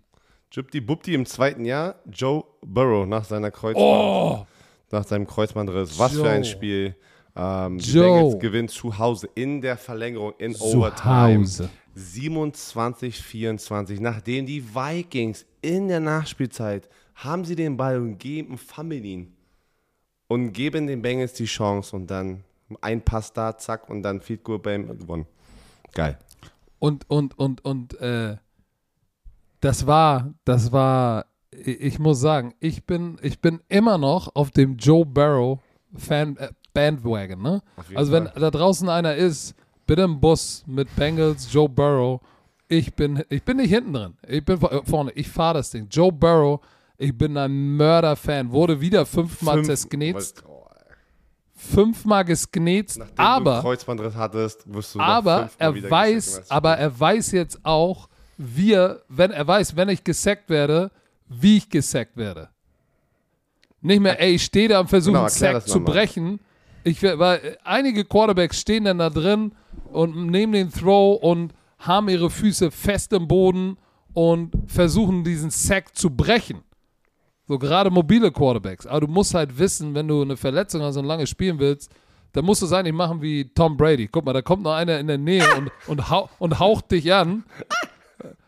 Jupti 0.51 0.81
Bupti 0.81 1.13
im 1.13 1.25
zweiten 1.25 1.65
Jahr, 1.65 1.95
Joe 2.11 2.43
Burrow 2.65 3.05
nach 3.05 3.23
seiner 3.23 3.51
Kreuzband, 3.51 3.85
Oh! 3.85 4.45
nach 4.91 5.03
seinem 5.05 5.27
Kreuzbandriss. 5.27 5.97
Was 5.99 6.13
für 6.13 6.27
ein 6.29 6.43
Joe. 6.43 6.51
Spiel. 6.51 6.95
Ähm, 7.35 7.77
die 7.77 7.91
Joe. 7.91 8.03
Bengals 8.23 8.39
gewinnen 8.39 8.67
zu 8.67 8.97
Hause 8.97 9.29
in 9.35 9.61
der 9.61 9.77
Verlängerung, 9.77 10.33
in 10.39 10.55
Overtime. 10.55 11.41
Hause. 11.43 11.69
27-24. 11.95 14.01
Nachdem 14.01 14.45
die 14.45 14.63
Vikings 14.73 15.45
in 15.61 15.87
der 15.87 15.99
Nachspielzeit 15.99 16.89
haben 17.15 17.45
sie 17.45 17.55
den 17.55 17.77
Ball 17.77 17.99
und 17.99 18.17
geben, 18.17 18.57
fummeln 18.57 19.03
ihn. 19.03 19.33
Und 20.27 20.53
geben 20.53 20.87
den 20.87 21.01
Bengals 21.01 21.33
die 21.33 21.45
Chance 21.45 21.95
und 21.95 22.07
dann 22.07 22.43
ein 22.81 23.03
Pass 23.03 23.33
da, 23.33 23.57
zack, 23.57 23.89
und 23.89 24.03
dann 24.03 24.21
Field 24.21 24.43
Goal 24.43 24.59
beim 24.59 24.87
gewonnen. 24.97 25.25
Geil. 25.93 26.17
Und, 26.79 27.09
und, 27.09 27.37
und, 27.37 27.63
und, 27.65 27.99
äh, 27.99 28.37
das 29.61 29.85
war, 29.85 30.33
das 30.45 30.71
war, 30.71 31.25
ich 31.51 31.99
muss 31.99 32.19
sagen, 32.21 32.53
ich 32.59 32.85
bin, 32.85 33.17
ich 33.21 33.39
bin 33.41 33.59
immer 33.67 33.97
noch 33.97 34.33
auf 34.35 34.51
dem 34.51 34.77
Joe 34.77 35.05
Barrow 35.05 35.59
Fan, 35.95 36.37
äh, 36.37 36.49
Bandwagon, 36.73 37.41
ne? 37.41 37.61
Also 37.95 38.11
wenn 38.11 38.27
Fall. 38.27 38.39
da 38.39 38.51
draußen 38.51 38.87
einer 38.87 39.15
ist, 39.15 39.55
bitte 39.87 40.03
im 40.03 40.19
Bus 40.21 40.63
mit 40.67 40.95
Bengals, 40.95 41.51
Joe 41.51 41.67
Burrow, 41.67 42.21
ich 42.67 42.93
bin, 42.93 43.23
ich 43.29 43.43
bin 43.43 43.57
nicht 43.57 43.69
hinten 43.71 43.93
drin, 43.93 44.13
ich 44.27 44.45
bin 44.45 44.59
vor- 44.59 44.83
vorne, 44.85 45.11
ich 45.15 45.27
fahre 45.27 45.55
das 45.55 45.71
Ding. 45.71 45.87
Joe 45.89 46.11
Burrow, 46.11 46.61
ich 46.99 47.17
bin 47.17 47.35
ein 47.37 47.75
Mörder-Fan, 47.75 48.51
wurde 48.51 48.79
wieder 48.79 49.05
fünfmal 49.07 49.55
Fünf- 49.55 49.67
zersknetzt, 49.67 50.43
fünfmal 51.59 52.23
gesknetzt, 52.25 52.99
Nachdem 52.99 53.15
du 53.15 53.21
aber 53.21 53.53
einen 53.55 53.61
Kreuzbandriss 53.61 54.15
hattest, 54.15 54.73
wirst 54.73 54.95
du 54.95 54.99
aber 54.99 55.49
er 55.57 55.91
weiß, 55.91 56.49
aber 56.49 56.77
er 56.77 56.97
weiß 56.99 57.31
jetzt 57.31 57.59
auch, 57.63 58.07
wie 58.37 58.73
er, 58.73 59.01
wenn 59.09 59.31
er 59.31 59.45
weiß, 59.45 59.75
wenn 59.75 59.89
ich 59.89 60.03
gesackt 60.03 60.49
werde, 60.49 60.91
wie 61.27 61.57
ich 61.57 61.69
gesackt 61.69 62.15
werde. 62.15 62.49
Nicht 63.81 63.99
mehr, 64.01 64.19
ey, 64.19 64.35
ich 64.35 64.43
stehe 64.43 64.69
da 64.69 64.79
und 64.79 64.89
versuche 64.89 65.13
Genau, 65.13 65.25
einen 65.25 65.29
Sack 65.29 65.67
zu 65.67 65.83
brechen. 65.83 66.39
Ich, 66.83 67.03
weil 67.03 67.37
äh, 67.39 67.57
einige 67.63 68.05
Quarterbacks 68.05 68.59
stehen 68.59 68.85
dann 68.85 68.97
da 68.99 69.09
drin 69.09 69.51
und 69.91 70.27
nehmen 70.27 70.53
den 70.53 70.71
Throw 70.71 71.21
und 71.21 71.53
haben 71.77 72.09
ihre 72.09 72.29
Füße 72.29 72.71
fest 72.71 73.13
im 73.13 73.27
Boden 73.27 73.77
und 74.13 74.51
versuchen 74.67 75.23
diesen 75.23 75.49
Sack 75.49 75.95
zu 75.95 76.09
brechen. 76.09 76.61
So 77.49 77.57
gerade 77.57 77.89
mobile 77.89 78.31
Quarterbacks. 78.31 78.85
Aber 78.85 79.01
du 79.01 79.07
musst 79.07 79.33
halt 79.33 79.57
wissen, 79.57 79.95
wenn 79.95 80.07
du 80.07 80.21
eine 80.21 80.37
Verletzung 80.37 80.83
hast 80.83 80.97
und 80.97 81.05
lange 81.05 81.25
spielen 81.25 81.57
willst, 81.57 81.91
dann 82.33 82.45
musst 82.45 82.61
du 82.61 82.67
es 82.67 82.71
eigentlich 82.71 82.93
machen 82.93 83.23
wie 83.23 83.45
Tom 83.55 83.75
Brady. 83.75 84.07
Guck 84.07 84.23
mal, 84.23 84.33
da 84.33 84.43
kommt 84.43 84.61
noch 84.61 84.73
einer 84.75 84.99
in 84.99 85.07
der 85.07 85.17
Nähe 85.17 85.43
und, 85.57 85.71
und, 85.87 86.11
hau, 86.11 86.29
und 86.37 86.59
haucht 86.59 86.91
dich 86.91 87.11
an. 87.11 87.43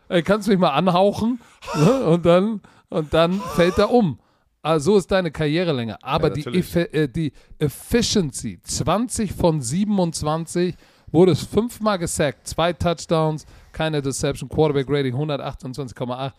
Ey, 0.07 0.21
kannst 0.21 0.47
du 0.47 0.51
mich 0.51 0.59
mal 0.59 0.69
anhauchen? 0.69 1.39
Ne? 1.75 2.03
Und, 2.05 2.25
dann, 2.27 2.61
und 2.89 3.11
dann 3.11 3.39
fällt 3.55 3.79
er 3.79 3.89
um. 3.89 4.19
Also 4.61 4.91
so 4.91 4.97
ist 4.99 5.09
deine 5.09 5.31
Karrierelänge. 5.31 5.97
Aber 6.03 6.27
Ja, 6.27 6.33
die. 6.35 6.43
Effe- 6.61 6.93
äh, 6.93 7.07
die 7.09 7.33
Efficiency, 7.57 8.59
20 8.61 9.33
von 9.33 9.61
27, 9.63 10.75
wurde 11.11 11.31
es 11.31 11.41
fünfmal 11.43 11.97
gesackt, 11.97 12.47
zwei 12.47 12.71
Touchdowns, 12.73 13.47
keine 13.71 13.99
Deception, 14.03 14.47
Quarterback 14.47 14.85
Rating 14.87 15.15
128,8. 15.15 16.33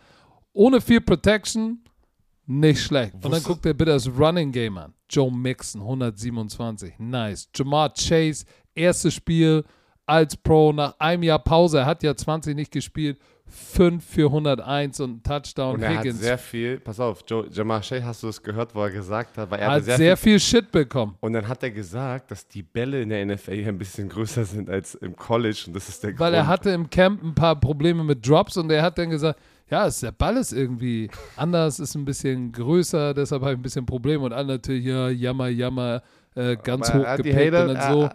Ohne 0.53 0.79
viel 0.79 1.01
Protection, 1.01 1.82
nicht 2.45 2.81
schlecht. 2.81 3.13
Und 3.23 3.31
dann 3.31 3.43
guckt 3.43 3.65
ihr 3.65 3.73
bitte 3.73 3.91
das 3.91 4.07
Running 4.07 4.51
Game 4.51 4.77
an. 4.77 4.93
Joe 5.09 5.31
Mixon, 5.31 5.81
127. 5.81 6.95
Nice. 6.99 7.49
Jamar 7.55 7.93
Chase, 7.93 8.45
erstes 8.75 9.13
Spiel 9.13 9.63
als 10.05 10.35
Pro 10.35 10.73
nach 10.73 10.95
einem 10.99 11.23
Jahr 11.23 11.39
Pause. 11.39 11.79
Er 11.79 11.85
hat 11.85 12.03
ja 12.03 12.15
20 12.15 12.55
nicht 12.55 12.71
gespielt. 12.71 13.17
5 13.53 14.03
für 14.03 14.25
101 14.27 14.99
und 14.99 15.23
Touchdown. 15.23 15.75
Und 15.75 15.83
er 15.83 15.89
hat 15.89 15.99
Higgins 15.99 16.19
sehr 16.21 16.37
viel, 16.37 16.79
pass 16.79 16.99
auf, 16.99 17.23
Joe, 17.27 17.47
Jamar 17.51 17.83
Shea, 17.83 18.01
hast 18.03 18.23
du 18.23 18.27
es 18.29 18.41
gehört, 18.41 18.73
wo 18.73 18.81
er 18.81 18.89
gesagt 18.89 19.37
hat, 19.37 19.51
weil 19.51 19.59
er 19.59 19.71
hat 19.71 19.83
sehr, 19.83 19.97
sehr, 19.97 20.17
viel, 20.17 20.39
viel 20.39 20.39
Shit 20.39 20.71
bekommen. 20.71 21.15
Und 21.19 21.33
dann 21.33 21.47
hat 21.47 21.61
er 21.61 21.69
gesagt, 21.69 22.31
dass 22.31 22.47
die 22.47 22.63
Bälle 22.63 23.01
in 23.01 23.09
der 23.09 23.25
NFL 23.25 23.53
hier 23.53 23.67
ein 23.67 23.77
bisschen 23.77 24.09
größer 24.09 24.45
sind 24.45 24.69
als 24.69 24.95
im 24.95 25.15
College 25.15 25.65
und 25.67 25.75
das 25.75 25.87
ist 25.87 26.01
der 26.03 26.17
Weil 26.17 26.31
Grund. 26.31 26.33
er 26.33 26.47
hatte 26.47 26.71
im 26.71 26.89
Camp 26.89 27.21
ein 27.21 27.35
paar 27.35 27.59
Probleme 27.59 28.03
mit 28.03 28.27
Drops 28.27 28.57
und 28.57 28.71
er 28.71 28.81
hat 28.81 28.97
dann 28.97 29.11
gesagt, 29.11 29.39
ja, 29.69 29.87
es- 29.87 29.99
der 30.01 30.11
Ball 30.11 30.37
ist 30.37 30.51
irgendwie 30.53 31.09
anders, 31.35 31.79
ist 31.79 31.95
ein 31.95 32.05
bisschen 32.05 32.51
größer, 32.51 33.13
deshalb 33.13 33.41
habe 33.41 33.53
ich 33.53 33.59
ein 33.59 33.63
bisschen 33.63 33.85
Probleme. 33.85 34.23
Und 34.25 34.33
alle 34.33 34.53
natürlich, 34.53 34.85
ja, 34.85 35.09
jammer, 35.09 35.47
jammer, 35.47 36.01
äh, 36.35 36.55
ganz 36.57 36.89
Aber 36.89 36.99
hoch 36.99 37.05
hat 37.05 37.17
gepickt 37.17 37.37
Hater, 37.53 37.61
und 37.69 37.73
dann 37.75 37.93
so. 37.93 38.01
er, 38.03 38.11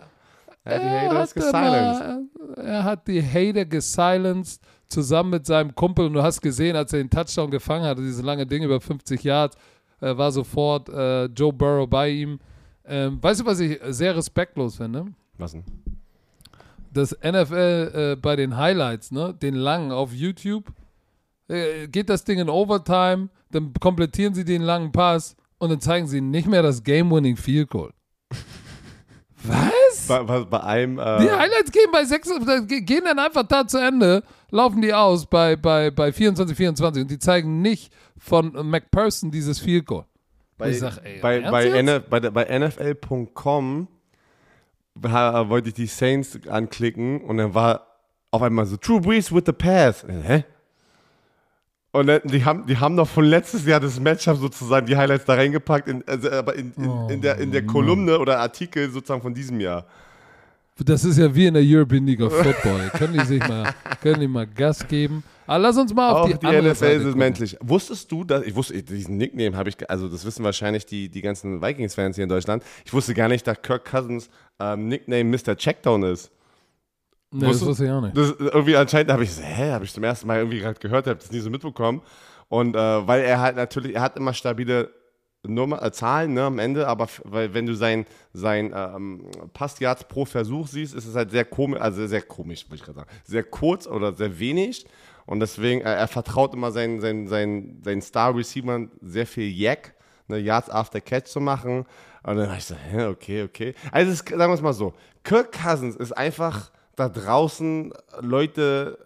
er 0.65 0.75
hat 0.75 0.83
die 0.83 0.87
Er 0.87 1.01
Haters 1.11 1.29
hat 1.31 1.35
gesilenced. 1.35 2.29
Er 2.57 2.85
hat 2.85 3.09
die 3.09 3.23
Hater 3.23 3.65
gesilenced, 3.65 4.63
zusammen 4.89 5.31
mit 5.31 5.47
seinem 5.47 5.75
Kumpel. 5.75 6.07
Und 6.07 6.15
du 6.15 6.23
hast 6.23 6.41
gesehen, 6.41 6.77
als 6.77 6.93
er 6.93 6.99
den 7.01 7.11
Touchdown 7.11 7.51
gefangen 7.51 7.85
hatte, 7.85 8.03
dieses 8.03 8.23
lange 8.23 8.47
Ding 8.47 8.63
über 8.63 8.81
50 8.81 9.23
Yards, 9.25 9.57
äh, 10.01 10.17
war 10.17 10.31
sofort 10.33 10.89
äh, 10.89 11.25
Joe 11.27 11.53
Burrow 11.53 11.89
bei 11.89 12.09
ihm. 12.11 12.39
Ähm, 12.87 13.19
weißt 13.23 13.41
du, 13.41 13.47
was 13.47 13.61
ich 13.61 13.79
sehr 13.89 14.17
respektlos 14.17 14.77
finde? 14.77 15.07
Was 15.37 15.53
denn? 15.53 15.65
das 16.93 17.13
NFL 17.23 17.93
äh, 18.15 18.17
bei 18.17 18.35
den 18.35 18.57
Highlights, 18.57 19.11
ne, 19.13 19.35
den 19.35 19.55
langen 19.55 19.93
auf 19.93 20.13
YouTube, 20.15 20.65
geht 21.89 22.11
das 22.11 22.25
Ding 22.25 22.39
in 22.39 22.49
Overtime, 22.49 23.29
dann 23.51 23.73
komplettieren 23.81 24.35
sie 24.35 24.45
den 24.45 24.63
langen 24.63 24.93
Pass 24.93 25.35
und 25.59 25.71
dann 25.71 25.81
zeigen 25.81 26.07
sie 26.07 26.21
nicht 26.21 26.47
mehr 26.47 26.63
das 26.63 26.83
Game-Winning 26.83 27.37
Field 27.37 27.71
Goal. 27.71 27.93
Was? 29.45 30.07
Bei, 30.09 30.23
bei, 30.23 30.45
bei 30.45 30.63
einem. 30.63 30.99
Äh, 30.99 31.21
Die 31.21 31.31
Highlights 31.31 31.71
gehen 31.73 31.91
bei 31.93 32.05
6, 32.05 32.31
gehen 32.67 33.05
dann 33.05 33.19
einfach 33.19 33.45
da 33.45 33.67
zu 33.67 33.79
Ende, 33.79 34.23
laufen 34.51 34.83
die 34.83 34.93
aus 34.93 35.27
bei, 35.27 35.57
bei, 35.57 35.91
bei 35.91 36.13
24, 36.13 36.57
24 36.57 37.03
und 37.03 37.11
die 37.11 37.19
zeigen 37.19 37.63
nicht 37.63 37.93
von 38.19 38.53
McPherson 38.69 39.31
dieses 39.31 39.59
Field 39.59 39.87
Goal. 39.87 40.05
bei, 40.59 40.71
ich 40.71 40.81
sag, 40.81 40.99
ey, 41.05 41.21
bei, 41.21 41.41
bei, 41.41 42.31
bei, 42.31 42.59
NFL.com 42.59 43.89
wollte 44.95 45.69
ich 45.69 45.75
die 45.75 45.87
Saints 45.87 46.39
anklicken 46.49 47.21
und 47.23 47.37
dann 47.39 47.55
war 47.55 47.87
auf 48.31 48.43
einmal 48.43 48.67
so 48.67 48.77
True 48.77 49.01
Breeze 49.01 49.35
with 49.35 49.45
the 49.47 49.53
pass. 49.53 50.05
Hä? 50.07 50.45
Und 51.99 52.33
die 52.33 52.45
haben, 52.45 52.65
die 52.67 52.77
haben 52.77 52.95
noch 52.95 53.09
von 53.09 53.25
letztes 53.25 53.67
Jahr 53.67 53.81
das 53.81 53.99
Matchup 53.99 54.37
sozusagen 54.37 54.87
die 54.87 54.97
Highlights 54.97 55.25
da 55.25 55.35
reingepackt, 55.35 55.89
in, 55.89 56.05
also, 56.07 56.31
aber 56.31 56.55
in, 56.55 56.73
in, 56.77 57.11
in, 57.11 57.21
der, 57.21 57.39
in 57.39 57.51
der 57.51 57.67
Kolumne 57.67 58.19
oder 58.19 58.39
Artikel 58.39 58.89
sozusagen 58.91 59.21
von 59.21 59.35
diesem 59.35 59.61
Jahr. 59.61 59.85
Das 60.85 61.05
ist 61.05 61.19
ja 61.19 61.35
wie 61.35 61.47
in 61.47 61.55
der 61.55 61.63
European 61.65 62.07
League 62.07 62.21
of 62.21 62.33
Football. 62.33 62.89
können 62.93 63.15
die 63.15 63.25
sich 63.25 63.41
mal, 63.41 63.75
können 64.01 64.21
die 64.21 64.29
mal 64.29 64.47
Gas 64.47 64.87
geben? 64.87 65.25
Aber 65.45 65.59
lass 65.59 65.77
uns 65.77 65.93
mal 65.93 66.11
auf 66.11 66.19
Auch 66.19 66.27
die, 66.27 66.39
die, 66.39 66.47
andere 66.47 66.71
NFL 66.71 66.75
Seite 66.77 67.09
ist 67.09 67.17
menschlich. 67.17 67.57
Wusstest 67.61 68.13
du, 68.13 68.23
dass 68.23 68.45
ich 68.45 68.55
wusste, 68.55 68.81
diesen 68.83 69.17
Nickname 69.17 69.57
habe 69.57 69.71
ich, 69.71 69.91
also 69.91 70.09
das 70.09 70.25
wissen 70.25 70.45
wahrscheinlich 70.45 70.87
die, 70.87 71.09
die 71.09 71.21
ganzen 71.21 71.61
Vikings-Fans 71.61 72.15
hier 72.15 72.25
in 72.25 72.29
Deutschland. 72.29 72.63
Ich 72.85 72.93
wusste 72.93 73.15
gar 73.15 73.29
nicht, 73.29 73.47
dass 73.47 73.61
Kirk 73.63 73.87
Cousins 73.87 74.31
ähm, 74.61 74.87
Nickname 74.89 75.25
Mr. 75.25 75.57
Checkdown 75.57 76.05
ist. 76.05 76.31
Nee, 77.31 77.49
das 77.49 77.65
wusste 77.65 77.85
ich 77.85 77.91
auch 77.91 78.01
nicht. 78.01 78.17
Das 78.17 78.35
irgendwie 78.39 78.77
anscheinend 78.77 79.13
habe 79.13 79.23
ich 79.25 79.33
so, 79.35 79.43
hä, 79.43 79.71
habe 79.73 79.85
ich 79.85 79.93
zum 79.93 80.05
ersten 80.05 80.27
Mal 80.27 80.39
irgendwie 80.39 80.61
gerade 80.61 80.79
gehört, 80.81 81.07
habe 81.07 81.19
das 81.19 81.31
nie 81.31 81.41
so 81.41 81.51
mitbekommen. 81.51 82.01
Und 82.49 82.75
äh, 82.75 83.07
weil 83.07 83.23
er 83.23 83.41
halt 83.41 83.57
natürlich, 83.57 83.95
er 83.95 84.01
hat 84.01 84.17
immer 84.17 84.33
stabile 84.33 84.91
Nummer, 85.47 85.83
äh, 85.83 85.93
Zahlen 85.93 86.33
ne, 86.35 86.43
am 86.45 86.59
Ende, 86.59 86.89
aber 86.89 87.07
weil 87.25 87.53
wenn 87.55 87.67
du 87.67 87.75
sein, 87.75 88.07
sein 88.33 88.73
ähm, 88.75 89.27
Passyards 89.53 90.05
pro 90.05 90.25
Versuch 90.25 90.67
siehst, 90.69 90.95
ist 90.95 91.07
es 91.07 91.15
halt 91.15 91.31
sehr 91.31 91.45
komisch, 91.45 91.81
also 91.81 92.07
sehr 92.07 92.23
komisch, 92.23 92.65
würde 92.67 92.77
ich 92.77 92.83
gerade 92.83 93.01
sagen. 93.01 93.11
Sehr 93.25 93.45
kurz 93.45 93.87
oder 93.87 94.15
sehr 94.15 94.39
wenig. 94.39 94.87
Und 95.27 95.41
deswegen, 95.41 95.83
äh, 95.83 95.95
er 95.95 96.09
vertraut 96.09 96.55
immer 96.55 96.73
seinen, 96.73 97.01
seinen, 97.01 97.29
seinen, 97.29 97.83
seinen 97.83 98.01
Star-Receivern 98.01 98.91
sehr 99.03 99.27
viel 99.27 99.49
Jack, 99.49 99.95
ne, 100.29 100.39
Yards 100.39 100.71
after 100.71 101.01
Catch 101.03 101.27
zu 101.27 101.41
machen. 101.41 101.85
Und 102.23 102.37
dann 102.37 102.49
war 102.49 102.57
ich 102.57 102.65
so, 102.65 102.75
hä, 102.75 103.05
okay, 103.07 103.43
okay. 103.43 103.75
Also 103.93 104.11
ist- 104.13 104.27
sagen 104.29 104.39
wir 104.51 104.55
es 104.55 104.63
mal 104.63 104.73
so, 104.73 104.95
Kirk 105.23 105.53
Cousins 105.53 105.95
ist 105.97 106.13
einfach 106.13 106.71
da 106.99 107.09
draußen 107.09 107.93
Leute, 108.21 108.99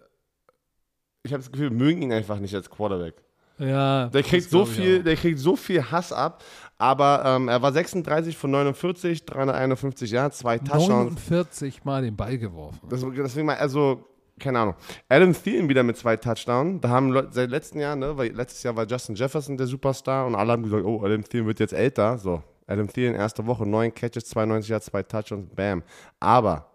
ich 1.22 1.32
habe 1.32 1.42
das 1.42 1.52
Gefühl, 1.52 1.70
mögen 1.70 2.02
ihn 2.02 2.12
einfach 2.12 2.38
nicht 2.38 2.54
als 2.54 2.70
Quarterback. 2.70 3.14
Ja, 3.58 4.08
Der 4.08 4.22
kriegt 4.22 4.50
so 4.50 4.64
viel, 4.64 5.02
der 5.02 5.14
kriegt 5.14 5.38
so 5.38 5.54
viel 5.56 5.82
Hass 5.90 6.12
ab, 6.12 6.42
aber 6.78 7.22
ähm, 7.24 7.48
er 7.48 7.62
war 7.62 7.72
36 7.72 8.36
von 8.36 8.50
49, 8.50 9.24
351 9.24 10.10
Yards, 10.10 10.38
zwei 10.38 10.58
Touchdowns. 10.58 10.88
49 11.28 11.84
Mal 11.84 12.02
den 12.02 12.16
Ball 12.16 12.38
geworfen. 12.38 12.80
Das, 12.88 13.04
deswegen 13.16 13.46
mal, 13.46 13.56
also, 13.56 14.04
keine 14.40 14.58
Ahnung. 14.58 14.74
Adam 15.08 15.32
Thielen 15.32 15.68
wieder 15.68 15.84
mit 15.84 15.96
zwei 15.96 16.16
Touchdowns. 16.16 16.80
Da 16.80 16.88
haben 16.88 17.10
Leute 17.10 17.28
seit 17.32 17.50
letzten 17.50 17.78
Jahr, 17.78 17.94
ne, 17.94 18.16
weil 18.16 18.32
letztes 18.32 18.62
Jahr 18.64 18.74
war 18.74 18.86
Justin 18.86 19.14
Jefferson 19.14 19.56
der 19.56 19.66
Superstar 19.68 20.26
und 20.26 20.34
alle 20.34 20.52
haben 20.52 20.64
gesagt, 20.64 20.84
oh, 20.84 21.04
Adam 21.04 21.22
Thielen 21.22 21.46
wird 21.46 21.60
jetzt 21.60 21.74
älter. 21.74 22.18
So, 22.18 22.42
Adam 22.66 22.88
Thielen, 22.88 23.14
erste 23.14 23.46
Woche, 23.46 23.64
neun 23.64 23.94
Catches, 23.94 24.24
92 24.30 24.70
Yards, 24.70 24.86
zwei 24.86 25.02
Touchdowns, 25.04 25.48
bam. 25.54 25.84
Aber 26.18 26.71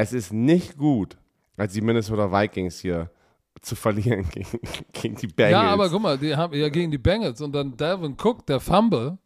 es 0.00 0.12
ist 0.12 0.32
nicht 0.32 0.76
gut, 0.76 1.16
als 1.56 1.72
die 1.72 1.80
Minnesota 1.80 2.30
Vikings 2.30 2.78
hier 2.80 3.10
zu 3.60 3.74
verlieren 3.74 4.28
gegen, 4.32 4.58
gegen 4.92 5.14
die 5.16 5.26
Bengals. 5.26 5.64
Ja, 5.64 5.72
aber 5.72 5.88
guck 5.90 6.02
mal, 6.02 6.16
die 6.18 6.34
haben 6.34 6.54
ja 6.54 6.68
gegen 6.68 6.90
die 6.90 6.98
Bengals 6.98 7.40
und 7.40 7.52
dann 7.52 7.76
Dalvin 7.76 8.16
Cook, 8.22 8.46
der 8.46 8.60
Fumble. 8.60 9.18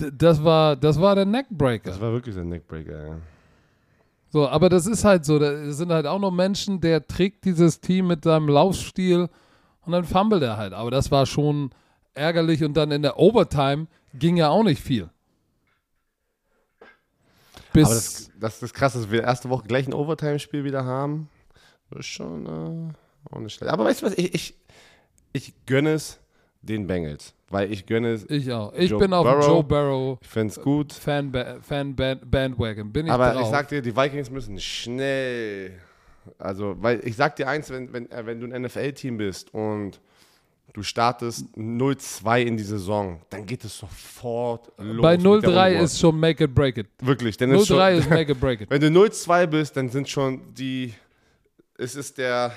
D- 0.00 0.10
Das 0.12 0.42
war, 0.44 0.76
das 0.76 1.00
war 1.00 1.14
der 1.14 1.24
Neckbreaker. 1.26 1.90
das 1.90 2.00
war 2.00 2.12
wirklich 2.12 2.36
ein 2.36 2.48
Neckbreaker, 2.48 3.06
ja. 3.08 3.16
So, 4.30 4.46
aber 4.46 4.68
das 4.68 4.86
ist 4.86 5.04
halt 5.04 5.24
so, 5.24 5.38
da 5.38 5.70
sind 5.72 5.90
halt 5.90 6.06
auch 6.06 6.18
noch 6.18 6.30
Menschen, 6.30 6.80
der 6.82 7.06
trägt 7.06 7.46
dieses 7.46 7.80
Team 7.80 8.08
mit 8.08 8.24
seinem 8.24 8.48
Laufstil 8.48 9.28
und 9.86 9.92
dann 9.92 10.04
fummelt 10.04 10.42
er 10.42 10.58
halt. 10.58 10.74
Aber 10.74 10.90
das 10.90 11.10
war 11.10 11.24
schon 11.24 11.70
ärgerlich 12.12 12.62
und 12.62 12.76
dann 12.76 12.90
in 12.90 13.00
der 13.00 13.18
Overtime 13.18 13.86
ging 14.12 14.36
ja 14.36 14.50
auch 14.50 14.64
nicht 14.64 14.82
viel. 14.82 15.08
Bis 17.72 17.84
Aber 17.86 17.94
das, 17.94 18.30
das 18.38 18.62
ist 18.62 18.74
krass, 18.74 18.94
dass 18.94 19.10
wir 19.10 19.22
erste 19.22 19.50
Woche 19.50 19.66
gleich 19.66 19.86
ein 19.86 19.94
Overtime-Spiel 19.94 20.64
wieder 20.64 20.84
haben. 20.84 21.28
Das 21.90 22.00
ist 22.00 22.06
schon 22.06 22.46
äh, 22.46 23.34
auch 23.34 23.40
nicht 23.40 23.54
schlecht. 23.54 23.72
Aber 23.72 23.84
weißt 23.84 24.02
du 24.02 24.06
was, 24.06 24.14
ich, 24.16 24.34
ich, 24.34 24.54
ich 25.32 25.54
gönne 25.66 25.92
es 25.92 26.18
den 26.62 26.86
Bengals. 26.86 27.34
Weil 27.50 27.72
ich 27.72 27.86
gönne 27.86 28.12
es, 28.12 28.28
ich 28.28 28.52
auch. 28.52 28.72
Ich 28.74 28.90
Joe 28.90 28.98
bin 28.98 29.12
auf 29.12 29.24
dem 29.26 29.38
Burrow. 29.38 29.46
Joe 29.46 29.64
Barrow 29.64 30.18
ich 30.20 30.28
fände 30.28 30.52
es 30.52 30.60
gut. 30.60 30.92
Fan, 30.92 31.32
Fan 31.62 31.96
Band, 31.96 32.30
Bandwagon. 32.30 32.92
Bin 32.92 33.06
ich 33.06 33.12
Aber 33.12 33.32
drauf. 33.32 33.42
ich 33.42 33.48
sag 33.48 33.68
dir, 33.68 33.80
die 33.80 33.96
Vikings 33.96 34.30
müssen 34.30 34.60
schnell. 34.60 35.72
Also, 36.36 36.76
weil 36.78 37.00
ich 37.06 37.16
sag 37.16 37.36
dir 37.36 37.48
eins, 37.48 37.70
wenn, 37.70 37.90
wenn, 37.92 38.10
äh, 38.10 38.26
wenn 38.26 38.40
du 38.40 38.52
ein 38.52 38.62
NFL-Team 38.62 39.16
bist 39.16 39.54
und 39.54 40.00
du 40.72 40.82
startest 40.82 41.46
0-2 41.56 42.42
in 42.42 42.56
die 42.56 42.62
Saison, 42.62 43.20
dann 43.30 43.46
geht 43.46 43.64
es 43.64 43.76
sofort 43.78 44.72
los. 44.78 45.02
Bei 45.02 45.16
mit 45.16 45.24
der 45.24 45.32
0-3 45.32 45.70
Unruhe. 45.70 45.84
ist 45.84 45.98
schon 45.98 46.18
Make 46.18 46.44
it 46.44 46.54
Break 46.54 46.78
it. 46.78 46.88
Wirklich, 47.00 47.36
denn 47.36 47.50
ist 47.50 47.70
0-3 47.70 47.90
schon, 47.90 47.98
ist 47.98 48.10
Make 48.10 48.32
it 48.32 48.40
Break 48.40 48.60
it. 48.62 48.70
Wenn 48.70 48.80
du 48.80 48.86
0-2 48.88 49.46
bist, 49.46 49.76
dann 49.76 49.88
sind 49.88 50.08
schon 50.08 50.54
die. 50.54 50.94
Es 51.76 51.94
ist 51.94 52.18
der. 52.18 52.52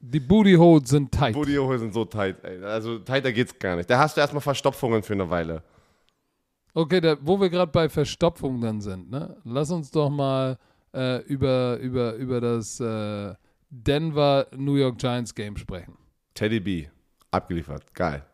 Die 0.00 0.20
Booty 0.20 0.54
Holes 0.54 0.90
sind 0.90 1.10
tight. 1.10 1.34
Bodyholen 1.34 1.80
sind 1.80 1.94
so 1.94 2.04
tight, 2.04 2.36
ey. 2.44 2.62
Also 2.62 2.98
tighter 2.98 3.32
geht's 3.32 3.58
gar 3.58 3.76
nicht. 3.76 3.88
Da 3.88 3.98
hast 3.98 4.16
du 4.16 4.20
erstmal 4.20 4.42
Verstopfungen 4.42 5.02
für 5.02 5.14
eine 5.14 5.28
Weile. 5.30 5.62
Okay, 6.74 7.00
da, 7.00 7.16
wo 7.22 7.40
wir 7.40 7.48
gerade 7.48 7.72
bei 7.72 7.88
Verstopfung 7.88 8.60
dann 8.60 8.82
sind, 8.82 9.10
ne? 9.10 9.34
lass 9.44 9.70
uns 9.70 9.90
doch 9.90 10.10
mal 10.10 10.58
äh, 10.94 11.22
über, 11.22 11.78
über, 11.78 12.12
über 12.16 12.40
das 12.42 12.78
äh, 12.80 13.34
Denver 13.70 14.46
New 14.54 14.74
York 14.74 14.98
Giants 14.98 15.34
Game 15.34 15.56
sprechen. 15.56 15.96
Teddy 16.34 16.60
B. 16.60 16.86
Abgeliefert. 17.30 17.94
Geil. 17.94 18.24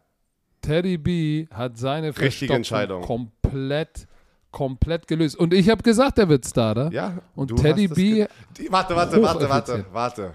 Teddy 0.61 0.97
B 0.97 1.47
hat 1.53 1.77
seine 1.79 2.17
Richtige 2.17 2.55
Entscheidung. 2.55 3.03
komplett, 3.03 4.07
komplett 4.51 5.09
gelöst. 5.09 5.37
Und 5.37 5.53
ich 5.53 5.69
habe 5.69 5.83
gesagt, 5.83 6.19
er 6.19 6.29
wird 6.29 6.47
Starter. 6.47 6.91
Ja. 6.93 7.19
Und 7.35 7.57
Teddy 7.57 7.89
B. 7.89 8.27
Die, 8.57 8.71
warte, 8.71 8.95
warte, 8.95 9.21
warte, 9.23 9.49
warte, 9.49 9.85
warte. 9.93 10.35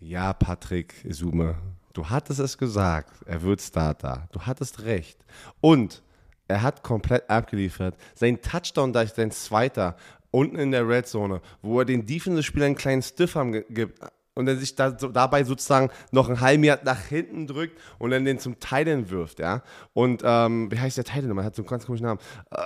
Ja, 0.00 0.32
Patrick 0.32 0.94
Sume. 1.10 1.56
Du 1.92 2.08
hattest 2.08 2.40
es 2.40 2.56
gesagt. 2.56 3.12
Er 3.26 3.42
wird 3.42 3.60
Starter. 3.60 4.28
Du 4.32 4.40
hattest 4.40 4.84
recht. 4.84 5.18
Und 5.60 6.02
er 6.46 6.62
hat 6.62 6.82
komplett 6.82 7.28
abgeliefert. 7.28 7.94
Sein 8.14 8.40
Touchdown, 8.40 8.92
da 8.92 9.02
ist 9.02 9.16
sein 9.16 9.30
zweiter, 9.32 9.96
unten 10.30 10.56
in 10.56 10.70
der 10.70 10.88
Red 10.88 11.06
Zone, 11.08 11.40
wo 11.60 11.80
er 11.80 11.84
den 11.84 12.06
Defensive-Spieler 12.06 12.66
einen 12.66 12.74
kleinen 12.76 13.02
Stiff-Arm 13.02 13.52
ge- 13.52 13.64
gibt 13.68 13.98
und 14.38 14.46
er 14.48 14.56
sich 14.56 14.74
da, 14.76 14.96
so, 14.96 15.08
dabei 15.08 15.42
sozusagen 15.42 15.90
noch 16.12 16.28
einen 16.28 16.40
halben 16.40 16.62
Yard 16.64 16.84
nach 16.84 17.00
hinten 17.00 17.46
drückt 17.48 17.78
und 17.98 18.10
dann 18.10 18.24
den 18.24 18.38
zum 18.38 18.60
Teilen 18.60 19.10
wirft, 19.10 19.40
ja. 19.40 19.62
Und 19.92 20.22
ähm, 20.24 20.70
wie 20.70 20.78
heißt 20.78 20.96
der 20.96 21.04
Teilen 21.04 21.28
nochmal? 21.28 21.44
Er 21.44 21.46
hat 21.48 21.56
so 21.56 21.62
einen 21.62 21.68
ganz 21.68 21.84
komischen 21.84 22.06
Namen. 22.06 22.20
Äh, 22.52 22.58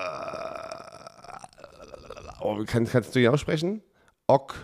oh, 2.41 2.63
kann, 2.67 2.87
kannst 2.87 3.15
du 3.15 3.21
ihn 3.21 3.29
aussprechen? 3.29 3.83
Ok. 4.27 4.55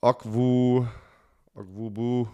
Okwu. 0.00 0.86
Okwubu. 1.54 2.26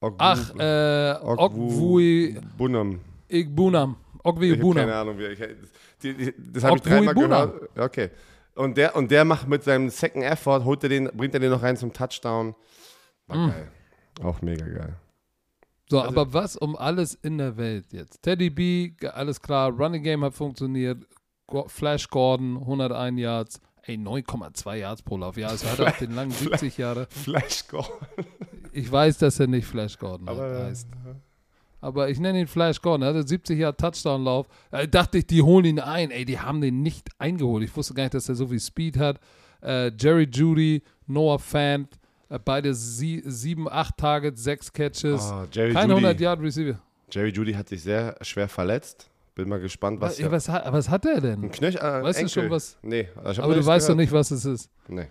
Okwu- 0.00 0.14
ach, 0.18 0.54
äh, 0.58 1.14
Ogwui 1.22 2.40
Bunam. 2.56 3.00
Igbunam. 3.28 3.96
Ich 4.24 4.58
habe 4.58 4.74
keine. 4.74 4.94
Ahnung, 4.94 5.18
wie 5.18 5.26
ich, 5.26 5.38
das 5.38 6.64
habe 6.64 6.76
ich 6.76 6.82
Okwu 6.82 6.88
dreimal 6.88 7.14
Bunam. 7.14 7.52
gehört. 7.52 7.78
Okay. 7.78 8.10
Und 8.54 8.76
der, 8.76 8.94
und 8.96 9.10
der 9.10 9.24
macht 9.24 9.48
mit 9.48 9.62
seinem 9.64 9.88
Second 9.88 10.24
Effort, 10.24 10.64
holt 10.64 10.82
er 10.82 10.88
den, 10.90 11.04
bringt 11.16 11.34
er 11.34 11.40
den 11.40 11.50
noch 11.50 11.62
rein 11.62 11.76
zum 11.76 11.92
Touchdown. 11.92 12.54
War 13.26 13.36
Mm. 13.36 13.50
geil. 13.50 13.72
Auch 14.22 14.42
mega 14.42 14.66
geil. 14.66 14.94
So, 15.88 16.00
Also- 16.00 16.08
aber 16.20 16.32
was 16.34 16.56
um 16.56 16.76
alles 16.76 17.14
in 17.14 17.38
der 17.38 17.56
Welt 17.56 17.86
jetzt? 17.92 18.22
Teddy 18.22 18.50
B, 18.50 18.92
alles 19.12 19.40
klar, 19.40 19.70
Running 19.70 20.02
Game 20.02 20.24
hat 20.24 20.34
funktioniert, 20.34 21.06
Flash 21.66 22.08
Gordon, 22.08 22.56
101 22.66 23.18
Yards, 23.18 23.60
ey, 23.82 23.96
9,2 23.96 24.76
Yards 24.76 25.02
pro 25.02 25.16
Lauf. 25.18 25.36
Ja, 25.36 25.48
also 25.48 25.66
hat 25.68 25.78
er 25.78 25.88
auf 25.88 25.98
den 25.98 26.14
langen 26.14 26.30
70 26.30 26.78
Jahre. 26.78 27.06
Flash 27.10 27.66
Goal. 27.68 27.84
Ich 28.72 28.90
weiß, 28.90 29.18
dass 29.18 29.38
er 29.40 29.48
nicht 29.48 29.66
Flash 29.66 29.98
Gordon 29.98 30.28
Aber, 30.28 30.64
heißt. 30.66 30.88
Aber 31.82 32.08
ich 32.08 32.18
nenne 32.20 32.40
ihn 32.40 32.46
Flash 32.46 32.80
Gordon. 32.80 33.02
Er 33.02 33.08
hatte 33.08 33.26
70 33.26 33.58
Jahre 33.58 33.76
Touchdown-Lauf. 33.76 34.46
Da 34.70 34.86
dachte 34.86 35.18
ich, 35.18 35.26
die 35.26 35.42
holen 35.42 35.64
ihn 35.64 35.80
ein. 35.80 36.10
Ey, 36.12 36.24
die 36.24 36.38
haben 36.38 36.60
den 36.60 36.80
nicht 36.80 37.10
eingeholt. 37.18 37.64
Ich 37.64 37.76
wusste 37.76 37.92
gar 37.92 38.04
nicht, 38.04 38.14
dass 38.14 38.28
er 38.28 38.36
so 38.36 38.46
viel 38.46 38.60
Speed 38.60 38.96
hat. 38.98 39.18
Äh, 39.60 39.90
Jerry 39.98 40.28
Judy, 40.32 40.82
Noah 41.08 41.40
Fant, 41.40 41.88
äh, 42.30 42.38
beide 42.42 42.72
sie, 42.72 43.22
sieben, 43.26 43.68
acht 43.68 43.96
Targets, 43.96 44.42
sechs 44.44 44.72
Catches. 44.72 45.30
Oh, 45.32 45.44
Jerry 45.52 45.72
Kein 45.72 45.90
Judy. 45.90 46.06
100-Yard-Receiver. 46.06 46.78
Jerry 47.10 47.30
Judy 47.30 47.52
hat 47.52 47.68
sich 47.68 47.82
sehr 47.82 48.16
schwer 48.22 48.48
verletzt. 48.48 49.10
Bin 49.34 49.48
mal 49.48 49.60
gespannt, 49.60 50.00
was. 50.00 50.12
Was, 50.12 50.18
ja, 50.18 50.30
was, 50.30 50.48
hat, 50.48 50.72
was 50.72 50.88
hat 50.88 51.04
er 51.04 51.20
denn? 51.20 51.42
Ein 51.44 51.50
Knöchel, 51.50 51.80
äh, 51.80 52.02
Weißt 52.02 52.18
du 52.18 52.22
Enkel. 52.22 52.28
schon 52.28 52.50
was? 52.50 52.78
Nee, 52.82 53.08
Aber 53.16 53.54
du 53.54 53.66
weißt 53.66 53.88
doch 53.88 53.94
nicht, 53.96 54.12
was 54.12 54.30
es 54.30 54.44
ist. 54.44 54.70
Nee. 54.88 55.08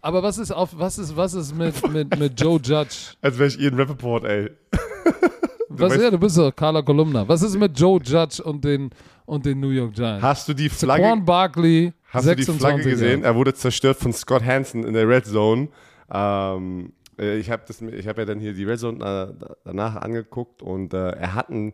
Aber 0.00 0.22
was 0.22 0.38
ist 0.38 0.52
auf, 0.52 0.78
was 0.78 0.98
ist, 0.98 1.16
was 1.16 1.34
ist 1.34 1.56
mit, 1.56 1.90
mit, 1.90 2.18
mit 2.18 2.40
Joe 2.40 2.60
Judge? 2.62 3.14
Als 3.22 3.38
wäre 3.38 3.48
ich 3.48 3.58
Ian 3.58 3.74
Rappaport, 3.74 4.24
ey. 4.24 4.50
Was, 5.78 5.92
weißt- 5.92 6.02
ja, 6.02 6.10
du 6.10 6.18
bist 6.18 6.38
doch 6.38 6.54
Carla 6.54 6.82
Kolumna. 6.82 7.26
Was 7.28 7.42
ist 7.42 7.56
mit 7.56 7.78
Joe 7.78 8.00
Judge 8.02 8.42
und 8.42 8.64
den, 8.64 8.90
und 9.26 9.46
den 9.46 9.60
New 9.60 9.70
York 9.70 9.94
Giants. 9.94 10.22
Hast 10.22 10.48
du 10.48 10.54
die 10.54 10.68
Flagge, 10.68 11.02
Saquon 11.02 11.24
Barkley, 11.24 11.92
hast 12.08 12.26
du 12.26 12.36
die 12.36 12.42
26 12.42 12.60
Flagge 12.60 12.90
gesehen? 12.90 13.24
Er 13.24 13.34
wurde 13.34 13.54
zerstört 13.54 13.96
von 13.96 14.12
Scott 14.12 14.44
Hansen 14.44 14.84
in 14.84 14.94
der 14.94 15.08
Red 15.08 15.26
Zone. 15.26 15.68
Ähm, 16.12 16.92
äh, 17.18 17.38
ich 17.38 17.50
habe 17.50 17.62
hab 17.72 18.18
ja 18.18 18.24
dann 18.24 18.40
hier 18.40 18.52
die 18.52 18.64
Red 18.64 18.80
Zone 18.80 19.34
äh, 19.40 19.46
danach 19.64 19.96
angeguckt 19.96 20.62
und 20.62 20.92
äh, 20.94 21.10
er 21.10 21.34
hat 21.34 21.50
einen 21.50 21.72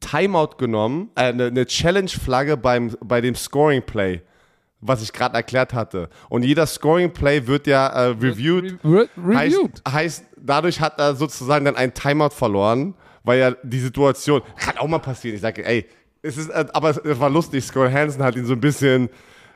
Timeout 0.00 0.56
genommen, 0.58 1.10
äh, 1.14 1.32
eine, 1.32 1.66
Challenge-Flagge 1.66 2.56
bei 2.56 3.20
dem 3.20 3.34
Scoring-Play, 3.34 4.22
was 4.80 5.02
ich 5.02 5.12
gerade 5.12 5.36
erklärt 5.36 5.74
hatte. 5.74 6.08
Und 6.28 6.44
jeder 6.44 6.66
Scoring-Play 6.66 7.46
wird 7.46 7.66
ja 7.66 7.88
äh, 7.88 8.06
reviewed. 8.10 8.78
Re 8.84 9.08
Heißt, 9.16 9.56
reviewed. 9.56 9.82
heißt, 9.88 10.24
dadurch 10.36 10.80
hat 10.80 10.98
er 11.00 11.14
sozusagen 11.14 11.64
dann 11.64 11.76
ein 11.76 11.94
Timeout 11.94 12.30
verloren, 12.30 12.94
weil 13.28 13.40
ja 13.40 13.50
die 13.62 13.78
Situation, 13.78 14.40
kann 14.56 14.78
auch 14.78 14.88
mal 14.88 14.98
passieren. 14.98 15.36
Ich 15.36 15.42
sage, 15.42 15.62
ey, 15.62 15.86
es 16.22 16.38
ist, 16.38 16.48
äh, 16.48 16.64
aber 16.72 16.90
es, 16.90 17.20
war 17.20 17.28
lustig. 17.28 17.62
Scott 17.62 17.92
Hansen 17.92 18.22
hat 18.22 18.36
ihn 18.36 18.46
so 18.46 18.54
ein 18.54 18.60
bisschen, 18.60 19.10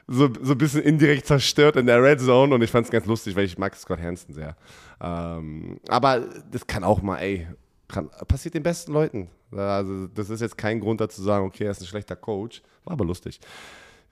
so, 0.07 0.29
so 0.43 0.53
ein 0.53 0.59
bisschen 0.59 0.83
indirekt 0.83 1.27
zerstört 1.27 1.77
in 1.77 1.87
der 1.87 2.03
Red 2.03 2.20
Zone 2.20 2.55
und 2.55 2.61
ich 2.61 2.70
fand 2.70 2.85
es 2.85 2.93
ganz 2.93 3.07
lustig, 3.07 3.35
weil 3.35 3.47
ich 3.47 3.57
mag 3.57 3.75
Scott 3.75 3.99
Hansen 3.99 4.35
sehr. 4.35 4.57
Ähm, 5.01 5.81
aber 5.89 6.20
das 6.51 6.66
kann 6.66 6.85
auch 6.85 7.01
mal, 7.01 7.16
ey, 7.18 7.47
kann, 7.89 8.11
passiert 8.29 8.55
den 8.55 8.62
besten 8.62 8.93
Leuten. 8.93 9.29
Also, 9.51 10.07
das 10.09 10.29
ist 10.29 10.43
jetzt 10.43 10.59
kein 10.59 10.79
Grund 10.79 11.01
dazu 11.01 11.16
zu 11.16 11.23
sagen, 11.23 11.47
okay, 11.47 11.64
er 11.64 11.70
ist 11.70 11.81
ein 11.81 11.87
schlechter 11.87 12.16
Coach. 12.16 12.62
War 12.85 12.93
aber 12.93 13.07
lustig. 13.07 13.41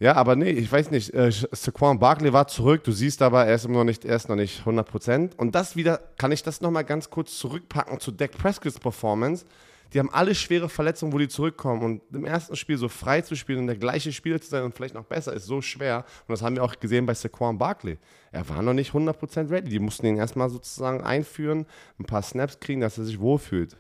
Ja, 0.01 0.15
aber 0.15 0.35
nee, 0.35 0.51
ich 0.51 0.73
weiß 0.73 0.91
nicht. 0.91 1.13
Äh, 1.13 1.31
Saquon 1.31 1.99
Barkley 1.99 2.33
war 2.33 2.49
zurück. 2.49 2.85
Du 2.85 2.91
siehst 2.91 3.21
aber, 3.21 3.45
er 3.45 3.55
ist 3.55 3.69
noch 3.69 3.85
nicht, 3.85 4.07
er 4.07 4.17
ist 4.17 4.31
noch 4.31 4.37
nicht 4.37 4.63
100%. 4.65 5.37
Und 5.37 5.55
das 5.55 5.77
wieder, 5.77 6.01
kann 6.17 6.33
ich 6.33 6.43
das 6.43 6.63
nochmal 6.63 6.85
ganz 6.85 7.11
kurz 7.11 7.37
zurückpacken 7.37 8.01
zu 8.01 8.11
Dak 8.11 8.33
Prescott's 8.33 8.81
Performance. 8.81 9.45
Die 9.93 9.99
haben 9.99 10.09
alle 10.11 10.35
schwere 10.35 10.71
Verletzungen, 10.71 11.13
wo 11.13 11.19
die 11.19 11.29
zurückkommen. 11.29 11.83
Und 11.83 12.03
im 12.15 12.25
ersten 12.25 12.57
Spiel 12.57 12.79
so 12.79 12.89
frei 12.89 13.21
zu 13.21 13.37
spielen 13.37 13.59
und 13.59 13.67
der 13.67 13.77
gleiche 13.77 14.11
Spieler 14.11 14.41
zu 14.41 14.49
sein 14.49 14.63
und 14.63 14.75
vielleicht 14.75 14.95
noch 14.95 15.05
besser, 15.05 15.35
ist 15.35 15.45
so 15.45 15.61
schwer. 15.61 16.07
Und 16.27 16.33
das 16.33 16.41
haben 16.41 16.57
wir 16.57 16.65
auch 16.65 16.81
gesehen 16.81 17.05
bei 17.05 17.13
Saquon 17.13 17.59
Barkley. 17.59 17.99
Er 18.33 18.49
war 18.49 18.63
noch 18.63 18.73
nicht 18.73 18.93
100% 18.93 19.51
ready. 19.51 19.69
Die 19.69 19.81
mussten 19.81 20.07
ihn 20.07 20.17
erstmal 20.17 20.49
sozusagen 20.49 21.03
einführen, 21.03 21.67
ein 21.99 22.07
paar 22.07 22.23
Snaps 22.23 22.59
kriegen, 22.59 22.81
dass 22.81 22.97
er 22.97 23.05
sich 23.05 23.21
wohlfühlt. 23.21 23.77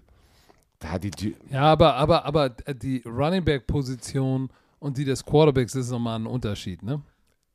Da 0.80 0.98
die, 0.98 1.12
die 1.12 1.34
Ja, 1.50 1.62
aber, 1.62 1.94
aber, 1.94 2.26
aber 2.26 2.50
die 2.50 3.02
Running 3.06 3.44
Back 3.44 3.66
Position 3.66 4.50
und 4.80 4.98
die 4.98 5.04
des 5.04 5.24
Quarterbacks 5.24 5.76
ist 5.76 5.90
nochmal 5.90 6.18
ein 6.18 6.26
Unterschied, 6.26 6.82
ne? 6.82 7.02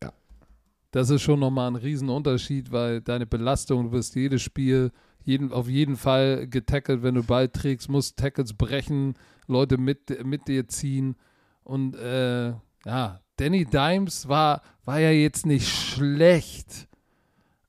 Ja. 0.01 0.13
Das 0.91 1.09
ist 1.09 1.21
schon 1.21 1.39
nochmal 1.41 1.69
ein 1.69 1.75
Riesenunterschied, 1.75 2.71
weil 2.71 3.01
deine 3.01 3.25
Belastung, 3.25 3.85
du 3.85 3.91
wirst 3.91 4.15
jedes 4.15 4.41
Spiel 4.41 4.91
jeden, 5.25 5.51
auf 5.51 5.67
jeden 5.67 5.97
Fall 5.97 6.47
getackelt, 6.47 7.03
wenn 7.03 7.15
du 7.15 7.23
Ball 7.23 7.49
trägst, 7.49 7.89
musst 7.89 8.17
Tackles 8.17 8.53
brechen, 8.53 9.15
Leute 9.47 9.77
mit, 9.77 10.23
mit 10.23 10.47
dir 10.47 10.67
ziehen. 10.67 11.15
Und 11.63 11.95
äh, 11.95 12.53
ja, 12.85 13.19
Danny 13.37 13.65
Dimes 13.65 14.29
war, 14.29 14.61
war 14.85 14.99
ja 14.99 15.09
jetzt 15.09 15.45
nicht 15.47 15.67
schlecht, 15.67 16.87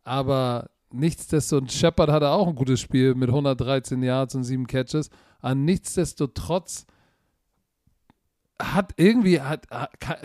aber 0.04 0.68
nichtsdestotrotz, 0.92 1.72
Shepard 1.72 2.11
hatte 2.11 2.28
auch 2.28 2.46
ein 2.46 2.54
gutes 2.54 2.80
Spiel 2.80 3.14
mit 3.14 3.30
113 3.30 4.02
Yards 4.02 4.34
und 4.34 4.44
7 4.44 4.66
Catches. 4.66 5.09
Aber 5.40 5.54
nichtsdestotrotz 5.54 6.86
hat 8.61 8.94
irgendwie, 8.96 9.40
hat, 9.40 9.68
kann, 10.00 10.16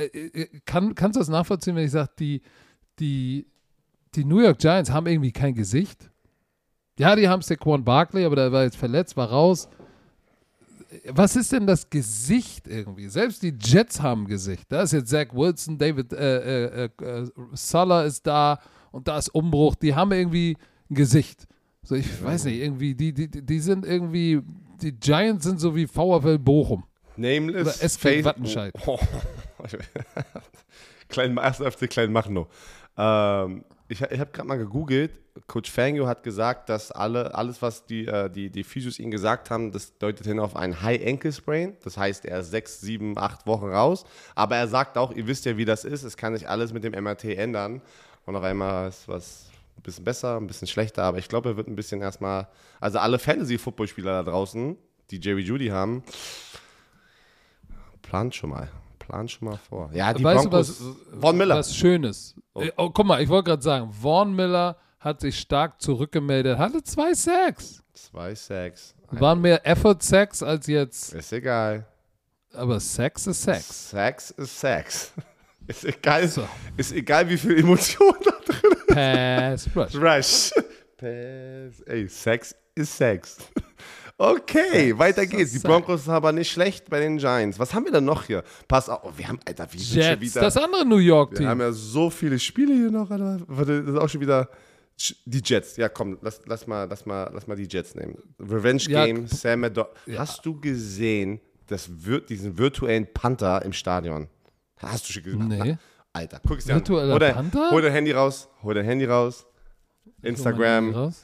kann, 0.66 0.96
kannst 0.96 1.16
du 1.16 1.20
das 1.20 1.30
nachvollziehen, 1.30 1.76
wenn 1.76 1.86
ich 1.86 1.92
sage, 1.92 2.12
die, 2.20 2.42
die, 3.00 3.48
die 4.16 4.26
New 4.26 4.40
York 4.40 4.60
Giants 4.60 4.92
haben 4.92 5.08
irgendwie 5.08 5.32
kein 5.32 5.54
Gesicht? 5.54 6.10
Ja, 6.98 7.16
die 7.16 7.28
haben 7.28 7.42
Saquon 7.42 7.84
Barkley, 7.84 8.26
aber 8.26 8.36
der 8.36 8.52
war 8.52 8.64
jetzt 8.64 8.78
verletzt, 8.78 9.18
war 9.18 9.30
raus. 9.30 9.68
Was 11.08 11.36
ist 11.36 11.52
denn 11.52 11.66
das 11.66 11.90
Gesicht 11.90 12.68
irgendwie? 12.68 13.08
Selbst 13.08 13.42
die 13.44 13.56
Jets 13.60 14.02
haben 14.02 14.24
ein 14.24 14.28
Gesicht. 14.28 14.66
Da 14.70 14.84
ist 14.84 14.92
jetzt 14.92 15.10
Zach 15.10 15.28
Wilson, 15.34 15.78
David 15.78 16.12
äh, 16.14 16.86
äh, 16.86 16.90
äh, 17.02 17.28
Suller 17.54 18.06
ist 18.06 18.28
da 18.28 18.60
und 18.92 19.08
da 19.08 19.18
ist 19.18 19.30
Umbruch. 19.30 19.76
Die 19.76 19.96
haben 19.96 20.12
irgendwie 20.12 20.58
ein 20.90 20.96
Gesicht. 20.96 21.48
So, 21.84 21.96
ich 21.96 22.24
weiß 22.24 22.46
nicht, 22.46 22.60
irgendwie, 22.60 22.94
die, 22.94 23.14
die, 23.14 23.30
die 23.30 23.60
sind 23.60 23.86
irgendwie, 23.86 24.42
die 24.82 24.92
Giants 24.92 25.46
sind 25.46 25.60
so 25.60 25.76
wie 25.76 25.88
VfL 25.88 26.38
Bochum. 26.38 26.84
Nameless 27.18 27.80
Oder 27.80 27.90
Face- 27.90 28.24
Wattenscheid. 28.26 28.74
Oh. 28.86 29.00
Klein, 31.10 31.38
erst 31.38 31.62
FC 31.62 31.90
Klein 31.90 32.12
Machno. 32.12 32.48
Ähm, 32.98 33.64
ich 33.88 34.02
ich 34.02 34.20
habe 34.20 34.32
gerade 34.32 34.48
mal 34.48 34.58
gegoogelt. 34.58 35.12
Coach 35.48 35.72
Fangio 35.72 36.08
hat 36.08 36.24
gesagt, 36.24 36.68
dass 36.68 36.92
alle, 36.92 37.34
alles, 37.36 37.62
was 37.62 37.86
die, 37.86 38.06
äh, 38.06 38.30
die, 38.30 38.50
die 38.50 38.64
Physios 38.66 39.00
ihm 39.00 39.12
gesagt 39.12 39.50
haben, 39.50 39.72
das 39.72 39.98
deutet 39.98 40.26
hin 40.28 40.40
auf 40.40 40.56
einen 40.58 40.82
High 40.82 41.06
Ankle 41.06 41.32
Sprain. 41.32 41.78
Das 41.84 41.96
heißt, 41.98 42.26
er 42.26 42.40
ist 42.40 42.52
sechs, 42.52 42.82
sieben, 42.82 43.18
acht 43.18 43.46
Wochen 43.48 43.68
raus. 43.68 44.04
Aber 44.36 44.58
er 44.58 44.68
sagt 44.68 44.98
auch, 44.98 45.12
ihr 45.14 45.28
wisst 45.28 45.46
ja, 45.46 45.56
wie 45.58 45.64
das 45.66 45.86
ist. 45.86 46.04
Es 46.04 46.18
kann 46.18 46.36
sich 46.36 46.50
alles 46.50 46.74
mit 46.74 46.84
dem 46.84 46.92
MRT 47.02 47.26
ändern. 47.26 47.82
Und 48.26 48.36
auf 48.36 48.44
einmal 48.44 48.90
ist 48.90 49.08
was 49.08 49.50
ein 49.78 49.84
bisschen 49.84 50.04
besser, 50.04 50.38
ein 50.38 50.48
bisschen 50.48 50.68
schlechter. 50.68 51.04
Aber 51.04 51.18
ich 51.18 51.30
glaube, 51.30 51.50
er 51.50 51.58
wird 51.58 51.68
ein 51.68 51.76
bisschen 51.76 52.02
erstmal. 52.02 52.48
Also 52.82 53.00
alle 53.00 53.18
Fantasy-Footballspieler 53.18 54.24
da 54.24 54.30
draußen, 54.32 54.78
die 55.12 55.20
Jerry 55.22 55.42
Judy 55.42 55.68
haben, 55.68 56.04
plant 58.02 58.36
schon 58.36 58.50
mal. 58.52 58.70
Plant 59.00 59.32
schon 59.32 59.48
mal 59.50 59.58
vor. 59.58 59.90
Ja, 59.94 60.14
die 60.14 60.24
weißt 60.24 60.50
Broncos. 60.50 60.78
du, 60.80 60.96
was, 61.12 61.20
Von 61.22 61.38
Miller. 61.38 61.56
was 61.58 61.76
Schönes? 61.76 62.36
Äh, 62.56 62.72
Oh, 62.78 62.90
guck 62.90 63.06
mal, 63.06 63.22
ich 63.22 63.30
wollte 63.30 63.50
gerade 63.50 63.62
sagen, 63.64 63.92
Vaughn 63.92 64.34
Miller 64.36 64.78
hat 65.00 65.20
sich 65.22 65.40
stark 65.40 65.82
zurückgemeldet, 65.82 66.58
hatte 66.58 66.84
zwei 66.84 67.14
Sacks. 67.14 67.84
Zwei 67.94 68.36
Sacks. 68.36 68.94
Waren 69.10 69.42
mehr 69.42 69.66
Effort-Sacks 69.68 70.42
als 70.44 70.68
jetzt, 70.68 71.14
Ist 71.14 71.34
egal. 71.34 71.86
aber 72.54 72.80
Sex 72.80 73.28
ist 73.28 73.42
Sex. 73.44 73.90
Sex 73.90 74.32
ist 74.32 74.60
Sex. 74.60 75.14
Ist 75.68 75.86
egal, 75.86 76.28
So. 76.28 76.46
ist 76.76 76.92
egal 76.92 77.30
wie 77.30 77.38
viel 77.38 77.60
Emotionen 77.60 78.18
da 78.26 78.32
drin 78.44 78.76
Pass, 78.88 79.70
Rush. 79.76 79.94
ist. 79.94 79.96
Rush. 79.96 80.66
Pass. 80.98 81.82
Ey, 81.86 82.08
Sex 82.10 82.56
ist 82.76 82.98
Sex. 82.98 83.38
Okay, 84.24 84.96
weiter 85.00 85.26
geht's. 85.26 85.52
Die. 85.52 85.58
Broncos 85.58 86.06
sind 86.06 86.14
aber 86.14 86.32
nicht 86.32 86.52
schlecht 86.52 86.92
bei 86.92 87.00
den 87.00 87.18
Giants. 87.18 87.58
Was 87.58 87.74
haben 87.74 87.86
wir 87.86 87.92
denn 87.92 88.06
noch 88.06 88.26
hier? 88.26 88.44
Pass 88.68 88.88
auf, 88.88 89.00
oh, 89.04 89.12
wir 89.18 89.28
haben, 89.28 89.40
Alter, 89.48 89.68
wie 89.72 89.80
sind 89.80 90.04
schon 90.04 90.22
wieder. 90.22 90.42
das 90.42 90.58
andere 90.58 90.86
New 90.86 91.00
wir 91.00 91.06
York-Team. 91.06 91.48
haben 91.48 91.60
ja 91.60 91.72
so 91.72 92.12
viele 92.12 92.38
Spiele 92.38 92.72
hier 92.76 92.92
noch, 92.92 93.10
Alter. 93.10 93.40
Das 93.48 93.68
ist 93.68 93.98
auch 93.98 94.08
schon 94.08 94.22
wieder. 94.22 94.48
Die 95.26 95.42
Jets, 95.44 95.78
ja 95.78 95.90
komm, 95.90 96.20
lass, 96.22 96.42
lass, 96.46 96.68
mal, 96.68 96.84
lass, 96.88 97.08
mal, 97.08 97.32
lass 97.34 97.48
mal 97.48 97.56
die 97.56 97.68
Jets 97.68 97.96
nehmen. 97.96 98.16
Revenge 98.40 98.84
Ja, 98.84 99.08
Game, 99.08 99.26
Sam 99.26 99.64
Ado 99.64 99.88
Hast 100.16 100.46
du 100.46 100.60
gesehen, 100.60 101.42
das 101.66 101.90
wir 101.90 102.22
diesen 102.22 102.56
virtuellen 102.60 103.12
Panther 103.12 103.66
im 103.66 103.74
Stadion? 103.74 104.28
Hast 104.78 105.10
du 105.10 105.14
schon 105.14 105.24
gesehen? 105.24 105.48
Nee. 105.48 105.78
Alter, 106.14 106.40
guck 106.48 106.60
es 106.60 106.66
dir 106.66 106.76
Virtueller 106.76 107.16
an. 107.16 107.20
Dein, 107.20 107.34
Panther? 107.34 107.72
hol 107.72 107.82
dein 107.82 107.94
Handy 107.94 108.12
raus, 108.12 108.50
hol 108.62 108.76
dein 108.76 108.86
Handy 108.86 109.06
raus. 109.06 109.48
Instagram, 110.22 110.94
raus. 110.94 111.24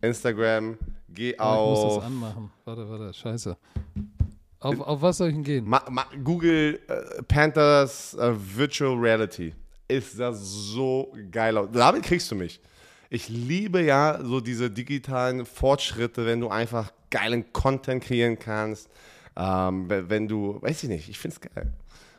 Instagram, 0.00 0.78
geh 1.16 1.34
Oh, 1.38 1.42
ich 1.54 1.70
muss 1.70 1.80
das 1.82 1.92
auf. 1.98 2.04
anmachen. 2.04 2.50
Warte, 2.64 2.88
warte, 2.88 3.12
scheiße. 3.12 3.56
Auf, 4.60 4.80
auf 4.80 5.02
was 5.02 5.18
soll 5.18 5.28
ich 5.28 5.34
denn 5.34 5.44
gehen? 5.44 5.68
Ma, 5.68 5.82
ma, 5.90 6.06
Google 6.22 6.80
äh, 6.88 7.22
Panthers 7.24 8.14
äh, 8.14 8.32
Virtual 8.36 8.96
Reality. 8.96 9.54
Ist 9.88 10.18
das 10.18 10.40
so 10.40 11.12
geil 11.30 11.56
aus. 11.56 11.68
Damit 11.72 12.02
kriegst 12.04 12.30
du 12.30 12.34
mich. 12.36 12.60
Ich 13.10 13.28
liebe 13.28 13.82
ja 13.82 14.18
so 14.22 14.40
diese 14.40 14.70
digitalen 14.70 15.44
Fortschritte, 15.46 16.26
wenn 16.26 16.40
du 16.40 16.48
einfach 16.48 16.92
geilen 17.10 17.52
Content 17.52 18.02
kreieren 18.02 18.38
kannst. 18.38 18.88
Ähm, 19.36 19.88
wenn 19.88 20.10
wenn 20.10 20.28
du, 20.28 20.60
weiß 20.62 20.82
ich 20.84 20.88
nicht, 20.88 21.08
ich 21.08 21.18
finde 21.18 21.36
es 21.36 21.54
geil. 21.54 21.72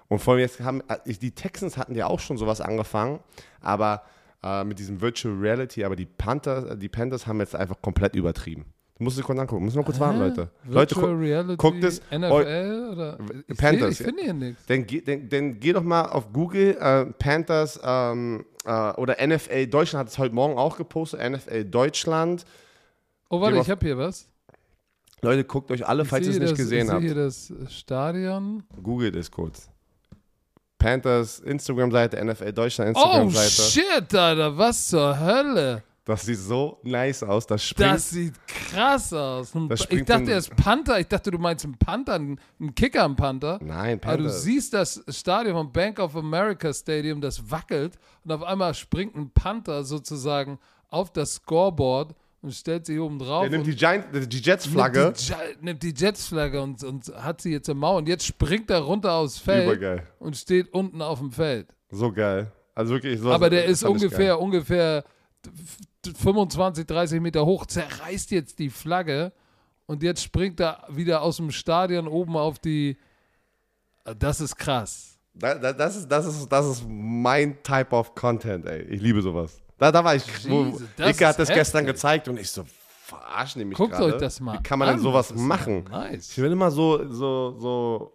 Und 0.08 0.20
vor 0.20 0.34
allem 0.34 0.42
jetzt 0.42 0.60
haben, 0.62 0.82
äh, 0.88 1.14
die 1.14 1.32
Texans 1.32 1.76
hatten 1.76 1.96
ja 1.96 2.08
auch 2.08 2.20
schon 2.22 2.38
sowas 2.38 2.62
angefangen, 2.62 3.20
aber 3.60 4.04
äh, 4.44 4.64
mit 4.64 4.80
diesem 4.80 5.02
Virtual 5.02 5.36
Reality, 5.36 5.84
aber 5.84 5.96
die 5.98 6.06
Panthers, 6.06 6.78
die 6.80 6.88
Panthers 6.88 7.28
haben 7.28 7.40
jetzt 7.42 7.56
einfach 7.56 7.82
komplett 7.82 8.16
übertrieben. 8.16 8.66
Du 8.98 9.04
musst 9.04 9.18
es 9.20 9.24
kurz 9.24 9.38
angucken, 9.40 9.64
müssen 9.66 9.78
wir 9.78 9.84
kurz 9.84 10.00
warten, 10.00 10.18
Leute. 10.20 10.50
Leute, 10.68 10.96
Virtual 10.96 11.12
guck, 11.14 11.22
Reality, 11.22 11.56
guckt 11.58 11.84
es- 11.84 12.02
NFL 12.12 12.90
oder? 12.94 13.18
Ich 13.48 13.58
Panthers, 13.58 13.98
seh- 13.98 14.04
Ich 14.04 14.08
finde 14.10 14.24
hier 14.24 14.34
nichts. 14.34 14.66
dann, 14.66 14.88
geh- 14.88 15.02
dann, 15.02 15.30
dann 15.30 15.60
geh 15.60 15.74
doch 15.74 15.84
mal 15.84 16.06
auf 16.06 16.34
Google, 16.34 16.76
äh, 16.80 17.06
Panthers 17.06 17.80
ähm, 17.84 18.44
äh, 18.66 18.72
oder 18.94 19.22
NFL 19.22 19.68
Deutschland 19.68 20.00
hat 20.06 20.12
es 20.12 20.18
heute 20.18 20.34
Morgen 20.34 20.58
auch 20.58 20.78
gepostet, 20.78 21.20
NFL 21.22 21.66
Deutschland. 21.66 22.44
Oh, 23.30 23.40
warte, 23.40 23.58
ich 23.60 23.70
habe 23.70 23.86
hier 23.86 23.98
was. 24.00 24.28
Leute, 25.22 25.44
guckt 25.44 25.70
euch 25.72 25.86
alle, 25.86 26.04
Ich 26.04 26.10
falls 26.10 26.26
ihr 26.26 26.32
es 26.34 26.40
nicht 26.40 26.52
das, 26.52 26.58
gesehen 26.58 26.86
ich 26.88 26.92
habt. 26.92 27.04
hier 27.04 27.16
das 27.16 27.54
Stadion. 27.70 28.64
Googelt 28.82 29.16
es 29.16 29.30
kurz. 29.30 29.70
Panthers 30.80 31.40
Instagram-Seite, 31.40 32.18
NFL 32.24 32.52
Deutschland 32.54 32.96
Oh 32.96 33.00
Instagram-Seite. 33.00 33.50
shit, 33.72 34.16
Alter, 34.16 34.58
was 34.58 34.88
zur 34.88 35.20
Hölle? 35.20 35.84
Das 36.08 36.22
sieht 36.26 36.38
so 36.40 36.80
nice 36.84 37.22
aus. 37.22 37.46
Das 37.46 37.64
springt. 37.64 37.92
Das 37.92 38.10
sieht 38.10 38.34
krass 38.48 39.12
aus. 39.14 39.54
Ich 39.90 40.04
dachte 40.06 40.14
ein- 40.24 40.28
erst 40.30 40.56
Panther. 40.56 41.00
Ich 41.00 41.08
dachte, 41.08 41.30
du 41.32 41.38
meinst 41.38 41.66
einen 41.66 41.78
Panther, 41.78 42.14
einen 42.14 42.40
einen 42.60 42.74
Kicker 42.74 43.04
am 43.04 43.16
Panther. 43.16 43.60
Nein, 43.62 44.00
Aber 44.04 44.18
du 44.18 44.30
siehst 44.30 44.74
das 44.74 45.04
Stadion 45.10 45.54
vom 45.56 45.72
Bank 45.72 46.00
of 46.00 46.16
America 46.16 46.74
Stadium, 46.74 47.22
das 47.22 47.52
wackelt 47.52 48.00
und 48.24 48.32
auf 48.32 48.42
einmal 48.44 48.74
springt 48.74 49.16
ein 49.16 49.30
Panther 49.32 49.84
sozusagen 49.84 50.60
auf 50.90 51.12
das 51.12 51.36
Scoreboard 51.36 52.16
und 52.42 52.54
stellt 52.54 52.86
sich 52.86 53.00
oben 53.00 53.20
drauf. 53.20 53.42
Der 53.42 53.50
nimmt 53.50 53.68
die, 53.68 53.76
Giant, 53.76 54.06
die 54.14 54.40
Jets-Flagge. 54.40 55.14
Nimmt 55.14 55.64
nimmt 55.64 55.84
die 55.84 55.94
Jets-Flagge. 55.94 56.62
Und, 56.62 56.84
und 56.84 57.12
hat 57.16 57.42
sie 57.42 57.52
jetzt 57.52 57.68
im 57.68 57.80
Maul. 57.80 57.98
Und 57.98 58.08
jetzt 58.08 58.26
springt 58.26 58.70
er 58.70 58.80
runter 58.80 59.12
aufs 59.14 59.38
Feld 59.40 59.66
Übergeil. 59.66 60.04
und 60.20 60.38
steht 60.38 60.74
unten 60.74 61.02
auf 61.02 61.20
dem 61.20 61.32
Feld. 61.32 61.68
So 61.90 62.12
geil. 62.14 62.52
Also 62.76 62.94
wirklich 62.94 63.20
so. 63.20 63.32
Aber 63.32 63.50
der 63.50 63.66
ist 63.66 63.84
ungefähr, 63.84 64.40
ungefähr 64.40 65.04
25, 66.16 66.86
30 66.86 67.22
Meter 67.22 67.46
hoch, 67.46 67.66
zerreißt 67.66 68.32
jetzt 68.32 68.60
die 68.60 68.70
Flagge 68.70 69.32
und 69.86 70.04
jetzt 70.04 70.24
springt 70.24 70.60
er 70.60 70.84
wieder 70.90 71.22
aus 71.22 71.38
dem 71.38 71.52
Stadion 71.52 72.08
oben 72.08 72.36
auf 72.38 72.60
die. 72.60 72.98
Das 74.20 74.40
ist 74.42 74.56
krass. 74.56 75.18
Da, 75.34 75.56
da, 75.56 75.74
das, 75.74 75.96
ist, 75.98 76.08
das, 76.08 76.26
ist, 76.26 76.48
das 76.50 76.66
ist 76.66 76.86
mein 76.88 77.62
Type 77.62 77.92
of 77.92 78.16
Content, 78.16 78.66
ey. 78.66 78.82
Ich 78.84 79.02
liebe 79.02 79.22
sowas. 79.22 79.62
Da, 79.78 79.92
da 79.92 80.04
war 80.04 80.16
ich. 80.16 80.24
Das 80.96 81.10
Icke 81.12 81.28
hat 81.28 81.38
das 81.38 81.50
gestern 81.50 81.86
gezeigt 81.86 82.28
und 82.28 82.40
ich 82.40 82.50
so, 82.50 82.64
verarschen 83.04 83.60
die 83.60 83.66
mich 83.66 83.78
Guckt 83.78 83.92
gerade? 83.94 84.16
euch 84.16 84.20
das 84.20 84.40
mal 84.40 84.58
Wie 84.58 84.64
kann 84.64 84.80
man 84.80 84.90
an. 84.90 84.96
denn 84.96 85.04
sowas 85.04 85.28
Das 85.28 85.38
machen? 85.40 85.84
Nice. 85.92 86.32
Ich 86.32 86.42
bin 86.42 86.52
immer 86.52 86.72
so, 86.72 87.08
so, 87.14 87.56
so 87.60 88.14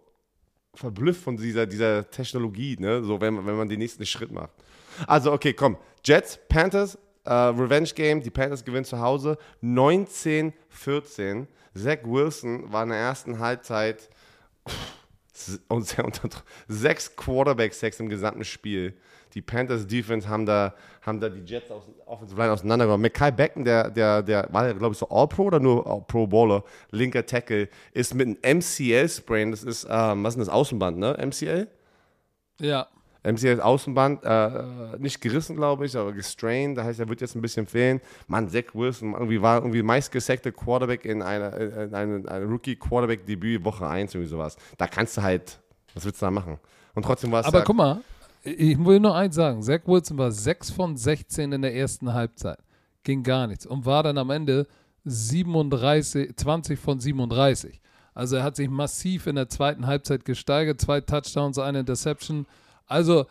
verblüfft 0.75 1.23
von 1.23 1.37
dieser, 1.37 1.65
dieser 1.65 2.09
Technologie, 2.09 2.75
ne? 2.79 3.03
So, 3.03 3.21
wenn, 3.21 3.45
wenn 3.45 3.55
man 3.55 3.69
den 3.69 3.79
nächsten 3.79 4.05
Schritt 4.05 4.31
macht. 4.31 4.51
Also, 5.07 5.31
okay, 5.31 5.53
komm. 5.53 5.77
Jets, 6.03 6.39
Panthers, 6.49 6.97
äh, 7.25 7.33
Revenge 7.33 7.89
Game. 7.95 8.21
Die 8.21 8.29
Panthers 8.29 8.63
gewinnen 8.63 8.85
zu 8.85 8.99
Hause 8.99 9.37
19-14. 9.63 11.47
Zach 11.75 11.99
Wilson 12.03 12.71
war 12.71 12.83
in 12.83 12.89
der 12.89 12.99
ersten 12.99 13.39
Halbzeit 13.39 14.09
und 15.67 15.87
sehr 15.87 16.05
unter 16.05 16.29
sechs 16.67 17.15
Quarterback-Sacks 17.15 17.99
im 17.99 18.09
gesamten 18.09 18.43
Spiel. 18.43 18.95
Die 19.33 19.41
Panthers 19.41 19.87
Defense 19.87 20.29
haben 20.29 20.45
da, 20.45 20.75
haben 21.01 21.19
da 21.19 21.27
die 21.27 21.41
Jets 21.43 21.71
aus, 21.71 21.89
Offensive 22.05 22.39
Line 22.39 22.53
auseinandergenommen. 22.53 23.01
Mackay 23.01 23.31
Becken, 23.31 23.65
der, 23.65 23.89
der, 23.89 24.21
der 24.21 24.47
war, 24.51 24.71
glaube 24.75 24.93
ich, 24.93 24.99
so 24.99 25.09
All-Pro 25.09 25.45
oder 25.45 25.59
nur 25.59 25.87
All- 25.87 26.01
Pro 26.07 26.27
Bowler, 26.27 26.63
linker 26.91 27.25
Tackle, 27.25 27.67
ist 27.93 28.13
mit 28.13 28.27
einem 28.43 28.59
MCL-Sprain, 28.59 29.49
das 29.49 29.63
ist, 29.63 29.87
ähm, 29.89 30.23
was 30.23 30.33
ist 30.33 30.37
denn 30.37 30.45
das, 30.45 30.49
Außenband, 30.53 30.99
ne? 30.99 31.17
MCL? 31.19 31.67
Ja. 32.59 32.87
MCL 33.23 33.45
ist 33.45 33.61
Außenband, 33.61 34.23
äh, 34.23 34.97
nicht 34.99 35.21
gerissen, 35.21 35.55
glaube 35.55 35.85
ich, 35.85 35.95
aber 35.95 36.11
gestrained. 36.11 36.77
Das 36.77 36.85
heißt, 36.85 36.99
er 36.99 37.09
wird 37.09 37.21
jetzt 37.21 37.35
ein 37.35 37.41
bisschen 37.41 37.65
fehlen. 37.65 38.01
Mann, 38.27 38.49
Zach 38.49 38.73
Wilson 38.73 39.13
irgendwie 39.13 39.41
war 39.41 39.57
irgendwie 39.57 39.81
meistgesackte 39.81 40.51
Quarterback 40.51 41.05
in 41.05 41.21
einer 41.21 41.55
in 41.57 41.93
einem 41.93 42.27
eine 42.27 42.45
Rookie-Quarterback-Debüt 42.45 43.63
Woche 43.63 43.87
1, 43.87 44.13
irgendwie 44.13 44.29
sowas. 44.29 44.57
Da 44.77 44.87
kannst 44.87 45.17
du 45.17 45.23
halt, 45.23 45.59
was 45.93 46.03
willst 46.03 46.21
du 46.21 46.25
da 46.25 46.31
machen? 46.31 46.59
Und 46.93 47.03
trotzdem 47.03 47.31
war 47.31 47.41
es 47.41 47.45
Aber 47.45 47.59
ja, 47.59 47.63
guck 47.63 47.75
mal, 47.77 48.01
ich 48.43 48.77
will 48.77 48.99
nur 48.99 49.15
eins 49.15 49.35
sagen. 49.35 49.63
Zach 49.63 49.81
Wilson 49.85 50.17
war 50.17 50.31
6 50.31 50.71
von 50.71 50.97
16 50.97 51.53
in 51.53 51.61
der 51.61 51.73
ersten 51.73 52.13
Halbzeit. 52.13 52.59
Ging 53.03 53.23
gar 53.23 53.47
nichts. 53.47 53.65
Und 53.65 53.85
war 53.85 54.03
dann 54.03 54.17
am 54.17 54.29
Ende 54.29 54.67
37, 55.05 56.35
20 56.35 56.79
von 56.79 56.99
37. 56.99 57.81
Also 58.13 58.35
er 58.35 58.43
hat 58.43 58.55
sich 58.55 58.69
massiv 58.69 59.27
in 59.27 59.35
der 59.35 59.49
zweiten 59.49 59.87
Halbzeit 59.87 60.25
gesteigert. 60.25 60.79
Zwei 60.79 61.01
Touchdowns, 61.01 61.57
eine 61.57 61.79
Interception. 61.79 62.45
Also 62.85 63.25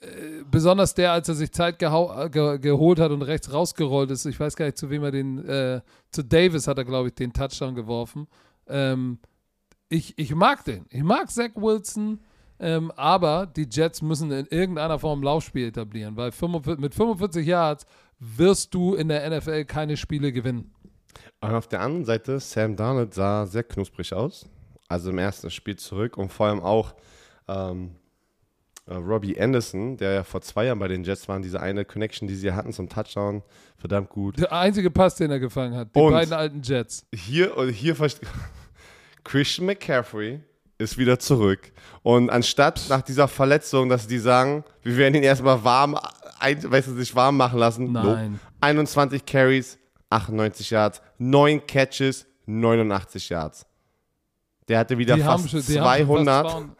äh, 0.00 0.44
besonders 0.50 0.94
der, 0.94 1.12
als 1.12 1.28
er 1.28 1.34
sich 1.34 1.52
Zeit 1.52 1.82
äh, 1.82 2.28
ge 2.30 2.58
geholt 2.58 2.98
hat 3.00 3.10
und 3.10 3.22
rechts 3.22 3.52
rausgerollt 3.52 4.10
ist. 4.10 4.24
Ich 4.26 4.40
weiß 4.40 4.56
gar 4.56 4.66
nicht, 4.66 4.78
zu 4.78 4.90
wem 4.90 5.04
er 5.04 5.10
den, 5.10 5.46
äh, 5.46 5.80
zu 6.10 6.24
Davis 6.24 6.66
hat 6.66 6.78
er, 6.78 6.84
glaube 6.84 7.08
ich, 7.08 7.14
den 7.14 7.32
Touchdown 7.32 7.74
geworfen. 7.74 8.26
Ähm, 8.66 9.18
ich, 9.88 10.16
ich 10.18 10.34
mag 10.34 10.64
den. 10.64 10.86
Ich 10.90 11.02
mag 11.02 11.30
Zach 11.30 11.50
Wilson. 11.54 12.20
Ähm, 12.62 12.92
aber 12.94 13.46
die 13.46 13.66
Jets 13.70 14.02
müssen 14.02 14.30
in 14.30 14.46
irgendeiner 14.46 14.98
Form 14.98 15.22
Laufspiel 15.22 15.68
etablieren, 15.68 16.16
weil 16.16 16.30
45, 16.30 16.78
mit 16.78 16.94
45 16.94 17.46
Yards 17.46 17.86
wirst 18.18 18.74
du 18.74 18.94
in 18.94 19.08
der 19.08 19.28
NFL 19.30 19.64
keine 19.64 19.96
Spiele 19.96 20.30
gewinnen. 20.30 20.70
Und 21.40 21.54
auf 21.54 21.68
der 21.68 21.80
anderen 21.80 22.04
Seite, 22.04 22.38
Sam 22.38 22.76
Darnold 22.76 23.14
sah 23.14 23.46
sehr 23.46 23.64
knusprig 23.64 24.12
aus. 24.12 24.46
Also 24.88 25.08
im 25.10 25.18
ersten 25.18 25.50
Spiel 25.50 25.76
zurück 25.76 26.18
und 26.18 26.30
vor 26.30 26.46
allem 26.48 26.60
auch 26.60 26.94
ähm, 27.48 27.96
äh, 28.90 28.94
Robbie 28.94 29.40
Anderson, 29.40 29.96
der 29.96 30.12
ja 30.12 30.24
vor 30.24 30.40
zwei 30.42 30.66
Jahren 30.66 30.78
bei 30.78 30.88
den 30.88 31.04
Jets 31.04 31.28
war, 31.28 31.38
diese 31.40 31.60
eine 31.60 31.84
Connection, 31.84 32.28
die 32.28 32.34
sie 32.34 32.52
hatten 32.52 32.72
zum 32.72 32.88
Touchdown, 32.88 33.42
verdammt 33.78 34.10
gut. 34.10 34.38
Der 34.38 34.52
einzige 34.52 34.90
Pass, 34.90 35.14
den 35.14 35.30
er 35.30 35.38
gefangen 35.40 35.74
hat. 35.74 35.94
Die 35.94 35.98
Und- 36.00 36.12
beiden 36.12 36.34
alten 36.34 36.60
Jets. 36.62 37.06
Hier 37.14 37.56
und 37.56 37.70
hier 37.70 37.94
verste- 37.96 38.26
Christian 39.24 39.66
McCaffrey 39.66 40.40
ist 40.78 40.96
wieder 40.98 41.18
zurück. 41.18 41.72
Und 42.02 42.30
anstatt 42.30 42.86
nach 42.88 43.02
dieser 43.02 43.28
Verletzung, 43.28 43.88
dass 43.88 44.06
die 44.06 44.18
sagen, 44.18 44.64
wir 44.82 44.96
werden 44.96 45.14
ihn 45.14 45.22
erstmal 45.22 45.62
warm, 45.62 45.96
ein, 46.38 46.70
weißt 46.70 46.88
du, 46.88 46.94
sich 46.94 47.14
warm 47.14 47.36
machen 47.36 47.58
lassen. 47.58 47.92
Nein. 47.92 48.40
21 48.60 49.24
Carries, 49.26 49.78
98 50.08 50.70
Yards, 50.70 51.02
9 51.18 51.66
Catches, 51.66 52.26
89 52.46 53.28
Yards. 53.28 53.66
Der 54.68 54.78
hatte 54.78 54.96
wieder 54.98 55.16
Die 55.16 55.22
fast 55.22 55.50
schon, 55.50 55.60
die 55.66 55.80
haben 55.80 55.98
schon 55.98 56.06
200. 56.24 56.42
fast 56.46 56.56
200. 56.56 56.76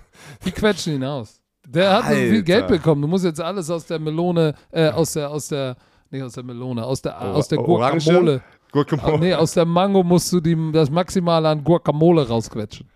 Die 0.47 0.53
quetschen 0.53 0.95
ihn 0.95 1.05
aus. 1.05 1.40
Der 1.73 1.93
hat 1.93 2.05
so 2.05 2.15
viel 2.15 2.31
Alter. 2.31 2.43
Geld 2.43 2.69
bekommen. 2.69 3.03
Du 3.03 3.09
musst 3.09 3.25
jetzt 3.25 3.41
alles 3.41 3.71
aus 3.71 3.87
der 3.87 3.99
Melone, 3.99 4.55
äh, 4.73 4.89
aus 4.91 5.13
der, 5.13 5.31
aus 5.31 5.49
der, 5.49 5.77
nicht 6.11 6.23
aus 6.23 6.33
der 6.33 6.43
Melone, 6.45 6.85
aus 6.85 7.01
der, 7.03 7.21
aus 7.21 7.49
der 7.49 7.61
Orange? 7.61 8.05
Guacamole. 8.07 8.43
Guacamole. 8.73 9.15
Ah, 9.15 9.19
nee, 9.19 9.35
aus 9.35 9.53
der 9.53 9.65
Mango 9.65 10.03
musst 10.03 10.33
du 10.33 10.41
die, 10.41 10.57
das 10.73 10.91
Maximale 10.91 11.49
an 11.49 11.63
Guacamole 11.63 12.27
rausquetschen. 12.27 12.89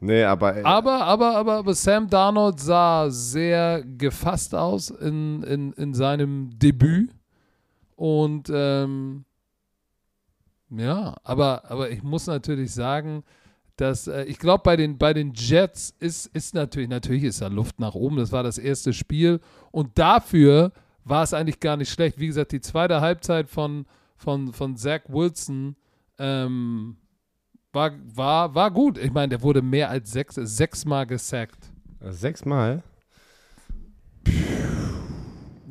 Nee, 0.00 0.22
aber 0.24 0.56
ey, 0.56 0.62
Aber, 0.64 1.02
aber, 1.04 1.36
aber, 1.36 1.52
aber 1.58 1.74
Sam 1.74 2.08
Darnold 2.08 2.60
sah 2.60 3.10
sehr 3.10 3.82
gefasst 3.82 4.54
aus 4.54 4.90
in, 4.90 5.42
in, 5.42 5.72
in 5.72 5.94
seinem 5.94 6.50
Debüt. 6.58 7.10
Und 7.96 8.50
ähm, 8.52 9.24
ja, 10.70 11.16
aber, 11.24 11.62
aber 11.68 11.90
ich 11.90 12.02
muss 12.02 12.26
natürlich 12.26 12.72
sagen, 12.72 13.24
dass 13.80 14.06
äh, 14.06 14.24
ich 14.24 14.38
glaube, 14.38 14.62
bei 14.64 14.76
den, 14.76 14.98
bei 14.98 15.14
den 15.14 15.32
Jets 15.34 15.94
ist, 16.00 16.26
ist 16.34 16.54
natürlich, 16.54 16.88
natürlich 16.88 17.24
ist 17.24 17.40
da 17.40 17.46
Luft 17.48 17.80
nach 17.80 17.94
oben. 17.94 18.16
Das 18.16 18.32
war 18.32 18.42
das 18.42 18.58
erste 18.58 18.92
Spiel. 18.92 19.40
Und 19.70 19.98
dafür 19.98 20.72
war 21.04 21.22
es 21.22 21.32
eigentlich 21.32 21.60
gar 21.60 21.76
nicht 21.76 21.90
schlecht. 21.90 22.18
Wie 22.18 22.26
gesagt, 22.26 22.52
die 22.52 22.60
zweite 22.60 23.00
Halbzeit 23.00 23.48
von, 23.48 23.86
von, 24.16 24.52
von 24.52 24.76
Zach 24.76 25.00
Wilson 25.08 25.76
ähm, 26.18 26.96
war, 27.72 27.92
war, 28.14 28.54
war 28.54 28.70
gut. 28.70 28.98
Ich 28.98 29.12
meine, 29.12 29.28
der 29.30 29.42
wurde 29.42 29.62
mehr 29.62 29.88
als 29.90 30.10
sechs, 30.12 30.34
sechsmal 30.34 31.06
gesackt. 31.06 31.70
sechsmal. 32.10 32.82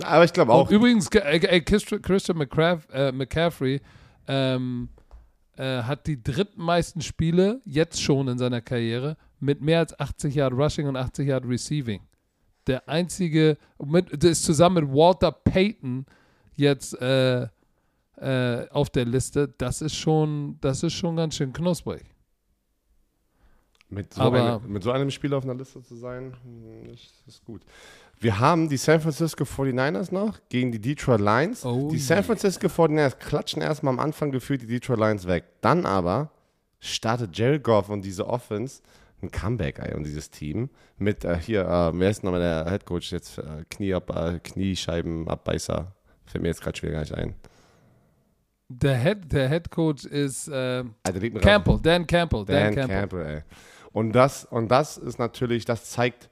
Aber 0.03 0.23
ich 0.23 0.33
glaube 0.33 0.53
auch. 0.53 0.69
Und 0.69 0.75
übrigens, 0.75 1.09
ge- 1.09 1.21
äh, 1.21 1.37
äh, 1.37 1.59
Christ- 1.61 2.01
Christian 2.03 2.37
McCraff, 2.37 2.87
äh, 2.91 3.11
McCaffrey 3.11 3.81
ähm, 4.27 4.89
äh, 5.57 5.83
hat 5.83 6.07
die 6.07 6.21
drittmeisten 6.21 7.01
Spiele 7.01 7.61
jetzt 7.65 8.01
schon 8.01 8.27
in 8.27 8.37
seiner 8.37 8.61
Karriere 8.61 9.17
mit 9.39 9.61
mehr 9.61 9.79
als 9.79 9.99
80 9.99 10.35
Yard 10.35 10.53
Rushing 10.53 10.87
und 10.87 10.95
80 10.95 11.27
Yard 11.27 11.45
Receiving. 11.45 12.01
Der 12.67 12.87
einzige, 12.87 13.57
mit, 13.83 14.21
der 14.21 14.31
ist 14.31 14.43
zusammen 14.43 14.85
mit 14.85 14.93
Walter 14.93 15.31
Payton 15.31 16.05
jetzt 16.55 16.99
äh, 17.01 17.47
äh, 18.17 18.69
auf 18.69 18.89
der 18.89 19.05
Liste. 19.05 19.47
Das 19.57 19.81
ist 19.81 19.95
schon, 19.95 20.57
das 20.61 20.83
ist 20.83 20.93
schon 20.93 21.15
ganz 21.15 21.35
schön 21.35 21.53
knusprig. 21.53 22.03
Mit 23.89 24.13
so, 24.13 24.21
Aber- 24.21 24.57
eine, 24.59 24.67
mit 24.67 24.83
so 24.83 24.91
einem 24.91 25.09
Spieler 25.09 25.37
auf 25.37 25.43
einer 25.45 25.55
Liste 25.55 25.81
zu 25.81 25.95
sein, 25.95 26.35
hm, 26.43 26.89
ist, 26.93 27.23
ist 27.25 27.45
gut. 27.45 27.61
Wir 28.19 28.39
haben 28.39 28.67
die 28.67 28.77
San 28.77 28.99
Francisco 28.99 29.43
49ers 29.43 30.11
noch 30.13 30.39
gegen 30.49 30.71
die 30.71 30.79
Detroit 30.79 31.21
Lions. 31.21 31.63
Oh 31.63 31.89
die 31.91 31.99
San. 31.99 32.23
Francisco 32.23 32.67
49ers 32.67 33.17
klatschen 33.17 33.61
erstmal 33.61 33.93
am 33.93 33.99
Anfang 33.99 34.31
gefühlt 34.31 34.63
die 34.63 34.67
Detroit 34.67 34.99
Lions 34.99 35.27
weg. 35.27 35.43
Dann 35.61 35.85
aber 35.85 36.31
startet 36.79 37.37
Jared 37.37 37.63
Goff 37.63 37.89
und 37.89 38.03
diese 38.03 38.27
Offense 38.27 38.81
ein 39.21 39.31
Comeback 39.31 39.79
ey, 39.79 39.95
und 39.95 40.03
dieses 40.05 40.29
Team 40.29 40.69
mit 40.97 41.25
äh, 41.25 41.37
hier, 41.37 41.61
äh, 41.61 41.91
wer 41.99 42.09
ist 42.09 42.23
nochmal 42.23 42.39
der 42.39 42.69
Head 42.69 42.85
Coach 42.85 43.11
jetzt? 43.11 43.37
Äh, 43.39 43.65
Knie 43.69 43.93
ab, 43.93 44.15
äh, 44.15 44.39
Kniescheibenabbeißer. 44.39 45.91
Fällt 46.25 46.41
mir 46.41 46.49
jetzt 46.49 46.61
gerade 46.61 46.77
schwer 46.77 46.91
gar 46.91 46.99
nicht 47.01 47.13
ein. 47.13 47.35
Der 48.69 48.97
Head, 48.97 49.31
der 49.31 49.49
Head 49.49 49.71
Coach 49.71 50.05
ist 50.05 50.49
äh, 50.49 50.83
mir 50.83 51.39
Campbell, 51.39 51.79
Dan 51.81 52.05
Campbell. 52.05 52.45
Dan, 52.45 52.75
Dan 52.75 52.75
Campbell. 52.75 52.99
Campbell. 52.99 53.25
ey. 53.25 53.43
Und 53.91 54.11
das, 54.11 54.45
und 54.45 54.69
das 54.69 54.97
ist 54.97 55.17
natürlich, 55.17 55.65
das 55.65 55.89
zeigt, 55.89 56.29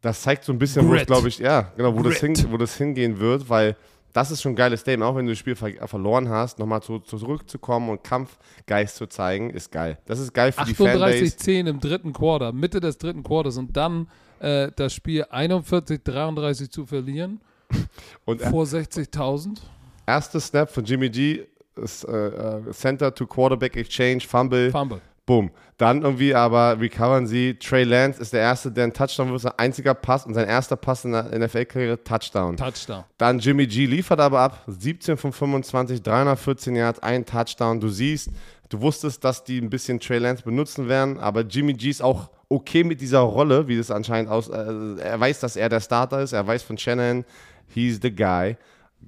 das 0.00 0.22
zeigt 0.22 0.44
so 0.44 0.52
ein 0.52 0.58
bisschen, 0.58 0.86
wo 0.88 0.92
es, 0.92 0.98
Grit. 0.98 1.06
glaube 1.06 1.28
ich, 1.28 1.38
ja, 1.38 1.72
genau, 1.76 1.96
wo 1.96 2.02
das, 2.02 2.18
hin, 2.18 2.34
Grit. 2.34 2.50
wo 2.50 2.56
das 2.56 2.76
hingehen 2.76 3.18
wird, 3.18 3.48
weil 3.48 3.76
das 4.12 4.30
ist 4.30 4.42
schon 4.42 4.52
ein 4.52 4.56
geiles 4.56 4.80
Statement, 4.80 5.08
auch 5.08 5.16
wenn 5.16 5.26
du 5.26 5.32
das 5.32 5.38
Spiel 5.38 5.54
ver 5.54 5.70
verloren 5.86 6.28
hast, 6.28 6.58
nochmal 6.58 6.82
zu, 6.82 6.98
zurückzukommen 6.98 7.90
und 7.90 8.02
Kampfgeist 8.02 8.96
zu 8.96 9.06
zeigen, 9.06 9.50
ist 9.50 9.70
geil. 9.70 9.98
Das 10.06 10.18
ist 10.18 10.32
geil 10.32 10.52
für 10.52 10.64
die 10.64 10.74
Fanbase. 10.74 11.24
38-10 11.24 11.68
im 11.68 11.80
dritten 11.80 12.12
Quarter, 12.12 12.52
Mitte 12.52 12.80
des 12.80 12.98
dritten 12.98 13.22
Quarters 13.22 13.56
und 13.56 13.76
dann 13.76 14.08
äh, 14.40 14.72
das 14.74 14.92
Spiel 14.94 15.24
41-33 15.24 16.70
zu 16.70 16.86
verlieren 16.86 17.40
Und 18.24 18.42
vor 18.42 18.64
60.000. 18.64 19.60
erster 20.06 20.40
Snap 20.40 20.70
von 20.70 20.84
Jimmy 20.84 21.08
G, 21.08 21.46
ist, 21.76 22.04
äh, 22.04 22.28
äh, 22.28 22.72
Center 22.72 23.14
to 23.14 23.26
Quarterback 23.26 23.76
Exchange, 23.76 24.20
Fumble, 24.20 24.70
Fumble. 24.70 25.00
Boom. 25.26 25.50
Dann 25.80 26.02
irgendwie 26.02 26.34
aber 26.34 26.78
recovern 26.78 27.26
sie. 27.26 27.54
Trey 27.54 27.84
Lance 27.84 28.20
ist 28.20 28.34
der 28.34 28.42
Erste, 28.42 28.70
der 28.70 28.84
einen 28.84 28.92
Touchdown 28.92 29.30
wirft, 29.30 29.44
sein 29.44 29.54
einziger 29.56 29.94
Pass 29.94 30.26
und 30.26 30.34
sein 30.34 30.46
erster 30.46 30.76
Pass 30.76 31.06
in 31.06 31.12
der 31.12 31.22
NFL-Karriere, 31.38 32.04
Touchdown. 32.04 32.58
Touchdown. 32.58 33.04
Dann 33.16 33.38
Jimmy 33.38 33.66
G 33.66 33.86
liefert 33.86 34.20
aber 34.20 34.40
ab, 34.40 34.62
17 34.66 35.16
von 35.16 35.32
25, 35.32 36.02
314 36.02 36.76
Yards, 36.76 36.98
ein 36.98 37.24
Touchdown. 37.24 37.80
Du 37.80 37.88
siehst, 37.88 38.28
du 38.68 38.78
wusstest, 38.82 39.24
dass 39.24 39.42
die 39.42 39.58
ein 39.58 39.70
bisschen 39.70 39.98
Trey 39.98 40.18
Lance 40.18 40.42
benutzen 40.42 40.86
werden, 40.86 41.18
aber 41.18 41.40
Jimmy 41.40 41.72
G 41.72 41.88
ist 41.88 42.02
auch 42.02 42.28
okay 42.50 42.84
mit 42.84 43.00
dieser 43.00 43.20
Rolle, 43.20 43.66
wie 43.66 43.78
das 43.78 43.90
anscheinend 43.90 44.30
aus. 44.30 44.50
Äh, 44.50 44.96
er 45.00 45.18
weiß, 45.18 45.40
dass 45.40 45.56
er 45.56 45.70
der 45.70 45.80
Starter 45.80 46.20
ist, 46.20 46.34
er 46.34 46.46
weiß 46.46 46.62
von 46.62 46.76
Shannon, 46.76 47.24
he's 47.68 47.98
the 48.02 48.14
guy. 48.14 48.58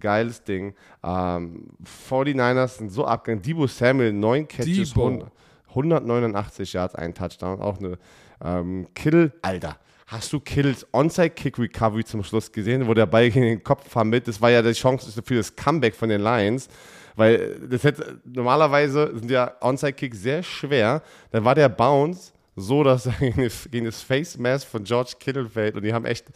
Geiles 0.00 0.42
Ding. 0.42 0.72
Ähm, 1.04 1.68
49ers 2.08 2.78
sind 2.78 2.90
so 2.90 3.04
abgegangen. 3.04 3.42
Debo 3.42 3.66
Samuel, 3.66 4.14
9 4.14 4.48
Catches, 4.48 4.94
Debo. 4.94 5.06
100 5.06 5.32
189 5.72 6.72
Yards, 6.72 6.94
ein 6.94 7.14
Touchdown. 7.14 7.60
Auch 7.60 7.78
eine 7.78 7.98
ähm, 8.44 8.86
Kill. 8.94 9.32
Alter, 9.42 9.76
hast 10.06 10.32
du 10.32 10.40
Kills 10.40 10.86
Onside 10.92 11.30
Kick 11.30 11.58
Recovery 11.58 12.04
zum 12.04 12.22
Schluss 12.22 12.52
gesehen, 12.52 12.86
wo 12.86 12.94
der 12.94 13.06
Ball 13.06 13.30
gegen 13.30 13.46
den 13.46 13.62
Kopf 13.62 13.88
vermittelt? 13.88 14.28
Das 14.28 14.40
war 14.40 14.50
ja 14.50 14.62
die 14.62 14.72
Chance 14.72 15.22
für 15.22 15.34
das 15.34 15.54
Comeback 15.54 15.94
von 15.94 16.08
den 16.08 16.20
Lions. 16.20 16.68
Weil 17.14 17.60
das 17.68 17.84
hätte, 17.84 18.20
normalerweise 18.24 19.12
sind 19.18 19.30
ja 19.30 19.52
Onside 19.60 19.92
Kicks 19.92 20.22
sehr 20.22 20.42
schwer. 20.42 21.02
Dann 21.30 21.44
war 21.44 21.54
der 21.54 21.68
Bounce 21.68 22.32
so, 22.56 22.82
dass 22.82 23.06
er 23.06 23.12
gegen 23.12 23.42
das, 23.42 23.68
gegen 23.70 23.86
das 23.86 24.02
Face 24.02 24.38
Mask 24.38 24.66
von 24.66 24.84
George 24.84 25.14
Kittle 25.18 25.48
fällt 25.48 25.76
und 25.76 25.82
die 25.82 25.92
haben 25.92 26.04
echt 26.04 26.26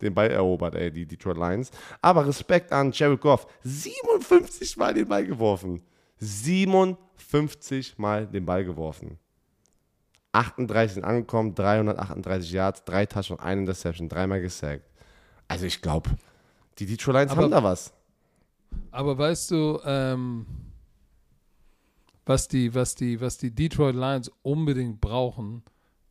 den 0.00 0.14
Ball 0.14 0.30
erobert, 0.30 0.74
ey, 0.74 0.90
die 0.90 1.06
Detroit 1.06 1.36
Lions. 1.36 1.70
Aber 2.00 2.26
Respekt 2.26 2.72
an 2.72 2.90
Jared 2.92 3.20
Goff. 3.20 3.46
57 3.62 4.76
Mal 4.76 4.94
den 4.94 5.06
Ball 5.06 5.24
geworfen. 5.24 5.80
57 6.18 6.96
Mal 7.96 8.26
den 8.26 8.44
Ball 8.46 8.64
geworfen. 8.64 9.18
38 10.32 10.94
sind 10.94 11.04
angekommen, 11.04 11.54
338 11.54 12.50
Yards, 12.52 12.84
drei 12.84 13.04
Touchdowns, 13.06 13.40
ein 13.40 13.58
Interception, 13.60 14.08
dreimal 14.08 14.40
gesackt. 14.40 14.88
Also 15.48 15.66
ich 15.66 15.82
glaube, 15.82 16.10
die 16.78 16.86
Detroit 16.86 17.14
Lions 17.16 17.32
Aber- 17.32 17.42
haben 17.42 17.50
da 17.50 17.62
was. 17.62 17.92
Aber 18.90 19.18
weißt 19.18 19.50
du, 19.50 19.80
ähm, 19.84 20.46
was, 22.24 22.48
die, 22.48 22.74
was, 22.74 22.94
die, 22.94 23.20
was 23.20 23.36
die 23.36 23.50
Detroit 23.50 23.94
Lions 23.94 24.30
unbedingt 24.42 25.00
brauchen, 25.00 25.62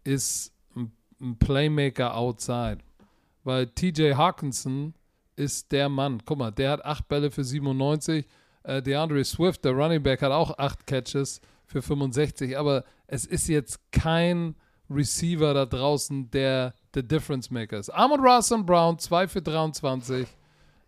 ist 0.03 0.53
ein, 0.75 0.91
ein 1.19 1.38
Playmaker 1.38 2.15
outside. 2.15 2.79
Weil 3.43 3.67
TJ 3.67 4.13
Hawkinson 4.13 4.93
ist 5.35 5.71
der 5.71 5.89
Mann. 5.89 6.21
Guck 6.23 6.38
mal, 6.38 6.51
der 6.51 6.71
hat 6.71 6.85
acht 6.85 7.07
Bälle 7.07 7.31
für 7.31 7.43
97. 7.43 8.27
Äh, 8.63 8.81
DeAndre 8.81 9.23
Swift, 9.23 9.65
der 9.65 9.73
Running 9.73 10.03
Back, 10.03 10.21
hat 10.21 10.31
auch 10.31 10.57
acht 10.57 10.85
Catches 10.85 11.41
für 11.65 11.81
65. 11.81 12.57
Aber 12.57 12.83
es 13.07 13.25
ist 13.25 13.47
jetzt 13.47 13.79
kein 13.91 14.55
Receiver 14.89 15.53
da 15.53 15.65
draußen, 15.65 16.29
der 16.31 16.73
der 16.93 17.03
Difference 17.03 17.49
Maker 17.49 17.79
ist. 17.79 17.89
Amon 17.89 18.19
Russell 18.19 18.63
Brown, 18.63 18.97
2 18.99 19.27
für 19.27 19.41
23. 19.41 20.27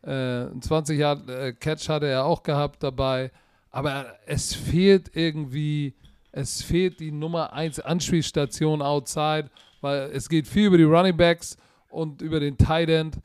Äh, 0.04 0.12
ein 0.12 0.62
20 0.62 1.00
Yard 1.00 1.30
äh, 1.30 1.54
Catch 1.54 1.90
hatte 1.90 2.08
er 2.08 2.26
auch 2.26 2.44
gehabt 2.44 2.84
dabei. 2.84 3.32
Aber 3.72 4.06
es 4.26 4.54
fehlt 4.54 5.16
irgendwie, 5.16 5.96
es 6.32 6.62
fehlt 6.62 7.00
die 7.00 7.12
Nummer 7.12 7.54
1 7.54 7.80
Anspielstation 7.80 8.82
outside, 8.82 9.50
weil 9.82 10.12
es 10.14 10.30
geht 10.30 10.48
viel 10.48 10.68
über 10.68 10.78
die 10.78 10.84
Running 10.84 11.18
Backs 11.18 11.58
und 11.90 12.22
über 12.22 12.40
den 12.40 12.58
Tight 12.58 12.90
End. 12.90 13.18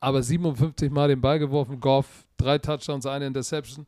Aber 0.00 0.22
57 0.22 0.90
Mal 0.90 1.08
den 1.08 1.20
Ball 1.20 1.38
geworfen, 1.38 1.78
Goff, 1.78 2.26
drei 2.42 2.58
Touchdowns, 2.58 3.06
eine 3.06 3.26
Interception. 3.26 3.86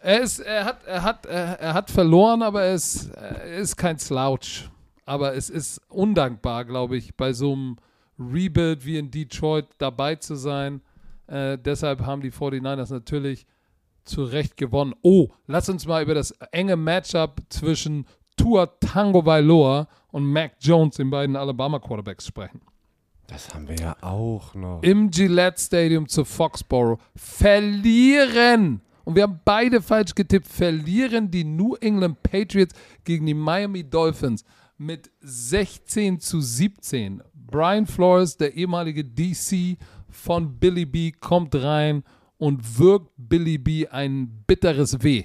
Er, 0.00 0.20
ist, 0.20 0.40
er, 0.40 0.64
hat, 0.64 0.84
er, 0.84 1.02
hat, 1.02 1.26
er, 1.26 1.60
er 1.60 1.74
hat 1.74 1.90
verloren, 1.90 2.42
aber 2.42 2.62
er 2.62 2.74
ist, 2.74 3.10
er 3.14 3.56
ist 3.56 3.76
kein 3.76 3.98
Slouch. 3.98 4.68
Aber 5.06 5.34
es 5.34 5.50
ist 5.50 5.80
undankbar, 5.88 6.64
glaube 6.64 6.96
ich, 6.96 7.14
bei 7.14 7.32
so 7.32 7.52
einem 7.52 7.76
Rebuild 8.18 8.84
wie 8.84 8.98
in 8.98 9.10
Detroit 9.10 9.66
dabei 9.78 10.16
zu 10.16 10.34
sein. 10.34 10.80
Äh, 11.26 11.58
deshalb 11.58 12.00
haben 12.00 12.22
die 12.22 12.32
49ers 12.32 12.92
natürlich 12.92 13.46
zu 14.04 14.24
Recht 14.24 14.56
gewonnen. 14.56 14.94
Oh, 15.02 15.28
lass 15.46 15.68
uns 15.68 15.86
mal 15.86 16.02
über 16.02 16.14
das 16.14 16.32
enge 16.52 16.76
Matchup 16.76 17.40
zwischen 17.48 18.06
Tua 18.36 18.66
Tango 18.66 19.24
Vailoa 19.24 19.88
und 20.10 20.26
Mac 20.26 20.56
Jones, 20.60 20.96
den 20.96 21.10
beiden 21.10 21.36
Alabama 21.36 21.78
Quarterbacks, 21.78 22.26
sprechen. 22.26 22.60
Das 23.26 23.54
haben 23.54 23.68
wir 23.68 23.76
ja 23.76 23.96
auch 24.02 24.54
noch. 24.54 24.82
Im 24.82 25.10
Gillette 25.10 25.60
Stadium 25.60 26.08
zu 26.08 26.24
Foxborough 26.24 27.00
verlieren. 27.16 28.82
Und 29.04 29.16
wir 29.16 29.24
haben 29.24 29.40
beide 29.44 29.80
falsch 29.82 30.14
getippt. 30.14 30.46
Verlieren 30.46 31.30
die 31.30 31.44
New 31.44 31.74
England 31.76 32.22
Patriots 32.22 32.74
gegen 33.04 33.26
die 33.26 33.34
Miami 33.34 33.84
Dolphins 33.88 34.44
mit 34.76 35.10
16 35.20 36.20
zu 36.20 36.40
17. 36.40 37.22
Brian 37.34 37.86
Flores, 37.86 38.36
der 38.36 38.54
ehemalige 38.54 39.04
DC 39.04 39.78
von 40.08 40.58
Billy 40.58 40.86
B, 40.86 41.12
kommt 41.12 41.54
rein 41.54 42.02
und 42.38 42.78
wirkt 42.78 43.10
Billy 43.16 43.58
B 43.58 43.86
ein 43.88 44.44
bitteres 44.46 45.02
Weh 45.02 45.24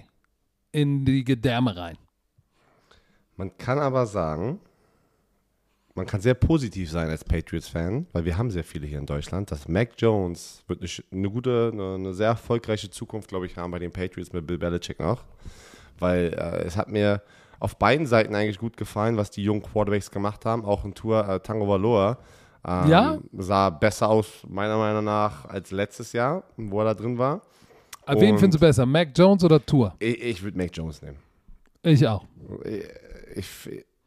in 0.71 1.05
die 1.05 1.23
Gedärme 1.23 1.75
rein. 1.75 1.97
Man 3.35 3.57
kann 3.57 3.79
aber 3.79 4.05
sagen, 4.05 4.59
man 5.99 6.07
kann 6.07 6.21
sehr 6.21 6.33
positiv 6.33 6.89
sein 6.89 7.09
als 7.09 7.25
Patriots-Fan, 7.25 8.07
weil 8.13 8.23
wir 8.23 8.37
haben 8.37 8.49
sehr 8.51 8.63
viele 8.63 8.87
hier 8.87 8.99
in 8.99 9.05
Deutschland, 9.05 9.51
dass 9.51 9.67
Mac 9.67 9.89
Jones 9.97 10.63
wird 10.67 10.79
eine, 10.81 10.89
eine 11.11 11.29
gute, 11.29 11.71
eine, 11.73 11.95
eine 11.95 12.13
sehr 12.13 12.29
erfolgreiche 12.29 12.89
Zukunft, 12.89 13.27
glaube 13.27 13.47
ich, 13.47 13.57
haben 13.57 13.71
bei 13.71 13.79
den 13.79 13.91
Patriots 13.91 14.31
mit 14.31 14.47
Bill 14.47 14.57
Belichick 14.57 14.99
noch. 15.01 15.25
Weil 15.99 16.33
äh, 16.33 16.63
es 16.63 16.77
hat 16.77 16.87
mir 16.87 17.21
auf 17.59 17.75
beiden 17.77 18.07
Seiten 18.07 18.33
eigentlich 18.33 18.59
gut 18.59 18.77
gefallen, 18.77 19.17
was 19.17 19.29
die 19.29 19.43
jungen 19.43 19.61
Quarterbacks 19.61 20.09
gemacht 20.09 20.45
haben. 20.45 20.63
Auch 20.63 20.85
in 20.85 20.93
Tour 20.93 21.27
äh, 21.27 21.41
Tango 21.41 21.67
Valoa 21.67 22.17
ähm, 22.65 22.87
Ja? 22.87 23.17
sah 23.37 23.69
besser 23.69 24.07
aus, 24.07 24.45
meiner 24.47 24.77
Meinung 24.77 25.03
nach, 25.03 25.49
als 25.49 25.71
letztes 25.71 26.13
Jahr, 26.13 26.43
wo 26.55 26.79
er 26.79 26.85
da 26.85 26.93
drin 26.93 27.17
war. 27.17 27.41
Aber 28.05 28.21
wen 28.21 28.37
findest 28.37 28.61
du 28.61 28.65
besser, 28.65 28.85
Mac 28.85 29.09
Jones 29.13 29.43
oder 29.43 29.63
Tour? 29.63 29.93
Ich, 29.99 30.21
ich 30.21 30.41
würde 30.41 30.57
Mac 30.57 30.71
Jones 30.73 31.01
nehmen. 31.01 31.17
Ich 31.83 32.07
auch. 32.07 32.23
ich, 33.35 33.45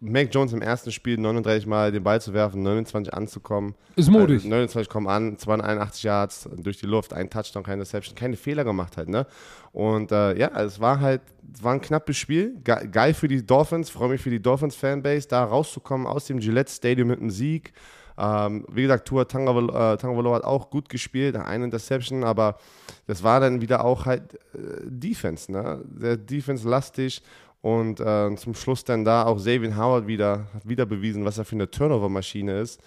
Mac 0.04 0.34
Jones 0.34 0.52
im 0.52 0.62
ersten 0.62 0.90
Spiel 0.90 1.16
39 1.16 1.66
Mal 1.66 1.92
den 1.92 2.02
Ball 2.02 2.20
zu 2.20 2.34
werfen, 2.34 2.62
29 2.62 3.14
anzukommen. 3.14 3.76
Ist 3.94 4.10
mutig. 4.10 4.44
Äh, 4.44 4.48
29 4.48 4.90
kommen 4.90 5.06
an, 5.06 5.38
281 5.38 6.02
Yards 6.02 6.48
durch 6.56 6.78
die 6.78 6.86
Luft, 6.86 7.12
ein 7.12 7.30
Touchdown, 7.30 7.62
keine 7.62 7.84
Deception, 7.84 8.16
keine 8.16 8.36
Fehler 8.36 8.64
gemacht 8.64 8.96
halt, 8.96 9.08
ne? 9.08 9.26
Und 9.70 10.10
äh, 10.10 10.36
ja, 10.36 10.48
es 10.60 10.80
war 10.80 10.98
halt, 10.98 11.22
es 11.54 11.62
war 11.62 11.74
ein 11.74 11.80
knappes 11.80 12.16
Spiel. 12.16 12.56
Ge 12.64 12.88
geil 12.90 13.14
für 13.14 13.28
die 13.28 13.46
Dolphins, 13.46 13.90
freue 13.90 14.08
mich 14.08 14.20
für 14.20 14.30
die 14.30 14.42
Dolphins-Fanbase, 14.42 15.28
da 15.28 15.44
rauszukommen 15.44 16.08
aus 16.08 16.26
dem 16.26 16.40
Gillette 16.40 16.72
Stadium 16.72 17.06
mit 17.06 17.20
einem 17.20 17.30
Sieg. 17.30 17.72
Ähm, 18.18 18.66
wie 18.70 18.82
gesagt, 18.82 19.06
Tua 19.06 19.24
Tagovailoa 19.24 20.32
äh, 20.32 20.34
hat 20.34 20.44
auch 20.44 20.68
gut 20.68 20.88
gespielt, 20.88 21.36
eine 21.36 21.64
Interception, 21.64 22.24
aber 22.24 22.58
das 23.06 23.22
war 23.22 23.40
dann 23.40 23.60
wieder 23.60 23.84
auch 23.84 24.04
halt 24.04 24.34
äh, 24.54 24.82
Defense, 24.84 25.50
ne? 25.50 25.84
Sehr 25.96 26.16
Defense-lastig 26.16 27.22
und 27.62 28.00
äh, 28.00 28.34
zum 28.36 28.54
Schluss 28.54 28.84
dann 28.84 29.04
da 29.04 29.24
auch 29.24 29.36
Xavier 29.36 29.76
Howard 29.76 30.06
wieder, 30.06 30.48
hat 30.52 30.68
wieder 30.68 30.84
bewiesen, 30.84 31.24
was 31.24 31.38
er 31.38 31.44
für 31.44 31.54
eine 31.54 31.70
Turnover-Maschine 31.70 32.60
ist. 32.60 32.80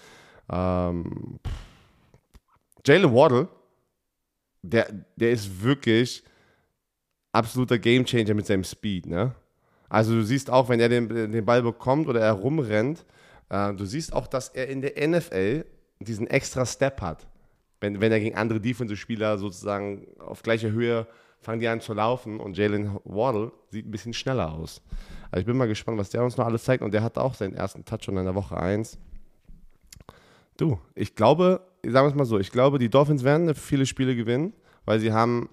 Ähm. 0.52 1.39
Jalen 2.85 3.11
Waddle, 3.15 3.47
der, 4.61 4.88
der 5.15 5.31
ist 5.31 5.64
wirklich 5.64 6.23
absoluter 7.31 7.80
Gamechanger 7.80 8.34
mit 8.34 8.45
seinem 8.45 8.64
Speed, 8.64 9.07
ne? 9.07 9.34
Also 9.89 10.14
du 10.14 10.23
siehst 10.23 10.49
auch, 10.49 10.69
wenn 10.69 10.80
er 10.80 10.89
den, 10.89 11.07
den 11.07 11.45
Ball 11.45 11.61
bekommt 11.61 12.07
oder 12.07 12.19
er 12.19 12.34
rumrennt, 12.34 13.06
äh, 13.49 13.73
du 13.73 13.85
siehst 13.85 14.14
auch, 14.14 14.27
dass 14.27 14.49
er 14.49 14.68
in 14.68 14.81
der 14.81 15.07
NFL 15.07 15.65
diesen 15.99 16.27
extra 16.27 16.65
Step 16.65 17.02
hat. 17.02 17.27
Wenn, 17.80 18.02
wenn 18.02 18.11
er 18.11 18.19
gegen 18.19 18.35
andere 18.35 18.60
Defensive-Spieler 18.60 19.38
sozusagen 19.38 20.07
auf 20.19 20.43
gleicher 20.43 20.72
Höhe 20.72 21.07
fangen 21.45 21.59
die 21.59 21.67
an 21.67 21.80
zu 21.80 21.93
laufen 21.93 22.39
und 22.39 22.57
Jalen 22.57 22.99
Waddle 23.03 23.51
sieht 23.69 23.88
ein 23.88 23.91
bisschen 23.91 24.13
schneller 24.13 24.51
aus. 24.51 24.81
Also 25.30 25.41
ich 25.41 25.45
bin 25.45 25.55
mal 25.55 25.67
gespannt, 25.67 25.99
was 25.99 26.09
der 26.09 26.23
uns 26.23 26.38
noch 26.38 26.45
alles 26.45 26.63
zeigt 26.63 26.81
und 26.81 26.91
der 26.91 27.03
hat 27.03 27.17
auch 27.17 27.35
seinen 27.35 27.53
ersten 27.53 27.85
Touchdown 27.85 28.17
in 28.17 28.26
der 28.26 28.35
Woche 28.35 28.57
1. 28.57 28.97
Du, 30.57 30.80
ich 30.95 31.13
glaube, 31.15 31.61
sagen 31.84 32.05
wir 32.05 32.09
es 32.09 32.15
mal 32.15 32.26
so, 32.26 32.39
ich 32.39 32.51
glaube, 32.51 32.80
die 32.80 32.89
Dolphins 32.89 33.23
werden 33.23 33.53
viele 33.53 33.85
Spiele 33.85 34.15
gewinnen, 34.15 34.53
weil 34.85 34.99
sie 34.99 35.13
haben 35.13 35.49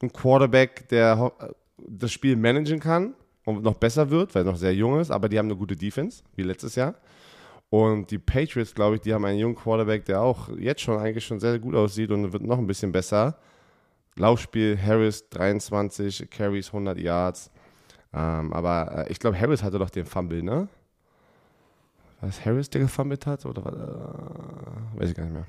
einen 0.00 0.12
Quarterback, 0.12 0.88
der 0.90 1.32
das 1.78 2.12
Spiel 2.12 2.36
managen 2.36 2.78
kann 2.78 3.14
und 3.44 3.64
noch 3.64 3.74
besser 3.74 4.10
wird, 4.10 4.34
weil 4.34 4.42
er 4.42 4.52
noch 4.52 4.56
sehr 4.56 4.74
jung 4.74 5.00
ist, 5.00 5.10
aber 5.10 5.28
die 5.28 5.38
haben 5.38 5.46
eine 5.46 5.56
gute 5.56 5.74
Defense, 5.74 6.22
wie 6.36 6.42
letztes 6.42 6.76
Jahr. 6.76 6.94
Und 7.68 8.12
die 8.12 8.18
Patriots, 8.18 8.74
glaube 8.74 8.96
ich, 8.96 9.00
die 9.00 9.12
haben 9.12 9.24
einen 9.24 9.40
jungen 9.40 9.56
Quarterback, 9.56 10.04
der 10.04 10.20
auch 10.20 10.50
jetzt 10.56 10.82
schon 10.82 10.98
eigentlich 10.98 11.26
schon 11.26 11.40
sehr 11.40 11.58
gut 11.58 11.74
aussieht 11.74 12.12
und 12.12 12.32
wird 12.32 12.44
noch 12.44 12.58
ein 12.58 12.68
bisschen 12.68 12.92
besser. 12.92 13.36
Laufspiel, 14.16 14.78
Harris 14.80 15.28
23, 15.30 16.28
Carries 16.30 16.68
100 16.68 16.98
Yards. 16.98 17.50
Ähm, 18.12 18.52
aber 18.52 19.06
äh, 19.06 19.12
ich 19.12 19.18
glaube, 19.18 19.38
Harris 19.38 19.62
hatte 19.62 19.78
doch 19.78 19.90
den 19.90 20.06
Fumble, 20.06 20.42
ne? 20.42 20.68
Was 22.20 22.44
Harris, 22.44 22.70
der 22.70 22.82
gefummelt 22.82 23.26
hat? 23.26 23.44
Oder? 23.44 23.62
Äh, 23.66 25.00
weiß 25.00 25.10
ich 25.10 25.16
gar 25.16 25.24
nicht 25.24 25.34
mehr. 25.34 25.46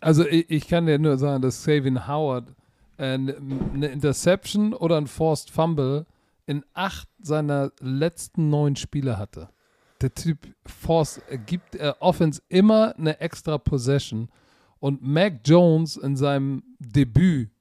Also 0.00 0.26
ich, 0.26 0.50
ich 0.50 0.68
kann 0.68 0.86
dir 0.86 0.98
nur 0.98 1.18
sagen, 1.18 1.42
dass 1.42 1.60
Xavier 1.60 2.08
Howard 2.08 2.54
äh, 2.96 3.04
eine 3.12 3.86
Interception 3.86 4.72
oder 4.72 4.96
ein 4.96 5.06
Forced 5.06 5.50
Fumble 5.50 6.06
in 6.46 6.64
acht 6.74 7.08
seiner 7.20 7.70
letzten 7.80 8.50
neun 8.50 8.76
Spiele 8.76 9.18
hatte. 9.18 9.48
Der 10.00 10.12
Typ 10.12 10.38
Force 10.66 11.18
er 11.28 11.38
gibt 11.38 11.74
er 11.74 12.00
Offense 12.02 12.42
immer 12.48 12.94
eine 12.96 13.20
extra 13.20 13.58
Possession. 13.58 14.28
Und 14.80 15.02
Mac 15.02 15.40
Jones 15.44 15.96
in 15.96 16.16
seinem 16.16 16.62
Debüt 16.78 17.53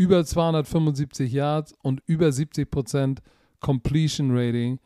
über 0.00 0.24
275 0.24 1.30
Yards 1.30 1.74
und 1.82 2.02
über 2.06 2.32
70 2.32 2.70
Prozent 2.70 3.20
Completion 3.60 4.30
Rating. 4.34 4.80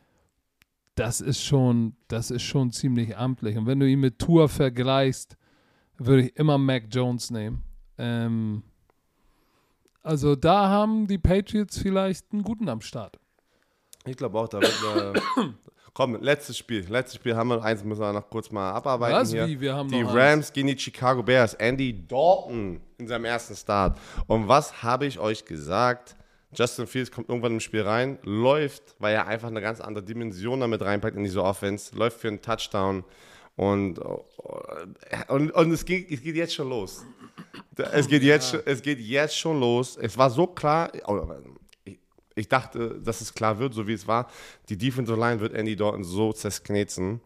Das 0.97 1.20
ist 1.20 1.41
schon, 1.41 1.95
das 2.09 2.32
ist 2.32 2.43
schon 2.43 2.73
ziemlich 2.73 3.16
amtlich. 3.16 3.57
Und 3.57 3.66
wenn 3.66 3.78
du 3.78 3.89
ihn 3.89 4.01
mit 4.01 4.19
Tour 4.19 4.49
vergleichst, 4.49 5.36
würde 5.99 6.23
ich 6.23 6.36
immer 6.36 6.59
Mac 6.59 6.86
Jones 6.91 7.31
nehmen. 7.31 7.62
Ähm, 7.97 8.65
also 10.03 10.35
da 10.35 10.69
haben 10.69 11.07
die 11.07 11.19
Patriots 11.19 11.78
vielleicht 11.78 12.32
einen 12.32 12.43
guten 12.43 12.69
am 12.69 12.81
Start. 12.81 13.20
Ich 14.07 14.16
glaube 14.16 14.36
auch, 14.41 14.49
da 14.49 14.61
wird 14.61 15.23
eine. 15.36 15.55
Komm, 15.94 16.20
letztes 16.20 16.58
Spiel. 16.58 16.84
Letztes 16.88 17.14
Spiel 17.14 17.36
haben 17.36 17.48
wir 17.50 17.62
eins, 17.62 17.84
müssen 17.84 18.00
wir 18.00 18.12
noch 18.12 18.28
kurz 18.28 18.50
mal 18.50 18.72
abarbeiten. 18.72 19.16
Was? 19.16 19.30
Hier. 19.30 19.46
Wie? 19.46 19.60
Wir 19.60 19.74
haben 19.74 19.88
die 19.88 20.02
Rams 20.02 20.52
gegen 20.52 20.66
die 20.66 20.76
Chicago 20.76 21.22
Bears. 21.22 21.54
Andy 21.54 22.04
Dalton 22.06 22.80
in 22.98 23.06
seinem 23.06 23.26
ersten 23.26 23.54
Start. 23.54 23.96
Und 24.26 24.48
was 24.48 24.82
habe 24.82 25.06
ich 25.06 25.20
euch 25.20 25.44
gesagt? 25.44 26.16
Justin 26.52 26.88
Fields 26.88 27.12
kommt 27.12 27.28
irgendwann 27.28 27.52
im 27.52 27.60
Spiel 27.60 27.82
rein, 27.82 28.18
läuft, 28.24 28.96
weil 28.98 29.14
er 29.14 29.28
einfach 29.28 29.48
eine 29.48 29.60
ganz 29.60 29.80
andere 29.80 30.04
Dimension 30.04 30.60
damit 30.60 30.82
reinpackt 30.82 31.16
in 31.16 31.22
diese 31.22 31.42
Offense, 31.42 31.94
läuft 31.96 32.20
für 32.20 32.28
einen 32.28 32.42
Touchdown. 32.42 33.04
Und, 33.56 33.98
und, 35.28 35.50
und 35.52 35.72
es, 35.72 35.84
geht, 35.84 36.10
es 36.10 36.22
geht 36.22 36.34
jetzt 36.34 36.54
schon 36.54 36.68
los. 36.68 37.04
Es 37.92 38.08
geht, 38.08 38.24
jetzt, 38.24 38.54
es 38.66 38.82
geht 38.82 38.98
jetzt 38.98 39.36
schon 39.36 39.60
los. 39.60 39.96
Es 39.96 40.18
war 40.18 40.28
so 40.28 40.48
klar, 40.48 40.90
ich, 42.35 42.48
dachte, 42.48 43.01
dass 43.02 43.20
es 43.20 43.35
klar 43.35 43.59
wird, 43.59 43.74
so 43.74 43.86
wie 43.86 43.93
es 43.93 44.06
war. 44.06 44.28
Die 44.69 44.77
Defensive 44.77 45.19
Line 45.19 45.40
wird 45.40 45.55
Andy 45.55 45.77
Dalton 45.77 46.05
so 46.05 46.32
zerknetzen. 46.32 47.20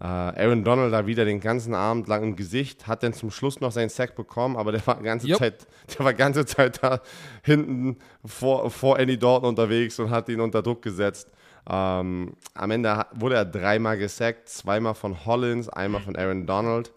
Äh, 0.00 0.06
Aaron 0.06 0.64
Donald 0.64 0.92
da 0.92 1.06
wieder 1.06 1.24
den 1.24 1.40
ganzen 1.40 1.74
Abend 1.74 2.08
lang 2.08 2.22
im 2.24 2.36
Gesicht, 2.36 2.86
hat 2.86 3.02
dann 3.02 3.12
zum 3.12 3.30
Schluss 3.30 3.60
noch 3.60 3.70
seinen 3.70 3.88
Sack 3.88 4.16
bekommen, 4.16 4.56
aber 4.56 4.72
der 4.72 4.86
war 4.86 4.96
die 4.96 5.04
ganze 5.04 5.28
Jupp. 5.28 5.38
Zeit, 5.38 5.66
der 5.96 6.04
war 6.04 6.14
ganze 6.14 6.44
Zeit 6.44 6.82
da 6.82 7.00
hinten 7.42 7.96
vor, 8.24 8.70
vor 8.70 8.98
Andy 8.98 9.18
Dalton 9.18 9.50
unterwegs 9.50 9.98
und 10.00 10.10
hat 10.10 10.28
ihn 10.28 10.40
unter 10.40 10.62
Druck 10.62 10.82
gesetzt. 10.82 11.30
Ähm, 11.68 12.34
am 12.54 12.70
Ende 12.70 13.06
wurde 13.14 13.36
er 13.36 13.44
dreimal 13.44 13.96
gesackt, 13.96 14.48
zweimal 14.48 14.94
von 14.94 15.24
Hollins, 15.24 15.68
einmal 15.68 16.02
von 16.02 16.16
Aaron 16.16 16.46
Donald. 16.46 16.92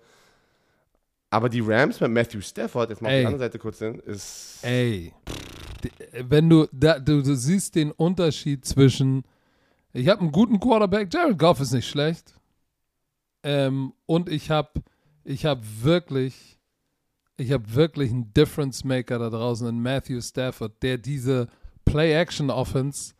Aber 1.29 1.49
die 1.49 1.59
Rams 1.59 1.99
mit 1.99 2.11
Matthew 2.11 2.41
Stafford, 2.41 2.89
jetzt 2.89 3.01
mal 3.01 3.09
auf 3.09 3.19
die 3.19 3.25
andere 3.25 3.39
Seite 3.39 3.59
kurz 3.59 3.79
hin, 3.79 3.99
ist. 4.05 4.59
Ey, 4.61 5.13
wenn 6.13 6.49
du, 6.49 6.67
da, 6.71 6.99
du, 6.99 7.21
du 7.21 7.35
siehst 7.35 7.75
den 7.75 7.91
Unterschied 7.91 8.65
zwischen, 8.65 9.23
ich 9.93 10.07
habe 10.07 10.21
einen 10.21 10.31
guten 10.31 10.59
Quarterback, 10.59 11.13
Jared 11.13 11.37
Goff 11.37 11.59
ist 11.59 11.73
nicht 11.73 11.87
schlecht, 11.87 12.33
ähm, 13.43 13.93
und 14.05 14.29
ich 14.29 14.49
habe 14.49 14.81
ich 15.23 15.45
hab 15.45 15.59
wirklich, 15.81 16.57
ich 17.35 17.51
habe 17.51 17.75
wirklich 17.75 18.11
einen 18.11 18.33
Difference 18.33 18.83
Maker 18.83 19.19
da 19.19 19.29
draußen 19.29 19.67
in 19.67 19.81
Matthew 19.81 20.21
Stafford, 20.21 20.81
der 20.81 20.97
diese 20.97 21.47
Play-Action-Offense 21.85 23.13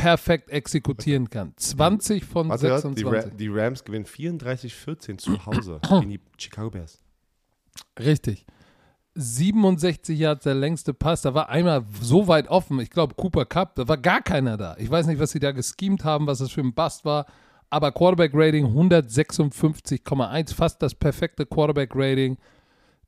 perfekt 0.00 0.50
exekutieren 0.50 1.28
kann. 1.28 1.52
20 1.56 2.24
von 2.24 2.48
Warte, 2.48 2.68
ja, 2.68 2.76
die, 2.76 2.82
26. 2.82 3.32
Ra 3.32 3.36
die 3.36 3.48
Rams 3.48 3.84
gewinnen 3.84 4.06
34-14 4.06 5.18
zu 5.18 5.44
Hause 5.46 5.80
gegen 5.88 6.08
die 6.08 6.20
Chicago 6.38 6.70
Bears. 6.70 6.98
Richtig. 7.98 8.46
67 9.14 10.18
Yards 10.18 10.44
der 10.44 10.54
längste 10.54 10.94
Pass. 10.94 11.22
Da 11.22 11.34
war 11.34 11.48
einmal 11.48 11.84
so 12.00 12.28
weit 12.28 12.48
offen. 12.48 12.80
Ich 12.80 12.90
glaube, 12.90 13.14
Cooper 13.14 13.44
Cup, 13.44 13.74
da 13.74 13.88
war 13.88 13.98
gar 13.98 14.22
keiner 14.22 14.56
da. 14.56 14.76
Ich 14.78 14.90
weiß 14.90 15.06
nicht, 15.06 15.18
was 15.18 15.32
sie 15.32 15.40
da 15.40 15.52
geschemt 15.52 16.04
haben, 16.04 16.26
was 16.26 16.38
das 16.38 16.52
für 16.52 16.60
ein 16.60 16.74
Bust 16.74 17.04
war. 17.04 17.26
Aber 17.68 17.92
Quarterback-Rating 17.92 18.66
156,1, 18.66 20.54
fast 20.54 20.82
das 20.82 20.94
perfekte 20.94 21.46
Quarterback-Rating. 21.46 22.38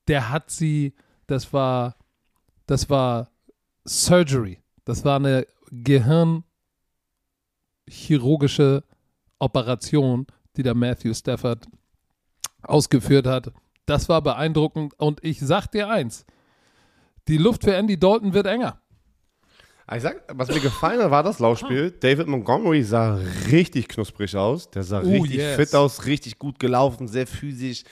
Der 0.09 0.31
hat 0.31 0.51
sie, 0.51 0.95
das 1.27 1.53
war, 1.53 1.97
das 2.67 2.91
war 2.91 3.31
Surgery. 3.85 4.61
Das 4.85 5.05
war 5.05 5.17
eine 5.17 5.47
gehirnchirurgische 7.93 8.85
Operation, 9.39 10.27
die 10.57 10.63
der 10.63 10.75
Matthew 10.75 11.15
Stafford 11.15 11.67
ausgeführt 12.63 13.27
hat. 13.27 13.53
Das 13.87 14.09
war 14.09 14.23
beeindruckend 14.23 14.95
und 14.99 15.23
ich 15.25 15.41
sag 15.41 15.67
dir 15.69 15.89
eins: 15.89 16.25
Die 17.29 17.39
Luft 17.39 17.65
für 17.65 17.75
Andy 17.75 17.99
Dalton 17.99 18.33
wird 18.35 18.47
enger. 18.47 18.79
Ich 19.95 20.03
sag, 20.03 20.23
was 20.33 20.49
mir 20.49 20.61
gefallen 20.61 21.03
hat, 21.03 21.11
war 21.11 21.23
das 21.23 21.39
Laufspiel. 21.39 21.91
David 21.91 22.27
Montgomery 22.29 22.83
sah 22.83 23.19
richtig 23.51 23.89
knusprig 23.89 24.35
aus. 24.37 24.71
Der 24.71 24.85
sah 24.85 25.01
Oh, 25.03 25.11
richtig 25.11 25.37
yes. 25.37 25.57
fit 25.57 25.75
aus, 25.75 26.07
richtig 26.07 26.39
gut 26.39 26.59
gelaufen, 26.59 27.09
sehr 27.09 27.27
physisch 27.27 27.83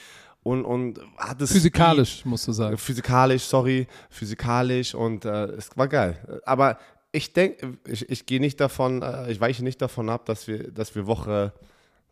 und, 0.42 0.64
und 0.64 0.98
hatte 1.18 1.46
Physikalisch, 1.46 2.24
musst 2.24 2.48
du 2.48 2.52
sagen. 2.52 2.78
Physikalisch, 2.78 3.42
sorry, 3.42 3.86
physikalisch 4.08 4.94
und 4.94 5.24
äh, 5.26 5.46
es 5.46 5.68
war 5.76 5.88
geil. 5.88 6.40
Aber 6.46 6.78
ich 7.12 7.32
denke, 7.32 7.78
ich, 7.86 8.08
ich 8.08 8.26
gehe 8.26 8.40
nicht 8.40 8.60
davon, 8.60 9.02
äh, 9.02 9.30
ich 9.30 9.40
weiche 9.40 9.64
nicht 9.64 9.80
davon 9.82 10.08
ab, 10.08 10.26
dass 10.26 10.46
wir, 10.46 10.70
dass 10.70 10.94
wir 10.94 11.06
Woche 11.06 11.52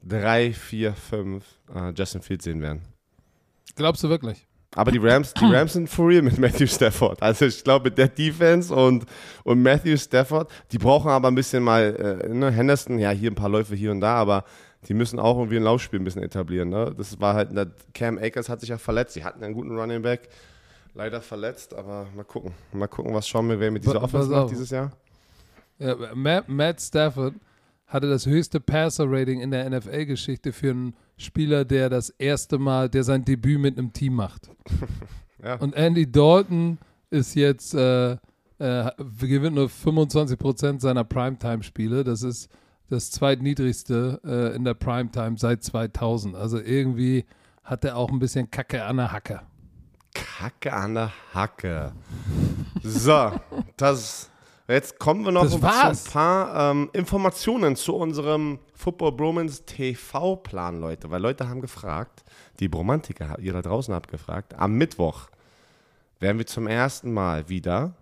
3, 0.06 0.52
4, 0.52 0.94
5 0.94 1.44
äh, 1.74 1.90
Justin 1.90 2.22
Fields 2.22 2.44
sehen 2.44 2.62
werden. 2.62 2.82
Glaubst 3.76 4.02
du 4.02 4.08
wirklich? 4.08 4.46
Aber 4.74 4.90
die 4.90 4.98
Rams, 4.98 5.34
die 5.34 5.44
Rams 5.54 5.72
sind 5.72 5.88
for 5.88 6.08
real 6.08 6.22
mit 6.22 6.38
Matthew 6.38 6.66
Stafford. 6.66 7.22
Also 7.22 7.46
ich 7.46 7.62
glaube, 7.64 7.90
mit 7.90 7.98
der 7.98 8.08
Defense 8.08 8.74
und, 8.74 9.06
und 9.44 9.62
Matthew 9.62 9.96
Stafford, 9.96 10.50
die 10.72 10.78
brauchen 10.78 11.10
aber 11.10 11.28
ein 11.28 11.34
bisschen 11.34 11.62
mal, 11.62 12.22
äh, 12.22 12.28
ne, 12.28 12.50
Henderson, 12.50 12.98
ja, 12.98 13.10
hier 13.10 13.30
ein 13.30 13.34
paar 13.34 13.48
Läufe 13.48 13.74
hier 13.74 13.90
und 13.90 14.00
da, 14.00 14.14
aber 14.14 14.44
die 14.86 14.94
müssen 14.94 15.18
auch 15.18 15.36
irgendwie 15.38 15.56
ein 15.56 15.62
Laufspiel 15.62 16.00
ein 16.00 16.04
bisschen 16.04 16.22
etablieren. 16.22 16.68
Ne? 16.68 16.94
Das 16.96 17.20
war 17.20 17.34
halt, 17.34 17.50
Cam 17.94 18.18
Akers 18.18 18.48
hat 18.48 18.60
sich 18.60 18.68
ja 18.68 18.78
verletzt. 18.78 19.14
Sie 19.14 19.24
hatten 19.24 19.42
einen 19.42 19.54
guten 19.54 19.76
Running 19.76 20.02
Back, 20.02 20.28
leider 20.94 21.20
verletzt, 21.20 21.74
aber 21.74 22.06
mal 22.14 22.24
gucken. 22.24 22.52
Mal 22.72 22.88
gucken, 22.88 23.14
was 23.14 23.28
schauen 23.28 23.48
wir, 23.48 23.60
wer 23.60 23.70
mit 23.70 23.84
dieser 23.84 24.02
Offense 24.02 24.30
macht 24.30 24.50
dieses 24.50 24.70
Jahr. 24.70 24.92
Ja, 25.78 25.96
Matt, 26.14 26.48
Matt 26.48 26.80
Stafford 26.80 27.34
hatte 27.86 28.08
das 28.08 28.26
höchste 28.26 28.60
Passer-Rating 28.60 29.40
in 29.40 29.50
der 29.50 29.68
NFL-Geschichte 29.70 30.52
für 30.52 30.70
einen 30.70 30.94
Spieler, 31.16 31.64
der 31.64 31.88
das 31.88 32.10
erste 32.10 32.58
Mal, 32.58 32.88
der 32.88 33.02
sein 33.02 33.24
Debüt 33.24 33.58
mit 33.58 33.78
einem 33.78 33.92
Team 33.92 34.14
macht. 34.14 34.50
Ja. 35.40 35.54
Und 35.54 35.76
Andy 35.76 36.10
Dalton 36.10 36.78
ist 37.10 37.36
jetzt, 37.36 37.72
äh, 37.72 38.16
äh, 38.58 38.90
gewinnt 39.20 39.54
nur 39.54 39.68
25% 39.68 40.80
seiner 40.80 41.04
Primetime-Spiele. 41.04 42.02
Das 42.02 42.24
ist 42.24 42.50
das 42.90 43.12
zweitniedrigste 43.12 44.20
äh, 44.24 44.56
in 44.56 44.64
der 44.64 44.74
Primetime 44.74 45.38
seit 45.38 45.62
2000. 45.62 46.34
Also 46.34 46.58
irgendwie 46.58 47.24
hat 47.62 47.84
er 47.84 47.96
auch 47.96 48.10
ein 48.10 48.18
bisschen 48.18 48.50
Kacke 48.50 48.84
an 48.84 48.96
der 48.96 49.12
Hacke. 49.12 49.42
Kacke 50.38 50.72
an 50.72 50.94
der 50.94 51.12
Hacke. 51.34 51.92
So, 52.82 53.32
das. 53.76 54.30
Jetzt 54.70 54.98
kommen 54.98 55.24
wir 55.24 55.32
noch 55.32 55.48
zu 55.48 55.54
ein 55.56 55.96
paar 56.12 56.70
ähm, 56.72 56.90
Informationen 56.92 57.74
zu 57.74 57.96
unserem 57.96 58.58
Football 58.74 59.12
Bromance 59.12 59.64
TV-Plan, 59.64 60.78
Leute. 60.78 61.10
Weil 61.10 61.22
Leute 61.22 61.48
haben 61.48 61.62
gefragt, 61.62 62.22
die 62.60 62.68
Bromantiker, 62.68 63.38
ihr 63.38 63.54
da 63.54 63.62
draußen 63.62 63.94
habt 63.94 64.10
gefragt, 64.10 64.54
am 64.58 64.74
Mittwoch 64.74 65.28
werden 66.20 66.36
wir 66.36 66.46
zum 66.46 66.66
ersten 66.66 67.12
Mal 67.14 67.48
wieder 67.48 67.94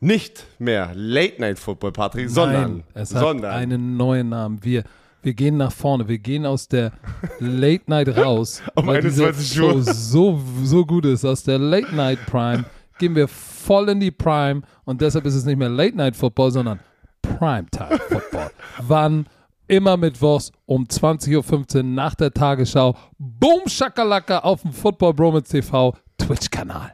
nicht 0.00 0.46
mehr 0.58 0.92
Late 0.94 1.38
Night 1.38 1.58
Football, 1.58 1.92
Patrick, 1.92 2.30
sondern, 2.30 2.78
Nein, 2.78 2.84
es 2.94 3.14
hat 3.14 3.20
sondern 3.20 3.52
einen 3.52 3.98
neuen 3.98 4.30
Namen. 4.30 4.64
Wir, 4.64 4.84
wir 5.22 5.34
gehen 5.34 5.56
nach 5.56 5.72
vorne. 5.72 6.08
Wir 6.08 6.18
gehen 6.18 6.46
aus 6.46 6.68
der 6.68 6.92
Late 7.38 7.84
Night 7.86 8.16
raus. 8.16 8.62
Um 8.74 8.86
weil 8.86 9.02
diese 9.02 9.26
21 9.26 9.60
Uhr. 9.60 9.70
Show 9.72 9.80
so, 9.80 10.40
so 10.62 10.86
gut 10.86 11.04
ist. 11.04 11.24
Aus 11.24 11.42
der 11.42 11.58
Late 11.58 11.94
Night 11.94 12.18
Prime 12.26 12.64
gehen 12.98 13.14
wir 13.14 13.28
voll 13.28 13.88
in 13.88 14.00
die 14.00 14.10
Prime 14.10 14.62
und 14.84 15.00
deshalb 15.00 15.24
ist 15.26 15.34
es 15.34 15.44
nicht 15.44 15.58
mehr 15.58 15.68
Late 15.68 15.96
Night 15.96 16.16
Football, 16.16 16.50
sondern 16.52 16.80
Primetime 17.22 17.98
Football. 18.08 18.50
Wann? 18.82 19.26
Immer 19.66 19.96
mittwochs 19.96 20.50
um 20.66 20.84
20.15 20.84 21.76
Uhr 21.76 21.82
nach 21.84 22.16
der 22.16 22.32
Tagesschau. 22.32 22.96
Boom, 23.18 23.68
Schakalaka 23.68 24.40
auf 24.40 24.62
dem 24.62 24.72
Football 24.72 25.14
Bromance 25.14 25.48
TV 25.48 25.94
Twitch-Kanal. 26.18 26.92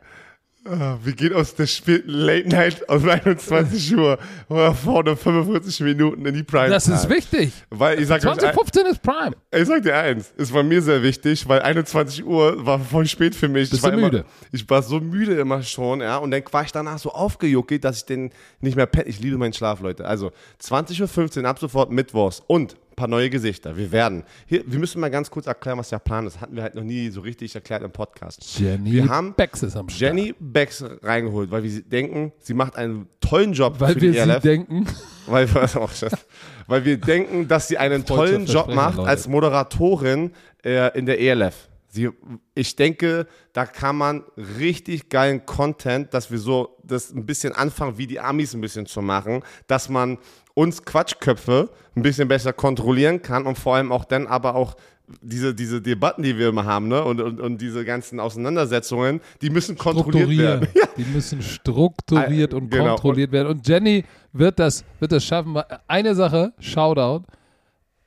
Ah, 0.69 0.99
wir 1.03 1.13
gehen 1.13 1.33
aus 1.33 1.55
der 1.55 1.67
späten 1.67 2.11
Late 2.11 2.49
Night 2.49 2.89
auf 2.89 3.05
21 3.05 3.97
Uhr 3.97 4.19
vorne 4.49 5.17
45 5.17 5.81
Minuten 5.81 6.27
in 6.27 6.35
die 6.35 6.43
Prime. 6.43 6.71
Das 6.71 6.89
ist 6.89 7.09
wichtig. 7.09 7.53
Weil 7.71 8.01
ich 8.01 8.09
sag 8.09 8.17
euch, 8.17 8.39
2015 8.39 8.87
ist 8.87 9.03
Prime. 9.03 9.37
Ich 9.53 9.67
sag 9.67 9.83
dir 9.83 9.95
eins, 9.97 10.33
es 10.37 10.53
war 10.53 10.63
mir 10.63 10.83
sehr 10.83 11.03
wichtig, 11.03 11.49
weil 11.49 11.61
21 11.61 12.25
Uhr 12.25 12.67
war 12.67 12.81
voll 12.81 13.07
spät 13.07 13.35
für 13.35 13.49
mich. 13.49 13.71
Bist 13.71 13.75
ich 13.75 13.83
war 13.83 13.93
du 13.93 13.99
immer, 13.99 14.07
müde? 14.09 14.25
Ich 14.51 14.69
war 14.69 14.83
so 14.83 14.99
müde 14.99 15.35
immer 15.35 15.63
schon, 15.63 16.01
ja, 16.01 16.17
und 16.17 16.31
dann 16.33 16.43
war 16.51 16.65
ich 16.65 16.73
danach 16.73 16.99
so 16.99 17.11
aufgejuckelt, 17.11 17.85
dass 17.85 17.99
ich 17.99 18.07
den 18.07 18.31
nicht 18.61 18.77
mehr 18.77 18.87
penne. 18.87 19.07
Ich 19.07 19.21
liebe 19.21 19.39
meinen 19.39 19.53
Schlaf, 19.53 19.81
Leute. 19.81 20.05
Also 20.05 20.33
20.15 20.63 21.43
Uhr 21.43 21.49
ab 21.49 21.59
sofort 21.59 21.91
Mittwochs 21.91 22.43
und 22.47 22.77
paar 22.97 23.09
neue 23.09 23.31
Gesichter. 23.31 23.77
Wir 23.77 23.93
werden. 23.93 24.25
Hier, 24.47 24.65
wir 24.67 24.79
müssen 24.79 25.01
mal 25.01 25.11
ganz 25.11 25.31
kurz 25.31 25.47
erklären, 25.47 25.79
was 25.79 25.91
der 25.91 25.99
Plan 25.99 26.27
ist. 26.27 26.35
Das 26.35 26.43
hatten 26.43 26.57
wir 26.57 26.63
halt 26.63 26.75
noch 26.75 26.83
nie 26.83 27.11
so 27.11 27.21
richtig 27.21 27.55
erklärt 27.55 27.83
im 27.83 27.93
Podcast. 27.93 28.59
Jenny 28.59 28.93
wir 28.95 29.09
haben 29.09 29.35
Becks 29.35 29.63
ist 29.63 29.77
am 29.77 29.89
Start. 29.89 30.01
Jenny 30.01 30.35
Becks 30.41 30.83
reingeholt, 31.03 31.51
weil 31.51 31.63
wir 31.63 31.83
denken, 31.83 32.33
sie 32.41 32.55
macht 32.55 32.77
einen 32.77 33.07
tollen 33.21 33.53
Job 33.53 33.79
Weil 33.79 33.95
für 33.95 34.01
wir 34.01 34.13
die 34.13 34.19
sie 34.19 34.23
ELF. 34.31 34.43
denken, 34.43 34.87
Weil, 35.27 35.49
weil 36.67 36.85
wir 36.85 36.97
denken, 36.99 37.47
dass 37.49 37.69
sie 37.69 37.79
einen 37.79 38.05
tollen 38.05 38.47
Job 38.47 38.73
macht 38.75 38.97
Leute. 38.97 39.09
als 39.09 39.29
Moderatorin 39.29 40.33
äh, 40.65 40.97
in 40.99 41.07
der 41.07 41.21
ELF. 41.21 41.69
Sie, 41.89 42.11
ich 42.55 42.77
denke, 42.77 43.27
da 43.53 43.65
kann 43.65 43.97
man 43.97 44.25
richtig 44.59 45.09
geilen 45.09 45.47
Content, 45.47 46.13
dass 46.13 46.31
wir 46.31 46.39
so 46.39 46.77
das 46.83 47.11
ein 47.13 47.25
bisschen 47.25 47.53
anfangen, 47.55 47.97
wie 47.97 48.07
die 48.07 48.21
Amis 48.21 48.53
ein 48.55 48.61
bisschen 48.61 48.87
zu 48.87 49.01
machen, 49.01 49.43
dass 49.67 49.89
man 49.89 50.19
uns 50.57 50.85
Quatschköpfe 50.85 51.69
ein 51.95 52.03
bisschen 52.03 52.29
besser 52.29 52.55
kontrollieren 52.55 53.21
kann 53.21 53.47
und 53.47 53.59
vor 53.59 53.77
allem 53.77 53.93
auch 53.93 54.07
dann 54.07 54.27
aber 54.27 54.55
auch 54.55 54.75
diese, 55.21 55.55
diese 55.55 55.83
Debatten, 55.83 56.23
die 56.23 56.37
wir 56.39 56.49
immer 56.49 56.65
haben, 56.65 56.89
ne? 56.89 57.05
Und, 57.05 57.21
und, 57.21 57.41
und 57.41 57.61
diese 57.61 57.85
ganzen 57.85 58.19
Auseinandersetzungen, 58.19 59.21
die 59.43 59.51
müssen 59.51 59.77
kontrolliert 59.77 60.39
werden. 60.39 60.69
Ja. 60.75 60.89
Die 60.97 61.05
müssen 61.05 61.43
strukturiert 61.43 62.55
und 62.55 62.71
genau. 62.71 62.95
kontrolliert 62.95 63.33
werden. 63.33 63.49
Und 63.49 63.69
Jenny 63.69 64.05
wird 64.33 64.59
das, 64.59 64.83
wird 64.99 65.13
das 65.13 65.25
schaffen. 65.25 65.57
Eine 65.87 66.15
Sache, 66.15 66.55
Shoutout. 66.59 67.25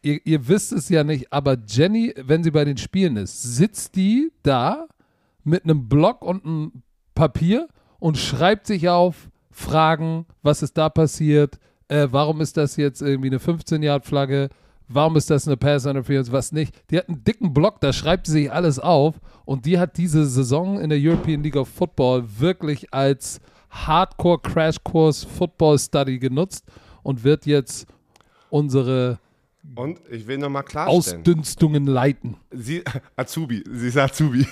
Ihr, 0.02 0.20
ihr 0.26 0.48
wisst 0.48 0.72
es 0.72 0.90
ja 0.90 1.04
nicht, 1.04 1.32
aber 1.32 1.56
Jenny, 1.68 2.14
wenn 2.18 2.44
sie 2.44 2.52
bei 2.52 2.66
den 2.66 2.78
Spielen 2.78 3.16
ist, 3.18 3.42
sitzt 3.44 3.96
die 3.96 4.32
da 4.42 4.88
mit 5.44 5.66
einem 5.66 5.88
Block 5.88 6.24
und 6.24 6.44
einem 6.44 6.84
Papier 7.14 7.68
und 8.00 8.18
schreibt 8.18 8.66
sich 8.66 8.90
auf 8.90 9.30
Fragen, 9.52 10.26
was 10.42 10.64
ist 10.64 10.78
da 10.78 10.90
passiert, 10.90 11.60
äh, 11.90 12.08
warum 12.12 12.40
ist 12.42 12.56
das 12.56 12.78
jetzt 12.78 13.02
irgendwie 13.02 13.30
eine 13.30 13.40
15-Yard-Flagge, 13.40 14.50
warum 14.88 15.18
ist 15.18 15.30
das 15.30 15.48
eine 15.48 15.58
Pass 15.58 15.86
Interference, 15.86 16.32
was 16.32 16.52
nicht. 16.52 16.74
Die 16.90 16.98
hat 16.98 17.10
einen 17.10 17.24
dicken 17.24 17.54
Block, 17.54 17.82
da 17.82 17.92
schreibt 17.92 18.28
sie 18.28 18.34
sich 18.34 18.52
alles 18.52 18.80
auf 18.80 19.16
und 19.46 19.66
die 19.66 19.78
hat 19.78 19.98
diese 19.98 20.26
Saison 20.26 20.80
in 20.80 20.90
der 20.90 21.00
European 21.02 21.44
League 21.44 21.56
of 21.56 21.68
Football 21.68 22.24
wirklich 22.38 22.94
als 22.94 23.40
Hardcore 23.70 24.40
Crash 24.40 24.78
Course 24.84 25.28
Football 25.28 25.78
Study 25.78 26.18
genutzt 26.20 26.66
und 27.04 27.24
wird 27.24 27.46
jetzt 27.46 27.88
unsere 28.50 29.20
Und 29.76 30.00
ich 30.10 30.26
will 30.28 30.38
nochmal 30.38 30.64
klarstellen. 30.64 30.98
Ausdünstungen 30.98 31.86
leiten. 31.86 32.38
Sie, 32.52 32.84
Azubi, 33.16 33.64
sie 33.70 33.88
ist 33.88 33.98
Azubi. 33.98 34.46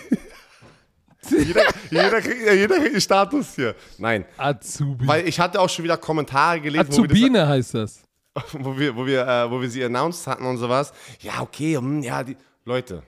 Jeder, 1.30 1.64
jeder, 1.89 2.22
kriegt, 2.22 2.41
jeder 2.41 2.76
kriegt 2.77 2.91
einen 2.91 3.02
Status 3.02 3.56
hier. 3.56 3.76
Nein, 3.98 4.26
Azubi. 4.38 5.07
weil 5.07 5.27
ich 5.27 5.39
hatte 5.39 5.60
auch 5.60 5.69
schon 5.69 5.84
wieder 5.84 5.98
Kommentare 5.98 6.61
gelesen, 6.61 6.89
Azubine 6.89 7.48
heißt 7.48 7.73
das. 7.73 8.03
das, 8.34 8.45
wo, 8.53 8.77
wir, 8.77 8.95
wo, 8.95 9.06
wir, 9.06 9.27
äh, 9.27 9.52
wo 9.52 9.60
wir 9.61 9.69
sie 9.69 9.84
announced 9.84 10.27
hatten 10.27 10.45
und 10.45 10.57
sowas. 10.57 10.94
Ja, 11.22 11.41
okay, 11.41 11.77
hm, 11.77 12.02
ja, 12.03 12.23
die, 12.23 12.38
Leute, 12.65 13.03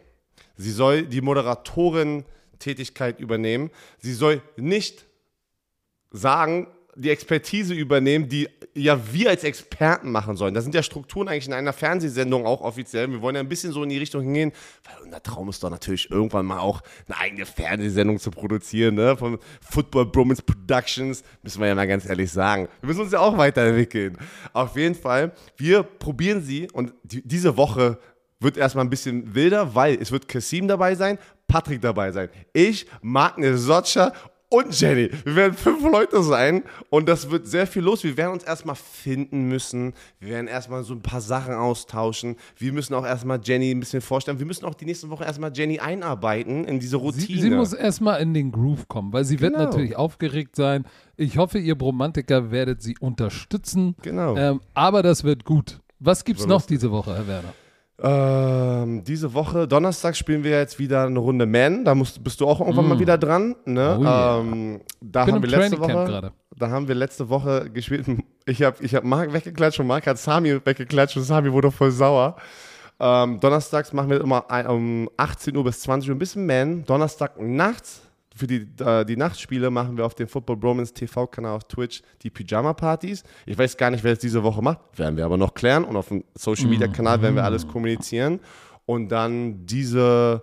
sie 0.55 0.71
soll 0.71 1.03
die 1.03 1.21
Moderatorin-Tätigkeit 1.21 3.19
übernehmen. 3.19 3.69
Sie 3.99 4.13
soll 4.13 4.41
nicht 4.57 5.05
sagen, 6.11 6.67
die 6.95 7.09
Expertise 7.09 7.73
übernehmen, 7.73 8.27
die 8.27 8.49
ja 8.75 8.99
wir 9.11 9.29
als 9.29 9.43
Experten 9.43 10.11
machen 10.11 10.35
sollen. 10.35 10.53
Das 10.53 10.63
sind 10.63 10.75
ja 10.75 10.83
Strukturen 10.83 11.27
eigentlich 11.27 11.47
in 11.47 11.53
einer 11.53 11.73
Fernsehsendung 11.73 12.45
auch 12.45 12.61
offiziell. 12.61 13.09
Wir 13.09 13.21
wollen 13.21 13.35
ja 13.35 13.41
ein 13.41 13.49
bisschen 13.49 13.71
so 13.71 13.83
in 13.83 13.89
die 13.89 13.97
Richtung 13.97 14.21
hingehen, 14.23 14.51
weil 14.85 15.05
unser 15.05 15.21
Traum 15.21 15.49
ist 15.49 15.63
doch 15.63 15.69
natürlich 15.69 16.09
irgendwann 16.11 16.45
mal 16.45 16.59
auch 16.59 16.81
eine 17.07 17.17
eigene 17.17 17.45
Fernsehsendung 17.45 18.19
zu 18.19 18.31
produzieren, 18.31 18.95
ne? 18.95 19.17
Von 19.17 19.39
Football 19.61 20.07
Bromance 20.07 20.41
Productions, 20.41 21.23
müssen 21.43 21.61
wir 21.61 21.67
ja 21.67 21.75
mal 21.75 21.87
ganz 21.87 22.07
ehrlich 22.07 22.31
sagen. 22.31 22.67
Wir 22.81 22.87
müssen 22.87 23.01
uns 23.01 23.11
ja 23.11 23.19
auch 23.19 23.37
weiterentwickeln. 23.37 24.17
Auf 24.53 24.75
jeden 24.75 24.95
Fall, 24.95 25.31
wir 25.57 25.83
probieren 25.83 26.41
sie 26.41 26.69
und 26.71 26.93
die, 27.03 27.27
diese 27.27 27.57
Woche 27.57 27.97
wird 28.39 28.57
erstmal 28.57 28.85
ein 28.85 28.89
bisschen 28.89 29.35
wilder, 29.35 29.75
weil 29.75 29.97
es 30.01 30.11
wird 30.11 30.27
Kassim 30.27 30.67
dabei 30.67 30.95
sein, 30.95 31.17
Patrick 31.47 31.81
dabei 31.81 32.11
sein, 32.11 32.29
ich, 32.53 32.85
Magnus 33.01 33.61
Sotscher 33.61 34.13
und 34.49 34.79
Jenny. 34.79 35.09
Wir 35.23 35.35
werden 35.35 35.53
fünf 35.53 35.83
Leute 35.83 36.21
sein 36.23 36.63
und 36.89 37.07
das 37.07 37.29
wird 37.29 37.47
sehr 37.47 37.67
viel 37.67 37.83
los. 37.83 38.03
Wir 38.03 38.17
werden 38.17 38.33
uns 38.33 38.43
erstmal 38.43 38.75
finden 38.75 39.47
müssen. 39.47 39.93
Wir 40.19 40.29
werden 40.29 40.47
erstmal 40.47 40.83
so 40.83 40.93
ein 40.93 41.01
paar 41.01 41.21
Sachen 41.21 41.53
austauschen. 41.53 42.35
Wir 42.57 42.73
müssen 42.73 42.93
auch 42.95 43.05
erstmal 43.05 43.39
Jenny 43.43 43.71
ein 43.71 43.79
bisschen 43.79 44.01
vorstellen. 44.01 44.39
Wir 44.39 44.45
müssen 44.45 44.65
auch 44.65 44.73
die 44.73 44.85
nächste 44.85 45.09
Woche 45.09 45.23
erstmal 45.23 45.51
Jenny 45.55 45.79
einarbeiten 45.79 46.65
in 46.65 46.79
diese 46.79 46.97
Routine. 46.97 47.25
Sie, 47.25 47.39
sie 47.41 47.49
muss 47.51 47.73
erstmal 47.73 48.21
in 48.21 48.33
den 48.33 48.51
Groove 48.51 48.87
kommen, 48.87 49.13
weil 49.13 49.23
sie 49.25 49.39
wird 49.39 49.53
Genau. 49.53 49.65
natürlich 49.65 49.95
aufgeregt 49.95 50.55
sein. 50.55 50.85
Ich 51.15 51.37
hoffe, 51.37 51.59
ihr 51.59 51.75
Bromantiker 51.77 52.49
werdet 52.51 52.81
sie 52.81 52.97
unterstützen. 52.99 53.95
Genau. 54.01 54.35
Ähm, 54.35 54.61
aber 54.73 55.03
das 55.03 55.23
wird 55.23 55.45
gut. 55.45 55.79
Was 55.99 56.23
gibt's 56.23 56.43
Wird 56.43 56.49
noch 56.49 56.65
diese 56.65 56.91
Woche, 56.91 57.13
Herr 57.15 57.27
Werner? 57.27 57.53
Ähm, 58.01 59.03
diese 59.03 59.33
Woche, 59.33 59.67
Donnerstag, 59.67 60.15
spielen 60.15 60.43
wir 60.43 60.51
jetzt 60.51 60.79
wieder 60.79 61.05
eine 61.05 61.19
Runde 61.19 61.45
Man. 61.45 61.83
Da 61.83 61.95
musst, 61.95 62.23
bist 62.23 62.39
du 62.39 62.47
auch 62.47 62.59
irgendwann 62.61 62.87
mal 62.87 62.99
wieder 62.99 63.17
dran. 63.17 63.55
Ne? 63.65 63.97
Oh 63.99 64.03
yeah. 64.03 64.39
ähm, 64.39 64.81
da 65.01 65.27
haben 65.27 65.41
wir 65.41 65.49
letzte 65.49 65.79
Woche. 65.79 65.91
gerade. 65.91 66.31
Da 66.55 66.69
haben 66.69 66.87
wir 66.87 66.95
letzte 66.95 67.29
Woche 67.29 67.69
gespielt. 67.69 68.05
Ich 68.45 68.63
habe 68.63 68.83
ich 68.83 68.95
hab 68.95 69.03
Marc 69.03 69.31
weggeklatscht 69.31 69.79
und 69.79 69.85
Marc 69.85 70.07
hat 70.07 70.17
Sami 70.17 70.59
weggeklatscht 70.65 71.15
und 71.17 71.21
Sami 71.21 71.53
wurde 71.53 71.69
voll 71.69 71.91
sauer. 71.91 72.35
Ähm, 72.99 73.39
Donnerstags 73.39 73.93
machen 73.93 74.09
wir 74.09 74.19
immer 74.21 74.49
ein, 74.49 74.65
um 74.65 75.09
18 75.17 75.55
Uhr 75.55 75.63
bis 75.65 75.81
20 75.81 76.09
Uhr 76.09 76.15
ein 76.15 76.19
bisschen 76.19 76.47
Man. 76.47 76.83
Donnerstag 76.83 77.39
nachts, 77.39 78.01
für 78.39 78.47
die, 78.47 78.67
äh, 78.79 79.05
die 79.05 79.17
Nachtspiele, 79.17 79.69
machen 79.69 79.97
wir 79.97 80.05
auf 80.05 80.15
dem 80.15 80.27
Football 80.27 80.57
Bromance 80.57 80.93
TV-Kanal 80.93 81.55
auf 81.55 81.65
Twitch 81.65 82.01
die 82.23 82.29
Pyjama-Partys. 82.29 83.23
Ich 83.45 83.57
weiß 83.57 83.77
gar 83.77 83.91
nicht, 83.91 84.03
wer 84.03 84.13
es 84.13 84.19
diese 84.19 84.41
Woche 84.41 84.61
macht. 84.61 84.79
Werden 84.97 85.17
wir 85.17 85.25
aber 85.25 85.37
noch 85.37 85.53
klären. 85.53 85.83
Und 85.83 85.95
auf 85.95 86.07
dem 86.07 86.23
Social-Media-Kanal 86.35 87.21
werden 87.21 87.35
wir 87.35 87.43
alles 87.43 87.67
kommunizieren. 87.67 88.39
Und 88.85 89.09
dann 89.09 89.65
diese 89.65 90.41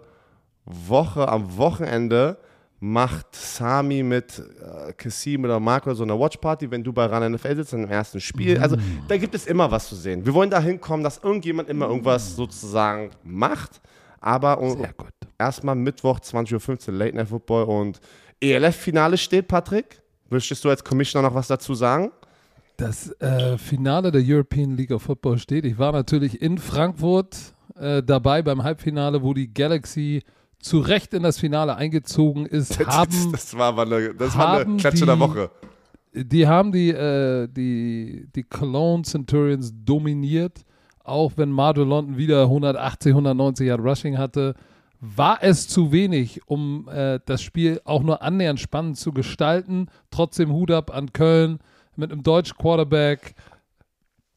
Woche, 0.64 1.28
am 1.28 1.56
Wochenende, 1.56 2.38
macht 2.78 3.34
Sami 3.34 4.02
mit 4.02 4.38
äh, 4.38 4.92
Kassim 4.92 5.44
oder 5.44 5.58
Marco 5.58 5.94
so 5.94 6.02
eine 6.02 6.18
Watchparty, 6.18 6.70
wenn 6.70 6.84
du 6.84 6.92
bei 6.92 7.06
Ran 7.06 7.32
NFL 7.32 7.56
sitzt 7.56 7.72
im 7.72 7.88
ersten 7.88 8.20
Spiel. 8.20 8.58
Also 8.58 8.76
da 9.08 9.16
gibt 9.16 9.34
es 9.34 9.46
immer 9.46 9.70
was 9.70 9.88
zu 9.88 9.96
sehen. 9.96 10.26
Wir 10.26 10.34
wollen 10.34 10.50
da 10.50 10.60
hinkommen, 10.60 11.02
dass 11.02 11.18
irgendjemand 11.18 11.70
immer 11.70 11.86
irgendwas 11.86 12.36
sozusagen 12.36 13.10
macht. 13.24 13.80
Aber 14.20 14.58
Sehr 14.76 14.92
gut. 14.94 15.08
erstmal 15.38 15.74
Mittwoch 15.76 16.18
20.15 16.20 16.88
Uhr 16.88 16.94
Late 16.94 17.16
Night 17.16 17.28
Football 17.28 17.64
und 17.64 18.00
ELF-Finale 18.40 19.16
steht, 19.18 19.48
Patrick. 19.48 20.00
Möchtest 20.30 20.64
du 20.64 20.70
als 20.70 20.82
Commissioner 20.82 21.28
noch 21.28 21.34
was 21.34 21.46
dazu 21.48 21.74
sagen? 21.74 22.10
Das 22.76 23.10
äh, 23.20 23.56
Finale 23.56 24.10
der 24.12 24.22
European 24.24 24.76
League 24.76 24.90
of 24.90 25.02
Football 25.02 25.38
steht. 25.38 25.64
Ich 25.64 25.78
war 25.78 25.92
natürlich 25.92 26.42
in 26.42 26.58
Frankfurt 26.58 27.36
äh, 27.78 28.02
dabei 28.02 28.42
beim 28.42 28.62
Halbfinale, 28.62 29.22
wo 29.22 29.32
die 29.32 29.52
Galaxy 29.52 30.22
zu 30.58 30.80
Recht 30.80 31.14
in 31.14 31.22
das 31.22 31.38
Finale 31.38 31.76
eingezogen 31.76 32.44
ist. 32.44 32.78
haben, 32.86 33.32
das 33.32 33.56
war 33.56 33.68
aber 33.68 33.82
eine, 33.82 34.14
das 34.14 34.36
war 34.36 34.58
eine 34.60 34.76
Klatsche 34.76 35.06
der 35.06 35.14
die- 35.14 35.20
Woche. 35.20 35.50
die 36.12 36.46
haben 36.46 36.72
die, 36.72 36.90
äh, 36.90 37.46
die, 37.48 38.26
die 38.34 38.42
Cologne 38.42 39.04
Centurions 39.04 39.72
dominiert. 39.84 40.64
Auch 41.06 41.32
wenn 41.36 41.50
Mardo 41.50 41.84
London 41.84 42.16
wieder 42.16 42.42
180, 42.42 43.10
190 43.10 43.66
Yard 43.66 43.80
Rushing 43.80 44.18
hatte, 44.18 44.54
war 45.00 45.38
es 45.42 45.68
zu 45.68 45.92
wenig, 45.92 46.40
um 46.46 46.88
äh, 46.88 47.20
das 47.26 47.42
Spiel 47.42 47.80
auch 47.84 48.02
nur 48.02 48.22
annähernd 48.22 48.60
spannend 48.60 48.96
zu 48.96 49.12
gestalten. 49.12 49.88
Trotzdem 50.10 50.52
Hut 50.52 50.70
ab 50.70 50.94
an 50.94 51.12
Köln 51.12 51.58
mit 51.96 52.12
einem 52.12 52.22
deutschen 52.22 52.56
Quarterback. 52.56 53.34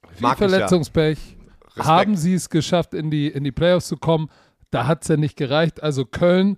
Viel 0.09 0.21
Mag 0.21 0.39
ja. 0.39 0.49
Verletzungspech. 0.49 1.17
Respekt. 1.65 1.87
Haben 1.87 2.15
sie 2.15 2.33
es 2.33 2.49
geschafft, 2.49 2.93
in 2.93 3.09
die, 3.09 3.27
in 3.27 3.43
die 3.43 3.51
Playoffs 3.51 3.87
zu 3.87 3.97
kommen. 3.97 4.29
Da 4.71 4.85
hat 4.85 5.03
es 5.03 5.07
ja 5.07 5.17
nicht 5.17 5.37
gereicht. 5.37 5.81
Also 5.81 6.05
Köln 6.05 6.57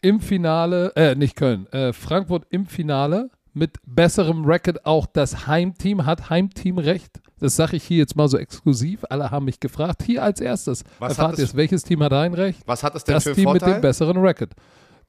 im 0.00 0.20
Finale, 0.20 0.92
äh, 0.96 1.14
nicht 1.14 1.36
Köln, 1.36 1.66
äh, 1.72 1.92
Frankfurt 1.92 2.46
im 2.50 2.66
Finale 2.66 3.30
mit 3.52 3.78
besserem 3.84 4.44
Record. 4.44 4.86
Auch 4.86 5.06
das 5.06 5.46
Heimteam 5.46 6.06
hat 6.06 6.30
Heimteamrecht. 6.30 7.20
Das 7.40 7.56
sage 7.56 7.76
ich 7.76 7.82
hier 7.84 7.98
jetzt 7.98 8.16
mal 8.16 8.28
so 8.28 8.38
exklusiv. 8.38 9.00
Alle 9.10 9.30
haben 9.30 9.46
mich 9.46 9.58
gefragt. 9.60 10.02
Hier 10.04 10.22
als 10.22 10.40
erstes. 10.40 10.84
Was 10.98 11.18
Erfahrt 11.18 11.38
ihr 11.38 11.44
es- 11.44 11.50
es, 11.50 11.56
welches 11.56 11.82
Team 11.82 12.02
hat 12.02 12.12
Heimrecht? 12.12 12.60
Was 12.66 12.82
hat 12.82 12.94
es 12.94 13.04
denn 13.04 13.14
Das 13.14 13.24
für 13.24 13.32
Team 13.34 13.50
mit 13.52 13.60
Vorteil? 13.62 13.78
dem 13.78 13.82
besseren 13.82 14.16
Record. 14.18 14.50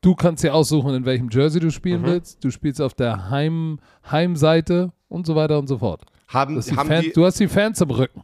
Du 0.02 0.16
kannst 0.16 0.44
dir 0.44 0.54
aussuchen, 0.56 0.96
in 0.96 1.06
welchem 1.06 1.30
Jersey 1.30 1.60
du 1.60 1.68
Mhm. 1.68 1.72
spielen 1.72 2.04
willst. 2.04 2.44
Du 2.44 2.50
spielst 2.50 2.82
auf 2.82 2.94
der 2.96 3.30
Heim, 3.30 3.80
Heimseite 4.10 4.92
und 5.10 5.26
so 5.28 5.36
weiter 5.36 5.60
und 5.60 5.68
so 5.68 5.78
fort. 5.78 6.02
haben, 6.30 6.60
die 6.62 6.76
haben 6.78 6.88
Fan, 6.88 7.02
die, 7.02 7.12
du 7.12 7.26
hast 7.26 7.40
die 7.40 7.48
Fans 7.48 7.82
im 7.82 7.90
Rücken. 7.92 8.24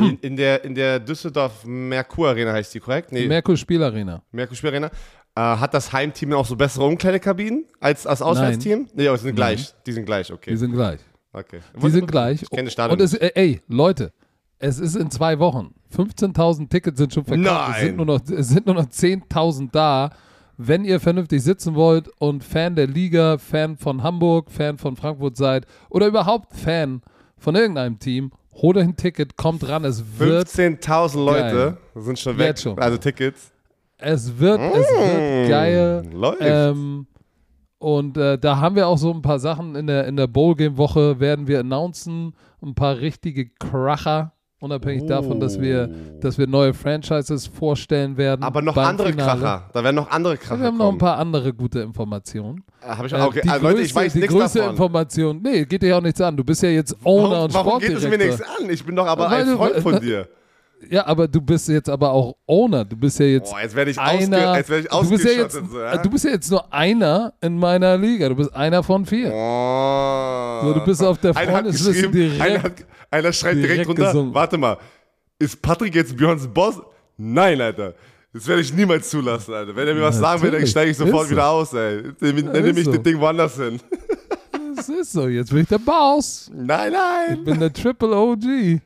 in, 0.00 0.18
in 0.20 0.36
der, 0.36 0.64
in 0.64 0.74
der 0.74 0.98
Düsseldorf 0.98 1.64
Merkur 1.66 2.28
Arena 2.30 2.52
heißt 2.52 2.72
die 2.74 2.80
korrekt? 2.80 3.12
Nee, 3.12 3.26
Merkur 3.26 3.54
Spielarena. 3.56 4.22
Merkur 4.32 4.56
Spiel 4.56 4.70
Arena. 4.70 4.86
Äh, 5.36 5.40
hat 5.40 5.74
das 5.74 5.92
Heimteam 5.92 6.32
auch 6.32 6.46
so 6.46 6.56
bessere 6.56 6.84
Umkleidekabinen 6.86 7.66
als 7.78 8.04
das 8.04 8.22
Auswärtsteam? 8.22 8.88
Nee, 8.94 9.06
aber 9.08 9.18
sie 9.18 9.24
sind 9.24 9.36
gleich. 9.36 9.74
Die 9.86 9.92
sind 9.92 10.06
gleich, 10.06 10.32
okay. 10.32 10.50
Die 10.50 10.56
sind 10.56 10.72
gleich. 10.72 11.00
Okay. 11.32 11.60
Die 11.82 11.90
sind 11.90 12.10
gleich. 12.10 12.42
Ich 12.42 12.50
kenne 12.50 12.70
Stadion. 12.70 12.98
Und 12.98 13.04
es, 13.04 13.14
ey, 13.14 13.60
Leute, 13.68 14.12
es 14.58 14.78
ist 14.78 14.96
in 14.96 15.10
zwei 15.10 15.38
Wochen. 15.38 15.74
15.000 15.94 16.68
Tickets 16.68 16.98
sind 16.98 17.14
schon 17.14 17.24
verkauft. 17.24 17.46
Es 17.46 17.76
Nein. 17.76 17.86
sind 17.86 17.96
nur 17.96 18.06
noch, 18.06 18.20
es 18.28 18.48
sind 18.48 18.66
nur 18.66 18.74
noch 18.74 18.86
10.000 18.86 19.70
da. 19.72 20.10
Wenn 20.56 20.84
ihr 20.84 20.98
vernünftig 20.98 21.42
sitzen 21.42 21.76
wollt 21.76 22.08
und 22.18 22.42
Fan 22.42 22.74
der 22.74 22.88
Liga, 22.88 23.38
Fan 23.38 23.76
von 23.76 24.02
Hamburg, 24.02 24.50
Fan 24.50 24.76
von 24.76 24.96
Frankfurt 24.96 25.36
seid 25.36 25.66
oder 25.88 26.08
überhaupt 26.08 26.52
Fan 26.52 27.00
von 27.36 27.54
irgendeinem 27.54 28.00
Team, 28.00 28.32
Hol 28.60 28.76
euch 28.76 28.84
ein 28.84 28.96
Ticket, 28.96 29.36
kommt 29.36 29.68
ran, 29.68 29.84
es 29.84 30.02
wird, 30.18 30.48
15.000 30.48 31.24
Leute 31.24 31.78
Geil. 31.94 32.02
sind 32.02 32.18
schon 32.18 32.38
weg. 32.38 32.58
Schon. 32.58 32.76
Also 32.76 32.96
Tickets. 32.96 33.52
es 33.98 34.36
wird, 34.36 34.60
es 34.60 34.74
wird 34.74 35.48
geil. 35.48 36.10
Läuft. 36.12 36.38
Ähm, 36.40 37.06
und 37.78 38.16
äh, 38.16 38.38
da 38.38 38.58
haben 38.60 38.74
wir 38.76 38.86
auch 38.88 38.98
so 38.98 39.12
ein 39.12 39.22
paar 39.22 39.38
Sachen 39.38 39.74
in 39.76 39.86
der, 39.86 40.06
in 40.06 40.16
der 40.16 40.26
Bowl-Game-Woche, 40.26 41.20
werden 41.20 41.46
wir 41.46 41.60
announcen, 41.60 42.34
ein 42.62 42.74
paar 42.74 42.98
richtige 42.98 43.48
Kracher, 43.50 44.32
unabhängig 44.60 45.06
davon, 45.06 45.38
dass 45.38 45.60
wir, 45.60 45.88
dass 46.20 46.36
wir 46.38 46.48
neue 46.48 46.74
Franchises 46.74 47.46
vorstellen 47.46 48.16
werden. 48.16 48.42
Aber 48.42 48.60
noch 48.62 48.76
andere 48.76 49.10
Finale. 49.10 49.40
Kracher. 49.40 49.70
Da 49.72 49.84
werden 49.84 49.94
noch 49.96 50.10
andere 50.10 50.36
Kracher 50.36 50.58
Wir 50.60 50.66
haben 50.66 50.76
noch 50.78 50.90
ein 50.90 50.98
paar 50.98 51.16
andere 51.18 51.54
gute 51.54 51.78
Informationen. 51.80 52.64
Habe 52.82 53.06
ich 53.06 53.12
Äh, 53.12 53.16
auch. 53.16 53.26
Okay. 53.28 53.42
die 53.44 53.48
Also, 53.48 53.66
Leute, 53.68 53.80
ich 53.82 53.90
größte- 53.92 53.94
weiß 53.96 54.12
die 54.14 54.18
nichts 54.18 54.34
größte 54.34 54.58
davon. 54.58 54.74
Information, 54.74 55.40
nee, 55.42 55.64
geht 55.64 55.82
dir 55.82 55.96
auch 55.96 56.00
nichts 56.02 56.20
an. 56.20 56.36
Du 56.36 56.42
bist 56.42 56.60
ja 56.64 56.70
jetzt 56.70 56.96
Owner 57.04 57.30
Warum, 57.30 57.44
und 57.44 57.54
warum 57.54 57.78
geht 57.78 57.92
es 57.96 58.08
mir 58.08 58.18
nichts 58.18 58.40
an? 58.42 58.68
Ich 58.68 58.84
bin 58.84 58.96
doch 58.96 59.06
aber 59.06 59.28
ein 59.28 59.46
Freund 59.56 59.76
von 59.76 59.94
äh, 59.94 60.00
dir. 60.00 60.28
Ja, 60.90 61.06
aber 61.06 61.26
du 61.28 61.40
bist 61.40 61.68
jetzt 61.68 61.88
aber 61.88 62.10
auch 62.12 62.36
Owner. 62.46 62.84
Du 62.84 62.96
bist 62.96 63.18
ja 63.18 63.26
jetzt 63.26 63.50
Boah, 63.50 63.60
jetzt 63.60 63.74
werde 63.74 63.90
ich, 63.90 63.98
einer. 63.98 64.56
jetzt 64.56 64.70
werd 64.70 64.84
ich 64.84 64.90
du, 64.90 65.08
bist 65.10 65.24
ja 65.24 65.30
jetzt, 65.32 65.52
so, 65.70 65.78
ja? 65.80 65.96
du 65.96 66.08
bist 66.10 66.24
ja 66.24 66.30
jetzt 66.30 66.50
nur 66.50 66.72
einer 66.72 67.32
in 67.40 67.58
meiner 67.58 67.98
Liga. 67.98 68.28
Du 68.28 68.36
bist 68.36 68.54
einer 68.54 68.82
von 68.82 69.04
vier. 69.04 69.32
Oh. 69.34 70.60
So, 70.62 70.74
du 70.74 70.84
bist 70.84 71.02
auf 71.02 71.18
der 71.18 71.34
Freundesliste 71.34 72.08
direkt- 72.08 72.40
einer, 72.40 72.62
hat, 72.62 72.72
einer 73.10 73.32
schreibt 73.32 73.56
direkt, 73.56 73.72
direkt 73.72 73.88
runter, 73.88 74.04
gesungen. 74.06 74.34
warte 74.34 74.56
mal, 74.56 74.78
ist 75.38 75.60
Patrick 75.60 75.94
jetzt 75.94 76.16
Björns 76.16 76.46
Boss? 76.46 76.80
Nein, 77.16 77.60
Alter. 77.60 77.94
Das 78.32 78.46
werde 78.46 78.62
ich 78.62 78.72
niemals 78.72 79.10
zulassen, 79.10 79.54
Alter. 79.54 79.74
Wenn 79.74 79.88
er 79.88 79.94
mir 79.94 80.02
was 80.02 80.18
sagen 80.18 80.40
will, 80.42 80.50
dann 80.50 80.60
Natürlich. 80.60 80.70
steige 80.70 80.90
ich 80.92 80.96
sofort 80.96 81.24
Ist 81.24 81.30
wieder 81.32 81.42
so. 81.42 81.48
aus, 81.48 81.72
ey. 81.74 82.02
Dann, 82.20 82.52
dann 82.52 82.62
nehme 82.64 82.78
ich 82.78 82.84
so. 82.84 82.92
das 82.92 83.02
Ding 83.02 83.18
woanders 83.18 83.56
hin. 83.56 83.80
Das 84.76 84.88
ist 84.88 85.12
so. 85.12 85.26
Jetzt 85.26 85.50
bin 85.50 85.62
ich 85.62 85.68
der 85.68 85.78
Boss. 85.78 86.50
Nein, 86.54 86.92
Ich 86.92 86.98
nein. 87.36 87.44
bin 87.44 87.58
der 87.58 87.72
Triple 87.72 88.14
OG. 88.16 88.80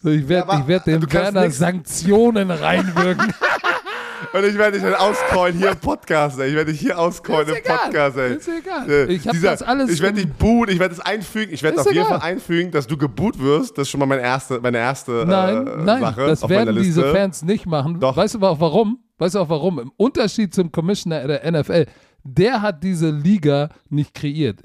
So, 0.00 0.10
ich 0.10 0.28
werde 0.28 0.52
ich 0.60 0.66
werd 0.68 0.86
du 0.86 0.90
dem 0.92 1.00
kannst 1.08 1.34
Werner 1.34 1.50
Sanktionen 1.50 2.50
reinwirken. 2.50 3.32
Und 4.32 4.44
ich 4.44 4.58
werde 4.58 4.72
dich 4.78 4.82
dann 4.82 4.94
auscallen 4.94 5.56
hier 5.56 5.70
im 5.70 5.76
Podcast, 5.78 6.38
ey. 6.38 6.48
Ich 6.50 6.54
werde 6.54 6.70
dich 6.72 6.80
hier 6.80 6.98
auscallen 6.98 7.48
im. 7.48 7.54
Podcast, 7.62 8.16
ey. 8.16 8.34
Ist 8.34 8.48
egal. 8.48 8.88
Äh, 8.90 9.04
Ich 9.12 9.26
hab 9.26 9.32
dieser- 9.32 9.50
das 9.52 9.62
alles 9.62 9.90
Ich 9.90 10.02
werde 10.02 10.16
dich 10.22 10.32
boot, 10.32 10.70
ich 10.70 10.78
werde 10.78 10.94
es 10.94 11.00
einfügen. 11.00 11.52
Ich 11.52 11.62
werde 11.62 11.80
auf 11.80 11.86
jeden 11.86 11.98
egal. 12.06 12.20
Fall 12.20 12.30
einfügen, 12.30 12.70
dass 12.70 12.86
du 12.86 12.96
geboot 12.96 13.38
wirst. 13.40 13.78
Das 13.78 13.82
ist 13.82 13.90
schon 13.90 14.00
mal 14.00 14.06
meine 14.06 14.22
erste, 14.22 14.60
meine 14.60 14.78
erste 14.78 15.24
Nein, 15.26 15.66
äh, 15.66 15.70
nein, 15.84 16.00
Sache 16.00 16.26
das 16.26 16.42
auf 16.42 16.50
meiner 16.50 16.66
werden 16.66 16.82
diese 16.82 17.12
Fans 17.12 17.42
nicht 17.42 17.66
machen. 17.66 18.00
Doch. 18.00 18.16
Weißt 18.16 18.34
du 18.34 18.40
auch 18.40 18.60
warum? 18.60 18.98
Weißt 19.18 19.34
du 19.34 19.40
auch 19.40 19.48
warum? 19.48 19.78
Im 19.80 19.92
Unterschied 19.96 20.54
zum 20.54 20.70
Commissioner 20.70 21.26
der 21.26 21.50
NFL, 21.50 21.86
der 22.22 22.60
hat 22.62 22.82
diese 22.84 23.10
Liga 23.10 23.70
nicht 23.88 24.14
kreiert. 24.14 24.60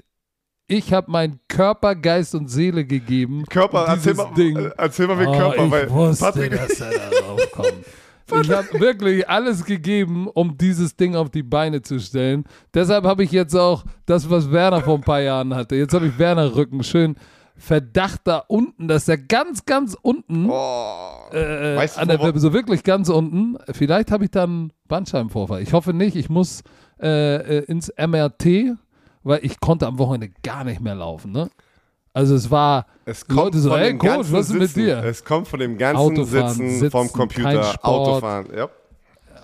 Ich 0.66 0.92
habe 0.94 1.10
meinen 1.10 1.40
Körper, 1.48 1.94
Geist 1.94 2.34
und 2.34 2.48
Seele 2.48 2.84
gegeben. 2.86 3.44
Körper, 3.50 3.84
erzähl 3.86 4.14
mal, 4.14 4.32
Ding. 4.34 4.56
äh, 4.56 4.70
erzähl 4.78 5.06
mal 5.06 5.16
mit 5.16 5.28
Oh, 5.28 5.32
Körper, 5.36 5.64
ich 5.66 5.70
weil 5.70 5.90
wusste, 5.90 6.24
Patrick, 6.24 6.52
dass 6.52 6.80
er 6.80 6.90
da 6.90 7.10
drauf 7.10 7.50
kommt. 7.52 7.72
Ich 8.40 8.50
habe 8.50 8.80
wirklich 8.80 9.28
alles 9.28 9.66
gegeben, 9.66 10.28
um 10.28 10.56
dieses 10.56 10.96
Ding 10.96 11.14
auf 11.14 11.28
die 11.28 11.42
Beine 11.42 11.82
zu 11.82 12.00
stellen. 12.00 12.44
Deshalb 12.72 13.04
habe 13.04 13.22
ich 13.22 13.30
jetzt 13.32 13.54
auch 13.54 13.84
das, 14.06 14.30
was 14.30 14.50
Werner 14.50 14.80
vor 14.80 14.94
ein 14.94 15.02
paar 15.02 15.20
Jahren 15.20 15.54
hatte. 15.54 15.76
Jetzt 15.76 15.92
habe 15.92 16.06
ich 16.06 16.18
Werner 16.18 16.56
Rücken 16.56 16.82
schön 16.82 17.16
Verdacht 17.56 18.22
da 18.24 18.38
unten, 18.38 18.88
dass 18.88 19.08
er 19.08 19.18
ganz, 19.18 19.66
ganz 19.66 19.94
unten, 20.00 20.48
oh, 20.48 21.32
äh, 21.32 21.76
weißt 21.76 21.98
du, 21.98 22.00
an 22.00 22.08
der 22.08 22.20
Wippe, 22.22 22.40
so 22.40 22.54
wirklich 22.54 22.82
ganz 22.82 23.10
unten. 23.10 23.58
Vielleicht 23.70 24.10
habe 24.10 24.24
ich 24.24 24.30
dann 24.30 24.72
Bandscheibenvorfall. 24.88 25.60
Ich 25.62 25.74
hoffe 25.74 25.92
nicht. 25.92 26.16
Ich 26.16 26.30
muss 26.30 26.62
äh, 27.00 27.58
äh, 27.58 27.64
ins 27.66 27.92
MRT, 27.96 28.76
weil 29.24 29.40
ich 29.42 29.58
konnte 29.58 29.86
am 29.86 29.98
Wochenende 29.98 30.30
gar 30.42 30.64
nicht 30.64 30.80
mehr 30.80 30.94
laufen. 30.94 31.32
Ne? 31.32 31.50
Also 32.12 32.36
es 32.36 32.50
war 32.50 32.86
es 33.04 33.26
kommt 33.26 33.38
Leute 33.38 33.58
so, 33.58 33.70
von 33.70 33.80
ey, 33.80 33.88
dem 33.88 33.98
Coach, 33.98 34.30
was 34.30 34.50
ist 34.50 34.58
mit 34.58 34.76
dir? 34.76 35.02
Es 35.02 35.24
kommt 35.24 35.48
von 35.48 35.58
dem 35.58 35.76
ganzen 35.76 35.98
Autofahren, 35.98 36.54
Sitzen, 36.54 36.90
vom 36.90 37.06
Sitzen, 37.08 37.18
kein 37.18 37.28
Computer. 37.28 37.84
Autofahren. 37.84 38.46
Ja. 38.56 38.68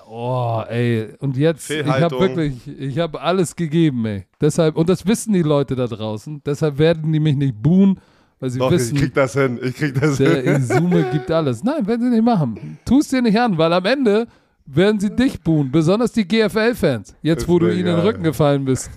Oh, 0.09 0.63
ey. 0.69 1.09
Und 1.21 1.37
jetzt, 1.37 1.71
ich 1.71 1.87
habe 1.87 2.19
wirklich, 2.19 2.67
ich 2.67 2.99
habe 2.99 3.21
alles 3.21 3.55
gegeben, 3.55 4.05
ey. 4.07 4.27
Deshalb, 4.41 4.77
und 4.77 4.89
das 4.89 5.07
wissen 5.07 5.33
die 5.33 5.43
Leute 5.43 5.77
da 5.77 5.87
draußen. 5.87 6.43
Deshalb 6.45 6.79
werden 6.79 7.13
die 7.13 7.21
mich 7.21 7.37
nicht 7.37 7.61
buhen, 7.63 8.01
weil 8.41 8.51
sie 8.51 8.59
Doch, 8.59 8.73
ich 8.73 8.79
wissen, 8.79 8.99
krieg 8.99 9.15
das 9.15 9.35
hin. 9.35 9.59
Ich 9.63 9.75
krieg 9.77 10.01
das 10.01 10.17
der 10.17 10.43
hin. 10.43 10.63
Izume 10.63 11.09
gibt 11.13 11.31
alles. 11.31 11.63
Nein, 11.63 11.87
werden 11.87 12.03
sie 12.03 12.11
nicht 12.11 12.25
machen. 12.25 12.79
Tu 12.85 12.99
es 12.99 13.09
dir 13.09 13.23
nicht 13.23 13.39
an, 13.39 13.57
weil 13.57 13.73
am 13.73 13.85
Ende 13.85 14.27
werden 14.67 14.99
sie 14.99 15.11
dich 15.11 15.41
buhen. 15.41 15.71
Besonders 15.71 16.13
die 16.13 16.27
GFL-Fans. 16.27 17.15
Jetzt, 17.23 17.43
Ist 17.43 17.49
wo 17.49 17.59
du 17.59 17.69
ihnen 17.69 17.79
in 17.81 17.87
den. 17.87 18.01
Rücken 18.01 18.23
gefallen 18.23 18.65
bist. 18.65 18.91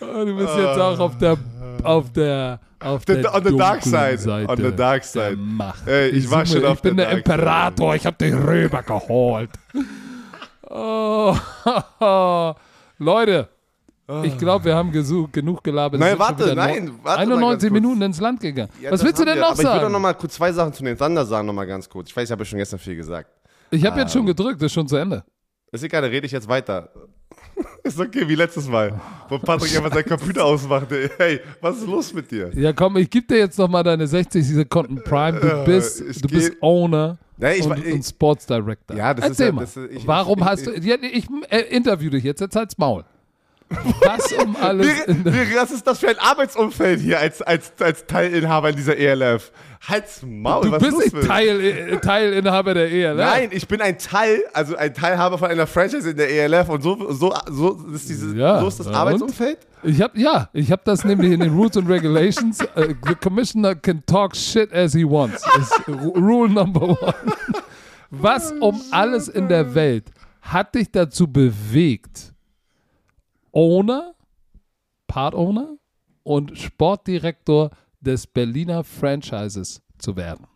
Oh, 0.00 0.24
du 0.24 0.36
bist 0.36 0.54
jetzt 0.56 0.78
auch 0.78 0.98
auf 0.98 1.16
der, 1.18 1.36
auf 1.82 2.12
der, 2.12 2.60
auf 2.80 3.02
The- 3.06 3.22
der 3.22 3.34
on 3.34 3.44
the 3.44 3.56
dark 3.56 3.82
side. 3.82 4.18
Seite 4.18 4.48
On 4.50 4.56
the 4.56 4.72
dark 4.76 5.02
side. 5.04 5.36
Macht. 5.36 5.86
Ey, 5.88 6.10
ich 6.10 6.30
war 6.30 6.42
Izume, 6.42 6.60
schon 6.60 6.70
auf 6.70 6.76
Ich 6.76 6.82
bin 6.82 6.96
der 6.96 7.06
dark 7.06 7.24
side. 7.24 7.32
Imperator, 7.34 7.94
ich 7.94 8.06
hab 8.06 8.18
dich 8.18 8.34
rübergeholt. 8.34 9.50
oh, 10.68 11.34
Leute, 12.98 13.48
ich 14.22 14.36
glaube, 14.36 14.66
wir 14.66 14.74
haben 14.76 14.92
genug 14.92 15.64
gelabert. 15.64 15.98
Nein, 15.98 16.18
warte, 16.18 16.54
nein, 16.54 16.90
warte 17.02 17.26
mal 17.26 17.36
91 17.36 17.40
ganz 17.40 17.62
kurz. 17.62 17.72
Minuten 17.72 18.02
ins 18.02 18.20
Land 18.20 18.40
gegangen. 18.40 18.70
Ja, 18.82 18.90
Was 18.92 19.02
willst 19.02 19.18
du 19.18 19.24
denn 19.24 19.36
wir. 19.36 19.40
noch 19.40 19.50
Aber 19.52 19.54
ich 19.54 19.64
will 19.66 19.72
doch 19.72 19.80
sagen? 19.80 19.92
noch 19.92 20.00
mal 20.00 20.12
kurz 20.14 20.34
zwei 20.34 20.52
Sachen 20.52 20.72
zu 20.74 20.84
den 20.84 20.98
Thunder 20.98 21.24
sagen, 21.24 21.46
noch 21.46 21.54
mal 21.54 21.66
ganz 21.66 21.88
kurz. 21.88 22.10
Ich 22.10 22.16
weiß, 22.16 22.28
ich 22.28 22.32
habe 22.32 22.42
ja 22.42 22.44
schon 22.44 22.58
gestern 22.58 22.78
viel 22.78 22.96
gesagt. 22.96 23.30
Ich 23.70 23.84
habe 23.86 23.98
jetzt 24.00 24.10
Ah. 24.10 24.18
schon 24.18 24.26
gedrückt, 24.26 24.60
das 24.60 24.66
ist 24.66 24.72
schon 24.74 24.86
zu 24.86 24.96
Ende. 24.96 25.24
Ist 25.74 25.82
egal, 25.82 26.02
da 26.02 26.08
rede 26.08 26.24
ich 26.26 26.32
jetzt 26.32 26.48
weiter. 26.48 26.88
Ist 27.82 27.98
okay, 28.00 28.26
wie 28.28 28.34
letztes 28.36 28.68
Mal, 28.68 28.98
wo 29.28 29.38
Patrick 29.38 29.76
einfach 29.76 29.92
seinen 29.92 30.06
Computer 30.06 30.44
ausmachte. 30.44 31.10
Hey, 31.18 31.40
was 31.60 31.78
ist 31.78 31.86
los 31.86 32.12
mit 32.14 32.30
dir? 32.30 32.50
Ja, 32.54 32.72
komm, 32.72 32.96
ich 32.96 33.10
gebe 33.10 33.26
dir 33.26 33.38
jetzt 33.38 33.58
noch 33.58 33.68
mal 33.68 33.82
deine 33.82 34.06
60 34.06 34.46
Sekunden 34.46 35.02
Prime. 35.04 35.38
Du 35.40 35.64
bist, 35.64 36.00
ich 36.00 36.20
du 36.22 36.28
bist 36.28 36.52
Owner 36.62 37.18
Nee, 37.36 37.54
ich 37.56 37.66
und, 37.66 37.84
ich- 37.84 37.92
und 37.92 38.02
Sports 38.04 38.46
Director. 38.46 38.96
Ja, 38.96 39.12
das 39.12 39.24
ist 39.24 39.30
Erzähl 39.32 39.46
ja- 39.46 39.52
mal. 39.52 39.64
ist- 39.64 39.76
ich- 39.76 40.06
Warum 40.06 40.38
ich- 40.38 40.44
hast 40.44 40.66
du. 40.66 40.70
Ja, 40.80 40.96
ich 41.00 41.26
äh, 41.50 41.60
interview 41.76 42.08
dich 42.10 42.24
jetzt, 42.24 42.40
jetzt 42.40 42.56
halt's 42.56 42.78
Maul. 42.78 43.04
Was 43.70 44.32
um 44.32 44.56
alles. 44.56 44.86
Wie, 45.06 45.24
wie, 45.24 45.56
was 45.56 45.70
ist 45.70 45.86
das 45.86 45.98
für 45.98 46.08
ein 46.08 46.18
Arbeitsumfeld 46.18 47.00
hier 47.00 47.18
als, 47.18 47.42
als, 47.42 47.72
als 47.80 48.06
Teilinhaber 48.06 48.70
in 48.70 48.76
dieser 48.76 48.96
ELF? 48.96 49.50
Halt's 49.88 50.22
Maul, 50.24 50.70
du 50.70 50.78
bist 50.78 51.14
nicht? 51.14 51.26
Teil, 51.26 51.60
äh, 51.60 51.96
Teilinhaber 51.98 52.72
der 52.74 52.88
ne? 52.88 53.14
Nein, 53.16 53.48
ich 53.52 53.66
bin 53.68 53.80
ein 53.80 53.98
Teil, 53.98 54.42
also 54.52 54.76
ein 54.76 54.94
Teilhaber 54.94 55.36
von 55.38 55.50
einer 55.50 55.66
Franchise 55.66 56.10
in 56.10 56.16
der 56.16 56.30
ELF 56.30 56.68
und 56.68 56.82
so, 56.82 57.12
so, 57.12 57.34
so, 57.50 57.84
ist, 57.94 58.08
diese, 58.08 58.34
Ja, 58.36 58.60
so 58.60 58.68
ist 58.68 58.80
das? 58.80 58.86
Arbeitsumfeld. 58.86 59.58
Ich 59.82 60.00
hab, 60.00 60.16
ja, 60.16 60.48
ich 60.54 60.70
habe 60.72 60.80
das 60.84 61.04
nämlich 61.04 61.32
in 61.32 61.40
den 61.40 61.52
Rules 61.52 61.76
and 61.76 61.88
Regulations. 61.88 62.60
Uh, 62.76 62.94
the 63.06 63.14
commissioner 63.14 63.74
can 63.74 64.02
talk 64.06 64.34
shit 64.34 64.72
as 64.72 64.94
he 64.94 65.04
wants. 65.04 65.42
Ist 65.58 65.86
Ru- 65.88 66.14
Rule 66.18 66.48
number 66.50 66.88
one. 66.88 67.14
Was 68.10 68.52
um 68.60 68.80
alles 68.90 69.28
in 69.28 69.48
der 69.48 69.74
Welt 69.74 70.04
hat 70.40 70.74
dich 70.74 70.90
dazu 70.90 71.26
bewegt, 71.26 72.32
Owner, 73.54 74.14
Part 75.06 75.34
Owner 75.34 75.76
und 76.22 76.58
Sportdirektor 76.58 77.70
des 78.00 78.26
Berliner 78.26 78.84
Franchises 78.84 79.80
zu 79.98 80.16
werden? 80.16 80.46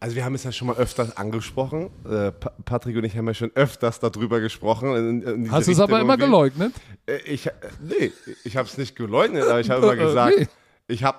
Also 0.00 0.16
wir 0.16 0.24
haben 0.24 0.34
es 0.34 0.44
ja 0.44 0.52
schon 0.52 0.68
mal 0.68 0.76
öfters 0.76 1.16
angesprochen. 1.16 1.88
Äh, 2.04 2.32
Pa- 2.32 2.52
Patrick 2.64 2.96
und 2.96 3.04
ich 3.04 3.16
haben 3.16 3.26
ja 3.26 3.32
schon 3.32 3.52
öfters 3.54 4.00
darüber 4.00 4.40
gesprochen. 4.40 4.94
In, 4.96 5.22
in 5.22 5.50
Hast 5.52 5.68
du 5.68 5.72
es 5.72 5.80
aber 5.80 6.00
immer 6.00 6.16
geleugnet? 6.18 6.74
Äh, 7.06 7.18
Ich, 7.24 7.46
äh, 7.46 7.52
nee, 7.80 8.12
ich 8.44 8.56
habe 8.56 8.68
es 8.68 8.76
nicht 8.76 8.96
geleugnet, 8.96 9.44
aber 9.44 9.60
ich 9.60 9.70
habe 9.70 9.82
immer 9.86 9.96
gesagt, 10.08 10.36
nee. 10.38 10.46
ich 10.88 11.04
habe, 11.04 11.18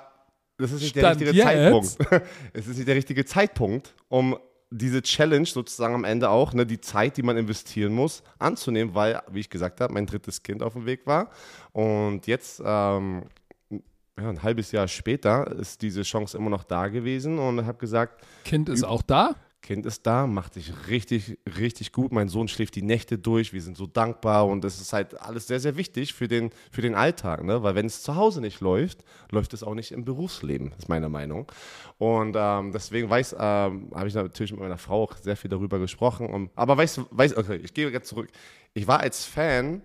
das 0.58 0.72
ist 0.72 0.82
nicht 0.82 0.96
der 0.96 1.02
Stand 1.02 1.22
richtige 1.22 1.38
jetzt? 1.38 1.98
Zeitpunkt. 1.98 2.28
es 2.54 2.68
ist 2.68 2.76
nicht 2.78 2.88
der 2.88 2.96
richtige 2.96 3.26
Zeitpunkt, 3.26 3.96
um 4.08 4.38
diese 4.70 5.02
Challenge 5.02 5.46
sozusagen 5.46 5.94
am 5.94 6.04
Ende 6.04 6.30
auch, 6.30 6.54
ne, 6.54 6.66
die 6.66 6.82
Zeit, 6.82 7.18
die 7.18 7.24
man 7.24 7.38
investieren 7.38 7.94
muss, 7.94 8.24
anzunehmen, 8.40 8.96
weil, 8.96 9.22
wie 9.32 9.40
ich 9.40 9.50
gesagt 9.50 9.82
habe, 9.82 9.94
mein 9.94 10.06
drittes 10.06 10.44
Kind 10.44 10.64
auf 10.64 10.74
dem 10.74 10.86
Weg 10.86 11.06
war. 11.06 11.30
Und 11.72 12.28
jetzt, 12.28 12.62
ähm, 12.66 13.24
ja, 13.70 14.30
ein 14.30 14.44
halbes 14.44 14.72
Jahr 14.72 14.88
später, 14.88 15.52
ist 15.52 15.82
diese 15.82 16.04
Chance 16.04 16.38
immer 16.38 16.50
noch 16.50 16.64
da 16.64 16.88
gewesen 16.88 17.38
und 17.38 17.66
habe 17.66 17.78
gesagt, 17.78 18.24
Kind 18.44 18.70
ist 18.70 18.84
auch 18.84 19.02
da. 19.02 19.36
Kind 19.66 19.88
ist 19.88 20.06
da, 20.06 20.28
macht 20.28 20.54
sich 20.54 20.72
richtig, 20.88 21.40
richtig 21.58 21.92
gut. 21.92 22.12
Mein 22.12 22.30
Sohn 22.30 22.48
schläft 22.48 22.76
die 22.76 22.84
Nächte 22.84 23.18
durch. 23.18 23.52
Wir 23.52 23.64
sind 23.64 23.76
so 23.76 23.88
dankbar 23.88 24.46
und 24.46 24.64
es 24.64 24.80
ist 24.80 24.94
halt 24.94 25.20
alles 25.20 25.48
sehr, 25.48 25.60
sehr 25.60 25.76
wichtig 25.76 26.14
für 26.14 26.28
den, 26.28 26.52
für 26.72 26.84
den 26.84 26.94
Alltag, 26.94 27.44
ne? 27.44 27.64
Weil 27.64 27.74
wenn 27.74 27.88
es 27.88 28.04
zu 28.04 28.16
Hause 28.16 28.42
nicht 28.42 28.62
läuft, 28.62 29.04
läuft 29.32 29.56
es 29.56 29.64
auch 29.64 29.74
nicht 29.74 29.92
im 29.92 30.06
Berufsleben, 30.06 30.72
ist 30.78 30.88
meine 30.88 31.10
Meinung. 31.10 31.52
Und 31.98 32.36
ähm, 32.38 32.74
deswegen 32.74 33.10
weiß, 33.10 33.34
ähm, 33.40 33.92
habe 33.96 34.08
ich 34.08 34.14
natürlich 34.14 34.52
mit 34.52 34.62
meiner 34.62 34.78
Frau 34.78 35.04
auch 35.04 35.18
sehr 35.18 35.36
viel 35.36 35.50
darüber 35.50 35.80
gesprochen. 35.80 36.28
Und, 36.28 36.52
aber 36.56 36.78
weißt 36.78 36.98
du, 36.98 37.06
weiß, 37.10 37.36
okay, 37.36 37.56
ich 37.56 37.74
gehe 37.74 37.90
jetzt 37.90 38.08
zurück. 38.08 38.30
Ich 38.76 38.88
war 38.88 39.00
als 39.00 39.26
Fan 39.26 39.82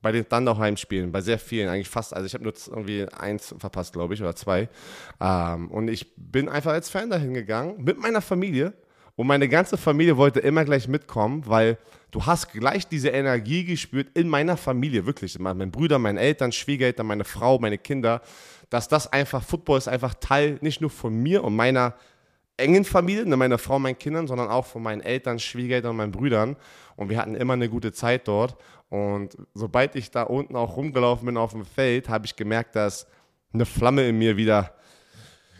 bei 0.00 0.12
den 0.12 0.28
Thunderheim-Spielen, 0.28 1.10
bei 1.10 1.22
sehr 1.22 1.40
vielen, 1.40 1.68
eigentlich 1.68 1.88
fast, 1.88 2.14
also 2.14 2.26
ich 2.26 2.34
habe 2.34 2.44
nur 2.44 2.52
irgendwie 2.68 3.08
eins 3.08 3.52
verpasst, 3.58 3.94
glaube 3.94 4.14
ich, 4.14 4.20
oder 4.20 4.36
zwei. 4.36 4.68
Ähm, 5.20 5.72
und 5.72 5.88
ich 5.88 6.14
bin 6.14 6.48
einfach 6.48 6.72
als 6.72 6.88
Fan 6.88 7.10
dahin 7.10 7.34
gegangen, 7.34 7.82
mit 7.82 7.98
meiner 7.98 8.20
Familie 8.20 8.74
Und 9.16 9.28
meine 9.28 9.48
ganze 9.48 9.76
Familie 9.76 10.16
wollte 10.16 10.40
immer 10.40 10.64
gleich 10.64 10.88
mitkommen, 10.88 11.44
weil 11.46 11.78
du 12.10 12.26
hast 12.26 12.52
gleich 12.52 12.88
diese 12.88 13.10
Energie 13.10 13.64
gespürt 13.64 14.08
in 14.14 14.28
meiner 14.28 14.56
Familie, 14.56 15.06
wirklich. 15.06 15.38
Mein 15.38 15.70
Brüder, 15.70 15.98
meine 15.98 16.20
Eltern, 16.20 16.50
Schwiegereltern, 16.50 17.06
meine 17.06 17.24
Frau, 17.24 17.58
meine 17.58 17.78
Kinder, 17.78 18.22
dass 18.70 18.88
das 18.88 19.12
einfach, 19.12 19.42
Football 19.42 19.78
ist 19.78 19.88
einfach 19.88 20.14
Teil 20.14 20.58
nicht 20.62 20.80
nur 20.80 20.90
von 20.90 21.14
mir 21.14 21.44
und 21.44 21.54
meiner 21.54 21.94
engen 22.56 22.84
Familie, 22.84 23.26
ne, 23.26 23.36
meiner 23.36 23.58
Frau, 23.58 23.78
meinen 23.78 23.98
Kindern, 23.98 24.26
sondern 24.26 24.48
auch 24.48 24.66
von 24.66 24.82
meinen 24.82 25.00
Eltern, 25.00 25.38
Schwiegereltern 25.38 25.90
und 25.92 25.96
meinen 25.96 26.12
Brüdern. 26.12 26.56
Und 26.96 27.08
wir 27.08 27.18
hatten 27.18 27.34
immer 27.34 27.54
eine 27.54 27.68
gute 27.68 27.92
Zeit 27.92 28.26
dort. 28.28 28.56
Und 28.88 29.36
sobald 29.54 29.96
ich 29.96 30.10
da 30.10 30.22
unten 30.22 30.56
auch 30.56 30.76
rumgelaufen 30.76 31.26
bin 31.26 31.36
auf 31.36 31.52
dem 31.52 31.64
Feld, 31.64 32.08
habe 32.08 32.26
ich 32.26 32.36
gemerkt, 32.36 32.76
dass 32.76 33.06
eine 33.52 33.66
Flamme 33.66 34.08
in 34.08 34.18
mir 34.18 34.36
wieder 34.36 34.74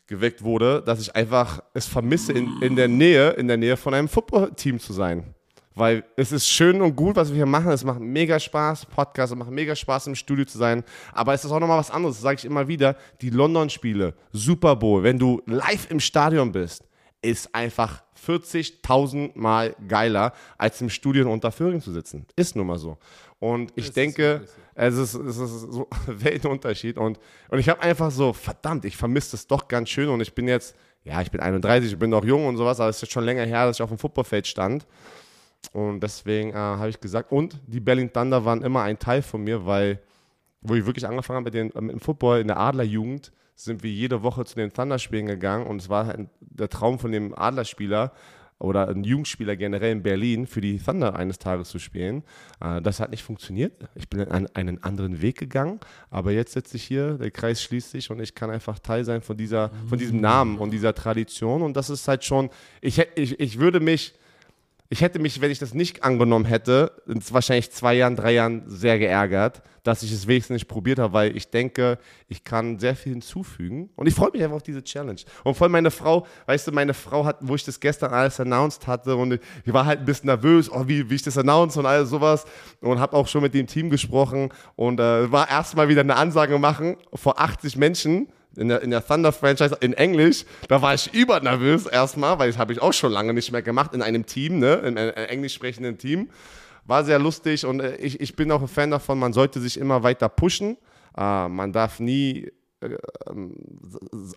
geweckt 0.07 0.43
wurde, 0.43 0.83
dass 0.85 1.01
ich 1.01 1.15
einfach 1.15 1.63
es 1.73 1.87
vermisse, 1.87 2.33
in, 2.33 2.61
in 2.61 2.77
der 2.77 2.89
Nähe, 2.89 3.31
in 3.31 3.49
der 3.49 3.57
Nähe 3.57 3.77
von 3.77 3.95
einem 3.95 4.09
Footballteam 4.09 4.79
zu 4.79 4.93
sein. 4.93 5.35
Weil 5.77 6.05
es 6.17 6.31
ist 6.31 6.49
schön 6.49 6.81
und 6.81 6.95
gut, 6.95 7.17
was 7.17 7.31
wir 7.31 7.37
hier 7.37 7.47
machen. 7.47 7.73
Es 7.73 7.83
macht 7.83 7.99
mega 7.99 8.39
Spaß, 8.39 8.87
Podcast, 8.87 9.33
es 9.33 9.39
macht 9.39 9.51
mega 9.51 9.75
Spaß, 9.75 10.07
im 10.07 10.15
Studio 10.15 10.45
zu 10.45 10.57
sein. 10.57 10.85
Aber 11.13 11.35
es 11.35 11.45
ist 11.45 11.51
auch 11.51 11.59
nochmal 11.59 11.79
was 11.79 11.91
anderes, 11.91 12.21
sage 12.21 12.39
ich 12.39 12.45
immer 12.45 12.69
wieder. 12.69 12.97
Die 13.21 13.31
London-Spiele, 13.31 14.15
Super 14.33 14.77
Bowl, 14.77 15.03
wenn 15.03 15.19
du 15.19 15.43
live 15.47 15.91
im 15.91 15.99
Stadion 15.99 16.53
bist, 16.53 16.85
ist 17.23 17.53
einfach 17.55 18.05
40.000 18.25 19.33
Mal 19.35 19.75
geiler, 19.89 20.33
als 20.59 20.81
im 20.81 20.91
Studio 20.91 21.31
unter 21.33 21.51
Föhring 21.51 21.81
zu 21.81 21.93
sitzen. 21.93 22.27
Ist 22.37 22.55
nun 22.55 22.67
mal 22.67 22.79
so. 22.79 22.99
Und 23.45 23.73
ich 23.75 23.89
das 23.89 23.95
denke, 23.95 24.41
ist 24.75 24.97
es 24.97 25.15
ist, 25.15 25.15
es 25.15 25.39
ist 25.39 25.61
so 25.71 25.87
ein 25.91 26.23
Weltenunterschied. 26.25 26.97
Und, 26.97 27.21
und 27.51 27.59
ich 27.59 27.69
habe 27.69 27.83
einfach 27.83 28.11
so, 28.11 28.33
verdammt, 28.33 28.87
ich 28.87 28.97
vermisse 28.97 29.33
das 29.33 29.47
doch 29.47 29.69
ganz 29.69 29.91
schön. 29.91 30.09
Und 30.09 30.23
ich 30.23 30.35
bin 30.35 30.49
jetzt, 30.49 30.75
ja, 31.03 31.21
ich 31.21 31.31
bin 31.31 31.43
31, 31.43 31.93
ich 31.93 31.99
bin 31.99 32.09
noch 32.09 32.25
jung 32.25 32.47
und 32.47 32.57
sowas, 32.57 32.81
aber 32.81 32.89
es 32.89 32.97
ist 32.97 33.03
jetzt 33.03 33.13
schon 33.13 33.25
länger 33.25 33.45
her, 33.45 33.67
dass 33.67 33.77
ich 33.77 33.83
auf 33.83 33.91
dem 33.91 33.99
Footballfeld 33.99 34.47
stand. 34.47 34.87
Und 35.75 36.01
deswegen 36.01 36.53
äh, 36.53 36.55
habe 36.55 36.89
ich 36.89 36.99
gesagt, 36.99 37.33
und 37.33 37.61
die 37.67 37.81
Berlin 37.81 38.11
Thunder 38.11 38.47
waren 38.47 38.63
immer 38.63 38.81
ein 38.81 38.99
Teil 38.99 39.21
von 39.21 39.45
mir, 39.45 39.67
weil, 39.67 40.01
wo 40.63 40.75
ich 40.75 40.87
wirklich 40.87 41.07
angefangen 41.07 41.37
habe 41.37 41.45
mit, 41.45 41.55
den, 41.55 41.85
mit 41.85 41.93
dem 41.93 42.01
Football 42.01 42.41
in 42.41 42.47
der 42.47 42.59
Adlerjugend, 42.59 43.31
sind 43.57 43.83
wir 43.83 43.91
jede 43.91 44.23
Woche 44.23 44.47
zu 44.47 44.55
den 44.57 44.73
Thunder-Spielen 44.73 45.27
gegangen 45.27 45.67
und 45.67 45.83
es 45.83 45.91
war 45.91 46.07
halt 46.07 46.29
der 46.41 46.71
Traum 46.71 46.99
von 46.99 47.13
dem 47.13 47.39
Adlerspieler, 47.39 48.13
oder 48.59 48.89
ein 48.89 49.05
Jugendspieler 49.05 49.57
generell 49.57 49.93
in 49.93 50.03
Berlin 50.03 50.47
für 50.47 50.61
die 50.61 50.79
Thunder 50.79 51.17
eines 51.17 51.39
Tages 51.39 51.69
zu 51.69 51.79
spielen. 51.79 52.23
Äh, 52.61 52.81
das 52.83 53.01
hat 53.01 53.11
nicht 53.11 53.23
funktioniert. 53.23 53.73
Ich 53.95 54.09
bin 54.09 54.21
einen, 54.29 54.49
einen 54.55 54.83
anderen 54.83 55.21
Weg 55.23 55.39
gegangen, 55.39 55.81
aber 56.11 56.33
jetzt 56.33 56.53
sitze 56.53 56.77
ich 56.77 56.85
hier, 56.85 57.19
der 57.19 57.31
Kreis 57.31 57.63
schließt 57.63 57.91
sich 57.91 58.11
und 58.11 58.21
ich 58.21 58.35
kann 58.35 58.51
einfach 58.51 58.79
Teil 58.79 59.05
sein 59.05 59.23
von, 59.23 59.37
dieser, 59.37 59.71
von 59.89 59.99
diesem 59.99 60.21
Namen 60.21 60.59
und 60.59 60.71
dieser 60.71 60.95
Tradition. 60.95 61.63
Und 61.63 61.77
das 61.77 61.91
ist 61.91 62.07
halt 62.09 62.25
schon, 62.25 62.51
ich, 62.81 62.99
ich, 63.17 63.39
ich 63.41 63.59
würde 63.59 63.81
mich 63.81 64.15
ich 64.95 65.01
hätte 65.01 65.19
mich, 65.19 65.41
wenn 65.41 65.51
ich 65.51 65.59
das 65.59 65.75
nicht 65.75 66.05
angenommen 66.05 66.45
hätte, 66.45 66.93
in 67.09 67.21
wahrscheinlich 67.31 67.73
zwei 67.73 67.95
Jahren, 67.95 68.15
drei 68.15 68.31
Jahren 68.31 68.63
sehr 68.69 68.97
geärgert, 69.01 69.61
dass 69.83 70.05
ich 70.05 70.13
es 70.13 70.29
wenigstens 70.29 70.55
nicht 70.55 70.69
probiert 70.69 71.01
habe, 71.01 71.13
weil 71.13 71.37
ich 71.37 71.51
denke, 71.51 71.99
ich 72.29 72.45
kann 72.45 72.79
sehr 72.79 72.95
viel 72.95 73.15
hinzufügen. 73.15 73.91
Und 73.97 74.07
ich 74.07 74.15
freue 74.15 74.31
mich 74.31 74.45
einfach 74.45 74.55
auf 74.55 74.63
diese 74.63 74.85
Challenge. 74.85 75.21
Und 75.43 75.57
vor 75.57 75.65
allem 75.65 75.73
meine 75.73 75.91
Frau, 75.91 76.29
weißt 76.47 76.69
du, 76.69 76.71
meine 76.71 76.95
Frau 76.95 77.25
hat, 77.25 77.39
wo 77.41 77.57
ich 77.57 77.65
das 77.65 77.81
gestern 77.81 78.13
alles 78.13 78.39
announced 78.39 78.87
hatte 78.87 79.17
und 79.17 79.41
ich 79.65 79.73
war 79.73 79.85
halt 79.85 79.99
ein 79.99 80.05
bisschen 80.05 80.29
nervös, 80.29 80.71
oh, 80.71 80.87
wie, 80.87 81.11
wie 81.11 81.17
ich 81.17 81.23
das 81.23 81.37
announced 81.37 81.77
und 81.77 81.87
alles 81.87 82.09
sowas 82.11 82.45
und 82.81 83.01
habe 83.01 83.17
auch 83.17 83.27
schon 83.27 83.43
mit 83.43 83.53
dem 83.53 83.67
Team 83.67 83.91
gesprochen 83.91 84.51
und 84.77 85.01
äh, 85.01 85.33
war 85.33 85.51
erstmal 85.51 85.89
wieder 85.89 86.03
eine 86.03 86.15
Ansage 86.15 86.57
machen 86.61 86.99
vor 87.13 87.41
80 87.41 87.77
Menschen 87.77 88.29
in 88.57 88.69
der, 88.69 88.83
in 88.83 88.91
der 88.91 89.07
Thunder-Franchise 89.07 89.77
in 89.81 89.93
Englisch, 89.93 90.45
da 90.69 90.81
war 90.83 90.95
ich 90.95 91.13
übernervös 91.13 91.87
erstmal, 91.87 92.39
weil 92.39 92.51
das 92.51 92.59
habe 92.59 92.73
ich 92.73 92.81
auch 92.81 92.93
schon 92.93 93.13
lange 93.13 93.35
nicht 93.35 93.53
mehr 93.53 93.63
gemacht 93.63 93.95
in 93.95 94.03
einem 94.03 94.27
Team, 94.27 94.59
ne, 94.59 94.75
in 94.77 94.99
einem 94.99 95.13
englisch 95.15 95.55
sprechenden 95.55 95.99
Team. 95.99 96.31
War 96.87 97.05
sehr 97.05 97.19
lustig 97.19 97.65
und 97.65 97.81
äh, 97.81 97.97
ich, 97.97 98.21
ich 98.21 98.37
bin 98.37 98.51
auch 98.51 98.61
ein 98.61 98.69
Fan 98.69 98.91
davon, 98.91 99.19
man 99.19 99.33
sollte 99.33 99.61
sich 99.61 99.79
immer 99.79 100.03
weiter 100.03 100.29
pushen. 100.29 100.77
Uh, 101.17 101.49
man 101.49 101.73
darf 101.73 102.01
nie 102.01 102.51
äh, 102.85 102.99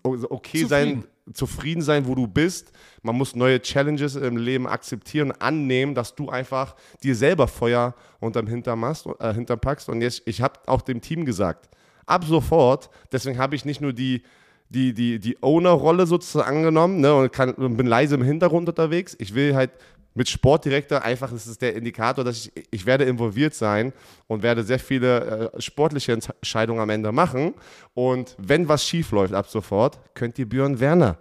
okay 0.04 0.60
zufrieden. 0.60 0.68
sein, 0.68 1.04
zufrieden 1.32 1.82
sein, 1.82 2.06
wo 2.06 2.14
du 2.14 2.26
bist. 2.26 2.72
Man 3.02 3.16
muss 3.16 3.36
neue 3.36 3.60
Challenges 3.60 4.16
im 4.16 4.36
Leben 4.36 4.66
akzeptieren, 4.66 5.32
annehmen, 5.32 5.94
dass 5.94 6.14
du 6.14 6.28
einfach 6.28 6.76
dir 7.02 7.14
selber 7.14 7.48
Feuer 7.48 7.94
unterm 8.20 8.46
Hintern, 8.46 8.78
machst, 8.78 9.06
äh, 9.18 9.34
Hintern 9.34 9.60
packst. 9.60 9.88
Und 9.88 10.00
jetzt, 10.00 10.22
ich 10.26 10.40
habe 10.40 10.58
auch 10.66 10.82
dem 10.82 11.00
Team 11.00 11.24
gesagt, 11.24 11.68
ab 12.08 12.24
sofort, 12.24 12.90
deswegen 13.12 13.38
habe 13.38 13.54
ich 13.54 13.64
nicht 13.64 13.80
nur 13.80 13.92
die, 13.92 14.22
die, 14.68 14.92
die, 14.92 15.18
die 15.18 15.42
Owner-Rolle 15.42 16.06
sozusagen 16.06 16.58
angenommen 16.58 17.00
ne, 17.00 17.14
und, 17.14 17.32
kann, 17.32 17.52
und 17.54 17.76
bin 17.76 17.86
leise 17.86 18.14
im 18.14 18.22
Hintergrund 18.22 18.68
unterwegs. 18.68 19.16
Ich 19.18 19.34
will 19.34 19.54
halt 19.54 19.70
mit 20.14 20.28
Sportdirektor 20.28 21.02
einfach, 21.02 21.30
das 21.30 21.46
ist 21.46 21.62
der 21.62 21.76
Indikator, 21.76 22.24
dass 22.24 22.46
ich, 22.46 22.66
ich 22.70 22.86
werde 22.86 23.04
involviert 23.04 23.54
sein 23.54 23.92
und 24.26 24.42
werde 24.42 24.64
sehr 24.64 24.78
viele 24.78 25.52
äh, 25.54 25.60
sportliche 25.60 26.12
Entscheidungen 26.12 26.80
am 26.80 26.90
Ende 26.90 27.12
machen. 27.12 27.54
Und 27.94 28.34
wenn 28.38 28.68
was 28.68 28.84
schief 28.84 29.12
läuft 29.12 29.32
ab 29.32 29.48
sofort, 29.48 29.98
könnt 30.14 30.38
ihr 30.38 30.48
Björn 30.48 30.78
Werner 30.80 31.18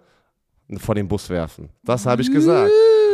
vor 0.78 0.96
den 0.96 1.08
Bus 1.08 1.30
werfen. 1.30 1.70
Das 1.84 2.06
habe 2.06 2.22
ich 2.22 2.32
gesagt. 2.32 2.72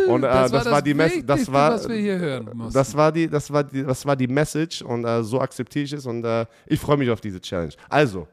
Und 0.08 0.24
äh, 0.24 0.28
das, 0.28 0.52
war 0.52 0.64
das, 0.64 0.72
war 0.72 0.82
die 0.82 0.94
Message, 0.94 1.26
das 1.26 1.52
war, 1.52 1.72
was 1.74 1.88
wir 1.88 1.96
hier 1.96 2.20
hören 2.20 2.50
mussten. 2.54 2.74
Das 2.74 2.96
war 2.96 3.12
die, 3.12 3.28
das 3.28 3.52
war 3.52 3.64
die, 3.64 3.84
das 3.84 4.06
war 4.06 4.16
die 4.16 4.28
Message 4.28 4.82
und 4.82 5.06
äh, 5.06 5.24
so 5.24 5.40
akzeptiere 5.40 5.86
ich 5.86 5.94
es 5.94 6.06
und 6.06 6.24
äh, 6.24 6.46
ich 6.68 6.80
freue 6.80 6.98
mich 6.98 7.10
auf 7.10 7.22
diese 7.22 7.40
Challenge. 7.40 7.74
Also, 7.90 8.28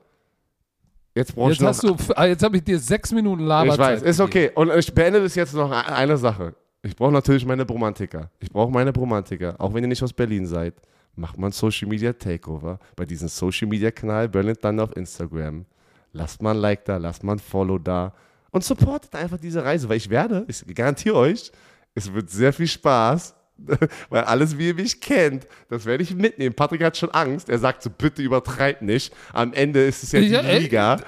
jetzt 1.15 1.35
brauche 1.35 1.53
ich 1.53 1.61
noch. 1.61 1.77
Ah, 2.15 2.27
jetzt 2.27 2.43
habe 2.43 2.57
ich 2.57 2.65
dir 2.65 2.79
sechs 2.79 3.13
Minuten 3.13 3.45
Laberzeit. 3.45 3.99
Ich 3.99 4.03
weiß, 4.05 4.11
ist 4.11 4.21
okay. 4.21 4.51
Und 4.55 4.71
ich 4.71 4.93
beende 4.93 5.21
das 5.23 5.35
jetzt 5.35 5.55
noch 5.55 5.71
eine 5.71 6.17
Sache. 6.17 6.55
Ich 6.83 6.97
brauche 6.97 7.13
natürlich 7.13 7.45
meine 7.45 7.67
Bromantiker. 7.67 8.31
Ich 8.39 8.51
brauche 8.51 8.71
meine 8.71 8.93
Bromantiker, 8.93 9.55
auch 9.59 9.75
wenn 9.75 9.85
ihr 9.85 9.89
nicht 9.89 10.03
aus 10.03 10.13
Berlin 10.13 10.47
seid. 10.47 10.75
Macht 11.17 11.37
mal 11.39 11.49
ein 11.49 11.53
Social 11.53 11.89
Media 11.89 12.13
Takeover 12.13 12.79
bei 12.97 13.05
diesem 13.05 13.29
Social 13.29 13.69
Media 13.69 13.91
Kanal 13.91 14.29
Berlin 14.29 14.57
Thunder 14.57 14.85
auf 14.85 14.97
Instagram. 14.97 15.67
Lasst 16.13 16.41
mal 16.41 16.53
ein 16.53 16.57
Like 16.57 16.85
da, 16.85 16.97
lasst 16.97 17.23
mal 17.23 17.33
ein 17.35 17.39
Follow 17.39 17.79
da 17.79 18.15
und 18.51 18.65
supportet 18.65 19.15
einfach 19.15 19.39
diese 19.39 19.65
Reise, 19.65 19.89
weil 19.89 19.97
ich 19.97 20.11
werde, 20.11 20.45
ich 20.49 20.65
garantiere 20.75 21.17
euch, 21.17 21.53
es 21.95 22.13
wird 22.13 22.31
sehr 22.31 22.53
viel 22.53 22.67
Spaß, 22.67 23.35
weil 24.09 24.25
alles, 24.25 24.57
wie 24.57 24.69
ihr 24.69 24.75
mich 24.75 25.01
kennt, 25.01 25.47
das 25.69 25.85
werde 25.85 26.03
ich 26.03 26.15
mitnehmen. 26.15 26.55
Patrick 26.55 26.83
hat 26.83 26.97
schon 26.97 27.11
Angst. 27.11 27.49
Er 27.49 27.59
sagt 27.59 27.83
so, 27.83 27.91
bitte 27.91 28.23
übertreib 28.23 28.83
nicht. 28.83 29.15
Am 29.33 29.53
Ende 29.53 29.85
ist 29.85 30.03
es 30.03 30.13
ja, 30.13 30.21
ja 30.21 30.43
die 30.43 30.59
Liga. 30.59 31.01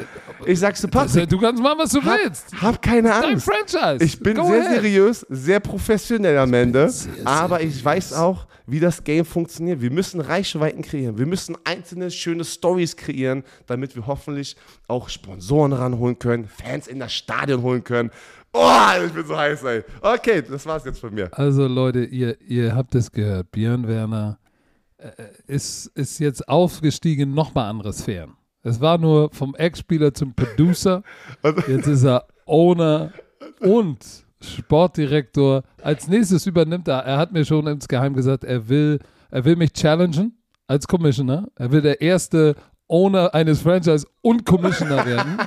Ich 0.47 0.59
sag 0.59 0.77
so, 0.77 0.89
Patrick. 0.89 1.29
Du 1.29 1.39
kannst 1.39 1.63
machen, 1.63 1.79
was 1.79 1.91
du 1.91 2.03
hab, 2.03 2.19
willst. 2.19 2.61
Hab 2.61 2.83
keine 2.83 3.15
Angst. 3.15 3.49
Dein 3.49 3.67
Franchise. 3.69 4.05
Ich 4.05 4.19
bin 4.19 4.37
Go 4.37 4.47
sehr 4.47 4.61
ahead. 4.61 4.83
seriös, 4.83 5.27
sehr 5.29 5.61
professionell 5.61 6.39
am 6.39 6.53
Ende. 6.55 6.89
Sehr, 6.89 7.13
sehr 7.15 7.27
aber 7.27 7.61
ich 7.63 7.85
weiß 7.85 8.15
auch, 8.15 8.47
wie 8.67 8.81
das 8.81 9.03
Game 9.05 9.25
funktioniert. 9.25 9.81
Wir 9.81 9.91
müssen 9.91 10.21
Reichweiten 10.21 10.83
kreieren. 10.83 11.19
Wir 11.19 11.27
müssen 11.27 11.57
einzelne 11.65 12.11
schöne 12.11 12.45
Stories 12.45 12.97
kreieren, 12.97 13.45
damit 13.67 13.95
wir 13.95 14.07
hoffentlich 14.07 14.57
auch 14.89 15.09
Sponsoren 15.09 15.73
ranholen 15.73 16.19
können, 16.19 16.47
Fans 16.47 16.87
in 16.87 16.99
das 16.99 17.13
Stadion 17.13 17.63
holen 17.63 17.85
können. 17.85 18.11
Oh, 18.53 18.69
ich 19.07 19.13
bin 19.13 19.27
so 19.27 19.37
heiß, 19.37 19.63
ey. 19.65 19.83
Okay, 20.01 20.43
das 20.43 20.67
war's 20.67 20.85
jetzt 20.85 21.01
von 21.01 21.15
mir. 21.15 21.31
Also, 21.33 21.67
Leute, 21.67 22.05
ihr, 22.05 22.39
ihr 22.43 22.75
habt 22.75 22.95
es 22.95 23.11
gehört. 23.11 23.51
Björn 23.51 23.89
Werner 23.89 24.39
äh, 24.99 25.11
ist, 25.47 25.87
ist 25.95 26.19
jetzt 26.19 26.47
aufgestiegen 26.49 27.33
nochmal 27.35 27.71
andere 27.71 27.93
Sphären. 27.93 28.35
Es 28.63 28.81
war 28.81 28.99
nur 28.99 29.31
vom 29.33 29.55
Ex-Spieler 29.55 30.15
zum 30.15 30.35
Producer. 30.35 31.03
Jetzt 31.69 31.89
ist 31.89 32.05
er 32.05 32.27
Owner 32.47 33.13
und 33.61 33.99
Sportdirektor. 34.41 35.63
Als 35.83 36.09
nächstes 36.09 36.47
übernimmt 36.47 36.89
er, 36.89 37.01
er 37.01 37.19
hat 37.19 37.33
mir 37.33 37.45
schon 37.45 37.67
insgeheim 37.67 38.15
gesagt, 38.15 38.45
er 38.45 38.69
will, 38.69 39.01
er 39.31 39.45
will 39.45 39.57
mich 39.57 39.73
challengen 39.73 40.37
als 40.67 40.87
Commissioner. 40.87 41.49
Er 41.57 41.73
will 41.73 41.81
der 41.83 42.01
erste 42.01 42.55
Owner 42.89 43.35
eines 43.35 43.61
Franchise 43.63 44.07
und 44.21 44.45
Commissioner 44.47 45.05
werden. 45.07 45.39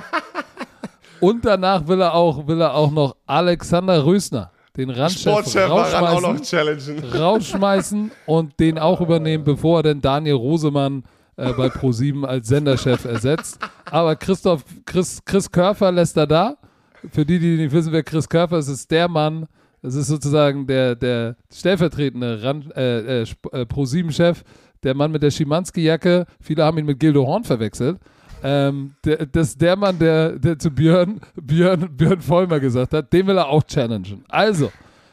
und 1.20 1.44
danach 1.44 1.86
will 1.88 2.00
er 2.00 2.14
auch, 2.14 2.46
will 2.46 2.60
er 2.60 2.74
auch 2.74 2.90
noch 2.90 3.16
Alexander 3.26 4.04
Rösner, 4.04 4.50
den 4.76 4.90
Randchef, 4.90 5.56
rausschmeißen, 5.56 7.04
rausschmeißen 7.14 8.10
und 8.26 8.60
den 8.60 8.78
auch 8.78 9.00
übernehmen, 9.00 9.44
bevor 9.44 9.78
er 9.78 9.82
denn 9.84 10.00
Daniel 10.02 10.34
Rosemann 10.34 11.04
äh, 11.36 11.52
bei 11.52 11.66
Pro7 11.66 12.24
als 12.24 12.48
Senderchef 12.48 13.04
ersetzt. 13.04 13.58
Aber 13.90 14.16
Christoph, 14.16 14.64
Chris, 14.84 15.20
Chris 15.24 15.50
Körfer 15.50 15.92
lässt 15.92 16.16
er 16.16 16.26
da 16.26 16.56
für 17.12 17.24
die, 17.24 17.38
die 17.38 17.56
nicht 17.56 17.72
wissen, 17.72 17.92
wer 17.92 18.02
Chris 18.02 18.28
Körfer 18.28 18.58
ist, 18.58 18.68
ist 18.68 18.90
der 18.90 19.08
Mann, 19.08 19.46
das 19.82 19.94
ist 19.94 20.08
sozusagen 20.08 20.66
der, 20.66 20.94
der 20.94 21.36
stellvertretende 21.52 22.40
äh, 22.76 23.22
äh, 23.22 23.26
äh 23.52 23.66
Pro-7-Chef, 23.66 24.42
der 24.82 24.94
Mann 24.94 25.12
mit 25.12 25.22
der 25.22 25.30
Schimanski-Jacke. 25.30 26.26
Viele 26.40 26.64
haben 26.64 26.78
ihn 26.78 26.86
mit 26.86 26.98
Gildo 26.98 27.26
Horn 27.26 27.44
verwechselt. 27.44 27.98
Ähm, 28.42 28.94
der, 29.04 29.26
das 29.26 29.48
ist 29.48 29.60
der 29.60 29.76
Mann, 29.76 29.98
der, 29.98 30.38
der 30.38 30.58
zu 30.58 30.70
Björn, 30.70 31.20
Björn, 31.40 31.96
Björn 31.96 32.20
Vollmer 32.20 32.60
gesagt 32.60 32.92
hat, 32.92 33.12
den 33.12 33.26
will 33.26 33.38
er 33.38 33.48
auch 33.48 33.62
challengen. 33.64 34.24
Also, 34.28 34.70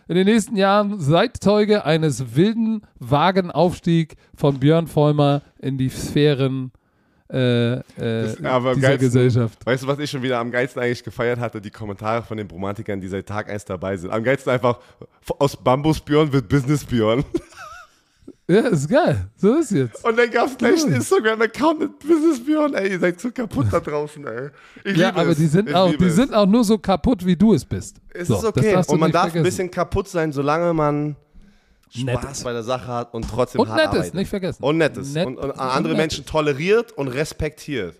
in 0.07 0.15
den 0.15 0.25
nächsten 0.25 0.55
Jahren 0.55 0.99
seid 0.99 1.37
Zeuge 1.37 1.85
eines 1.85 2.35
wilden 2.35 2.81
Wagenaufstieg 2.99 4.15
von 4.35 4.59
Björn 4.59 4.87
Vollmer 4.87 5.41
in 5.59 5.77
die 5.77 5.89
Sphären 5.89 6.71
äh, 7.31 7.73
äh, 7.73 7.81
dieser 7.97 8.61
geilsten- 8.61 8.97
Gesellschaft. 8.99 9.65
Weißt 9.65 9.83
du, 9.83 9.87
was 9.87 9.97
ich 9.99 10.09
schon 10.09 10.21
wieder 10.21 10.39
am 10.39 10.51
geilsten 10.51 10.81
eigentlich 10.81 11.03
gefeiert 11.03 11.39
hatte? 11.39 11.61
Die 11.61 11.71
Kommentare 11.71 12.21
von 12.21 12.37
den 12.37 12.47
Bromantikern, 12.47 13.01
die 13.01 13.07
seit 13.07 13.27
Tag 13.27 13.49
1 13.49 13.65
dabei 13.65 13.97
sind. 13.97 14.11
Am 14.11 14.23
geilsten 14.23 14.51
einfach, 14.51 14.79
aus 15.39 15.55
Bambusbjörn 15.55 16.31
wird 16.31 16.47
Businessbjörn. 16.49 17.23
Ja, 18.53 18.67
ist 18.67 18.89
geil. 18.89 19.29
So 19.35 19.55
ist 19.55 19.71
jetzt. 19.71 20.03
Und 20.05 20.17
dann 20.17 20.29
gab 20.29 20.47
es 20.47 20.57
gleich 20.57 20.83
einen. 20.83 20.95
Instagram-Account 20.95 21.79
mit 21.79 21.99
Businessbjörn. 21.99 22.73
Ey, 22.75 22.91
ihr 22.91 22.99
seid 22.99 23.19
so 23.19 23.31
kaputt 23.31 23.67
da 23.71 23.79
draußen, 23.79 24.25
ey. 24.27 24.49
Ich 24.83 24.97
Ja, 24.97 25.07
liebe 25.09 25.19
aber 25.21 25.29
es. 25.31 25.37
die 25.37 25.47
sind 25.47 25.69
Ich 25.69 25.75
auch, 25.75 25.89
liebe 25.91 26.03
die 26.03 26.09
es. 26.09 26.15
sind 26.15 26.33
auch 26.33 26.45
nur 26.45 26.63
so 26.63 26.77
kaputt, 26.77 27.25
wie 27.25 27.35
du 27.35 27.53
es 27.53 27.65
bist. 27.65 27.97
Es 28.13 28.27
so, 28.27 28.37
ist 28.37 28.43
okay. 28.45 28.75
Und 28.87 28.99
man 28.99 29.11
darf 29.11 29.25
ein 29.25 29.31
vergessen. 29.31 29.43
bisschen 29.43 29.71
kaputt 29.71 30.07
sein, 30.07 30.31
solange 30.31 30.73
man 30.73 31.15
Spaß 31.89 32.37
ist. 32.39 32.43
bei 32.43 32.53
der 32.53 32.63
Sache 32.63 32.87
hat 32.87 33.13
und 33.13 33.27
trotzdem 33.29 33.61
Und 33.61 33.69
hart 33.69 33.77
nett 33.77 33.87
arbeitet. 33.89 34.13
nicht 34.15 34.29
vergessen. 34.29 34.63
Und 34.63 34.77
nett 34.77 34.97
ist. 34.97 35.13
Nett- 35.13 35.27
und, 35.27 35.37
und 35.37 35.51
und 35.51 35.59
andere 35.59 35.93
nett 35.93 36.01
Menschen 36.01 36.25
toleriert 36.25 36.91
und 36.93 37.07
respektiert. 37.07 37.95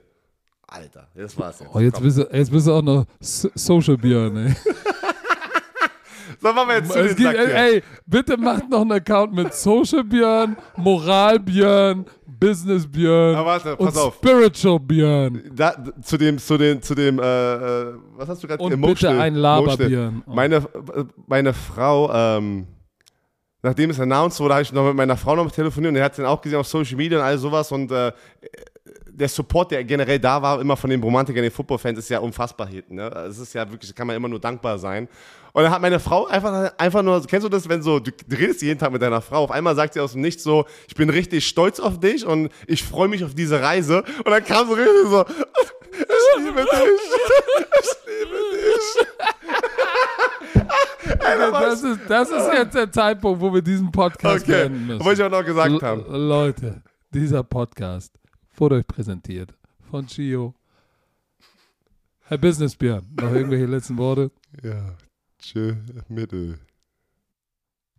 Alter, 0.68 1.08
das 1.14 1.38
war's 1.38 1.60
jetzt. 1.60 1.70
Oh, 1.74 1.80
jetzt 1.80 1.94
Komm. 1.96 2.04
bist, 2.04 2.18
du, 2.18 2.28
jetzt 2.32 2.52
bist 2.52 2.66
du 2.68 2.72
auch 2.74 2.82
noch 2.82 3.06
so 3.20 3.50
Social 3.54 3.98
Björn, 3.98 4.36
ey. 4.38 4.56
So, 6.44 6.52
machen 6.54 6.68
wir 6.68 6.76
jetzt 6.76 6.92
zu 6.92 7.00
Es 7.00 7.16
den 7.16 7.24
Sack 7.26 7.36
hier. 7.38 7.56
ey, 7.56 7.84
bitte 8.06 8.36
macht 8.38 8.70
noch 8.70 8.82
einen 8.82 8.92
Account 8.92 9.34
mit 9.34 9.54
Social 9.54 10.04
Björn, 10.04 10.58
Moral 10.76 11.40
Björn, 11.40 12.06
Business 12.28 12.86
Björn 12.86 13.46
warte, 13.46 13.76
und 13.78 13.96
auf. 13.98 14.16
Spiritual 14.16 14.80
Björn. 14.80 15.42
Da, 15.56 15.74
zu 16.02 16.18
dem, 16.18 16.38
zu 16.38 16.58
dem, 16.58 16.82
zu 16.82 16.94
dem, 16.96 17.18
äh, 17.20 17.24
äh, 17.24 17.94
was 18.18 18.28
hast 18.28 18.44
du 18.44 18.48
gerade 18.48 18.62
Und 18.62 18.74
Emotional- 18.74 19.14
bitte 19.16 19.24
ein 19.24 19.36
Laber. 19.36 19.78
Björn. 19.78 20.24
Oh. 20.28 20.34
Meine, 20.34 20.56
äh, 20.58 20.62
meine 21.28 21.54
Frau, 21.54 22.12
ähm, 22.14 22.68
nachdem 23.62 23.92
es 23.92 24.00
announced 24.02 24.42
wurde, 24.42 24.56
habe 24.56 24.64
ich 24.64 24.74
noch 24.74 24.86
mit 24.86 24.96
meiner 24.96 25.16
Frau 25.16 25.38
noch 25.38 25.50
telefoniert 25.50 25.92
und 25.92 25.96
er 25.96 26.04
hat 26.04 26.12
es 26.12 26.18
dann 26.18 26.26
auch 26.26 26.42
gesehen 26.42 26.60
auf 26.60 26.68
Social 26.68 26.98
Media 26.98 27.20
und 27.20 27.24
all 27.24 27.38
sowas 27.38 27.72
und 27.72 27.90
äh, 27.92 28.12
der 29.16 29.30
Support, 29.30 29.72
der 29.72 29.84
generell 29.84 30.20
da 30.20 30.42
war, 30.42 30.60
immer 30.60 30.76
von 30.76 30.90
den 30.90 31.02
Romantikern, 31.02 31.44
den 31.44 31.52
Football-Fans, 31.52 32.00
ist 32.00 32.10
ja 32.10 32.20
unfassbar 32.20 32.68
hinten. 32.68 32.96
Ne? 32.96 33.10
Es 33.30 33.38
ist 33.38 33.54
ja 33.54 33.70
wirklich, 33.70 33.94
kann 33.94 34.08
man 34.08 34.16
immer 34.16 34.28
nur 34.28 34.40
dankbar 34.40 34.78
sein. 34.80 35.08
Und 35.54 35.64
dann 35.64 35.72
hat 35.72 35.82
meine 35.82 36.00
Frau 36.00 36.26
einfach, 36.26 36.74
einfach 36.78 37.04
nur, 37.04 37.22
kennst 37.28 37.46
du 37.46 37.50
das, 37.50 37.70
wenn 37.70 37.84
so, 37.84 38.00
du, 38.00 38.12
redest 38.32 38.62
jeden 38.64 38.80
Tag 38.80 38.92
mit 38.92 39.02
deiner 39.02 39.22
Frau, 39.22 39.44
auf 39.44 39.52
einmal 39.52 39.76
sagt 39.76 39.94
sie 39.94 40.00
aus 40.00 40.14
dem 40.14 40.22
Nichts 40.22 40.42
so, 40.44 40.66
ich 40.88 40.96
bin 40.96 41.10
richtig 41.12 41.48
stolz 41.48 41.80
auf 41.80 42.00
dich 42.00 42.26
und 42.26 42.50
ich 42.66 42.84
freue 42.84 43.08
mich 43.08 43.24
auf 43.24 43.36
diese 43.36 43.62
Reise. 43.62 44.04
Und 44.26 44.32
dann 44.32 44.44
kam 44.44 44.68
so 44.68 44.74
richtig 44.74 44.94
so, 45.06 45.26
ich 45.92 46.44
liebe 46.44 46.62
dich, 46.62 46.72
ich 47.82 47.92
liebe 48.08 48.38
dich. 48.54 49.08
Alter? 51.24 51.52
Das 51.52 51.84
ist, 51.84 52.00
das 52.08 52.30
ist 52.30 52.54
jetzt 52.54 52.76
der 52.76 52.92
Zeitpunkt, 52.92 53.40
wo 53.42 53.54
wir 53.54 53.62
diesen 53.62 53.92
Podcast 53.92 54.44
Okay, 54.44 54.64
beenden 54.64 54.88
müssen. 54.88 55.06
wollte 55.06 55.22
ich 55.22 55.28
auch 55.28 55.32
noch 55.32 55.46
gesagt 55.46 55.84
haben. 55.84 56.04
Leute, 56.10 56.82
dieser 57.14 57.44
Podcast 57.44 58.14
wurde 58.56 58.76
euch 58.76 58.88
präsentiert 58.88 59.54
von 59.90 60.08
Chio. 60.08 60.54
Herr 62.26 62.38
Business 62.38 62.76
Björn, 62.76 63.06
noch 63.20 63.32
irgendwelche 63.32 63.66
letzten 63.66 63.98
Worte? 63.98 64.32
Ja, 64.64 64.96
tschö, 65.40 65.76
Mittel. 66.08 66.60